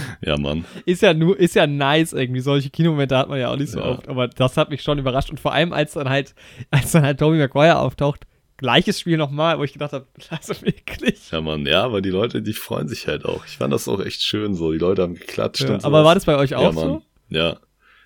[0.24, 0.64] Ja, Mann.
[0.84, 2.40] Ist ja nur, ist ja nice irgendwie.
[2.40, 3.86] Solche Kinomomente hat man ja auch nicht so ja.
[3.86, 4.08] oft.
[4.08, 5.30] Aber das hat mich schon überrascht.
[5.30, 6.34] Und vor allem, als dann halt,
[6.70, 11.30] als dann halt Tobey Maguire auftaucht, gleiches Spiel nochmal, wo ich gedacht habe, also wirklich.
[11.30, 13.44] Ja, Mann, ja, aber die Leute, die freuen sich halt auch.
[13.46, 14.72] Ich fand das auch echt schön so.
[14.72, 15.88] Die Leute haben geklatscht ja, und so.
[15.88, 17.02] Aber war das bei euch auch ja, so?
[17.28, 17.58] Ja.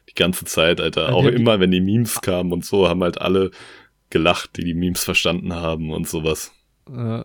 [0.09, 1.13] Die ganze Zeit, Alter.
[1.15, 3.51] Auch immer, wenn die Memes kamen und so, haben halt alle
[4.11, 6.53] gelacht, die die Memes verstanden haben und sowas.
[6.89, 7.25] Ja.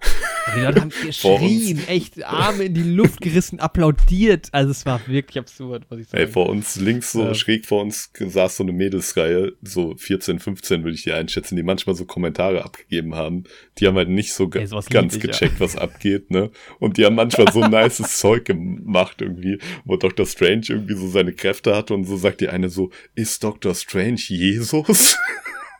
[0.54, 4.48] Die Leute haben geschrien, echt Arme in die Luft gerissen, applaudiert.
[4.52, 6.22] Also es war wirklich absurd, muss ich sagen.
[6.22, 7.34] Ey, vor uns links, so ja.
[7.34, 11.62] schräg vor uns saß so eine Mädelsreihe, so 14, 15 würde ich die einschätzen, die
[11.62, 13.44] manchmal so Kommentare abgegeben haben.
[13.78, 15.60] Die haben halt nicht so Ey, ganz ich, gecheckt, ja.
[15.60, 16.50] was abgeht, ne?
[16.78, 20.26] Und die haben manchmal so nices Zeug gemacht irgendwie, wo Dr.
[20.26, 23.74] Strange irgendwie so seine Kräfte hatte und so sagt die eine so, ist Dr.
[23.74, 25.16] Strange Jesus?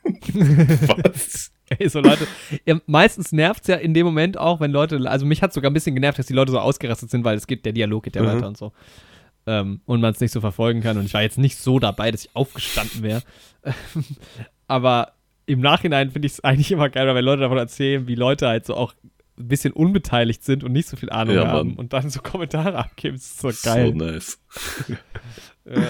[0.35, 1.53] was?
[1.79, 2.27] Ey, so Leute,
[2.65, 5.71] ja, meistens nervt es ja in dem Moment auch, wenn Leute, also mich hat sogar
[5.71, 8.17] ein bisschen genervt, dass die Leute so ausgerastet sind, weil es geht, der Dialog geht
[8.17, 8.27] ja mhm.
[8.27, 8.73] weiter und so.
[9.47, 10.97] Ähm, und man es nicht so verfolgen kann.
[10.99, 13.23] Und ich war jetzt nicht so dabei, dass ich aufgestanden wäre.
[14.69, 15.15] Aber
[15.47, 18.67] im Nachhinein finde ich es eigentlich immer geil, wenn Leute davon erzählen, wie Leute halt
[18.67, 18.95] so auch
[19.39, 22.79] ein bisschen unbeteiligt sind und nicht so viel Ahnung Ja, haben und dann so Kommentare
[22.79, 23.17] abgeben.
[23.17, 23.89] Das ist so geil.
[23.89, 24.39] So nice.
[25.65, 25.81] Ja.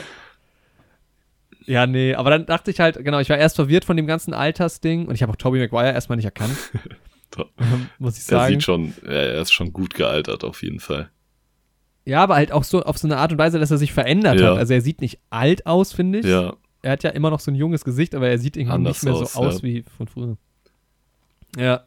[1.66, 4.34] Ja, nee, aber dann dachte ich halt, genau, ich war erst verwirrt von dem ganzen
[4.34, 6.56] Altersding und ich habe auch Tobey Maguire erstmal nicht erkannt,
[7.98, 8.54] muss ich Er sagen.
[8.54, 11.10] sieht schon, er ist schon gut gealtert auf jeden Fall.
[12.04, 14.40] Ja, aber halt auch so auf so eine Art und Weise, dass er sich verändert
[14.40, 14.50] Ja.
[14.52, 14.58] hat.
[14.58, 16.26] Also er sieht nicht alt aus, finde ich.
[16.26, 18.96] Ja, Er hat ja immer noch so ein junges Gesicht, aber er sieht irgendwie Anders
[18.96, 19.62] nicht mehr so aus, aus ja.
[19.62, 20.36] wie von früher.
[21.56, 21.84] Ja.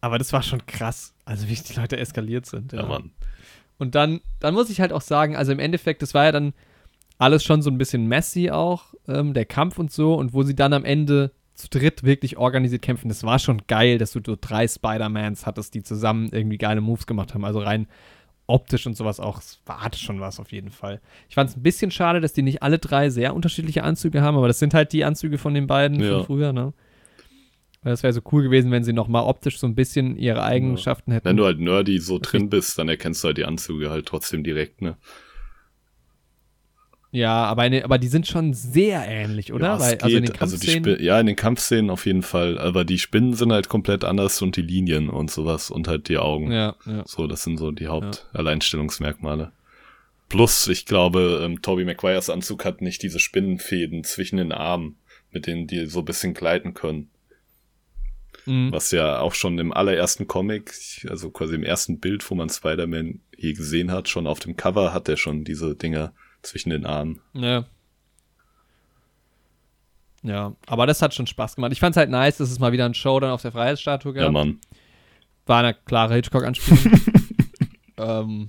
[0.00, 1.14] Aber das war schon krass.
[1.24, 2.72] Also wie die Leute eskaliert sind.
[2.72, 3.12] ja, Mann.
[3.78, 6.52] Und dann, dann muss ich halt auch sagen, also im Endeffekt, das war ja dann
[7.18, 10.14] alles schon so ein bisschen messy auch, ähm, der Kampf und so.
[10.14, 13.98] Und wo sie dann am Ende zu dritt wirklich organisiert kämpfen, das war schon geil,
[13.98, 17.44] dass du so drei Spider-Mans hattest, die zusammen irgendwie geile Moves gemacht haben.
[17.44, 17.86] Also rein
[18.46, 21.00] optisch und sowas auch, es war hatte schon was auf jeden Fall.
[21.28, 24.36] Ich fand es ein bisschen schade, dass die nicht alle drei sehr unterschiedliche Anzüge haben,
[24.36, 26.18] aber das sind halt die Anzüge von den beiden Ja.
[26.18, 26.72] von früher, ne?
[27.82, 30.42] Weil Das wäre so cool gewesen, wenn sie noch mal optisch so ein bisschen ihre
[30.42, 31.24] Eigenschaften hätten.
[31.24, 34.44] Wenn du halt nerdy so drin bist, dann erkennst du halt die Anzüge halt trotzdem
[34.44, 34.96] direkt, ne?
[37.16, 39.68] Ja, aber, eine, aber die sind schon sehr ähnlich, oder?
[39.68, 40.32] Ja, Weil, also in den.
[40.38, 40.84] Also Kampfszenen.
[40.96, 42.58] Spi- ja, in den Kampfszenen auf jeden Fall.
[42.58, 46.18] Aber die Spinnen sind halt komplett anders und die Linien und sowas und halt die
[46.18, 46.52] Augen.
[46.52, 47.04] ja, ja.
[47.06, 49.52] So, das sind so die Hauptalleinstellungsmerkmale.
[50.28, 54.96] Plus, ich glaube, ähm, Tobey Maguires Anzug hat nicht diese Spinnenfäden zwischen den Armen,
[55.30, 57.08] mit denen die so ein bisschen gleiten können.
[58.44, 58.72] Mhm.
[58.72, 60.74] Was ja auch schon im allerersten Comic,
[61.08, 64.92] also quasi im ersten Bild, wo man Spider-Man je gesehen hat, schon auf dem Cover
[64.92, 66.12] hat er schon diese Dinger
[66.46, 67.20] zwischen den Armen.
[67.34, 67.66] Ja.
[70.22, 71.72] Ja, aber das hat schon Spaß gemacht.
[71.72, 74.24] Ich fand's halt nice, dass es mal wieder ein Show dann auf der Freiheitsstatue gab.
[74.24, 74.58] Ja, Mann.
[75.46, 77.00] War eine klare Hitchcock-Anspielung.
[77.98, 78.48] ähm,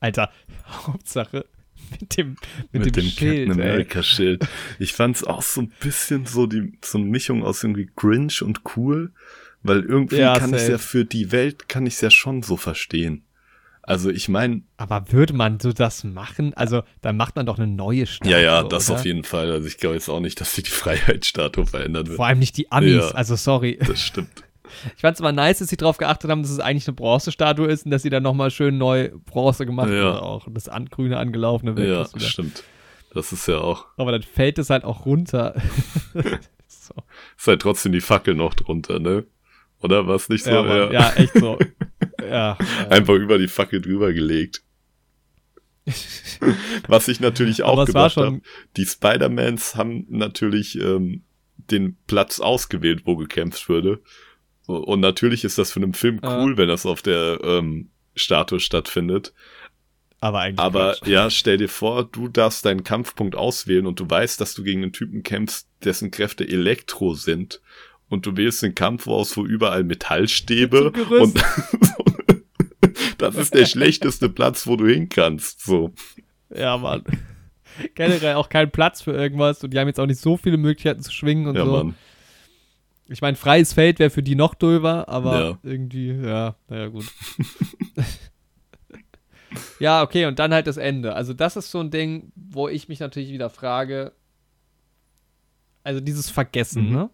[0.00, 0.30] Alter,
[0.86, 1.44] Hauptsache
[1.90, 2.36] mit dem,
[2.72, 3.48] mit, dem, Schild.
[3.48, 3.68] Captain ey.
[3.68, 4.48] America Schild.
[4.78, 8.62] Ich fand's auch so ein bisschen so die so eine Mischung aus irgendwie Grinch und
[8.76, 9.12] cool,
[9.62, 10.72] weil irgendwie Ja, kann ich safe.
[10.72, 13.24] ja für die Welt kann ich ja schon so verstehen.
[13.90, 16.54] Also ich meine, Aber würde man so das machen?
[16.54, 18.32] Also, dann macht man doch eine neue Statue.
[18.32, 18.98] ja, ja, das oder?
[19.00, 19.50] auf jeden Fall.
[19.50, 22.16] Also ich glaube jetzt auch nicht, dass sie die Freiheitsstatue verändern wird.
[22.16, 23.08] Vor allem nicht die Amis, Ja.
[23.10, 23.78] also sorry.
[23.86, 24.30] Das stimmt.
[24.94, 27.86] Ich fand's aber nice, dass sie darauf geachtet haben, dass es eigentlich eine Bronzestatue ist
[27.86, 30.04] und dass sie dann nochmal schön neu Bronze gemacht Ja.
[30.04, 30.46] wurde auch.
[30.48, 32.20] Das an, grüne angelaufene weg ja, wieder.
[32.24, 32.62] stimmt.
[33.12, 35.60] Das ist ja auch, Aber dann fällt es halt auch runter.
[36.68, 36.94] so.
[37.36, 39.24] ist halt trotzdem die Fackel noch drunter, ne?
[39.82, 40.50] Oder was nicht so?
[40.52, 41.10] ja, Mann, ja.
[41.14, 41.58] echt so.
[42.28, 42.58] Ja.
[42.88, 44.62] Einfach über die Fackel drüber gelegt.
[46.86, 48.40] Was ich natürlich auch gedacht schon- habe,
[48.76, 51.22] die Spider-Mans haben natürlich ähm,
[51.56, 54.00] den Platz ausgewählt, wo gekämpft würde.
[54.66, 59.32] Und natürlich ist das für einen Film cool, wenn das auf der ähm, Statue stattfindet.
[60.20, 60.60] aber eigentlich.
[60.60, 61.08] Aber Quatsch.
[61.08, 64.82] ja, stell dir vor, du darfst deinen Kampfpunkt auswählen und du weißt, dass du gegen
[64.82, 67.60] einen Typen kämpfst, dessen Kräfte Elektro sind.
[68.08, 71.40] Und du wählst den Kampf aus, wo überall Metallstäbe und
[73.18, 75.64] das ist der schlechteste Platz, wo du hin kannst.
[75.64, 75.92] So.
[76.54, 77.04] Ja, Mann.
[77.94, 81.02] Generell auch kein Platz für irgendwas und die haben jetzt auch nicht so viele Möglichkeiten
[81.02, 81.72] zu schwingen und Ja, so.
[81.72, 81.94] Mann.
[83.08, 85.58] Ich meine, freies Feld wäre für die noch döver, aber Ja.
[85.62, 87.06] irgendwie, ja, naja, gut.
[89.80, 91.14] ja, okay, und dann halt das Ende.
[91.14, 94.12] Also, das ist so ein Ding, wo ich mich natürlich wieder frage.
[95.82, 96.92] Also, dieses Vergessen, Mhm.
[96.94, 97.10] ne?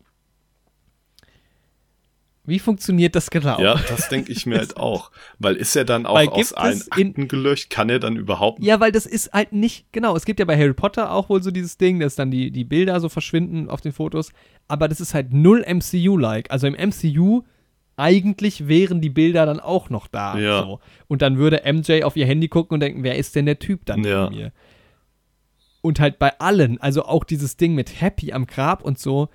[2.46, 3.60] Wie funktioniert das genau?
[3.60, 5.10] Ja, das denke ich mir halt auch.
[5.38, 7.70] Weil ist er dann auch Weil aus allen Akten gelöscht?
[7.70, 10.56] Kann er dann überhaupt Ja, weil das ist halt nicht, genau, es gibt ja bei
[10.56, 13.80] Harry Potter auch wohl so dieses Ding, dass dann die, die Bilder so verschwinden auf
[13.80, 14.32] den Fotos,
[14.68, 16.50] aber das ist halt null MCU-like.
[16.50, 17.42] Also im MCU
[17.96, 20.38] eigentlich wären die Bilder dann auch noch da.
[20.38, 20.62] Ja.
[20.62, 20.80] So.
[21.08, 23.86] Und dann würde MJ auf ihr Handy gucken und denken, wer ist denn der Typ
[23.86, 24.30] dann Ja.
[24.30, 24.52] mir?
[25.80, 29.28] Und halt bei allen, also auch dieses Ding mit Happy am Grab und so,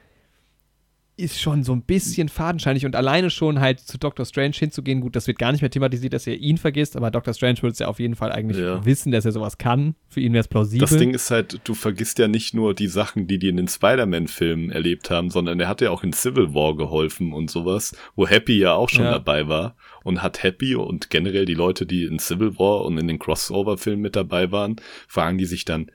[1.17, 5.15] ist schon so ein bisschen fadenscheinig und alleine schon halt zu Doctor Strange hinzugehen, gut,
[5.15, 7.33] das wird gar nicht mehr thematisiert, dass er ihn vergisst, aber Dr.
[7.33, 8.83] Strange würde es ja auf jeden Fall eigentlich Ja.
[8.85, 9.95] wissen, dass er sowas kann.
[10.07, 10.88] Für ihn wäre es plausibel.
[10.88, 13.67] Das Ding ist halt, du vergisst ja nicht nur die Sachen, die die in den
[13.67, 18.25] Spider-Man-Filmen erlebt haben, sondern er hat ja auch in Civil War geholfen und sowas, wo
[18.27, 19.11] Happy ja auch schon Ja.
[19.11, 23.07] dabei war und hat Happy und generell die Leute, die in Civil War und in
[23.07, 25.91] den Crossover-Filmen mit dabei waren, fragen die sich dann,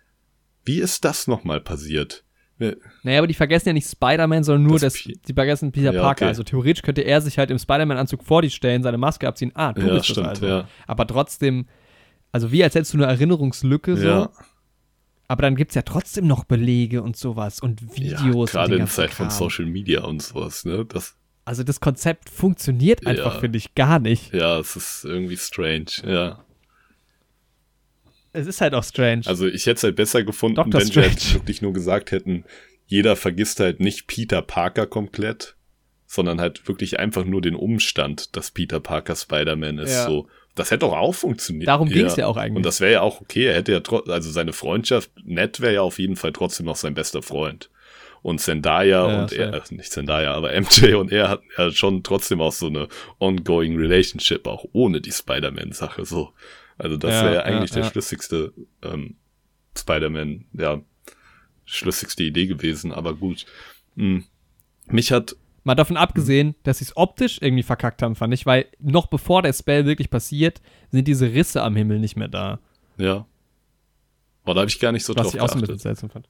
[0.65, 2.25] wie ist das nochmal passiert?
[3.03, 5.93] Naja, aber die vergessen ja nicht Spider-Man, sondern nur, Das dass Pi- die vergessen Peter
[5.93, 6.25] Ja, Parker.
[6.25, 6.29] okay.
[6.29, 9.53] Also theoretisch könnte er sich halt im Spider-Man-Anzug vor die stellen, seine Maske abziehen.
[9.55, 10.47] Ah, du Ja, bist stimmt, das also.
[10.47, 10.69] ja.
[10.87, 11.67] Aber trotzdem,
[12.33, 14.07] also wie als hättest du eine Erinnerungslücke so.
[14.07, 14.31] Ja,
[15.29, 17.89] Aber dann gibt es ja trotzdem noch Belege und sowas und ja
[18.21, 18.55] Videos.
[18.55, 19.29] und gerade in Zeit von.
[19.29, 20.85] Social Media und sowas, ne?
[20.87, 23.41] Das, Also das Konzept funktioniert einfach, Ja.
[23.41, 24.33] finde ich, gar nicht.
[24.33, 26.39] ja, es ist irgendwie strange, ja.
[28.37, 29.23] Es ist halt auch strange.
[29.25, 30.75] Also ich hätte es halt besser gefunden, Dr.
[30.75, 31.09] wenn wir Strange.
[31.09, 32.45] halt wirklich nur gesagt hätten,
[32.87, 35.57] jeder vergisst halt nicht Peter Parker komplett,
[36.07, 39.95] sondern halt wirklich einfach nur den Umstand, dass Peter Parker Spider-Man ist.
[39.95, 40.07] Ja.
[40.07, 41.69] So, das hätte doch auch funktioniert.
[41.69, 42.25] Darum ging es ja.
[42.25, 42.57] ja auch eigentlich.
[42.57, 43.47] Und das wäre ja auch okay.
[43.47, 46.77] Er hätte ja trotzdem, also seine Freundschaft, Ned wäre ja auf jeden Fall trotzdem noch
[46.77, 47.71] sein bester Freund.
[48.23, 52.03] Und Zendaya ja, und er, äh, nicht Zendaya, aber MJ und er hatten ja schon
[52.03, 56.33] trotzdem auch so eine ongoing Relationship, auch ohne die Spider-Man-Sache so.
[56.79, 59.17] Also das ja, wäre ja eigentlich der schlüssigste ähm,
[59.77, 60.81] Spider-Man, ja,
[61.65, 63.47] schlüssigste Idee gewesen, aber gut.
[63.97, 64.25] Hm.
[64.89, 68.67] Mich hat Mal davon abgesehen, dass sie es optisch irgendwie verkackt haben, fand ich, weil
[68.79, 70.61] noch bevor der Spell wirklich passiert,
[70.93, 72.61] sind diese Risse am Himmel nicht mehr da.
[72.99, 73.27] Ja.
[74.45, 75.67] Boah, da habe ich gar nicht so Was drauf ich auch geachtet.
[75.67, 76.29] So ein bisschen seltsam fand.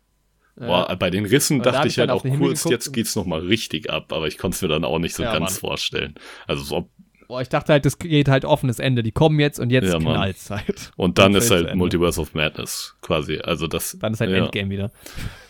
[0.56, 3.90] Boah, bei den Rissen dachte da ich halt auch kurz, jetzt geht's noch mal richtig
[3.90, 5.60] ab, aber ich konnte es mir dann auch nicht so ja, ganz Mann.
[5.60, 6.14] vorstellen.
[6.46, 6.88] Also so,
[7.28, 9.02] Boah, ich dachte halt, das geht halt offenes Ende.
[9.02, 10.92] Die kommen jetzt und jetzt ja, knallt's halt.
[10.96, 13.38] Und dann und ist halt Multiverse of Madness quasi.
[13.38, 13.96] Also das.
[14.00, 14.38] Dann ist halt ja.
[14.38, 14.92] Endgame wieder.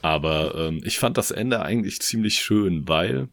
[0.02, 3.28] Aber ähm, ich fand das Ende eigentlich ziemlich schön, weil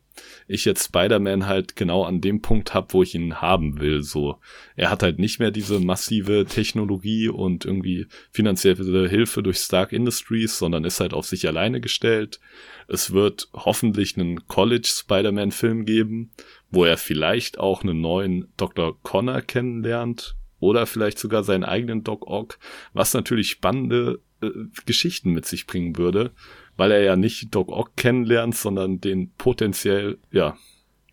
[0.48, 4.04] ich jetzt Spider-Man halt genau an dem Punkt hab, wo ich ihn haben will.
[4.04, 4.38] So,
[4.76, 10.58] er hat halt nicht mehr diese massive Technologie und irgendwie finanzielle Hilfe durch Stark Industries,
[10.58, 12.40] sondern ist halt auf sich alleine gestellt.
[12.88, 16.32] Es wird hoffentlich einen College Spider-Man-Film geben,
[16.74, 19.00] wo er vielleicht auch einen neuen Dr.
[19.04, 22.58] Connor kennenlernt oder vielleicht sogar seinen eigenen Doc Ock,
[22.94, 24.50] was natürlich spannende äh,
[24.88, 26.32] Geschichten mit sich bringen würde,
[26.76, 30.58] weil er ja nicht Doc Ock kennenlernt, sondern den potenziell, ja,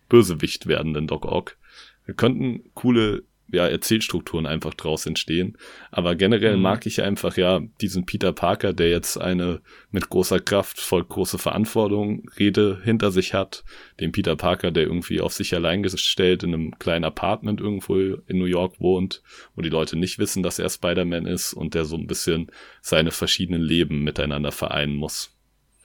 [0.09, 1.59] Bösewicht werdenden Doc Ock.
[2.07, 5.57] Wir könnten coole ja, Erzählstrukturen einfach draus entstehen.
[5.91, 6.63] Aber generell mhm.
[6.63, 11.39] mag ich einfach ja diesen Peter Parker, der jetzt eine mit großer Kraft, voll große
[11.39, 13.65] Verantwortung Rede hinter sich hat.
[13.99, 18.39] Den Peter Parker, der irgendwie auf sich allein gestellt in einem kleinen Apartment irgendwo in
[18.39, 19.23] New York wohnt,
[19.55, 22.51] wo die Leute nicht wissen, dass er Spider-Man ist und der so ein bisschen
[22.83, 25.37] seine verschiedenen Leben miteinander vereinen muss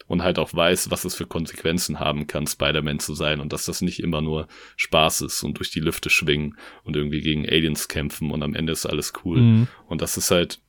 [0.07, 3.65] und halt auch weiß, was es für Konsequenzen haben kann, Spider-Man zu sein und dass
[3.65, 7.87] das nicht immer nur Spaß ist und durch die Lüfte schwingen und irgendwie gegen Aliens
[7.87, 9.41] kämpfen und am Ende ist alles cool.
[9.41, 9.67] Mhm.
[9.87, 10.59] Und das ist halt,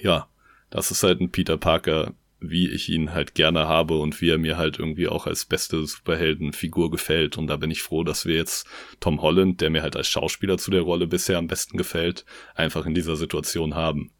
[0.00, 0.28] ja,
[0.70, 4.38] das ist halt ein Peter Parker, wie ich ihn halt gerne habe und wie er
[4.38, 7.38] mir halt irgendwie auch als beste Superheldenfigur gefällt.
[7.38, 8.66] Und da bin ich froh, dass wir jetzt
[8.98, 12.84] Tom Holland, der mir halt als Schauspieler zu der Rolle bisher am besten gefällt, einfach
[12.84, 14.10] in dieser Situation haben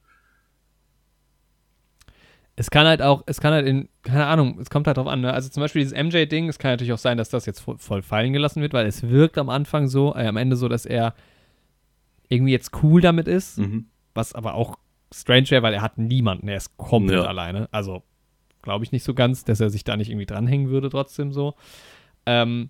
[2.56, 5.22] es kann halt auch, es kann halt in, keine Ahnung, es kommt halt drauf an.
[5.22, 5.32] Ne?
[5.32, 8.02] Also zum Beispiel dieses MJ-Ding, es kann natürlich auch sein, dass das jetzt voll, voll
[8.02, 11.14] fallen gelassen wird, weil es wirkt am Anfang so, äh, am Ende so, dass er
[12.28, 13.86] irgendwie jetzt cool damit ist, mhm.
[14.14, 14.76] was aber auch
[15.12, 17.26] strange wäre, weil er hat niemanden, er ist komplett ja.
[17.26, 17.68] alleine.
[17.72, 18.02] Also
[18.60, 21.54] glaube ich nicht so ganz, dass er sich da nicht irgendwie dranhängen würde, trotzdem so.
[22.26, 22.68] Ähm,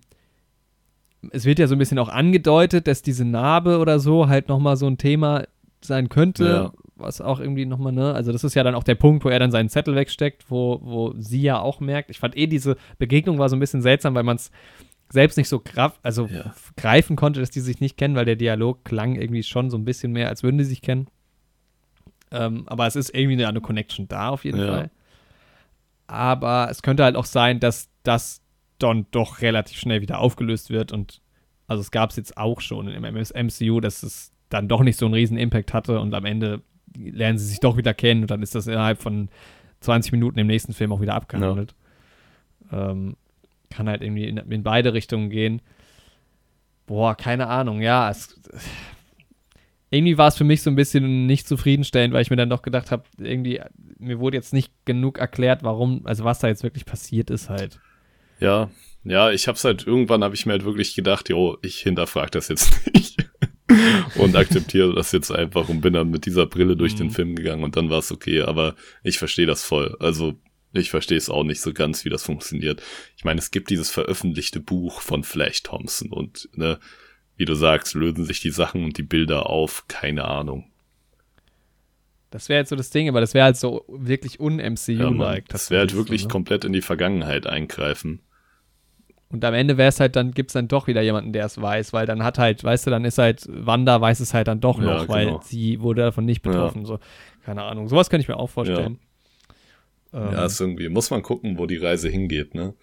[1.31, 4.75] es wird ja so ein bisschen auch angedeutet, dass diese Narbe oder so halt nochmal
[4.77, 5.43] so ein Thema
[5.81, 8.13] sein könnte, ja was auch irgendwie nochmal, ne?
[8.13, 10.79] Also, das ist ja dann auch der Punkt, wo er dann seinen Zettel wegsteckt, wo,
[10.81, 12.09] wo sie ja auch merkt.
[12.09, 14.51] Ich fand eh, diese Begegnung war so ein bisschen seltsam, weil man es
[15.09, 16.53] selbst nicht so graf, also ja.
[16.75, 19.85] greifen konnte, dass die sich nicht kennen, weil der Dialog klang irgendwie schon so ein
[19.85, 21.07] bisschen mehr, als würden die sich kennen.
[22.31, 24.67] Ähm, aber es ist irgendwie eine, eine Connection da auf jeden ja.
[24.67, 24.91] Fall.
[26.07, 28.41] Aber es könnte halt auch sein, dass das
[28.79, 31.21] dann doch relativ schnell wieder aufgelöst wird und
[31.67, 35.05] also es gab es jetzt auch schon im MCU, dass es dann doch nicht so
[35.05, 36.61] einen riesen Impact hatte und am Ende
[36.97, 39.29] lernen sie sich doch wieder kennen und dann ist das innerhalb von
[39.81, 41.75] 20 Minuten im nächsten Film auch wieder abgehandelt.
[42.71, 42.91] Ja.
[42.91, 43.15] Ähm,
[43.69, 45.61] kann halt irgendwie in, in, beide Richtungen gehen.
[46.85, 48.09] Boah, keine Ahnung, ja.
[48.09, 48.39] Es,
[49.89, 52.61] irgendwie war es für mich so ein bisschen nicht zufriedenstellend, weil ich mir dann doch
[52.61, 53.61] gedacht habe, irgendwie,
[53.99, 57.79] mir wurde jetzt nicht genug erklärt, warum, also was da jetzt wirklich passiert ist halt.
[58.39, 58.69] Ja,
[59.03, 62.47] ja, ich hab's halt, irgendwann habe ich mir halt wirklich gedacht, jo, ich hinterfrage das
[62.47, 63.17] jetzt nicht.
[64.15, 66.97] Und akzeptiere das jetzt einfach und bin dann mit dieser Brille durch mhm.
[66.97, 69.95] den Film gegangen und dann war es okay, aber ich verstehe das voll.
[69.99, 70.35] Also
[70.73, 72.81] ich verstehe es auch nicht so ganz, wie das funktioniert.
[73.15, 76.79] Ich meine, es gibt dieses veröffentlichte Buch von Flash Thompson und ne,
[77.35, 80.69] wie du sagst, lösen sich die Sachen und die Bilder auf, keine Ahnung.
[82.31, 85.43] Das wäre jetzt so das Ding, aber das wäre halt so wirklich un-MCU-like.
[85.43, 86.31] Ja, das wäre halt wirklich so, ne?
[86.31, 88.21] komplett in die Vergangenheit eingreifen.
[89.33, 91.59] Und am Ende wäre es halt, dann gibt es dann doch wieder jemanden, der es
[91.59, 94.59] weiß, weil dann hat halt, weißt du, dann ist halt, Wanda weiß es halt dann
[94.59, 95.41] doch noch, ja, weil genau.
[95.43, 96.81] sie wurde davon nicht betroffen.
[96.81, 96.87] Ja.
[96.87, 96.99] So,
[97.43, 97.89] keine Ahnung.
[97.89, 98.99] Sowas könnte ich mir auch vorstellen.
[100.13, 100.27] Ja.
[100.27, 102.75] Ähm, ja, ist irgendwie, muss man gucken, wo die Reise hingeht, ne?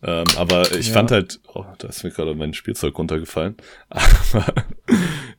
[0.00, 3.56] Ähm, aber ich fand halt, oh, da ist mir gerade mein Spielzeug runtergefallen.
[3.88, 4.52] Aber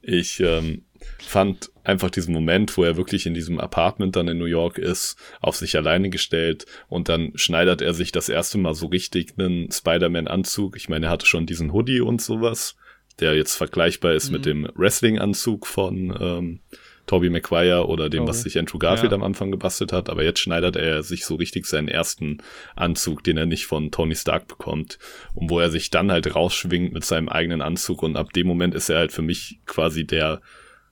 [0.01, 0.83] ich ähm,
[1.19, 5.17] fand einfach diesen Moment, wo er wirklich in diesem Apartment dann in New York ist,
[5.41, 9.71] auf sich alleine gestellt und dann schneidert er sich das erste Mal so richtig einen
[9.71, 10.75] Spider-Man-Anzug.
[10.75, 12.75] Ich meine, er hatte schon diesen Hoodie und sowas,
[13.19, 14.33] der jetzt vergleichbar ist mhm.
[14.33, 16.59] mit dem Wrestling-Anzug von, ähm,
[17.07, 18.29] Tobey Maguire oder dem, Toby.
[18.29, 19.15] was sich Andrew Garfield Ja.
[19.15, 20.09] am Anfang gebastelt hat.
[20.09, 22.39] Aber jetzt schneidert er sich so richtig seinen ersten
[22.75, 24.99] Anzug, den er nicht von Tony Stark bekommt.
[25.33, 28.03] Und wo er sich dann halt rausschwingt mit seinem eigenen Anzug.
[28.03, 30.41] Und ab dem Moment ist er halt für mich quasi der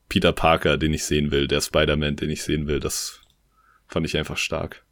[0.10, 2.80] Peter Parker, den ich sehen will, der Spider-Man, den ich sehen will.
[2.80, 3.22] Das
[3.88, 4.84] fand ich einfach stark.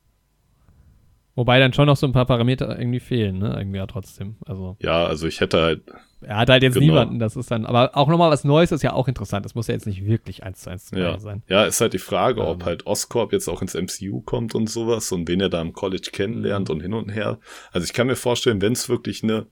[1.35, 3.55] Wobei dann schon noch so ein paar Parameter irgendwie fehlen, ne?
[3.57, 4.35] Irgendwie ja trotzdem.
[4.45, 5.81] Also, Ja, also ich hätte halt,
[6.21, 6.85] er hat halt jetzt Genau.
[6.85, 9.43] niemanden, das ist dann, aber auch nochmal was Neues ist ja auch interessant.
[9.43, 11.41] Das muss ja jetzt nicht wirklich eins zu eins zu ja, sein.
[11.47, 12.65] ja, ist halt die Frage, ob Ähm.
[12.65, 16.09] halt Oscorp jetzt auch ins MCU kommt und sowas und wen er da im College
[16.11, 16.75] kennenlernt Mhm.
[16.75, 17.39] und hin und her.
[17.71, 19.47] Also ich kann mir vorstellen, wenn es wirklich eine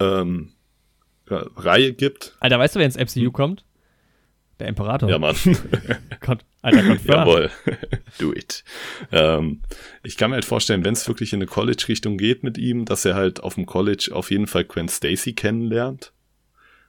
[0.00, 0.52] ähm,
[1.28, 3.66] ja, Reihe gibt, Alter, weißt du, wer ins MCU kommt?
[4.60, 5.08] Der Imperator.
[5.10, 5.34] Ja Mann,
[6.20, 7.06] Kon Alter, confirmed.
[7.06, 7.50] jawohl,
[8.18, 8.62] do it.
[9.10, 9.62] Ähm,
[10.02, 13.04] ich kann mir halt vorstellen, wenn es wirklich in eine College-Richtung geht mit ihm, dass
[13.04, 16.12] er halt auf dem College auf jeden Fall Gwen Stacy kennenlernt.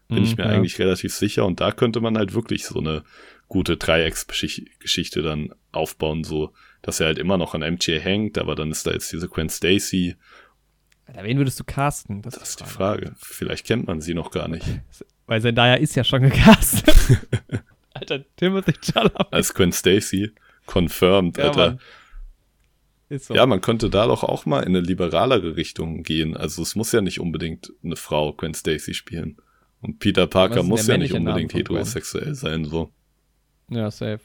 [0.09, 0.57] Bin ich Mhm, mir ja.
[0.57, 1.45] eigentlich relativ sicher.
[1.45, 3.03] Und da könnte man halt wirklich so eine
[3.47, 6.51] gute Dreiecksgeschichte dann aufbauen, so,
[6.81, 9.49] dass er halt immer noch an MJ hängt, aber dann ist da jetzt diese Gwen
[9.49, 10.15] Stacy.
[11.05, 12.21] Alter, wen würdest du casten?
[12.21, 13.13] Das ist die Frage.
[13.17, 14.65] Vielleicht kennt man sie noch gar nicht.
[15.31, 16.93] Weil Zendaya ist ja schon gecastet.
[17.93, 19.31] Alter, Timothy Chalamet.
[19.31, 20.31] Als Gwen Stacy.
[20.65, 21.77] Confirmed, Ja, Alter.
[23.17, 23.33] So.
[23.33, 26.35] Ja, man könnte da doch auch mal in eine liberalere Richtung gehen.
[26.35, 29.37] Also es muss ja nicht unbedingt eine Frau Gwen Stacy spielen.
[29.81, 32.91] Und Peter Parker muss ja nicht unbedingt heterosexuell sein, so.
[33.69, 34.19] Ja, safe.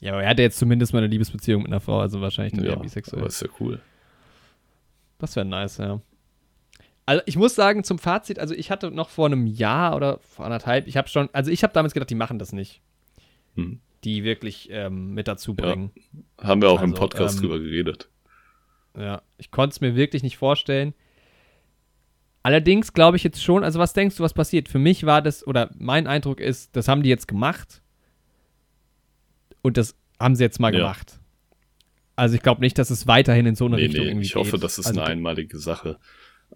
[0.00, 2.64] Ja, aber er hatte jetzt zumindest mal eine Liebesbeziehung mit einer Frau, also wahrscheinlich dann
[2.64, 3.18] Ja, bisexuell.
[3.22, 3.80] aber ist ja cool.
[5.18, 6.00] Das wäre nice, ja.
[7.08, 10.44] Also ich muss sagen, zum Fazit, also ich hatte noch vor einem Jahr oder vor
[10.44, 12.82] anderthalb, ich habe schon, also ich habe damals gedacht, die machen das nicht.
[13.54, 13.80] Hm.
[14.04, 15.90] Die wirklich ähm, mit dazu bringen.
[16.38, 18.10] Haben wir auch im Also, Podcast ähm, drüber geredet.
[18.94, 20.92] Ja, ich konnte es mir wirklich nicht vorstellen.
[22.42, 24.68] Allerdings glaube ich jetzt schon, also was denkst du, was passiert?
[24.68, 27.80] Für mich war das, oder mein Eindruck ist, das haben die jetzt gemacht.
[29.62, 30.80] Und das haben sie jetzt mal Ja.
[30.80, 31.18] gemacht.
[32.16, 34.34] Also ich glaube nicht, dass es weiterhin in so eine Nee, Richtung nee, irgendwie ich
[34.36, 34.62] hoffe, geht.
[34.62, 35.98] das ist also, eine einmalige Sache.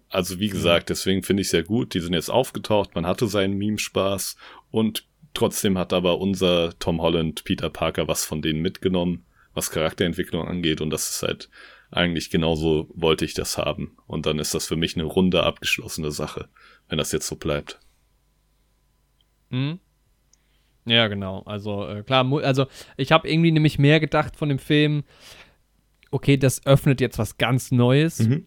[0.09, 1.95] Also wie gesagt, deswegen finde ich sehr gut.
[1.95, 4.37] Die sind jetzt aufgetaucht, man hatte seinen Meme-Spaß
[4.71, 10.47] und trotzdem hat aber unser Tom Holland, Peter Parker was von denen mitgenommen, was Charakterentwicklung
[10.47, 11.49] angeht und das ist halt
[11.91, 13.97] eigentlich genauso wollte ich das haben.
[14.07, 16.49] Und dann ist das für mich eine runde abgeschlossene Sache,
[16.89, 17.79] wenn das jetzt so bleibt.
[19.51, 19.79] Mhm.
[20.87, 21.43] Ja, genau.
[21.43, 25.05] Also äh, klar, also ich habe irgendwie nämlich mehr gedacht von dem Film,
[26.11, 28.47] okay, das öffnet jetzt was ganz Neues, Mhm.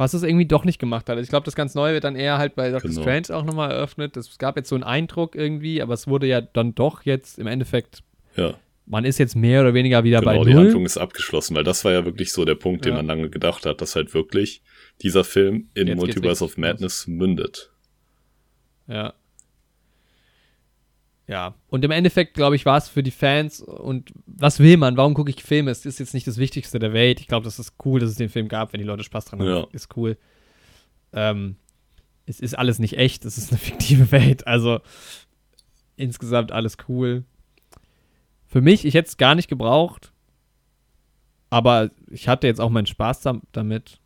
[0.00, 1.16] Was es irgendwie doch nicht gemacht hat.
[1.16, 3.02] Also ich glaube, das ganz Neue wird dann eher halt bei Doctor Genau.
[3.02, 4.16] Strange auch nochmal eröffnet.
[4.16, 7.46] Es gab jetzt so einen Eindruck irgendwie, aber es wurde ja dann doch jetzt im
[7.46, 8.02] Endeffekt,
[8.34, 8.54] Ja,
[8.86, 10.64] man ist jetzt mehr oder weniger wieder genau, bei die Null.
[10.64, 12.96] Handlung ist abgeschlossen, weil das war ja wirklich so der Punkt, den Ja.
[12.96, 14.62] man lange gedacht hat, dass halt wirklich
[15.02, 16.56] dieser Film in Jetzt Multiverse of.
[16.56, 17.70] Madness mündet.
[18.88, 19.12] Ja.
[21.30, 24.96] Ja, und im Endeffekt, glaube ich, war es für die Fans und was will man?
[24.96, 25.70] Warum gucke ich Filme?
[25.70, 27.20] Es ist jetzt nicht das Wichtigste der Welt.
[27.20, 29.38] Ich glaube, das ist cool, dass es den Film gab, wenn die Leute Spaß dran
[29.40, 29.48] haben.
[29.48, 29.66] Ja.
[29.70, 30.16] Ist cool.
[31.12, 31.54] Ähm,
[32.26, 34.46] es ist alles nicht echt, es ist eine fiktive Welt.
[34.48, 34.80] Also
[35.96, 37.22] insgesamt alles cool.
[38.48, 40.12] Für mich, ich hätte es gar nicht gebraucht,
[41.48, 44.00] aber ich hatte jetzt auch meinen Spaß dam- damit.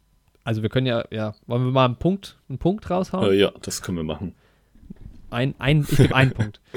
[0.45, 3.33] Also wir können ja, ja, wollen wir mal einen Punkt, einen Punkt raushauen?
[3.33, 4.35] Äh, ja, das können wir machen.
[5.31, 6.61] Ein, ein, ich gebe einen Punkt.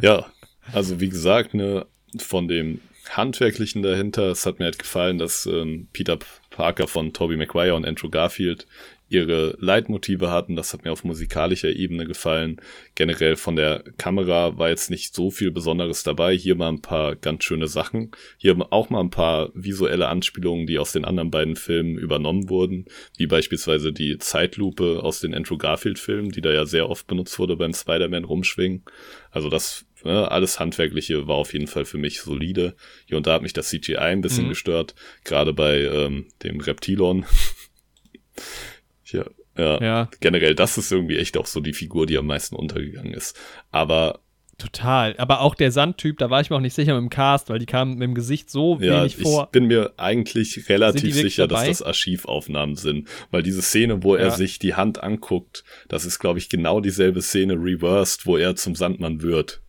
[0.00, 0.26] Ja,
[0.72, 1.86] also wie gesagt, ne,
[2.18, 6.18] von dem Handwerklichen dahinter, es hat mir halt gefallen, dass ähm, Peter
[6.50, 8.66] Parker von Tobey Maguire und Andrew Garfield
[9.08, 10.56] ihre Leitmotive hatten.
[10.56, 12.60] Das hat mir auf musikalischer Ebene gefallen.
[12.94, 16.36] Generell von der Kamera war jetzt nicht so viel Besonderes dabei.
[16.36, 18.10] Hier mal ein paar ganz schöne Sachen.
[18.36, 22.84] Hier auch mal ein paar visuelle Anspielungen, die aus den anderen beiden Filmen übernommen wurden.
[23.16, 27.56] Wie beispielsweise die Zeitlupe aus den Andrew Garfield-Filmen, die da ja sehr oft benutzt wurde
[27.56, 28.84] beim Spider-Man rumschwingen.
[29.30, 32.74] Also das ne, alles Handwerkliche war auf jeden Fall für mich solide.
[33.06, 34.50] Hier und da hat mich das CGI ein bisschen Mhm.
[34.50, 34.94] gestört,
[35.24, 37.24] gerade bei ähm, dem Reptilon.
[39.06, 39.24] ja,
[39.56, 43.12] ja, Ja, generell, das ist irgendwie echt auch so die Figur, die am meisten untergegangen
[43.14, 43.36] ist.
[43.70, 44.20] Aber
[44.56, 45.14] total.
[45.18, 47.58] Aber auch der Sandtyp, da war ich mir auch nicht sicher mit dem Cast, weil
[47.58, 49.50] die kamen mit dem Gesicht so ja, wenig ich vor.
[49.50, 51.68] bin mir eigentlich relativ sicher, dabei?
[51.68, 53.08] dass das Archivaufnahmen sind.
[53.30, 54.30] Weil diese Szene, wo er Ja.
[54.32, 58.74] sich die Hand anguckt, das ist, glaube ich, genau dieselbe Szene reversed, wo er zum
[58.74, 59.60] Sandmann wird.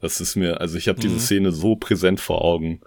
[0.00, 1.20] Das ist mir, also ich habe diese Mhm.
[1.20, 2.80] Szene so präsent vor Augen.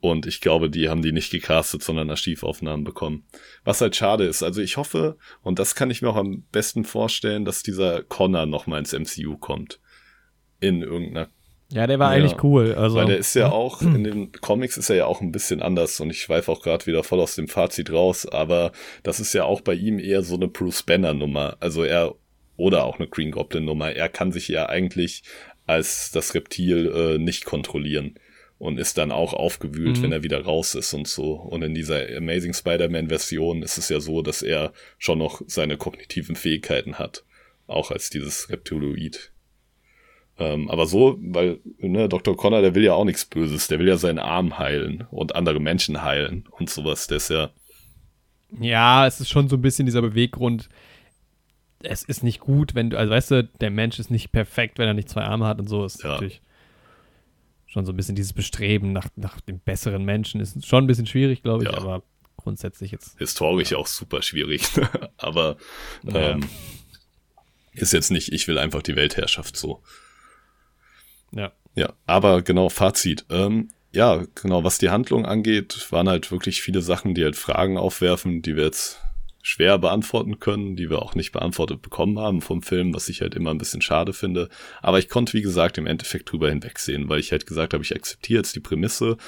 [0.00, 3.24] Und ich glaube, die haben die nicht gecastet, sondern Archivaufnahmen bekommen.
[3.64, 4.42] Was halt schade ist.
[4.42, 8.44] Also ich hoffe, und das kann ich mir auch am besten vorstellen, dass dieser Connor
[8.44, 9.80] noch mal ins MCU kommt.
[10.60, 11.28] In irgendeiner
[11.70, 12.22] Ja, der war Ja.
[12.22, 12.74] eigentlich cool.
[12.74, 15.62] Also, weil der ist ja auch, in den Comics ist er ja auch ein bisschen
[15.62, 19.32] anders und ich schweife auch gerade wieder voll aus dem Fazit raus, aber das ist
[19.32, 21.56] ja auch bei ihm eher so eine Bruce Banner Nummer.
[21.60, 22.14] Also er,
[22.56, 23.90] oder auch eine Green Goblin Nummer.
[23.92, 25.22] Er kann sich ja eigentlich
[25.66, 28.18] als das Reptil äh, nicht kontrollieren
[28.58, 30.02] und ist dann auch aufgewühlt, mhm.
[30.02, 31.32] wenn er wieder raus ist und so.
[31.32, 36.36] Und in dieser Amazing Spider-Man-Version ist es ja so, dass er schon noch seine kognitiven
[36.36, 37.24] Fähigkeiten hat,
[37.66, 39.32] auch als dieses Reptiloid.
[40.38, 42.36] Ähm, aber so, weil ne, Dr.
[42.36, 45.60] Connor, der will ja auch nichts Böses, der will ja seinen Arm heilen und andere
[45.60, 47.06] Menschen heilen und sowas.
[47.06, 47.50] Der ist ja.
[48.60, 50.68] Ja, es ist schon so ein bisschen dieser Beweggrund.
[51.84, 54.88] Es ist nicht gut, wenn du, also weißt du, der Mensch ist nicht perfekt, wenn
[54.88, 55.84] er nicht zwei Arme hat und so.
[55.84, 56.10] Ist ja.
[56.10, 56.40] natürlich
[57.66, 60.40] schon so ein bisschen dieses Bestreben nach, nach dem besseren Menschen.
[60.40, 61.76] Ist schon ein bisschen schwierig, glaube ich, ja.
[61.76, 62.02] aber
[62.36, 63.18] grundsätzlich jetzt.
[63.18, 63.78] Historisch ja.
[63.78, 64.62] auch super schwierig,
[65.16, 65.56] aber
[66.06, 66.46] ähm,
[67.72, 69.82] ist jetzt nicht, ich will einfach die Weltherrschaft so.
[71.32, 71.52] Ja.
[71.74, 73.26] Ja, aber genau, Fazit.
[73.30, 77.78] Ähm, ja, genau, was die Handlung angeht, waren halt wirklich viele Sachen, die halt Fragen
[77.78, 79.00] aufwerfen, die wir jetzt
[79.46, 83.34] schwer beantworten können, die wir auch nicht beantwortet bekommen haben vom Film, was ich halt
[83.34, 84.48] immer ein bisschen schade finde.
[84.80, 87.94] Aber ich konnte, wie gesagt, im Endeffekt drüber hinwegsehen, weil ich halt gesagt habe, ich
[87.94, 89.18] akzeptiere jetzt die Prämisse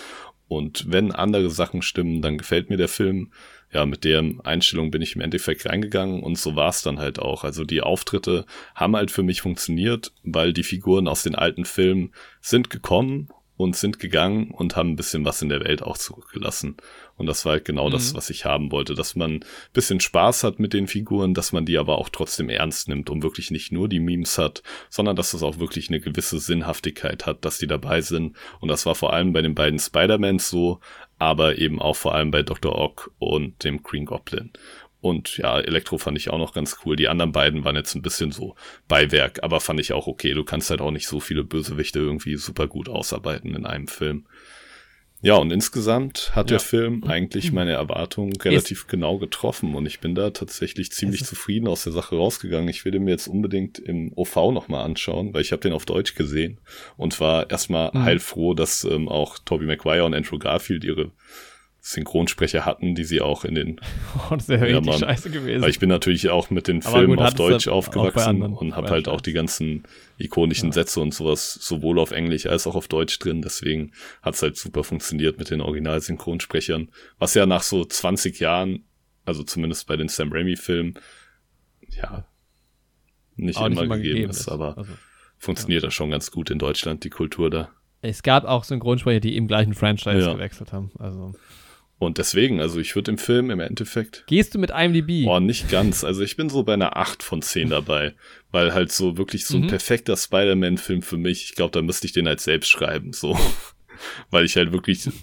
[0.49, 3.31] und wenn andere Sachen stimmen, dann gefällt mir der Film
[3.73, 7.19] ja, mit der Einstellung bin ich im Endeffekt reingegangen und so war es dann halt
[7.19, 7.45] auch.
[7.45, 12.13] Also die Auftritte haben halt für mich funktioniert, weil die Figuren aus den alten Filmen
[12.41, 16.77] sind gekommen und sind gegangen und haben ein bisschen was in der Welt auch zurückgelassen.
[17.17, 17.93] Und das war halt genau mhm.
[17.93, 21.53] das, was ich haben wollte, dass man ein bisschen Spaß hat mit den Figuren, dass
[21.53, 25.17] man die aber auch trotzdem ernst nimmt und wirklich nicht nur die Memes hat, sondern
[25.17, 28.37] dass es auch wirklich eine gewisse Sinnhaftigkeit hat, dass die dabei sind.
[28.61, 30.81] Und das war vor allem bei den beiden Spider-Mans so,
[31.19, 32.77] aber eben auch vor allem bei Dr.
[32.77, 34.51] Ock und dem Green Goblin.
[35.07, 36.97] Und ja, Elektro fand ich auch noch ganz cool.
[36.97, 38.57] Die anderen beiden waren jetzt ein bisschen so
[38.89, 40.35] Beiwerk, aber fand ich auch okay.
[40.35, 44.27] Du kannst halt auch nicht so viele Bösewichte irgendwie super gut ausarbeiten in einem Film.
[45.23, 46.57] Ja, und insgesamt hat ja.
[46.57, 51.25] der Film eigentlich meine Erwartungen relativ ist genau getroffen und ich bin da tatsächlich ziemlich
[51.25, 52.69] zufrieden aus der Sache rausgegangen.
[52.69, 56.15] Ich will mir jetzt unbedingt im OV nochmal anschauen, weil ich habe den auf Deutsch
[56.15, 56.59] gesehen
[56.97, 58.03] und war erstmal mhm.
[58.03, 61.13] heilfroh, dass ähm, auch Tobey Maguire und Andrew Garfield ihre
[61.89, 63.81] Synchronsprecher hatten, die sie auch in den.
[64.29, 65.63] Oh, das wäre ja, richtig scheiße gewesen.
[65.63, 69.21] Weil ich bin natürlich auch mit den Filmen auf Deutsch aufgewachsen und habe halt auch
[69.21, 69.85] die ganzen
[70.19, 70.73] ikonischen ja.
[70.73, 73.41] Sätze und sowas sowohl auf Englisch als auch auf Deutsch drin.
[73.41, 76.89] Deswegen hat's halt super funktioniert mit den Original-Synchronsprechern.
[77.21, 78.85] Was ja nach so 20 Jahren,
[79.25, 80.99] also zumindest bei den Sam Raimi-Filmen,
[81.91, 82.27] ja,
[83.37, 84.49] nicht, immer, nicht immer, gegeben ist, ist.
[84.49, 84.93] aber also,
[85.39, 85.87] funktioniert ja.
[85.87, 87.71] das schon ganz gut in Deutschland, die Kultur da.
[88.03, 90.33] Es gab auch Synchronsprecher, die im gleichen Franchise ja.
[90.33, 90.91] gewechselt haben.
[90.99, 91.33] Also.
[91.99, 94.25] Und deswegen, also ich würde im Film im Endeffekt.
[94.27, 95.27] Gehst du mit IMDb?
[95.27, 96.05] Oh, nicht ganz.
[96.05, 98.15] Also ich bin so bei einer 8 von 10 dabei.
[98.53, 99.69] weil halt so wirklich so ein mhm.
[99.69, 103.13] perfekter Spider-Man-Film für mich, ich glaube, da müsste ich den halt selbst schreiben.
[103.13, 103.39] So.
[104.31, 105.09] weil ich halt wirklich.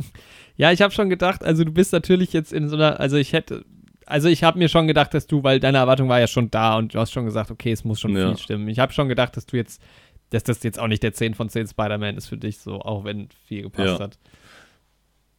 [0.55, 3.33] Ja, ich habe schon gedacht, also du bist natürlich jetzt in so einer, also ich
[3.33, 3.65] hätte,
[4.05, 6.77] also ich habe mir schon gedacht, dass du, weil deine Erwartung war ja schon da
[6.77, 8.27] und du hast schon gesagt, okay, es muss schon ja.
[8.27, 8.67] viel stimmen.
[8.67, 9.81] Ich habe schon gedacht, dass du jetzt,
[10.29, 13.03] dass das jetzt auch nicht der 10 von 10 Spider-Man ist für dich, so, auch
[13.03, 13.99] wenn viel gepasst ja.
[13.99, 14.19] hat.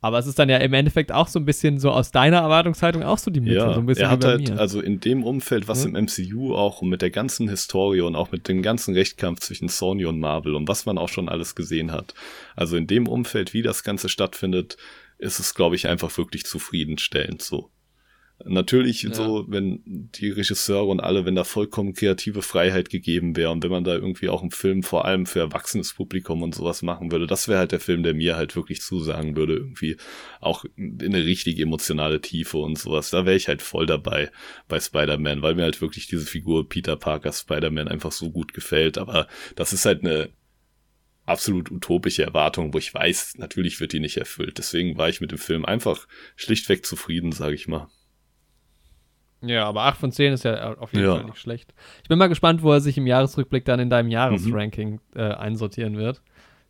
[0.04, 3.02] Aber es ist dann ja im Endeffekt auch so ein bisschen so aus deiner Erwartungshaltung
[3.04, 3.56] auch so die Mitte.
[3.56, 4.60] Ja, so ein bisschen er hat halt, mir.
[4.60, 5.96] also in dem Umfeld, was mhm.
[5.96, 10.04] im MCU auch mit der ganzen Historie und auch mit dem ganzen Rechtkampf zwischen Sony
[10.04, 12.12] und Marvel und was man auch schon alles gesehen hat.
[12.54, 14.76] Also in dem Umfeld, wie das Ganze stattfindet,
[15.16, 17.70] ist es, glaube ich, einfach wirklich zufriedenstellend so.
[18.46, 19.14] Natürlich ja.
[19.14, 23.70] so, wenn die Regisseure und alle, wenn da vollkommen kreative Freiheit gegeben wäre und wenn
[23.70, 27.26] man da irgendwie auch einen Film vor allem für erwachsenes Publikum und sowas machen würde,
[27.26, 29.96] das wäre halt der Film, der mir halt wirklich zusagen würde, irgendwie
[30.40, 33.10] auch in eine richtig emotionale Tiefe und sowas.
[33.10, 34.30] Da wäre ich halt voll dabei
[34.68, 38.98] bei Spider-Man, weil mir halt wirklich diese Figur Peter Parker Spider-Man einfach so gut gefällt.
[38.98, 40.28] Aber das ist halt eine
[41.24, 44.58] absolut utopische Erwartung, wo ich weiß, natürlich wird die nicht erfüllt.
[44.58, 46.06] Deswegen war ich mit dem Film einfach
[46.36, 47.88] schlichtweg zufrieden, sage ich mal.
[49.46, 51.16] Ja, aber 8 von 10 ist ja auf jeden ja.
[51.16, 51.74] Fall nicht schlecht.
[52.02, 55.20] Ich bin mal gespannt, wo er sich im Jahresrückblick dann in deinem Jahresranking mhm.
[55.20, 56.22] äh, einsortieren wird.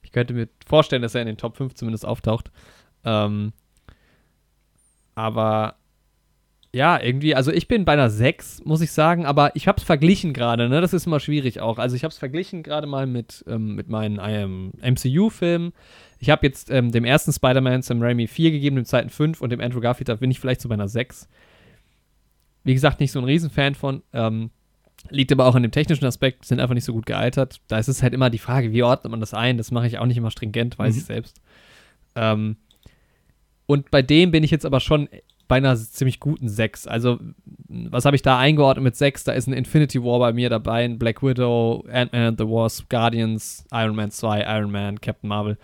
[0.03, 2.51] Ich könnte mir vorstellen, dass er in den Top 5 zumindest auftaucht.
[3.05, 3.53] Ähm,
[5.15, 5.77] aber
[6.75, 9.85] ja, irgendwie, also ich bin bei einer 6, muss ich sagen, aber ich habe es
[9.85, 10.81] verglichen gerade, ne?
[10.81, 11.79] Das ist immer schwierig auch.
[11.79, 15.73] Also ich habe es verglichen gerade mal mit, ähm, mit meinen ähm, MCU-Filmen.
[16.19, 19.51] Ich habe jetzt ähm, dem ersten Spider-Man Sam Raimi 4 gegeben, dem zweiten 5 und
[19.51, 21.29] dem Andrew Garfield, da bin ich vielleicht so bei einer 6.
[22.65, 24.03] Wie gesagt, nicht so ein Riesenfan von.
[24.13, 24.51] Ähm,
[25.11, 27.61] liegt aber auch an dem technischen Aspekt, sind einfach nicht so gut gealtert.
[27.69, 29.59] Da ist es halt immer die Frage, wie ordnet man das ein?
[29.59, 31.01] Das mache ich auch nicht immer stringent, weiß mhm.
[31.01, 31.41] ich selbst.
[32.15, 32.57] Ähm,
[33.67, 35.09] und bei dem bin ich jetzt aber schon
[35.47, 36.87] bei einer ziemlich guten 6.
[36.87, 37.19] Also,
[37.69, 39.25] was habe ich da eingeordnet mit 6?
[39.25, 42.89] Da ist ein Infinity War bei mir dabei, ein Black Widow, Ant-Man and the Wasp,
[42.89, 45.59] Guardians, Iron Man 2, Iron Man, Captain Marvel.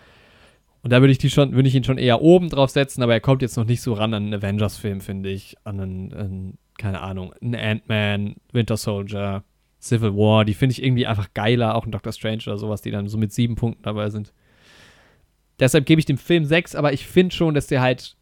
[0.82, 3.12] Und da würde ich die schon, würde ich ihn schon eher oben drauf setzen, aber
[3.12, 5.56] er kommt jetzt noch nicht so ran an einen Avengers-Film, finde ich.
[5.64, 9.44] An einen, einen keine Ahnung, ein Ant-Man, Winter Soldier,
[9.81, 12.91] Civil War, die finde ich irgendwie einfach geiler, auch ein Doctor Strange oder sowas, die
[12.91, 14.33] dann so mit sieben Punkten dabei sind.
[15.59, 18.17] Deshalb gebe ich dem Film sechs, aber ich finde schon, dass der halt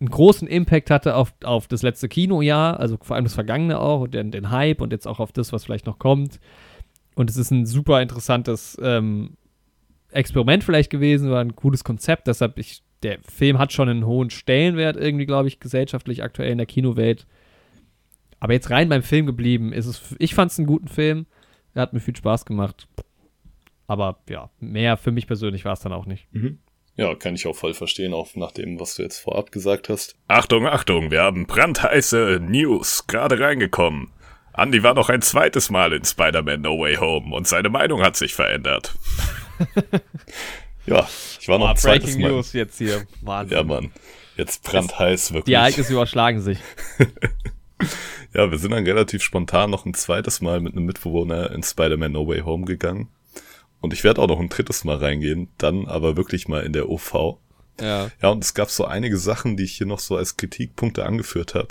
[0.00, 4.02] einen großen Impact hatte auf, auf das letzte Kinojahr, also vor allem das vergangene auch
[4.02, 6.38] und den, den Hype und jetzt auch auf das, was vielleicht noch kommt.
[7.14, 9.36] Und es ist ein super interessantes ähm,
[10.12, 12.28] Experiment vielleicht gewesen, war ein cooles Konzept.
[12.28, 16.58] Deshalb, ich, der Film hat schon einen hohen Stellenwert irgendwie, glaube ich, gesellschaftlich aktuell in
[16.58, 17.26] der Kinowelt.
[18.40, 21.26] Aber jetzt rein beim Film geblieben ist es, ich fand es einen guten Film.
[21.74, 22.88] Er hat mir viel Spaß gemacht.
[23.86, 26.26] Aber ja, mehr für mich persönlich war es dann auch nicht.
[26.32, 26.58] Mhm.
[26.96, 30.16] Ja, kann ich auch voll verstehen, auch nach dem, was du jetzt vorab gesagt hast.
[30.26, 34.10] Achtung, Achtung, wir haben brandheiße News gerade reingekommen.
[34.56, 38.16] Andy war noch ein zweites Mal in Spider-Man No Way Home und seine Meinung hat
[38.16, 38.96] sich verändert.
[40.86, 41.08] ja,
[41.40, 42.32] ich war noch oh, ein zweites Breaking Mal.
[42.32, 43.06] News jetzt hier.
[43.22, 43.56] Wahnsinn.
[43.56, 43.92] Ja, Mann.
[44.36, 45.44] Jetzt brandheiß wirklich.
[45.44, 46.58] Die Ereignisse überschlagen sich.
[48.34, 52.12] ja, wir sind dann relativ spontan noch ein zweites Mal mit einem Mitbewohner in Spider-Man
[52.12, 53.08] No Way Home gegangen.
[53.80, 56.88] Und ich werde auch noch ein drittes Mal reingehen, dann aber wirklich mal in der
[56.88, 57.38] OV.
[57.80, 58.10] Ja.
[58.20, 61.54] Ja, und es gab so einige Sachen, die ich hier noch so als Kritikpunkte angeführt
[61.54, 61.68] habe,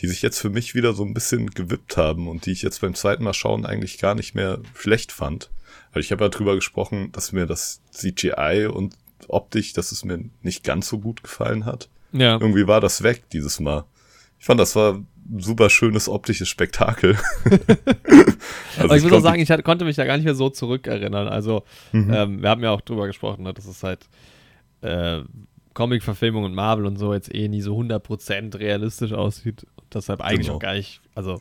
[0.00, 2.80] die sich jetzt für mich wieder so ein bisschen gewippt haben und die ich jetzt
[2.80, 5.50] beim zweiten Mal schauen eigentlich gar nicht mehr schlecht fand.
[5.92, 8.94] Weil ich habe ja drüber gesprochen, dass mir das CGI und
[9.28, 11.90] optisch, dass es mir nicht ganz so gut gefallen hat.
[12.12, 12.32] Ja.
[12.34, 13.84] Irgendwie war das weg dieses Mal.
[14.38, 15.02] Ich fand, das war
[15.38, 17.16] super schönes optisches Spektakel.
[17.44, 18.34] also
[18.78, 20.50] Aber ich, ich muss auch sagen, ich hatte, konnte mich da gar nicht mehr so
[20.50, 21.28] zurückerinnern.
[21.28, 22.12] Also, mhm.
[22.12, 24.08] ähm, wir haben ja auch drüber gesprochen, ne, dass es halt
[24.82, 25.20] äh,
[25.74, 29.66] Comic-Verfilmung und Marvel und so jetzt eh nie so 100% realistisch aussieht.
[29.76, 30.56] Und deshalb eigentlich genau.
[30.56, 31.40] auch gar nicht, also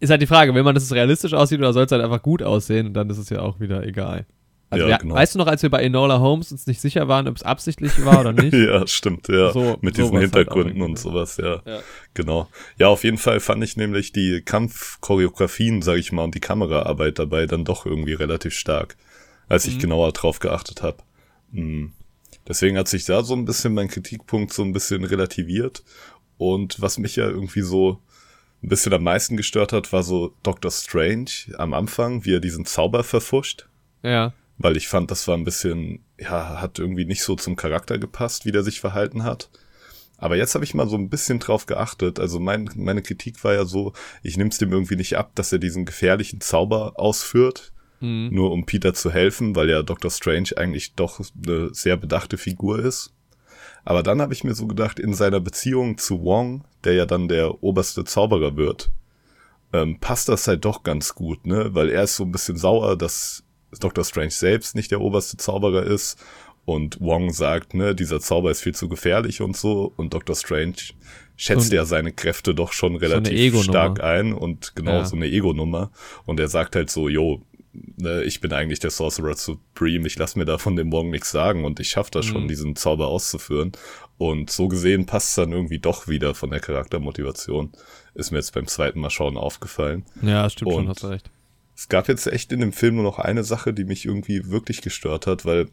[0.00, 2.22] ist halt die Frage, will man, dass es realistisch aussieht oder soll es halt einfach
[2.22, 4.26] gut aussehen und dann ist es ja auch wieder egal.
[4.70, 5.14] Also ja, wir, genau.
[5.14, 8.04] weißt du noch, als wir bei Enola Holmes uns nicht sicher waren, ob es absichtlich
[8.04, 8.52] war oder nicht?
[8.52, 9.50] ja, stimmt, ja.
[9.52, 11.62] So, Mit diesen halt Hintergründen halt und sowas, ja.
[11.64, 11.80] ja.
[12.12, 12.48] Genau.
[12.76, 17.18] Ja, auf jeden Fall fand ich nämlich die Kampfchoreografien, sag ich mal, und die Kameraarbeit
[17.18, 18.96] dabei dann doch irgendwie relativ stark,
[19.48, 19.80] als ich mhm.
[19.80, 20.98] genauer drauf geachtet habe.
[21.50, 21.92] Mhm.
[22.46, 25.82] Deswegen hat sich da so ein bisschen mein Kritikpunkt so ein bisschen relativiert.
[26.36, 28.02] Und was mich ja irgendwie so
[28.62, 32.66] ein bisschen am meisten gestört hat, war so Doctor Strange am Anfang, wie er diesen
[32.66, 33.66] Zauber verfuscht.
[34.02, 37.98] Ja weil ich fand, das war ein bisschen, ja, hat irgendwie nicht so zum Charakter
[37.98, 39.50] gepasst, wie der sich verhalten hat.
[40.16, 42.18] Aber jetzt habe ich mal so ein bisschen drauf geachtet.
[42.18, 45.52] Also mein, meine Kritik war ja so, ich nehme es dem irgendwie nicht ab, dass
[45.52, 48.30] er diesen gefährlichen Zauber ausführt, mhm.
[48.32, 50.10] nur um Peter zu helfen, weil ja Dr.
[50.10, 53.14] Strange eigentlich doch eine sehr bedachte Figur ist.
[53.84, 57.28] Aber dann habe ich mir so gedacht, in seiner Beziehung zu Wong, der ja dann
[57.28, 58.90] der oberste Zauberer wird,
[59.72, 61.74] ähm, passt das halt doch ganz gut, ne?
[61.74, 63.44] Weil er ist so ein bisschen sauer, dass
[63.80, 64.04] Dr.
[64.04, 66.18] Strange selbst nicht der oberste Zauberer ist
[66.64, 70.36] und Wong sagt, ne, dieser Zauber ist viel zu gefährlich und so und Dr.
[70.36, 70.76] Strange
[71.36, 75.04] schätzt so ja seine Kräfte doch schon relativ so stark ein und genau ja.
[75.04, 75.90] so eine Ego-Nummer
[76.26, 80.36] und er sagt halt so, jo, ne, ich bin eigentlich der Sorcerer Supreme, ich lass
[80.36, 82.30] mir da von dem Wong nichts sagen und ich schaff das mhm.
[82.30, 83.72] schon, diesen Zauber auszuführen
[84.18, 87.72] und so gesehen passt es dann irgendwie doch wieder von der Charaktermotivation.
[88.14, 90.04] Ist mir jetzt beim zweiten Mal schauen aufgefallen.
[90.22, 91.30] Ja, stimmt und schon, hast recht
[91.78, 94.82] es gab jetzt echt in dem Film nur noch eine Sache, die mich irgendwie wirklich
[94.82, 95.68] gestört hat, weil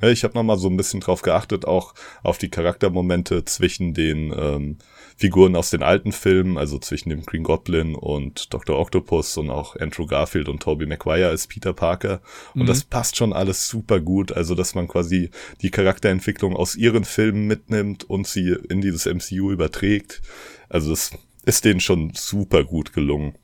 [0.00, 3.92] ja, ich habe noch mal so ein bisschen drauf geachtet, auch auf die Charaktermomente zwischen
[3.92, 4.76] den ähm,
[5.16, 8.78] Figuren aus den alten Filmen, also zwischen dem Green Goblin und Dr.
[8.78, 12.20] Octopus und auch Andrew Garfield und Tobey Maguire als Peter Parker.
[12.54, 12.66] Und mhm.
[12.66, 15.30] das passt schon alles super gut, also dass man quasi
[15.60, 20.22] die Charakterentwicklung aus ihren Filmen mitnimmt und sie in dieses MCU überträgt.
[20.68, 21.10] Also das
[21.46, 23.34] ist denen schon super gut gelungen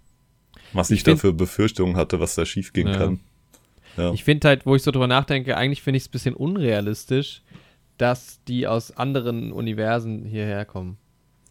[0.75, 2.97] was ich, ich dafür Befürchtungen hatte, was da schief gehen ja.
[2.97, 3.21] kann.
[3.97, 4.13] Ja.
[4.13, 7.43] Ich finde halt, wo ich so drüber nachdenke, eigentlich finde ich es ein bisschen unrealistisch,
[7.97, 10.99] dass die aus anderen Universen hierher kommen.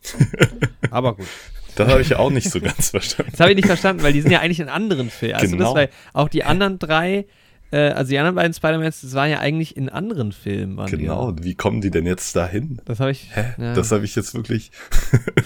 [0.92, 1.28] Aber gut.
[1.76, 3.32] Das habe ich ja auch nicht so ganz verstanden.
[3.32, 5.10] Das habe ich nicht verstanden, weil die sind ja eigentlich in anderen.
[5.34, 5.66] Also genau.
[5.66, 7.26] das, weil auch die anderen drei
[7.74, 10.86] äh, also die anderen beiden Spider-Mans, das waren ja eigentlich in anderen Filmen.
[10.86, 12.80] genau, die wie kommen die denn jetzt dahin?
[12.86, 13.30] Das habe ich.
[13.34, 13.56] Hä?
[13.58, 13.74] Ja.
[13.74, 14.72] Das habe ich jetzt wirklich.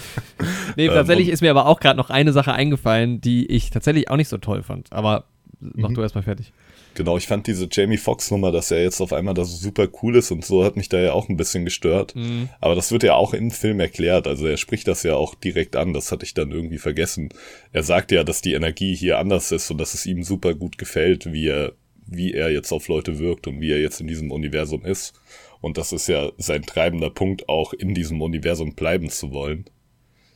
[0.76, 4.10] nee, tatsächlich ähm, ist mir aber auch gerade noch eine Sache eingefallen, die ich tatsächlich
[4.10, 4.92] auch nicht so toll fand.
[4.92, 5.24] Aber
[5.58, 5.94] mach mhm.
[5.94, 6.52] du erstmal fertig.
[6.94, 9.88] Genau, ich fand diese Jamie Foxx Nummer, dass er jetzt auf einmal da so super
[10.02, 12.14] cool ist und so, hat mich da ja auch ein bisschen gestört.
[12.14, 12.50] Mhm.
[12.60, 14.26] Aber das wird ja auch im Film erklärt.
[14.26, 15.94] Also er spricht das ja auch direkt an.
[15.94, 17.30] Das hatte ich dann irgendwie vergessen.
[17.72, 20.76] Er sagt ja, dass die Energie hier anders ist und dass es ihm super gut
[20.76, 21.72] gefällt, wie er
[22.08, 25.14] wie er jetzt auf Leute wirkt und wie er jetzt in diesem Universum ist.
[25.60, 29.64] Und das ist ja sein treibender Punkt, auch in diesem Universum bleiben zu wollen.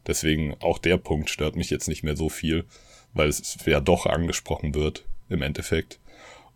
[0.07, 2.65] Deswegen auch der Punkt stört mich jetzt nicht mehr so viel,
[3.15, 6.01] weil es ja doch angesprochen wird im Endeffekt.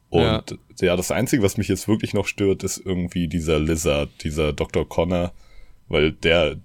[0.09, 0.43] Und ja.
[0.81, 4.89] ja, das Einzige, was mich jetzt wirklich noch stört, ist irgendwie dieser Lizard, dieser Dr.
[4.89, 5.33] Connor,
[5.89, 6.57] weil der,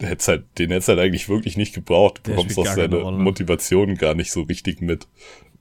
[0.00, 2.20] hätte halt, den hätte halt eigentlich wirklich nicht gebraucht.
[2.22, 5.06] Du bekommst auch seine Motivation gar nicht so richtig mit.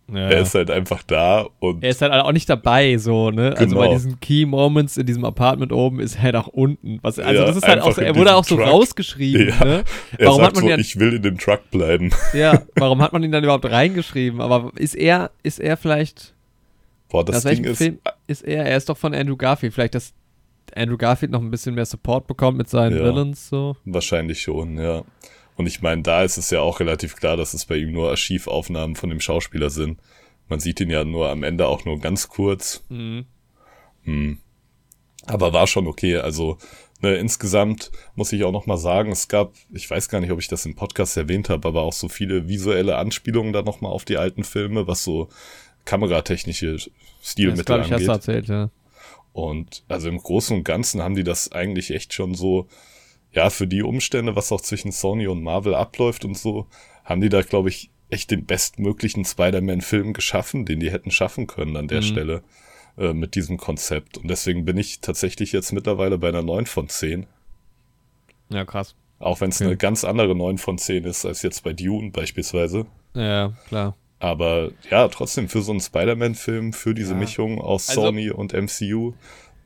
[0.10, 0.30] Ja.
[0.30, 3.54] Er ist halt einfach da und Er ist halt auch nicht dabei, so, ne?
[3.58, 3.94] Also bei Genau.
[3.98, 7.00] diesen Key Moments in diesem Apartment oben ist er halt auch unten.
[7.02, 8.68] Was, also Ja, das ist halt auch so, er wurde auch so Truck.
[8.68, 9.66] rausgeschrieben, Ja.
[9.66, 9.84] ne?
[10.18, 12.12] er Warum sagt hat man so, ja, ich will in dem Truck bleiben.
[12.34, 14.40] ja, warum hat man ihn dann überhaupt reingeschrieben?
[14.40, 16.34] Aber ist er, ist er vielleicht,
[17.10, 18.66] Boah, das Ding ist, Film ist er?
[18.66, 19.74] Er ist doch von Andrew Garfield.
[19.74, 20.14] Vielleicht, dass
[20.76, 23.04] Andrew Garfield noch ein bisschen mehr Support bekommt mit seinen Ja.
[23.04, 23.76] Villains, so.
[23.86, 25.04] Wahrscheinlich schon, ja.
[25.58, 28.10] Und ich meine, da ist es ja auch relativ klar, dass es bei ihm nur
[28.10, 30.00] Archivaufnahmen von dem Schauspieler sind.
[30.48, 32.84] Man sieht ihn ja nur am Ende auch nur ganz kurz.
[32.90, 33.26] Mhm.
[34.04, 34.38] Hm.
[35.26, 36.18] Aber war schon okay.
[36.18, 36.58] Also
[37.02, 40.40] ne, insgesamt muss ich auch noch mal sagen, es gab, ich weiß gar nicht, ob
[40.40, 43.90] ich das im Podcast erwähnt habe, aber auch so viele visuelle Anspielungen da noch mal
[43.90, 45.28] auf die alten Filme, was so
[45.86, 46.90] kameratechnische Das
[47.22, 48.08] Stilmittel glaube ich, hast angeht.
[48.08, 48.70] du erzählt, ja.
[49.34, 52.68] Und also im Großen und Ganzen haben die das eigentlich echt schon so,
[53.38, 56.66] ja, für die Umstände, was auch zwischen Sony und Marvel abläuft und so,
[57.06, 61.76] haben die da, glaube ich, echt den bestmöglichen Spider-Man-Film geschaffen, den die hätten schaffen können
[61.78, 62.06] an der Mhm.
[62.06, 62.44] Stelle
[62.98, 64.18] äh, mit diesem Konzept.
[64.18, 67.28] Und deswegen bin ich tatsächlich jetzt mittlerweile bei einer 9 von 10.
[68.50, 68.96] Ja, krass.
[69.20, 69.66] Auch wenn es Okay.
[69.68, 72.86] eine ganz andere 9 von 10 ist als jetzt bei Dune beispielsweise.
[73.14, 73.96] Ja, klar.
[74.20, 77.20] Aber ja, trotzdem für so einen Spider-Man-Film, für diese Ja.
[77.20, 79.14] Mischung aus Also- Sony und MCU,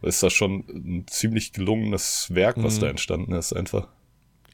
[0.02, 2.82] ist das schon ein ziemlich gelungenes Werk, was Mhm.
[2.82, 3.88] da entstanden ist, einfach.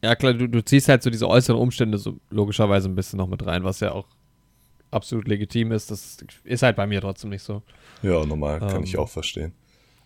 [0.04, 3.28] Ja, klar, du, du ziehst halt so diese äußeren Umstände so logischerweise ein bisschen noch
[3.28, 4.06] mit rein, was ja auch
[4.92, 5.90] absolut legitim ist.
[5.92, 7.62] Das ist halt bei mir trotzdem nicht so.
[8.04, 8.84] Ja, normal, kann Ähm.
[8.84, 9.54] ich auch verstehen.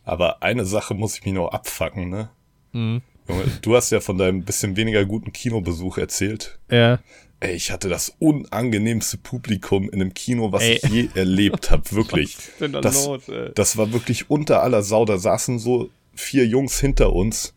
[0.04, 2.30] Aber eine Sache muss ich mich noch abfacken, ne?
[2.72, 3.02] Mhm.
[3.28, 6.58] Junge, du hast ja von deinem bisschen weniger guten Kinobesuch erzählt.
[6.72, 7.00] Ja.
[7.42, 10.76] Ey, ich hatte das unangenehmste Publikum in einem Kino, was Ey.
[10.84, 12.38] ich je erlebt habe, wirklich.
[12.38, 13.50] Was ist denn da Das- los, ey?
[13.56, 15.06] Das war wirklich unter aller Sau.
[15.06, 17.54] Da saßen so vier Jungs hinter uns.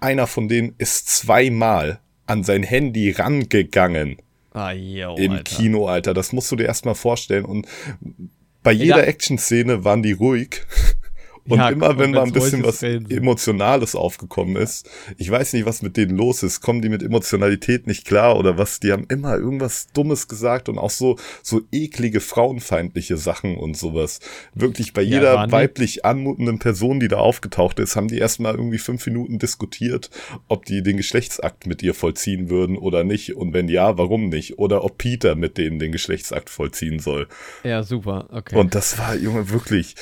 [0.00, 4.16] Einer von denen ist zweimal an sein Handy rangegangen
[4.52, 5.42] Ah, yo, im Alter.
[5.42, 6.14] Kino, Alter.
[6.14, 7.44] Das musst du dir erstmal vorstellen.
[7.44, 7.66] Und
[8.62, 8.84] bei Ja.
[8.84, 10.62] jeder Action-Szene waren die ruhig.
[11.46, 12.82] Und Ja, immer, wenn mal ein bisschen was.
[12.82, 16.60] Emotionales aufgekommen ist, ich weiß nicht, was mit denen los ist.
[16.62, 18.80] Kommen die mit Emotionalität nicht klar oder was?
[18.80, 24.20] Die haben immer irgendwas Dummes gesagt und auch so, so eklige, frauenfeindliche Sachen und sowas.
[24.54, 25.52] Wirklich bei Ja, jeder die?
[25.52, 30.10] weiblich anmutenden Person, die da aufgetaucht ist, haben die erstmal irgendwie fünf Minuten diskutiert,
[30.48, 33.36] ob die den Geschlechtsakt mit ihr vollziehen würden oder nicht.
[33.36, 34.58] Und wenn ja, warum nicht?
[34.58, 37.28] Oder ob Peter mit denen den Geschlechtsakt vollziehen soll.
[37.64, 38.56] Ja, super, okay.
[38.56, 39.94] Und das war, Junge, wirklich.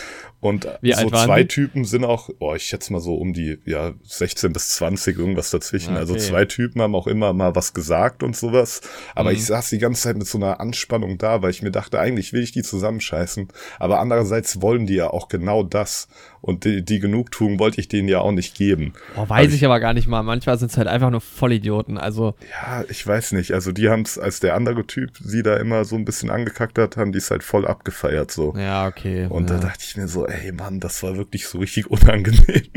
[0.42, 1.44] Und Wie so zwei?
[1.44, 5.50] Typen sind auch, oh, ich schätze mal so um die, ja, 16 bis 20, irgendwas
[5.52, 5.94] dazwischen.
[5.94, 6.22] Ah, Also okay.
[6.22, 8.80] zwei Typen haben auch immer mal was gesagt und sowas.
[9.14, 9.36] Aber Mhm.
[9.36, 12.32] ich saß die ganze Zeit mit so einer Anspannung da, weil ich mir dachte, eigentlich
[12.32, 13.46] will ich die zusammenscheißen.
[13.78, 16.08] Aber andererseits wollen die ja auch genau das.
[16.42, 18.94] Und die, die Genugtuung wollte ich denen ja auch nicht geben.
[19.16, 20.24] oh, weiß Aber ich aber gar nicht mal.
[20.24, 21.98] Manchmal sind es halt einfach nur Vollidioten.
[21.98, 23.52] Also, Ja, ich weiß nicht.
[23.52, 26.78] Also die haben es, als der andere Typ sie da immer so ein bisschen angekackt
[26.78, 28.54] hat, haben die es halt voll abgefeiert so.
[28.56, 29.26] ja, okay.
[29.28, 29.56] Und ja.
[29.56, 32.42] da dachte ich mir so, ey Mann, das war wirklich so richtig unangenehm.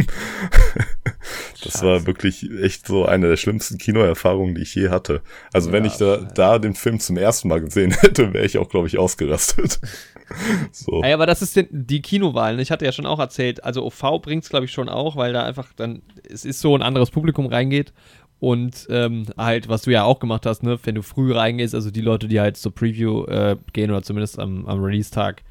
[1.63, 5.21] das war wirklich echt so eine der schlimmsten Kinoerfahrungen, die ich je hatte.
[5.53, 8.57] Also wenn Ja, ich da, da den Film zum ersten Mal gesehen hätte, wäre ich
[8.57, 9.79] auch, glaube ich, ausgerastet.
[10.71, 11.01] so.
[11.03, 12.55] Ey, aber das ist die Kinowahl.
[12.55, 12.61] ne?
[12.61, 15.33] Ich hatte ja schon auch erzählt, also OV bringt es, glaube ich, schon auch, weil
[15.33, 17.93] da einfach dann, es ist so ein anderes Publikum reingeht.
[18.39, 21.89] Und ähm, halt, was du ja auch gemacht hast, ne, wenn du früh reingehst, also
[21.89, 25.43] die Leute, die halt zur Preview äh, gehen oder zumindest am, am Release-Tag,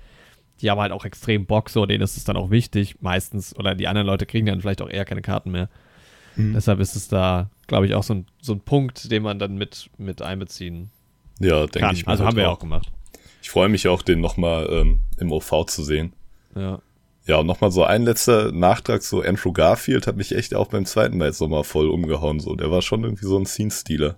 [0.61, 3.75] die haben halt auch extrem Bock, so, denen ist es dann auch wichtig, meistens, oder
[3.75, 5.69] die anderen Leute kriegen dann vielleicht auch eher keine Karten mehr.
[6.37, 6.55] Mhm.
[6.55, 9.57] Deshalb ist es da, glaube ich, auch so ein, so ein Punkt, den man dann
[9.57, 10.91] mit, mit einbeziehen
[11.39, 11.95] Ja, denke kann.
[11.95, 12.07] ich.
[12.07, 12.91] mir Also halt haben wir ja auch gemacht.
[13.43, 16.13] Ich freue mich auch, den nochmal ähm, im OV zu sehen.
[16.57, 16.81] Ja.
[17.27, 20.85] Ja, und nochmal so ein letzter Nachtrag, so Andrew Garfield hat mich echt auch beim
[20.85, 22.39] zweiten Mal jetzt nochmal voll umgehauen.
[22.39, 24.17] So, der war schon irgendwie so ein Scene-Stealer.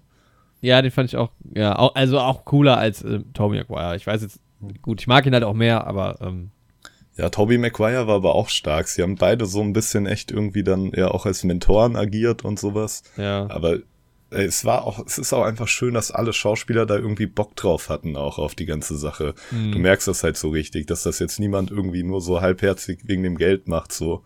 [0.61, 3.95] Ja, den fand ich auch, ja, auch, also auch cooler als äh, Tobey Maguire.
[3.95, 4.41] Ich weiß jetzt,
[4.83, 6.51] gut, ich mag ihn halt auch mehr, aber ähm,
[7.17, 8.89] Ja, Tobey Maguire war aber auch stark.
[8.89, 12.59] Sie haben beide so ein bisschen echt irgendwie dann ja auch als Mentoren agiert und
[12.59, 13.03] sowas.
[13.17, 13.47] ja.
[13.51, 13.79] Aber
[14.31, 17.55] ey, es war auch, es ist auch einfach schön, dass alle Schauspieler da irgendwie Bock
[17.57, 19.35] drauf hatten, auch auf die ganze Sache.
[19.53, 19.73] Mhm.
[19.73, 23.23] Du merkst das halt so richtig, dass das jetzt niemand irgendwie nur so halbherzig wegen
[23.23, 24.25] dem Geld macht, so,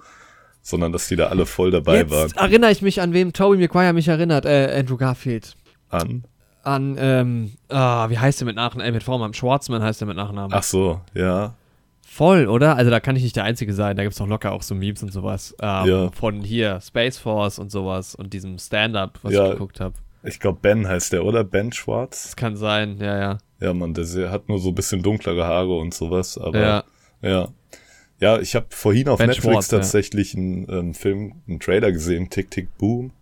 [0.62, 2.30] sondern dass die da alle voll dabei Jetzt waren.
[2.34, 5.54] erinnere ich mich, an wem Tobey Maguire mich erinnert, äh, Andrew Garfield.
[5.90, 6.24] An.
[6.62, 8.86] An, ähm, ah, wie heißt der mit Nachnamen?
[8.88, 9.32] Äh, mit Vornamen.
[9.34, 10.52] Schwarzmann heißt der mit Nachnamen.
[10.52, 11.54] Ach so, ja.
[12.02, 12.76] Voll, oder?
[12.76, 13.96] Also da kann ich nicht der Einzige sein.
[13.96, 15.54] Da gibt es doch locker auch so Memes und sowas.
[15.62, 16.10] Ähm, Ja.
[16.10, 19.46] Von hier, Space Force und sowas und diesem Stand-Up, was Ja.
[19.46, 19.94] ich geguckt habe.
[20.22, 21.44] Ich glaube, Ben heißt der, oder?
[21.44, 22.24] Ben Schwarz?
[22.24, 23.38] Das kann sein, ja, ja.
[23.60, 26.84] Ja, Mann, der hat nur so ein bisschen dunklere Haare und sowas, aber Ja,
[27.22, 27.48] ja.
[28.18, 29.78] Ja, ich habe vorhin auf Ben Netflix Schwartz, ja.
[29.78, 33.12] tatsächlich einen ähm, Film, einen Trailer gesehen, Tick Tick Boom.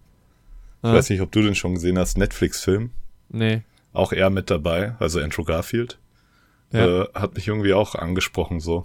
[0.83, 0.95] Ich Ah.
[0.95, 2.91] weiß nicht, ob du den schon gesehen hast, Netflix-Film.
[3.29, 3.63] Nee.
[3.93, 5.99] Auch er mit dabei, also Andrew Garfield.
[6.73, 7.03] Ja.
[7.03, 8.85] Äh, hat mich irgendwie auch angesprochen so.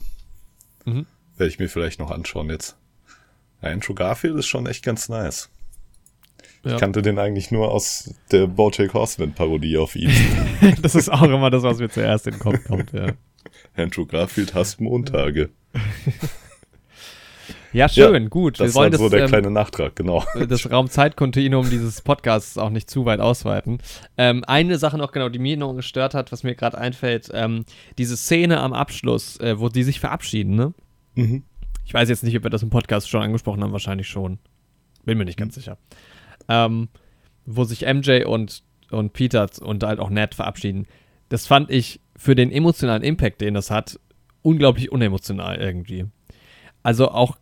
[0.86, 1.06] Mhm.
[1.38, 2.78] Werde ich mir vielleicht noch anschauen jetzt.
[3.62, 5.50] Ja, Andrew Garfield ist schon echt ganz nice.
[6.64, 6.74] Ja.
[6.74, 10.12] Ich kannte den eigentlich nur aus der Bojack Horseman-Parodie auf ihn.
[10.82, 13.14] das ist auch immer das, was mir zuerst in den Kopf kommt, ja.
[13.76, 15.50] Andrew Garfield hasst Montage.
[17.74, 18.60] Ja, schön, ja, gut.
[18.60, 20.24] Das Wir wollen war so das, der ähm, kleine Nachtrag, genau.
[20.48, 23.80] Das Raumzeitkontinuum dieses Podcasts auch nicht zu weit ausweiten.
[24.18, 27.66] Ähm, eine Sache noch genau, die mir noch gestört hat, was mir gerade einfällt, ähm,
[27.98, 30.74] diese Szene am Abschluss, äh, wo die sich verabschieden, ne?
[31.16, 31.44] Mhm.
[31.86, 34.40] Ich weiß jetzt nicht, ob wir das im Podcast schon angesprochen haben, wahrscheinlich schon.
[35.04, 35.78] Bin mir nicht ganz sicher.
[36.48, 36.90] Ähm,
[37.46, 40.88] wo sich MJ und, und Peter und halt auch Ned verabschieden.
[41.30, 44.00] Das fand ich für den emotionalen Impact, den das hat,
[44.44, 46.06] unglaublich unemotional irgendwie.
[46.84, 47.38] Also auch,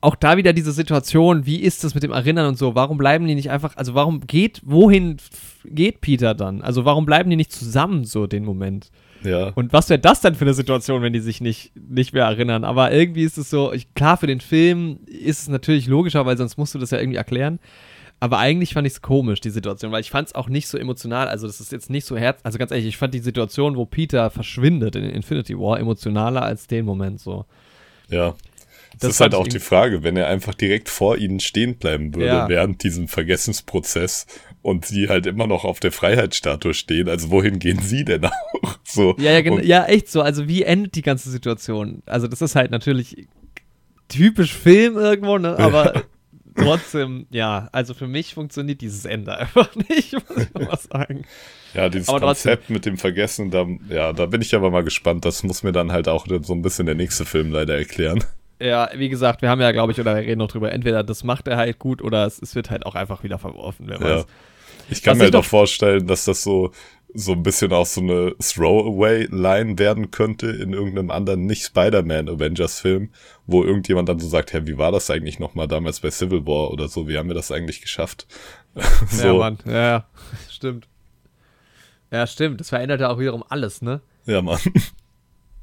[0.00, 3.26] auch da wieder diese Situation, wie ist das mit dem Erinnern und so, warum bleiben
[3.26, 5.18] die nicht einfach, also warum geht, wohin
[5.64, 6.62] geht Peter dann?
[6.62, 8.90] Also warum bleiben die nicht zusammen so den Moment?
[9.22, 9.48] Ja.
[9.54, 12.64] Und was wäre das denn für eine Situation, wenn die sich nicht, nicht mehr erinnern?
[12.64, 16.38] Aber irgendwie ist es so, ich, klar, für den Film ist es natürlich logischer, weil
[16.38, 17.58] sonst musst du das ja irgendwie erklären.
[18.22, 20.76] Aber eigentlich fand ich es komisch, die Situation, weil ich fand es auch nicht so
[20.76, 21.28] emotional.
[21.28, 22.40] Also, das ist jetzt nicht so herz.
[22.42, 26.66] Also, ganz ehrlich, ich fand die Situation, wo Peter verschwindet in Infinity War, emotionaler als
[26.66, 27.46] den Moment so.
[28.10, 28.34] Ja.
[28.98, 32.26] Das, ist halt auch die Frage, wenn er einfach direkt vor ihnen stehen bleiben würde
[32.26, 32.48] ja.
[32.48, 34.26] während diesem Vergessensprozess
[34.62, 37.08] und sie halt immer noch auf der Freiheitsstatue stehen.
[37.08, 38.32] Also wohin gehen sie denn auch?
[38.84, 39.14] So.
[39.18, 40.20] Ja, ja, ja, echt so.
[40.20, 42.02] Also wie endet die ganze Situation?
[42.06, 43.28] Also das ist halt natürlich
[44.08, 45.56] typisch Film irgendwo, ne?
[45.56, 46.02] Aber ja.
[46.56, 51.24] trotzdem, ja, also für mich funktioniert dieses Ende einfach nicht, muss ich mal sagen.
[51.72, 52.74] Ja, dieses aber Konzept trotzdem.
[52.74, 55.24] mit dem Vergessen, da, ja, da bin ich aber mal gespannt.
[55.24, 58.24] Das muss mir dann halt auch so ein bisschen der nächste Film leider erklären.
[58.60, 61.24] Ja, wie gesagt, wir haben ja, glaube ich, oder wir reden noch drüber, entweder das
[61.24, 64.16] macht er halt gut oder es, es wird halt auch einfach wieder verworfen, wer ja.
[64.16, 64.26] weiß.
[64.90, 66.72] Ich kann Was mir halt auch vorstellen, dass das so,
[67.14, 73.10] so ein bisschen auch so eine Throwaway-Line werden könnte in irgendeinem anderen Nicht-Spider-Man-Avengers-Film,
[73.46, 76.70] wo irgendjemand dann so sagt, hä, wie war das eigentlich nochmal damals bei Civil War
[76.70, 78.26] oder so, wie haben wir das eigentlich geschafft?
[79.08, 79.26] so.
[79.26, 80.06] Ja, Mann, ja,
[80.50, 80.86] stimmt.
[82.10, 84.02] Ja, stimmt, das verändert ja auch wiederum alles, ne?
[84.26, 84.58] Ja, Mann.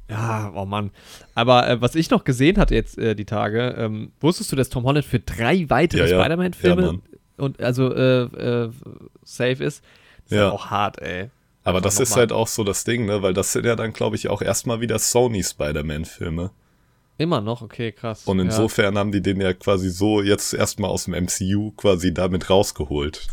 [0.08, 0.90] Ja, oh Mann.
[1.34, 4.70] Aber äh, was ich noch gesehen hatte jetzt äh, die Tage, ähm, wusstest du, dass
[4.70, 6.20] Tom Holland für drei weitere ja, ja.
[6.20, 8.70] Spider-Man-Filme ja, und also äh, äh,
[9.22, 9.84] safe ist?
[10.24, 10.48] Das ja.
[10.48, 11.30] ist auch hart, ey.
[11.64, 12.20] Aber das ist mal.
[12.20, 13.22] halt auch so das Ding, ne?
[13.22, 16.50] Weil das sind ja dann, glaube ich, auch erstmal wieder Sony Spider-Man-Filme.
[17.18, 18.22] Immer noch, okay, krass.
[18.24, 22.48] Und insofern haben die den ja quasi so jetzt erstmal aus dem MCU quasi damit
[22.48, 23.26] rausgeholt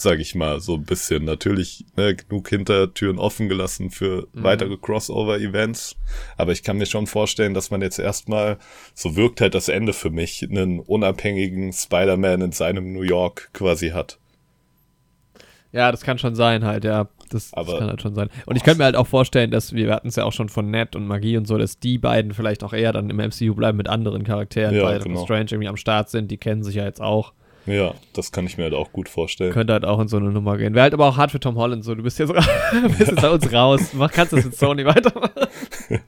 [0.00, 1.24] sage ich mal, so ein bisschen.
[1.24, 4.42] Natürlich ne, genug Hintertüren offen gelassen für mhm.
[4.42, 5.96] weitere Crossover-Events.
[6.36, 8.58] Aber ich kann mir schon vorstellen, dass man jetzt erstmal,
[8.94, 13.90] so wirkt halt das Ende für mich, einen unabhängigen Spider-Man in seinem New York quasi
[13.90, 14.18] hat.
[15.72, 17.08] Ja, das kann schon sein halt, ja.
[17.30, 18.28] Das, das kann halt schon sein.
[18.46, 20.48] Und ich könnte mir halt auch vorstellen, dass wir, wir hatten es ja auch schon
[20.48, 23.54] von Ned und Magie und so, dass die beiden vielleicht auch eher dann im MCU
[23.54, 25.22] bleiben mit anderen Charakteren, ja, weil genau.
[25.22, 27.34] Strange irgendwie am Start sind, die kennen sich ja jetzt auch.
[27.66, 29.52] Ja, das kann ich mir halt auch gut vorstellen.
[29.52, 30.74] Könnte halt auch in so eine Nummer gehen.
[30.74, 31.94] Wäre halt aber auch hart für Tom Holland so.
[31.94, 32.32] Du bist jetzt,
[32.98, 33.90] bist jetzt bei uns raus.
[33.92, 35.48] Mach, kannst das mit Sony weitermachen.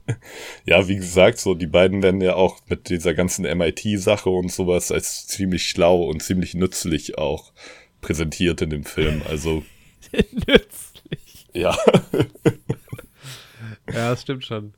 [0.65, 4.91] ja, wie gesagt, so die beiden werden ja auch mit dieser ganzen MIT-Sache und sowas
[4.91, 7.51] als ziemlich schlau und ziemlich nützlich auch
[8.01, 9.21] präsentiert in dem Film.
[9.29, 9.63] Also.
[10.31, 11.47] nützlich.
[11.53, 11.77] Ja.
[13.87, 14.73] ja, das stimmt schon.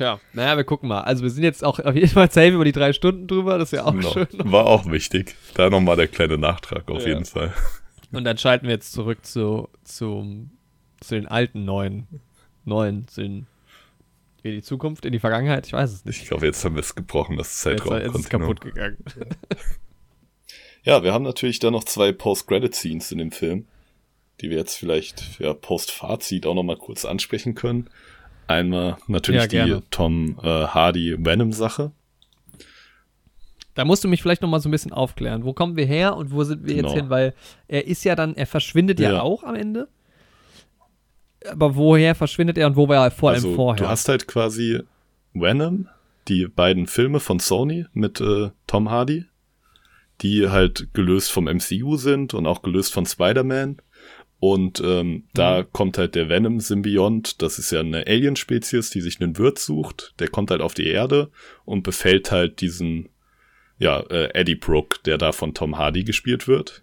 [0.00, 1.02] Tja, naja, wir gucken mal.
[1.02, 3.70] Also wir sind jetzt auch auf jeden Fall safe über die drei Stunden drüber, das
[3.70, 4.28] ist ja auch no, schön.
[4.44, 5.36] War auch wichtig.
[5.52, 7.08] Da nochmal der kleine Nachtrag auf ja.
[7.08, 7.52] jeden Fall.
[8.10, 10.48] Und dann schalten wir jetzt zurück zu, zu,
[11.00, 12.06] zu den alten neuen,
[12.64, 13.46] neuen, zu den,
[14.42, 16.22] in die Zukunft, in die Vergangenheit, ich weiß es nicht.
[16.22, 17.96] Ich glaube, jetzt haben wir es gebrochen, das Zeitraum.
[17.96, 19.04] Jetzt, jetzt ist es kaputt gegangen.
[20.82, 23.66] ja, wir haben natürlich da noch zwei Post-Credit-Scenes in dem Film,
[24.40, 27.90] die wir jetzt vielleicht ja, Post-Fazit auch nochmal kurz ansprechen können.
[28.50, 31.92] Einmal natürlich ja, die Tom äh, Hardy Venom-Sache.
[33.74, 35.44] Da musst du mich vielleicht noch mal so ein bisschen aufklären.
[35.44, 36.88] Wo kommen wir her und wo sind wir genau.
[36.88, 37.10] jetzt hin?
[37.10, 37.34] Weil
[37.68, 39.86] er ist ja dann, er verschwindet ja, ja auch am Ende.
[41.48, 43.84] Aber woher verschwindet er und wo war er vor allem also, vorher?
[43.84, 44.80] Du hast halt quasi
[45.32, 45.86] Venom,
[46.26, 49.26] die beiden Filme von Sony mit äh, Tom Hardy,
[50.22, 53.76] die halt gelöst vom MCU sind und auch gelöst von Spider-Man.
[54.40, 55.66] Und ähm, da mhm.
[55.72, 60.14] kommt halt der Venom-Symbiont, das ist ja eine Alien-Spezies, die sich einen Wirt sucht.
[60.18, 61.30] Der kommt halt auf die Erde
[61.66, 63.10] und befällt halt diesen,
[63.78, 66.82] ja, äh, Eddie Brooke, der da von Tom Hardy gespielt wird.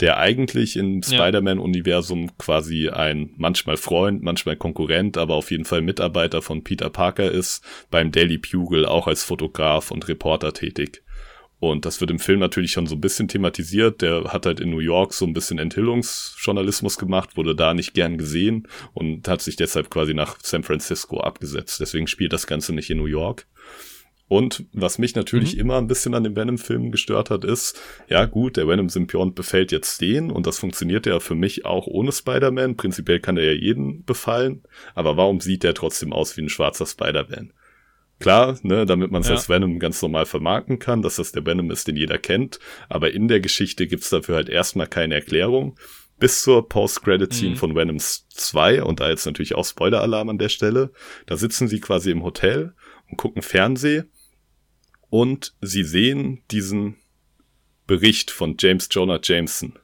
[0.00, 1.08] Der eigentlich im ja.
[1.08, 7.30] Spider-Man-Universum quasi ein manchmal Freund, manchmal Konkurrent, aber auf jeden Fall Mitarbeiter von Peter Parker
[7.30, 11.03] ist, beim Daily Bugle auch als Fotograf und Reporter tätig.
[11.70, 14.02] Und das wird im Film natürlich schon so ein bisschen thematisiert.
[14.02, 18.18] Der hat halt in New York so ein bisschen Enthüllungsjournalismus gemacht, wurde da nicht gern
[18.18, 21.80] gesehen und hat sich deshalb quasi nach San Francisco abgesetzt.
[21.80, 23.46] Deswegen spielt das Ganze nicht in New York.
[24.26, 25.60] Und was mich natürlich mhm.
[25.60, 30.00] immer ein bisschen an den Venom-Filmen gestört hat, ist, ja gut, der Venom-Symbiont befällt jetzt
[30.00, 32.76] den und das funktioniert ja für mich auch ohne Spider-Man.
[32.76, 34.62] Prinzipiell kann er ja jeden befallen,
[34.94, 37.52] aber warum sieht der trotzdem aus wie ein schwarzer Spider-Man?
[38.24, 39.34] Klar, ne, damit man es ja.
[39.34, 43.12] als Venom ganz normal vermarkten kann, dass das der Venom ist, den jeder kennt, aber
[43.12, 45.78] in der Geschichte gibt's dafür halt erstmal keine Erklärung.
[46.18, 47.56] Bis zur Post-Credit-Scene mhm.
[47.56, 50.90] von Venoms 2 und da jetzt natürlich auch Spoiler-Alarm an der Stelle.
[51.26, 52.74] Da sitzen sie quasi im Hotel
[53.10, 54.04] und gucken Fernseh
[55.10, 56.96] und sie sehen diesen
[57.86, 59.78] Bericht von James Jonah Jameson.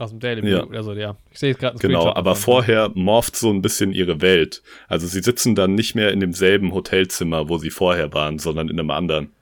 [0.00, 0.66] Aus dem Daily ja.
[0.70, 1.14] also ja.
[1.30, 2.36] Ich sehe gerade Genau, aber davon.
[2.36, 4.62] vorher morpht so ein bisschen ihre Welt.
[4.88, 8.80] Also sie sitzen dann nicht mehr in demselben Hotelzimmer, wo sie vorher waren, sondern in
[8.80, 9.32] einem anderen.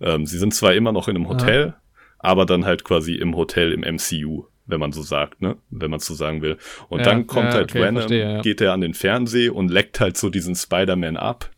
[0.00, 1.80] Ähm, sie sind zwar immer noch in einem Hotel, Aha.
[2.20, 5.56] aber dann halt quasi im Hotel im MCU, wenn man so sagt, ne?
[5.68, 6.56] Wenn man so sagen will.
[6.88, 9.70] Und ja, dann kommt ja, halt okay, Venom, verstehe, geht er an den Fernseher und
[9.70, 11.50] leckt halt so diesen Spider-Man ab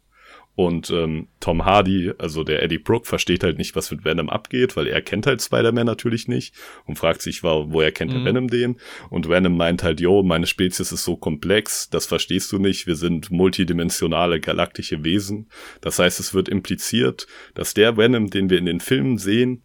[0.66, 4.76] und ähm, Tom Hardy, also der Eddie Brooke, versteht halt nicht, was mit Venom abgeht,
[4.76, 8.16] weil er kennt halt Spider-Man natürlich nicht und fragt sich, woher kennt mhm.
[8.16, 8.76] der Venom den?
[9.08, 12.96] Und Venom meint halt, yo, meine Spezies ist so komplex, das verstehst du nicht, wir
[12.96, 15.48] sind multidimensionale galaktische Wesen.
[15.80, 19.64] Das heißt, es wird impliziert, dass der Venom, den wir in den Filmen sehen,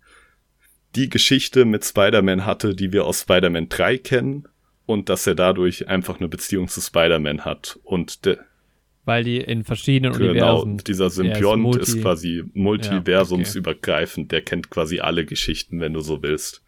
[0.95, 4.47] die Geschichte mit Spider-Man hatte, die wir aus Spider-Man 3 kennen
[4.85, 8.45] und dass er dadurch einfach eine Beziehung zu Spider-Man hat und der
[9.05, 10.71] weil die in verschiedenen genau, Universen.
[10.71, 14.17] Genau, dieser Symbiont ist, ist, quasi multiversumsübergreifend.
[14.17, 14.29] Ja, okay.
[14.29, 16.63] Der kennt quasi alle Geschichten, wenn du so willst.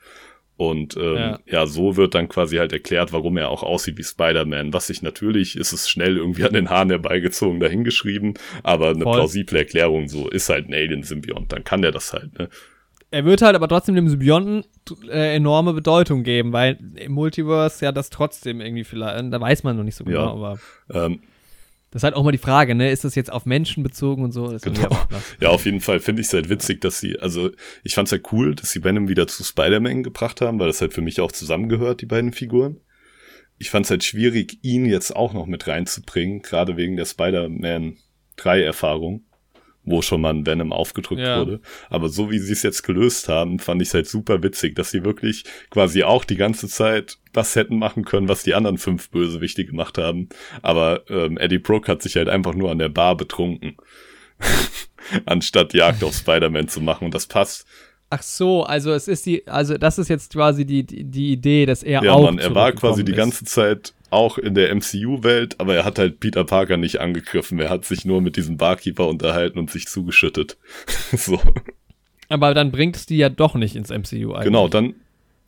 [0.56, 1.40] Und ähm, ja.
[1.45, 1.67] ja.
[1.67, 4.74] so wird dann quasi halt erklärt, warum er auch aussieht wie Spider-Man.
[4.74, 8.33] Was sich natürlich, ist es schnell irgendwie an den Haaren herbeigezogen, dahingeschrieben,
[8.64, 9.17] aber eine Voll.
[9.17, 12.49] plausible Erklärung so, ist halt ein Alien-Symbiont, dann kann der das halt, ne?
[13.09, 14.66] Er wird halt aber trotzdem dem Symbionten
[15.09, 19.77] äh, enorme Bedeutung geben, weil im Multiverse ja das trotzdem irgendwie vielleicht, da weiß man
[19.77, 20.32] noch nicht so genau, ja.
[20.32, 20.59] aber.
[20.91, 21.19] Ähm,
[21.98, 22.92] das ist halt auch mal die Frage, ne?
[22.92, 24.56] Ist das jetzt auf Menschen bezogen und so?
[24.61, 24.95] genau.
[25.42, 27.50] Ja, auf jeden Fall finde ich es halt witzig, dass sie, also
[27.84, 30.80] ich fand es halt cool, dass sie Venom wieder zu Spider-Man gebracht haben, weil das
[30.80, 32.80] halt für mich auch zusammengehört, die beiden Figuren.
[33.58, 37.98] Ich fand es halt schwierig, ihn jetzt auch noch mit reinzubringen, gerade wegen der Spider-Man
[38.35, 39.26] 3 Erfahrung
[39.88, 41.40] wo schon mal ein Venom aufgedrückt ja.
[41.40, 41.61] wurde.
[41.90, 44.91] Aber so wie sie es jetzt gelöst haben, fand ich es halt super witzig, dass
[44.91, 49.09] sie wirklich quasi auch die ganze Zeit das hätten machen können, was die anderen fünf
[49.09, 50.30] Bösewichte gemacht haben.
[50.61, 53.77] Aber ähm, Eddie Brooke hat sich halt einfach nur an der Bar betrunken.
[55.25, 57.06] Anstatt Jagd auf Spider-Man zu machen.
[57.06, 57.66] Und das passt.
[58.09, 61.66] Ach so, also es ist die, also das ist jetzt quasi die, die, die Idee,
[61.66, 62.19] dass er ja, auch.
[62.19, 66.00] Ja, Mann, er war quasi die ganze Zeit auch in der MCU-Welt, aber er hat
[66.00, 67.60] halt Peter Parker nicht angegriffen.
[67.60, 70.58] Er hat sich nur mit diesem Barkeeper unterhalten und sich zugeschüttet.
[71.14, 71.40] so.
[72.30, 74.45] Aber dann bringt es die ja doch nicht ins MCU eigentlich.
[74.45, 74.95] Genau, dann.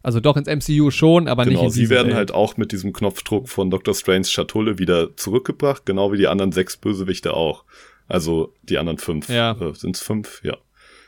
[0.02, 2.16] Also doch ins MCU schon, aber genau, nicht in sie werden Welt.
[2.16, 3.94] halt auch mit diesem Knopfdruck von Dr.
[3.94, 7.66] Strange Schatulle wieder zurückgebracht, genau wie die anderen sechs Bösewichte auch.
[8.08, 9.28] Also die anderen fünf.
[9.30, 9.52] Ja.
[9.60, 10.42] Äh, Sind es fünf?
[10.44, 10.58] Ja.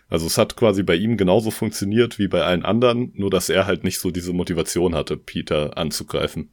[0.09, 3.65] Also es hat quasi bei ihm genauso funktioniert wie bei allen anderen, nur dass er
[3.65, 6.49] halt nicht so diese Motivation hatte, Peter anzugreifen.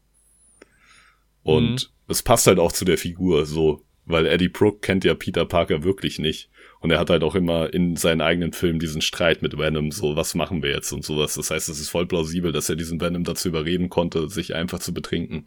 [1.48, 2.12] Und mhm.
[2.12, 5.82] es passt halt auch zu der Figur so, weil Eddie Brooke kennt ja Peter Parker
[5.82, 6.50] wirklich nicht.
[6.80, 10.14] Und er hat halt auch immer in seinen eigenen Filmen diesen Streit mit Venom, so,
[10.14, 11.34] was machen wir jetzt und sowas.
[11.36, 14.78] Das heißt, es ist voll plausibel, dass er diesen Venom dazu überreden konnte, sich einfach
[14.78, 15.46] zu betrinken.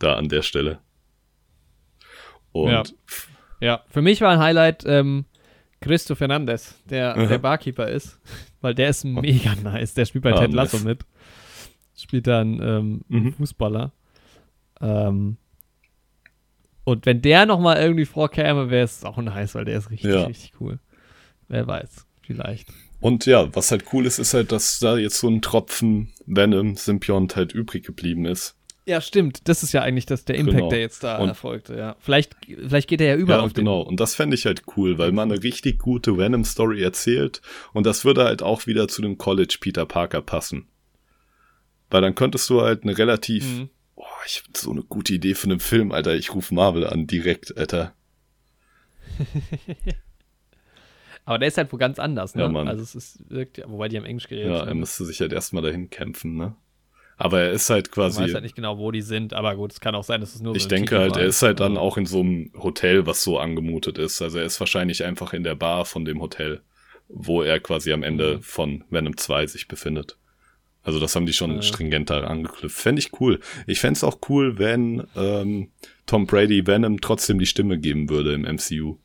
[0.00, 0.80] Da an der Stelle.
[2.50, 2.82] Und ja,
[3.60, 3.84] ja.
[3.88, 5.26] für mich war ein Highlight ähm,
[5.80, 8.20] Christo Fernandez, der, der Barkeeper ist,
[8.60, 9.94] weil der ist mega nice.
[9.94, 10.84] Der spielt bei ah, Ted Lasso nice.
[10.84, 11.04] mit.
[11.96, 13.32] Spielt dann ähm, mhm.
[13.34, 13.92] Fußballer.
[14.84, 15.38] Ähm,
[16.84, 20.24] und wenn der nochmal irgendwie vorkäme, wäre es auch nice, weil der ist richtig, ja.
[20.24, 20.78] richtig cool.
[21.48, 22.68] Wer weiß, vielleicht.
[23.00, 27.36] Und ja, was halt cool ist, ist halt, dass da jetzt so ein Tropfen Venom-Symbiont
[27.36, 28.56] halt übrig geblieben ist.
[28.86, 29.48] Ja, stimmt.
[29.48, 30.68] Das ist ja eigentlich das, der Impact, genau.
[30.68, 31.96] der jetzt da und erfolgte, ja.
[32.00, 33.80] Vielleicht, vielleicht geht er ja über ja, genau.
[33.80, 37.40] Und das fände ich halt cool, weil man eine richtig gute Venom-Story erzählt
[37.72, 40.68] und das würde halt auch wieder zu dem College Peter Parker passen.
[41.90, 43.70] Weil dann könntest du halt eine relativ mhm.
[43.96, 46.14] Boah, ich hab so eine gute Idee für einen Film, Alter.
[46.14, 47.94] Ich rufe Marvel an, direkt, Alter.
[51.24, 52.42] Aber der ist halt wo ganz anders, ne?
[52.42, 52.68] Ja, Mann.
[52.68, 55.62] Also es ist, wirkt, wobei die haben Englisch geredet Ja, er müsste sich halt erstmal
[55.62, 56.54] dahin kämpfen, ne?
[57.16, 58.20] Aber er ist halt quasi.
[58.20, 60.34] Ich weiß halt nicht genau, wo die sind, aber gut, es kann auch sein, dass
[60.34, 63.06] es nur Ich so denke halt, er ist halt dann auch in so einem Hotel,
[63.06, 64.20] was so angemutet ist.
[64.20, 66.62] Also er ist wahrscheinlich einfach in der Bar von dem Hotel,
[67.08, 68.42] wo er quasi am Ende mhm.
[68.42, 70.18] von Venom 2 sich befindet.
[70.84, 71.62] Also das haben die schon ja.
[71.62, 72.76] stringenter angeknüpft.
[72.76, 73.40] Fände ich cool.
[73.66, 75.70] Ich fände es auch cool, wenn ähm,
[76.06, 78.98] Tom Brady Venom trotzdem die Stimme geben würde im MCU.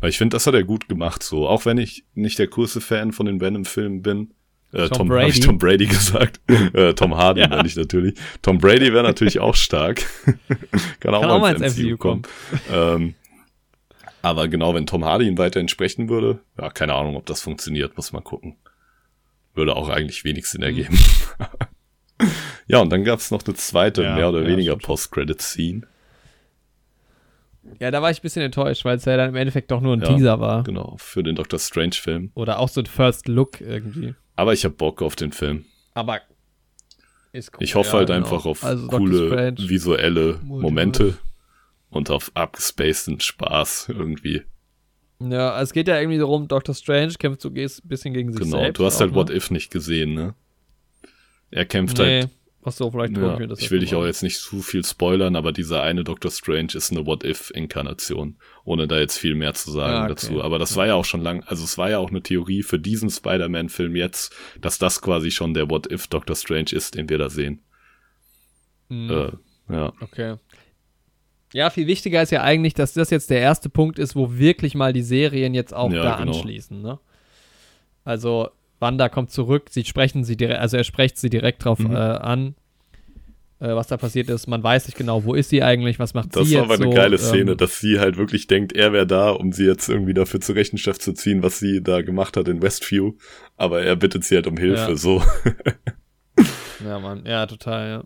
[0.00, 1.46] Weil ich finde, das hat er gut gemacht, so.
[1.48, 4.34] Auch wenn ich nicht der coolste Fan von den Venom-Filmen bin.
[4.72, 5.30] Äh, Tom Tom, Brady.
[5.30, 6.40] ich Tom Brady gesagt.
[6.48, 7.48] äh, Tom Hardy Ja.
[7.48, 8.18] meine ich natürlich.
[8.42, 10.02] Tom Brady wäre natürlich auch stark.
[10.98, 12.22] Kann auch Kann mal auch mal ins MCU kommen.
[12.72, 13.14] ähm,
[14.22, 17.96] aber genau, wenn Tom Hardy ihn weiter entsprechen würde, ja, keine Ahnung, ob das funktioniert,
[17.96, 18.56] muss man gucken.
[19.54, 20.98] Würde auch eigentlich wenig Sinn ergeben.
[22.66, 24.76] ja, und dann gab's noch eine zweite, Ja, mehr oder ja, weniger.
[24.76, 25.82] Post-Credit-Scene.
[27.78, 29.94] Ja, da war ich ein bisschen enttäuscht, weil es ja dann im Endeffekt doch nur
[29.94, 30.62] ein Ja, Teaser war.
[30.64, 32.32] Genau, für den Doctor Strange-Film.
[32.34, 34.14] Oder auch so ein First Look irgendwie.
[34.36, 35.66] Aber ich hab Bock auf den Film.
[35.94, 36.20] Aber
[37.32, 37.62] ist cool.
[37.62, 38.18] Ich hoffe halt genau.
[38.18, 40.38] einfach auf also coole visuelle.
[40.42, 41.18] Momente
[41.90, 44.42] und auf abgespaceden Spaß irgendwie.
[45.30, 48.58] Ja, es geht ja irgendwie darum, Doctor Strange kämpft so ein bisschen gegen sich Genau,
[48.58, 48.78] selbst.
[48.78, 49.14] du hast halt?
[49.14, 50.34] What If nicht gesehen, ne?
[51.50, 52.22] Er kämpft Nee.
[52.22, 52.30] halt.
[52.64, 55.34] Achso, vielleicht Ja, ich mir das ich will dich auch jetzt nicht zu viel spoilern,
[55.34, 59.72] aber dieser eine Doctor Strange ist eine What If-Inkarnation, ohne da jetzt viel mehr zu
[59.72, 60.08] sagen Ah, okay.
[60.10, 60.42] dazu.
[60.44, 62.78] Aber das war ja auch schon lang, also es war ja auch eine Theorie für
[62.78, 67.18] diesen Spider-Man-Film jetzt, dass das quasi schon der What If Doctor Strange ist, den wir
[67.18, 67.62] da sehen.
[68.88, 69.10] Mhm.
[69.10, 69.32] Äh,
[69.74, 70.36] ja, Okay.
[71.54, 74.74] Ja, viel wichtiger ist ja eigentlich, dass das jetzt der erste Punkt ist, wo wirklich
[74.74, 76.32] mal die Serien jetzt auch Ja, da genau.
[76.32, 76.80] anschließen.
[76.80, 76.98] Ne?
[78.04, 78.48] Also
[78.80, 81.92] Wanda kommt zurück, sie sprechen sie direkt, also er spricht sie direkt drauf Mhm.
[81.94, 82.54] äh, an,
[83.60, 84.48] äh, was da passiert ist.
[84.48, 86.82] Man weiß nicht genau, wo ist sie eigentlich, was macht das sie war jetzt aber
[86.82, 89.66] eine so, geile ähm, Szene, dass sie halt wirklich denkt, er wäre da, um sie
[89.66, 93.12] jetzt irgendwie dafür zur Rechenschaft zu ziehen, was sie da gemacht hat in Westview.
[93.56, 94.96] Aber er bittet sie halt um Hilfe, Ja.
[94.96, 95.22] so.
[96.84, 98.04] Ja, Mann, ja, total,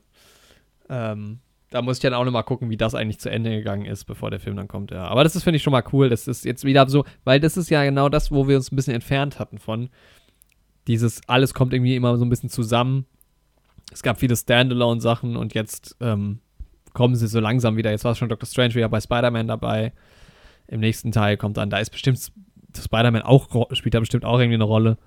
[0.91, 1.13] ja.
[1.13, 1.39] Ähm,
[1.71, 4.05] da muss ich dann auch noch mal gucken, wie das eigentlich zu Ende gegangen ist,
[4.05, 5.07] bevor der Film dann kommt, ja.
[5.09, 6.09] Aber das ist, finde ich, schon mal cool.
[6.09, 8.77] Das ist jetzt wieder so, weil das ist ja genau das, wo wir uns ein
[8.77, 9.89] bisschen entfernt hatten von.
[10.87, 13.07] Dieses, alles kommt irgendwie immer so ein bisschen zusammen.
[13.93, 16.39] Es gab viele Standalone-Sachen und jetzt ähm,
[16.93, 17.91] kommen sie so langsam wieder.
[17.91, 19.93] Jetzt war schon Doctor Strange wieder bei Spider-Man dabei.
[20.69, 22.21] Im nächsten Teil kommt dann, da ist bestimmt
[22.77, 24.99] Spider-Man auch, spielt da bestimmt auch irgendwie eine Rolle.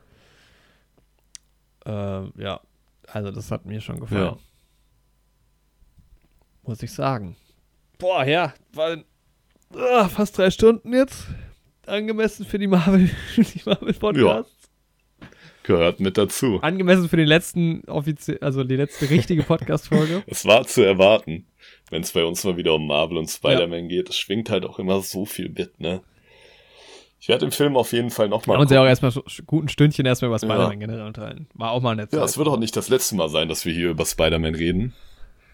[1.86, 2.60] Äh, ja,
[3.08, 4.22] also das hat mir schon gefallen.
[4.22, 4.38] Ja.
[6.70, 7.36] Muss ich sagen.
[7.98, 9.04] Boah, ja, weil
[9.74, 11.26] ah, fast drei Stunden jetzt.
[11.88, 14.70] Angemessen für die Marvel, die Marvel Podcasts.
[15.64, 16.60] Gehört mit dazu.
[16.62, 20.22] Angemessen für den letzten offiziell, also die letzte richtige Podcast-Folge.
[20.28, 21.48] Es war zu erwarten,
[21.90, 24.10] wenn es bei uns mal wieder um Marvel und Spider-Man geht.
[24.10, 26.02] Es schwingt halt auch immer so viel mit, ne?
[27.20, 29.24] Ich werde den Film auf jeden Fall Wir nochmal haben uns ja auch erstmal so
[29.48, 30.86] guten Stündchen erstmal über Spider-Man Ja.
[30.86, 31.48] generell unterhalten.
[31.56, 33.74] War auch mal eine Ja, es wird auch nicht das letzte Mal sein, dass wir
[33.74, 34.94] hier über Spider-Man reden.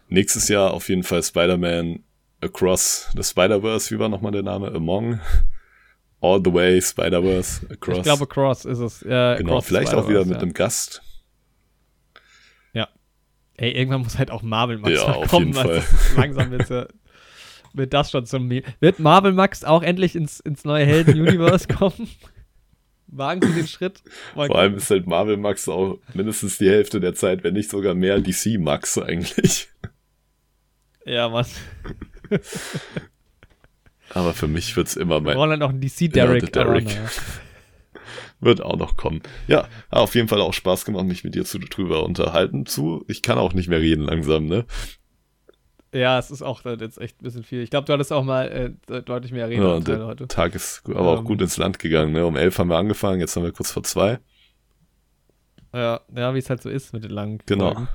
[0.08, 2.04] Nächstes Jahr auf jeden Fall Spider-Man
[2.42, 3.94] Across the Spider-Verse.
[3.94, 4.72] Wie war nochmal der Name?
[4.72, 5.20] Among?
[6.22, 7.98] All the way Spider-Verse Across.
[7.98, 9.02] Ich glaube, Cross ist es.
[9.04, 10.42] Äh, genau, Across vielleicht auch wieder mit ja.
[10.42, 11.02] einem Gast.
[13.58, 15.48] Ey, irgendwann muss halt auch Marvel Max Ja, auf kommen.
[15.48, 15.84] jeden Fall.
[16.18, 16.88] langsam wird, ja,
[17.74, 18.64] wird das schon zum Meme.
[18.80, 22.10] Wird Marvel Max auch endlich ins, ins neue Helden-Universe kommen?
[23.08, 24.02] Wagen Sie den Schritt?
[24.34, 27.94] Vor allem ist halt Marvel Max auch mindestens die Hälfte der Zeit, wenn nicht sogar
[27.94, 29.70] mehr DC Max eigentlich.
[31.06, 31.46] Ja, Mann.
[34.14, 36.52] Aber für mich wird's immer Wir mein, brauchen dann noch einen DC-Derek.
[36.52, 36.86] der Derek.
[36.86, 37.10] naja.
[38.40, 39.22] wird auch noch kommen.
[39.48, 43.04] Ja, auf jeden Fall auch Spaß gemacht, mich mit dir zu drüber unterhalten zu.
[43.08, 44.66] Ich kann auch nicht mehr reden langsam, ne?
[45.94, 47.62] Ja, es ist auch jetzt echt ein bisschen viel.
[47.62, 50.28] Ich glaube, du hattest auch mal äh, deutlich mehr Ja, und Redeanteile der heute.
[50.28, 51.26] Tag ist aber auch Ähm.
[51.26, 52.26] gut ins Land gegangen, ne?
[52.26, 54.20] Um elf haben wir angefangen, jetzt haben wir kurz vor zwei.
[55.74, 57.74] Ja, ja wie es halt so ist mit den langen Genau.
[57.74, 57.88] Folgen.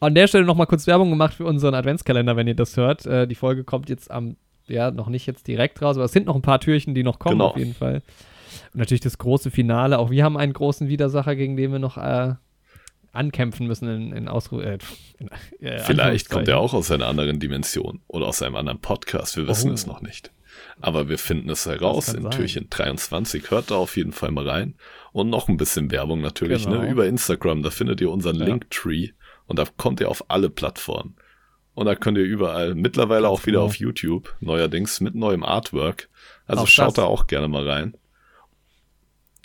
[0.00, 3.06] An der Stelle nochmal kurz Werbung gemacht für unseren Adventskalender, wenn ihr das hört.
[3.06, 6.26] Äh, die Folge kommt jetzt am, ja, noch nicht jetzt direkt raus, aber es sind
[6.26, 7.48] noch ein paar Türchen, die noch kommen, Genau.
[7.50, 8.02] auf jeden Fall.
[8.72, 9.98] Und natürlich das große Finale.
[9.98, 12.34] Auch wir haben einen großen Widersacher, gegen den wir noch äh,
[13.12, 14.78] ankämpfen müssen in, in Ausru äh,
[15.60, 19.36] äh, Vielleicht kommt er auch aus einer anderen Dimension oder aus einem anderen Podcast.
[19.36, 19.74] Wir wissen Oh.
[19.74, 20.30] es noch nicht.
[20.80, 22.30] Aber wir finden es heraus in sein.
[22.30, 23.50] Türchen 23.
[23.50, 24.74] Hört da auf jeden Fall mal rein.
[25.12, 26.82] Und noch ein bisschen Werbung natürlich, Genau.
[26.82, 26.90] ne?
[26.90, 27.62] Über Instagram.
[27.62, 28.46] Da findet ihr unseren Ja.
[28.46, 29.10] Linktree.
[29.52, 31.14] Und da kommt ihr auf alle Plattformen.
[31.74, 36.08] Und da könnt ihr überall, mittlerweile auch wieder auf YouTube, neuerdings mit neuem Artwork.
[36.46, 36.94] Also Auch schaut das.
[36.94, 37.94] da auch gerne mal rein.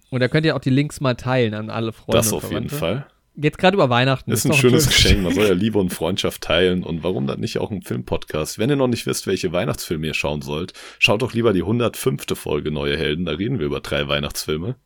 [0.09, 2.19] Und da könnt ihr auch die Links mal teilen an alle Freunde.
[2.19, 2.75] das auf jeden Verwandte.
[2.77, 3.07] Fall.
[3.35, 4.31] Jetzt gerade über Weihnachten.
[4.31, 5.23] Ist ein doch schönes schönes- Geschenk.
[5.23, 6.83] Man soll ja Liebe und Freundschaft teilen.
[6.83, 8.59] Und warum dann nicht auch ein Filmpodcast?
[8.59, 12.23] Wenn ihr noch nicht wisst, welche Weihnachtsfilme ihr schauen sollt, schaut doch lieber die 105.
[12.39, 13.25] Folge Neue Helden.
[13.25, 14.77] Da reden wir über drei Weihnachtsfilme.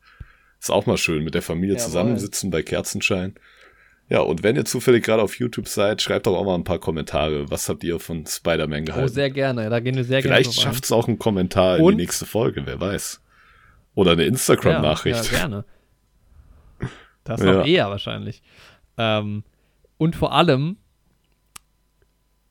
[0.59, 1.85] Ist auch mal schön, mit der Familie Jawohl.
[1.85, 3.35] zusammensitzen bei Kerzenschein.
[4.12, 6.80] Ja, und wenn ihr zufällig gerade auf YouTube seid, schreibt doch auch mal ein paar
[6.80, 7.50] Kommentare.
[7.50, 9.08] Was habt ihr von Spider-Man Oh, gehalten?
[9.14, 9.70] sehr gerne.
[9.70, 12.26] Da gehen wir sehr Vielleicht gerne schafft es auch ein Kommentar in Und- die nächste
[12.26, 13.22] Folge, wer weiß.
[13.96, 14.28] Oder eine ein.
[14.30, 15.26] Instagram-Nachricht.
[15.28, 15.66] Ja, ja, gerne.
[17.24, 17.54] Das Ja.
[17.54, 18.42] noch eher wahrscheinlich.
[18.98, 19.44] Ähm,
[19.98, 20.76] und vor allem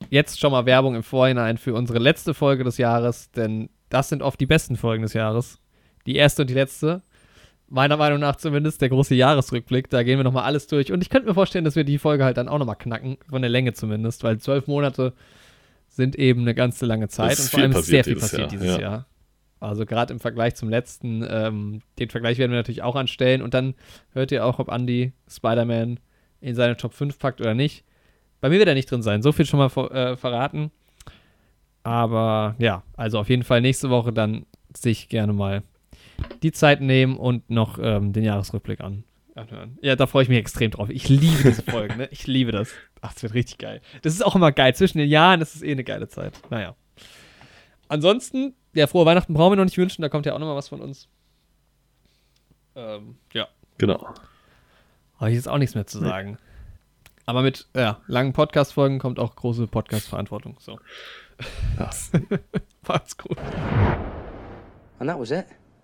[0.09, 4.23] jetzt schon mal Werbung im Vorhinein für unsere letzte Folge des Jahres, denn das sind
[4.23, 5.59] oft die besten Folgen des Jahres.
[6.07, 7.03] die erste und die letzte.
[7.73, 9.89] Meiner Meinung nach zumindest der große Jahresrückblick.
[9.89, 10.93] Da gehen wir nochmal alles durch.
[10.93, 13.43] Und ich könnte mir vorstellen, dass wir die Folge halt dann auch nochmal knacken, von
[13.43, 15.13] der Länge zumindest, weil zwölf Monate
[15.89, 17.39] sind eben eine ganze lange Zeit.
[17.39, 18.81] und vor allem ist sehr passiert viel dieses passiert Jahr, dieses ja.
[18.81, 19.07] Jahr.
[19.61, 23.43] Also gerade im Vergleich zum letzten, ähm, den Vergleich werden wir natürlich auch anstellen.
[23.43, 23.75] Und dann
[24.13, 26.01] hört ihr auch, ob Andy Spider-Man
[26.41, 27.85] in seine Top 5 packt oder nicht.
[28.41, 29.23] Bei mir wird er nicht drin sein.
[29.23, 30.71] So viel schon mal ver äh, verraten.
[31.83, 35.63] Aber ja, also auf jeden Fall nächste Woche dann sich gerne mal
[36.43, 39.79] die Zeit nehmen und noch ähm, den Jahresrückblick an, anhören.
[39.83, 40.91] Ja, da freue ich mich extrem drauf.
[40.91, 42.09] Ich liebe diese Folgen, ne?
[42.11, 42.71] Ich liebe das.
[43.01, 43.81] Ach, das wird richtig geil.
[44.03, 44.75] Das ist auch immer geil.
[44.75, 46.35] Zwischen den Jahren ist es eh eine geile Zeit.
[46.51, 46.75] Naja.
[47.89, 50.03] Ansonsten, ja, frohe Weihnachten brauchen wir noch nicht wünschen.
[50.03, 51.09] Da kommt ja auch noch mal was von uns.
[52.77, 53.49] Ähm, ja.
[53.79, 54.15] Genau.
[55.19, 56.39] Habe ich jetzt auch nichts mehr zu sagen.
[57.27, 60.57] Aber mit ja, langen Podcast-Folgen kommt auch große Podcast-Verantwortung.
[60.61, 60.79] So.
[61.79, 61.91] Ja.
[62.89, 63.39] Macht's gut.
[64.99, 65.47] And that was it.